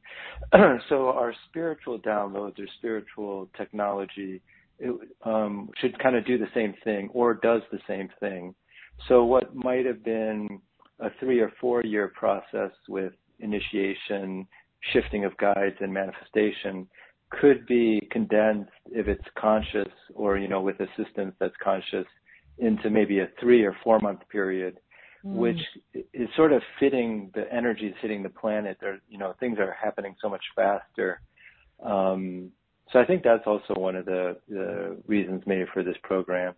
so 0.89 1.09
our 1.09 1.35
spiritual 1.49 1.99
downloads 1.99 2.59
or 2.59 2.67
spiritual 2.79 3.49
technology 3.57 4.41
it, 4.79 4.95
um, 5.25 5.71
should 5.81 5.99
kind 5.99 6.17
of 6.17 6.27
do 6.27 6.39
the 6.39 6.49
same 6.55 6.75
thing 6.85 7.09
or 7.13 7.35
does 7.35 7.63
the 7.73 7.79
same 7.89 8.09
thing. 8.21 8.55
So 9.09 9.25
what 9.25 9.55
might 9.55 9.87
have 9.87 10.05
been 10.05 10.61
a 11.01 11.09
three 11.21 11.41
or 11.41 11.53
four 11.61 11.83
year 11.83 12.09
process 12.09 12.71
with 12.89 13.13
initiation, 13.41 14.47
shifting 14.93 15.25
of 15.25 15.37
guides 15.39 15.77
and 15.81 15.93
manifestation 15.93 16.87
could 17.41 17.67
be 17.67 18.07
condensed 18.11 18.71
if 18.87 19.09
it's 19.09 19.25
conscious 19.39 19.93
or 20.15 20.39
you 20.39 20.49
know 20.49 20.61
with 20.61 20.77
assistance 20.81 21.35
that's 21.39 21.55
conscious 21.63 22.07
into 22.59 22.91
maybe 22.91 23.21
a 23.21 23.29
three 23.41 23.63
or 23.65 23.77
four 23.85 23.99
month 24.01 24.21
period 24.31 24.79
mm. 25.25 25.35
which 25.35 25.61
is 26.15 26.29
sort 26.37 26.53
of 26.53 26.63
fitting 26.81 27.31
the 27.35 27.53
energies 27.53 27.95
hitting 28.01 28.23
the 28.23 28.29
planet. 28.29 28.79
There 28.81 29.01
you 29.09 29.19
know 29.19 29.35
things 29.41 29.59
are 29.59 29.77
happening 29.83 30.15
so 30.21 30.29
much 30.29 30.45
faster. 30.55 31.21
Um, 31.83 32.53
so 32.93 33.01
i 33.01 33.05
think 33.05 33.23
that's 33.23 33.47
also 33.47 33.75
one 33.75 33.97
of 33.97 34.05
the, 34.05 34.37
the 34.49 34.97
reasons 35.07 35.43
maybe 35.47 35.65
for 35.73 35.83
this 35.83 35.97
program 36.03 36.55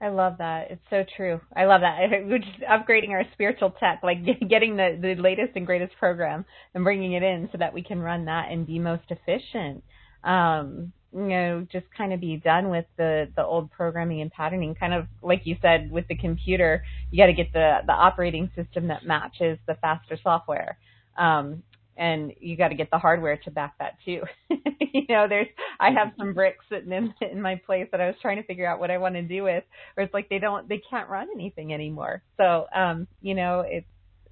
I 0.00 0.08
love 0.08 0.38
that. 0.38 0.70
It's 0.70 0.82
so 0.90 1.04
true. 1.16 1.40
I 1.56 1.64
love 1.64 1.80
that. 1.80 1.98
We're 2.26 2.38
just 2.38 2.60
upgrading 2.60 3.10
our 3.10 3.24
spiritual 3.32 3.70
tech, 3.80 4.00
like 4.02 4.18
getting 4.48 4.76
the, 4.76 4.98
the 5.00 5.14
latest 5.20 5.52
and 5.56 5.66
greatest 5.66 5.96
program 5.98 6.44
and 6.74 6.84
bringing 6.84 7.12
it 7.12 7.22
in 7.22 7.48
so 7.50 7.58
that 7.58 7.72
we 7.72 7.82
can 7.82 8.00
run 8.00 8.26
that 8.26 8.50
and 8.50 8.66
be 8.66 8.78
most 8.78 9.04
efficient. 9.08 9.82
Um, 10.22 10.92
you 11.14 11.28
know, 11.28 11.66
just 11.72 11.86
kind 11.96 12.12
of 12.12 12.20
be 12.20 12.36
done 12.36 12.68
with 12.68 12.84
the 12.98 13.30
the 13.36 13.42
old 13.42 13.70
programming 13.70 14.20
and 14.20 14.30
patterning. 14.30 14.74
Kind 14.74 14.92
of 14.92 15.06
like 15.22 15.42
you 15.44 15.56
said 15.62 15.90
with 15.90 16.06
the 16.08 16.16
computer, 16.16 16.82
you 17.10 17.22
got 17.22 17.26
to 17.26 17.32
get 17.32 17.52
the 17.54 17.78
the 17.86 17.92
operating 17.92 18.50
system 18.54 18.88
that 18.88 19.06
matches 19.06 19.58
the 19.66 19.76
faster 19.76 20.18
software. 20.22 20.76
Um, 21.16 21.62
and 21.96 22.32
you 22.40 22.56
got 22.56 22.68
to 22.68 22.74
get 22.74 22.90
the 22.90 22.98
hardware 22.98 23.36
to 23.38 23.50
back 23.50 23.74
that 23.78 23.94
too. 24.04 24.22
you 24.50 25.06
know, 25.08 25.26
there's 25.28 25.48
I 25.80 25.90
have 25.90 26.12
some 26.18 26.34
bricks 26.34 26.64
sitting 26.70 26.92
in 26.92 27.14
in 27.30 27.40
my 27.40 27.60
place 27.66 27.88
that 27.92 28.00
I 28.00 28.06
was 28.06 28.16
trying 28.20 28.36
to 28.36 28.42
figure 28.44 28.66
out 28.66 28.80
what 28.80 28.90
I 28.90 28.98
want 28.98 29.14
to 29.14 29.22
do 29.22 29.44
with, 29.44 29.64
where 29.94 30.04
it's 30.04 30.14
like 30.14 30.28
they 30.28 30.38
don't 30.38 30.68
they 30.68 30.82
can't 30.90 31.08
run 31.08 31.28
anything 31.34 31.72
anymore. 31.72 32.22
So, 32.36 32.66
um, 32.74 33.06
you 33.20 33.34
know, 33.34 33.64
it's 33.66 33.86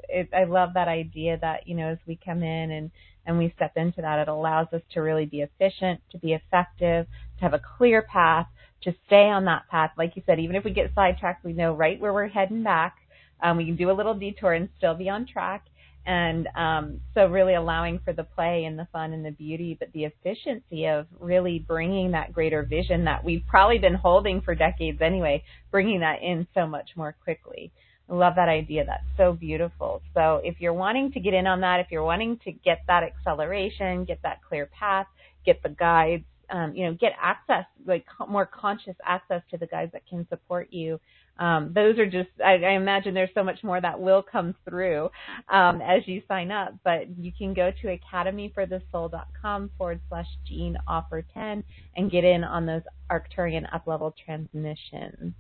it 0.09 0.29
I 0.35 0.45
love 0.45 0.71
that 0.75 0.89
idea 0.89 1.39
that 1.41 1.67
you 1.67 1.75
know 1.75 1.89
as 1.89 1.99
we 2.07 2.19
come 2.23 2.43
in 2.43 2.71
and 2.71 2.91
and 3.27 3.39
we 3.39 3.53
step 3.57 3.73
into 3.77 4.03
that, 4.03 4.19
it 4.19 4.29
allows 4.29 4.67
us 4.75 4.83
to 4.93 5.01
really 5.01 5.25
be 5.25 5.41
efficient, 5.41 6.01
to 6.13 6.19
be 6.19 6.35
effective, 6.35 7.07
to 7.39 7.41
have 7.41 7.55
a 7.55 7.61
clear 7.79 8.03
path, 8.03 8.47
to 8.83 8.95
stay 9.07 9.31
on 9.31 9.47
that 9.47 9.67
path. 9.71 9.93
Like 9.97 10.15
you 10.15 10.23
said, 10.27 10.41
even 10.41 10.57
if 10.57 10.65
we 10.65 10.73
get 10.73 10.93
sidetracked, 10.95 11.43
we 11.43 11.55
know 11.55 11.75
right 11.75 11.99
where 11.99 12.13
we're 12.13 12.29
heading 12.29 12.63
back. 12.63 12.97
Um, 13.43 13.57
we 13.57 13.65
can 13.65 13.77
do 13.77 13.91
a 13.91 13.93
little 13.93 14.15
detour 14.15 14.53
and 14.53 14.69
still 14.77 14.95
be 14.95 15.09
on 15.09 15.27
track 15.27 15.65
and 16.07 16.49
um, 16.55 17.01
so 17.15 17.27
really 17.27 17.55
allowing 17.55 17.99
for 18.05 18.13
the 18.13 18.25
play 18.25 18.65
and 18.65 18.79
the 18.79 18.87
fun 18.93 19.13
and 19.13 19.25
the 19.25 19.31
beauty, 19.31 19.77
but 19.79 19.93
the 19.93 20.05
efficiency 20.05 20.87
of 20.87 21.07
really 21.19 21.59
bringing 21.59 22.11
that 22.13 22.33
greater 22.33 22.63
vision 22.63 23.05
that 23.05 23.25
we've 23.25 23.45
probably 23.49 23.79
been 23.79 23.95
holding 23.95 24.41
for 24.43 24.55
decades 24.55 25.01
anyway, 25.01 25.43
bringing 25.71 26.01
that 26.01 26.23
in 26.23 26.47
so 26.55 26.67
much 26.67 26.91
more 26.97 27.15
quickly. 27.25 27.73
I 28.11 28.15
love 28.15 28.35
that 28.37 28.51
idea. 28.51 28.85
That's 28.85 29.03
so 29.17 29.33
beautiful. 29.33 30.03
So 30.13 30.43
if 30.45 30.61
you're 30.61 30.75
wanting 30.75 31.13
to 31.13 31.21
get 31.21 31.33
in 31.33 31.47
on 31.47 31.63
that, 31.63 31.81
if 31.81 31.87
you're 31.91 32.05
wanting 32.05 32.39
to 32.45 32.53
get 32.53 32.83
that 32.87 33.03
acceleration, 33.03 34.05
get 34.05 34.21
that 34.23 34.41
clear 34.47 34.67
path, 34.67 35.07
get 35.47 35.63
the 35.63 35.71
guides, 35.71 36.25
um, 36.51 36.75
you 36.75 36.85
know, 36.85 36.93
get 36.93 37.13
access, 37.19 37.65
like 37.87 38.05
more 38.29 38.45
conscious 38.45 38.95
access 39.07 39.41
to 39.51 39.57
the 39.57 39.67
guides 39.67 39.93
that 39.93 40.07
can 40.07 40.27
support 40.29 40.69
you 40.71 41.01
um, 41.39 41.73
those 41.75 41.99
are 41.99 42.07
just 42.07 42.29
I, 42.45 42.55
I, 42.55 42.71
imagine 42.73 43.15
there's 43.15 43.31
so 43.35 43.43
much 43.43 43.63
more 43.63 43.81
that 43.81 43.99
will 44.01 44.23
come 44.23 44.55
through 44.69 45.11
um, 45.49 45.81
as 45.81 46.07
you 46.07 46.23
sign 46.29 46.51
up 46.51 46.75
but 46.85 47.19
you 47.19 47.33
can 47.37 47.55
go 47.55 47.73
to 47.83 47.99
academyforthesoul.com 48.15 49.71
forward 49.77 50.01
slash 50.09 50.29
Gene 50.47 50.77
offer 50.87 51.25
10 51.35 51.65
and 51.97 52.11
get 52.11 52.25
in 52.25 52.45
on 52.45 52.67
those 52.67 52.83
arcturian 53.11 53.67
up 53.75 53.87
level 53.87 54.15
transmissions. 54.25 55.35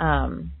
Um, 0.00 0.52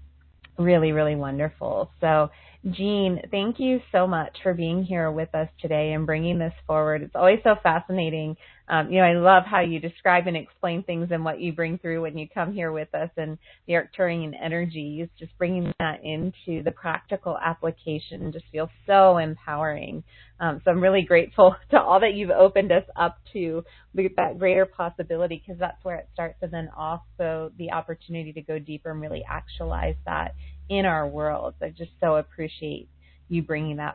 really 0.58 0.92
really 0.92 1.16
wonderful. 1.16 1.90
So 2.00 2.30
Gene, 2.64 3.20
thank 3.30 3.60
you 3.60 3.80
so 3.92 4.06
much 4.06 4.36
for 4.42 4.52
being 4.52 4.82
here 4.82 5.10
with 5.10 5.32
us 5.34 5.48
today 5.60 5.92
and 5.92 6.04
bringing 6.06 6.38
this 6.38 6.52
forward. 6.66 7.02
It's 7.02 7.14
always 7.14 7.38
so 7.44 7.54
fascinating. 7.62 8.36
Um, 8.68 8.90
you 8.90 8.98
know, 8.98 9.06
I 9.06 9.12
love 9.12 9.44
how 9.44 9.60
you 9.60 9.78
describe 9.78 10.26
and 10.26 10.36
explain 10.36 10.82
things 10.82 11.08
and 11.12 11.24
what 11.24 11.40
you 11.40 11.52
bring 11.52 11.78
through 11.78 12.02
when 12.02 12.18
you 12.18 12.26
come 12.28 12.52
here 12.52 12.72
with 12.72 12.92
us 12.94 13.10
and 13.16 13.38
the 13.68 13.74
Arcturian 13.74 14.32
energies, 14.42 15.08
just 15.18 15.36
bringing 15.38 15.72
that 15.78 16.00
into 16.02 16.64
the 16.64 16.72
practical 16.72 17.38
application 17.38 18.32
just 18.32 18.46
feels 18.50 18.70
so 18.86 19.18
empowering. 19.18 20.02
Um, 20.40 20.60
so 20.64 20.72
I'm 20.72 20.80
really 20.80 21.02
grateful 21.02 21.54
to 21.70 21.80
all 21.80 22.00
that 22.00 22.14
you've 22.14 22.30
opened 22.30 22.72
us 22.72 22.84
up 22.96 23.18
to 23.34 23.64
that 23.94 24.38
greater 24.38 24.66
possibility 24.66 25.42
because 25.44 25.58
that's 25.60 25.82
where 25.84 25.96
it 25.96 26.08
starts 26.12 26.36
and 26.42 26.52
then 26.52 26.68
also 26.76 27.52
the 27.58 27.70
opportunity 27.70 28.32
to 28.32 28.42
go 28.42 28.58
deeper 28.58 28.90
and 28.90 29.00
really 29.00 29.24
actualize 29.28 29.96
that 30.04 30.34
in 30.68 30.84
our 30.84 31.06
world. 31.06 31.54
I 31.62 31.70
just 31.70 31.92
so 32.00 32.16
appreciate 32.16 32.88
you 33.28 33.42
bringing 33.42 33.76
that 33.76 33.94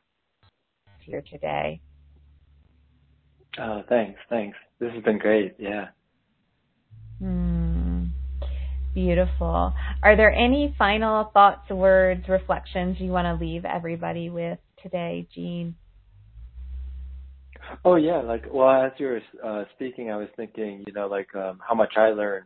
here 0.99 1.23
today. 1.29 1.81
Oh, 3.59 3.83
thanks, 3.89 4.19
thanks. 4.29 4.57
This 4.79 4.91
has 4.93 5.03
been 5.03 5.17
great. 5.17 5.55
Yeah. 5.59 5.87
Hmm. 7.19 8.05
Beautiful. 8.93 9.73
Are 10.03 10.17
there 10.17 10.33
any 10.33 10.75
final 10.77 11.25
thoughts, 11.33 11.69
words, 11.69 12.27
reflections 12.27 12.97
you 12.99 13.11
want 13.11 13.25
to 13.25 13.45
leave 13.45 13.63
everybody 13.63 14.29
with 14.29 14.59
today, 14.81 15.27
Gene? 15.33 15.75
Oh 17.85 17.95
yeah, 17.95 18.17
like 18.17 18.45
well, 18.51 18.69
as 18.69 18.91
you 18.97 19.05
were 19.05 19.21
uh, 19.45 19.63
speaking, 19.75 20.11
I 20.11 20.17
was 20.17 20.27
thinking, 20.35 20.83
you 20.85 20.93
know, 20.93 21.07
like 21.07 21.33
um, 21.35 21.59
how 21.65 21.73
much 21.73 21.93
I 21.95 22.09
learned 22.09 22.45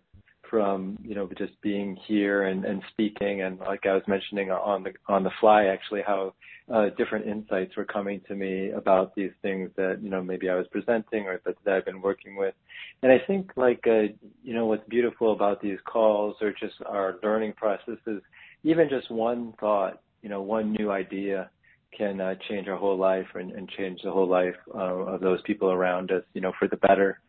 from 0.55 0.97
you 1.03 1.15
know 1.15 1.29
just 1.37 1.59
being 1.61 1.97
here 2.07 2.43
and, 2.45 2.81
speaking. 2.91 3.41
And 3.41 3.59
like 3.59 3.85
I 3.85 3.93
was 3.93 4.03
mentioning 4.07 4.51
on 4.51 4.83
the 4.83 5.31
fly 5.41 5.65
actually 5.65 6.01
how 6.07 6.33
uh, 6.73 6.91
different 6.97 7.27
insights 7.27 7.75
were 7.75 7.83
coming 7.83 8.21
to 8.29 8.35
me 8.35 8.71
about 8.71 9.13
these 9.15 9.31
things 9.41 9.69
that 9.75 9.99
you 10.01 10.09
know 10.09 10.23
maybe 10.23 10.47
I 10.49 10.55
was 10.55 10.65
presenting 10.71 11.25
or 11.25 11.41
that, 11.45 11.55
I've 11.67 11.83
been 11.83 12.01
working 12.01 12.37
with. 12.37 12.55
And 13.03 13.11
I 13.11 13.17
think 13.27 13.51
like 13.57 13.83
uh, 13.85 14.13
you 14.43 14.53
know 14.53 14.65
what's 14.65 14.87
beautiful 14.87 15.33
about 15.33 15.61
these 15.61 15.79
calls 15.83 16.37
or 16.39 16.51
just 16.51 16.75
our 16.85 17.17
learning 17.21 17.53
processes 17.57 18.21
even 18.63 18.87
just 18.89 19.11
one 19.11 19.53
thought 19.59 20.01
you 20.21 20.29
know 20.29 20.41
one 20.41 20.71
new 20.71 20.89
idea 20.89 21.49
can 21.97 22.21
uh, 22.21 22.35
change 22.47 22.69
our 22.69 22.77
whole 22.77 22.97
life 22.97 23.27
and, 23.35 23.69
change 23.77 23.99
the 24.03 24.11
whole 24.11 24.27
life 24.27 24.55
of 24.73 25.19
those 25.21 25.41
people 25.43 25.71
around 25.71 26.11
us 26.11 26.23
you 26.33 26.41
know 26.41 26.53
for 26.57 26.67
the 26.67 26.77
better 26.77 27.19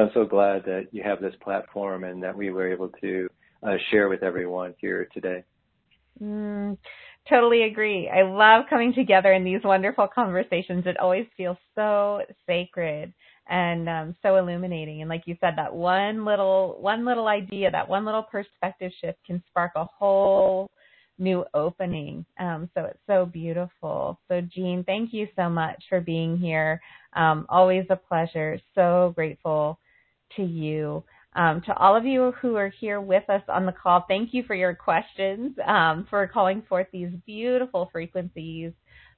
I'm 0.00 0.10
so 0.14 0.24
glad 0.24 0.64
that 0.64 0.88
you 0.92 1.02
have 1.02 1.20
this 1.20 1.34
platform 1.42 2.04
and 2.04 2.22
that 2.22 2.36
we 2.36 2.50
were 2.50 2.70
able 2.70 2.88
to 3.00 3.28
uh, 3.62 3.76
share 3.90 4.08
with 4.08 4.22
everyone 4.22 4.74
here 4.78 5.08
today. 5.12 5.44
Mm, 6.20 6.76
totally 7.28 7.62
agree. 7.64 8.08
I 8.08 8.22
love 8.22 8.64
coming 8.68 8.92
together 8.94 9.32
in 9.32 9.44
these 9.44 9.60
wonderful 9.64 10.08
conversations. 10.14 10.84
It 10.86 10.98
always 10.98 11.26
feels 11.36 11.56
so 11.74 12.22
sacred 12.46 13.12
and 13.48 13.88
um, 13.88 14.16
so 14.22 14.36
illuminating. 14.36 15.00
And 15.00 15.08
like 15.08 15.22
you 15.26 15.36
said, 15.40 15.54
that 15.56 15.74
one 15.74 16.24
little 16.24 16.76
one 16.80 17.04
little 17.04 17.28
idea, 17.28 17.70
that 17.70 17.88
one 17.88 18.04
little 18.04 18.22
perspective 18.22 18.92
shift 19.00 19.18
can 19.26 19.42
spark 19.48 19.72
a 19.76 19.84
whole 19.84 20.70
new 21.18 21.44
opening. 21.54 22.24
Um, 22.38 22.70
so 22.74 22.84
it's 22.84 22.98
so 23.06 23.26
beautiful. 23.26 24.18
So 24.28 24.40
Gene, 24.40 24.84
thank 24.84 25.12
you 25.12 25.28
so 25.36 25.48
much 25.48 25.82
for 25.88 26.00
being 26.00 26.36
here. 26.36 26.80
Um, 27.14 27.46
always 27.48 27.84
a 27.90 27.96
pleasure. 27.96 28.58
So 28.74 29.12
grateful 29.14 29.78
to 30.36 30.42
you. 30.42 31.04
Um, 31.34 31.62
to 31.62 31.74
all 31.76 31.96
of 31.96 32.04
you 32.04 32.32
who 32.42 32.56
are 32.56 32.68
here 32.68 33.00
with 33.00 33.28
us 33.30 33.42
on 33.48 33.64
the 33.64 33.72
call, 33.72 34.04
thank 34.06 34.34
you 34.34 34.42
for 34.42 34.54
your 34.54 34.74
questions, 34.74 35.56
um, 35.66 36.06
for 36.10 36.26
calling 36.28 36.62
forth 36.68 36.88
these 36.92 37.08
beautiful 37.24 37.88
frequencies, 37.90 38.72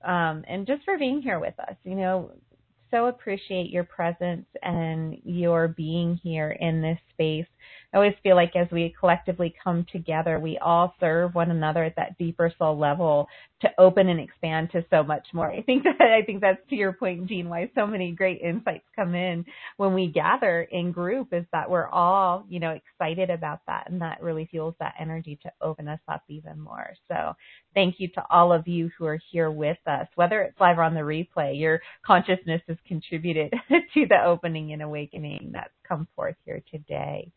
um, 0.05 0.45
and 0.47 0.65
just 0.65 0.85
for 0.85 0.97
being 0.97 1.21
here 1.21 1.41
with 1.41 1.59
us. 1.59 1.75
You 1.83 1.97
know, 1.97 2.31
so 2.93 3.07
appreciate 3.07 3.71
your 3.71 3.83
presence 3.83 4.47
and 4.63 5.19
your 5.25 5.67
being 5.67 6.21
here 6.23 6.53
in 6.61 6.81
this 6.81 6.99
space. 7.13 7.47
I 7.95 7.99
always 7.99 8.15
feel 8.25 8.35
like 8.35 8.57
as 8.57 8.67
we 8.73 8.93
collectively 8.99 9.55
come 9.63 9.87
together, 9.93 10.41
we 10.41 10.59
all 10.59 10.95
serve 10.99 11.37
one 11.37 11.53
another 11.53 11.85
at 11.85 11.95
that 11.95 12.19
deeper 12.19 12.53
soul 12.59 12.77
level 12.77 13.29
to 13.61 13.69
open 13.79 14.09
and 14.09 14.19
expand 14.19 14.71
to 14.73 14.85
so 14.91 15.05
much 15.05 15.29
more. 15.33 15.49
I 15.49 15.63
think 15.63 15.85
that 15.99 16.01
I 16.01 16.23
think 16.27 16.41
that's 16.41 16.59
to 16.71 16.75
your 16.75 16.93
point, 16.93 17.29
Gene, 17.29 17.49
why 17.49 17.71
so 17.77 17.87
many 17.87 18.11
great 18.11 18.41
insights 18.41 18.85
come 18.97 19.15
in 19.15 19.45
when 19.77 19.95
we 19.95 20.09
gather 20.09 20.63
in 20.63 20.91
group 20.91 21.29
is 21.33 21.45
that 21.53 21.71
we're 21.71 21.87
all, 21.87 22.45
you 22.49 22.59
know, 22.59 22.71
excited 22.73 23.31
about 23.31 23.61
that 23.69 23.89
and 23.89 24.01
that 24.03 24.21
really 24.21 24.49
fuels 24.51 24.75
that 24.81 24.95
energy 24.99 25.39
to 25.45 25.53
open 25.63 25.87
us 25.87 26.01
up 26.09 26.25
even 26.29 26.59
more. 26.59 26.95
So 27.07 27.35
thank 27.75 27.97
you 27.99 28.09
to 28.09 28.25
all 28.29 28.53
of 28.53 28.67
you 28.67 28.91
who 28.99 29.07
are 29.07 29.21
here 29.31 29.53
with 29.53 29.79
us, 29.87 30.09
whether 30.17 30.43
it's 30.43 30.59
live 30.61 30.79
or 30.79 30.83
on 30.83 30.95
the 30.95 31.01
replay, 31.01 31.59
your 31.59 31.81
consciousness 32.05 32.61
has 32.67 32.77
contributed 32.89 33.53
to 33.71 34.07
the 34.09 34.25
opening 34.27 34.73
and 34.73 34.83
awakening 34.83 35.53
that's 35.53 35.71
come 35.89 36.09
forth 36.17 36.35
here 36.45 36.61
today 36.73 37.31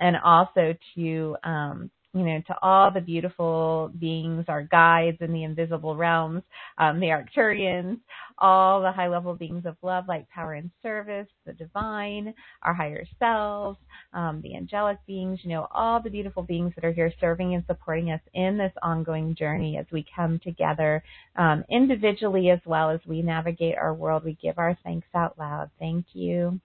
and 0.00 0.16
also 0.24 0.74
to 0.94 1.36
um, 1.44 1.90
you 2.16 2.24
know, 2.24 2.40
to 2.46 2.56
all 2.62 2.90
the 2.90 3.00
beautiful 3.00 3.90
beings, 4.00 4.46
our 4.48 4.62
guides 4.62 5.18
in 5.20 5.32
the 5.34 5.44
invisible 5.44 5.96
realms, 5.96 6.42
um, 6.78 6.98
the 6.98 7.08
Arcturians, 7.08 7.98
all 8.38 8.80
the 8.80 8.90
high 8.90 9.08
level 9.08 9.34
beings 9.34 9.66
of 9.66 9.76
love, 9.82 10.08
light, 10.08 10.26
power, 10.30 10.54
and 10.54 10.70
service, 10.82 11.26
the 11.44 11.52
divine, 11.52 12.32
our 12.62 12.72
higher 12.72 13.04
selves, 13.18 13.78
um, 14.14 14.40
the 14.42 14.56
angelic 14.56 14.96
beings, 15.06 15.40
you 15.42 15.50
know, 15.50 15.66
all 15.74 16.00
the 16.02 16.08
beautiful 16.08 16.42
beings 16.42 16.72
that 16.74 16.86
are 16.86 16.92
here 16.92 17.12
serving 17.20 17.54
and 17.54 17.64
supporting 17.66 18.10
us 18.10 18.20
in 18.32 18.56
this 18.56 18.72
ongoing 18.82 19.34
journey 19.34 19.76
as 19.76 19.86
we 19.92 20.06
come 20.14 20.40
together 20.42 21.04
um, 21.36 21.64
individually 21.70 22.48
as 22.48 22.60
well 22.64 22.88
as 22.88 23.00
we 23.06 23.20
navigate 23.20 23.76
our 23.76 23.92
world. 23.92 24.24
We 24.24 24.38
give 24.42 24.58
our 24.58 24.76
thanks 24.84 25.08
out 25.14 25.38
loud. 25.38 25.70
Thank 25.78 26.06
you. 26.14 26.58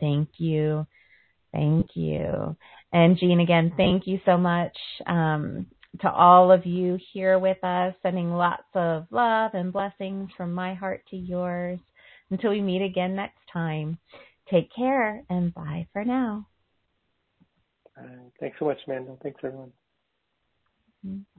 Thank 0.00 0.28
you. 0.38 0.86
Thank 1.56 1.86
you. 1.94 2.54
And 2.92 3.16
Gene, 3.18 3.40
again, 3.40 3.72
thank 3.78 4.06
you 4.06 4.20
so 4.26 4.36
much 4.36 4.76
um, 5.06 5.66
to 6.02 6.10
all 6.10 6.52
of 6.52 6.66
you 6.66 6.98
here 7.14 7.38
with 7.38 7.62
us, 7.64 7.94
sending 8.02 8.30
lots 8.30 8.68
of 8.74 9.06
love 9.10 9.52
and 9.54 9.72
blessings 9.72 10.28
from 10.36 10.52
my 10.52 10.74
heart 10.74 11.02
to 11.10 11.16
yours. 11.16 11.78
Until 12.30 12.50
we 12.50 12.60
meet 12.60 12.82
again 12.82 13.16
next 13.16 13.40
time, 13.50 13.98
take 14.50 14.68
care 14.74 15.22
and 15.30 15.54
bye 15.54 15.86
for 15.94 16.04
now. 16.04 16.46
Uh, 17.98 18.28
thanks 18.38 18.58
so 18.58 18.66
much, 18.66 18.78
Amanda. 18.86 19.16
Thanks, 19.22 19.40
everyone. 19.42 19.72
Mm-hmm. 21.06 21.35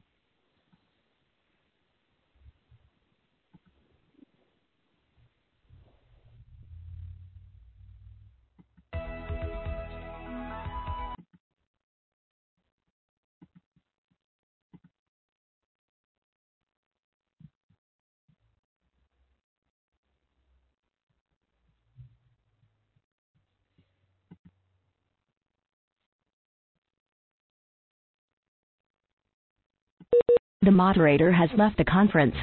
The 30.67 30.71
moderator 30.71 31.31
has 31.31 31.49
left 31.57 31.77
the 31.77 31.85
conference. 31.85 32.35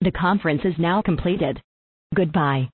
The 0.00 0.12
conference 0.12 0.60
is 0.64 0.74
now 0.78 1.02
completed. 1.02 1.60
Goodbye. 2.14 2.68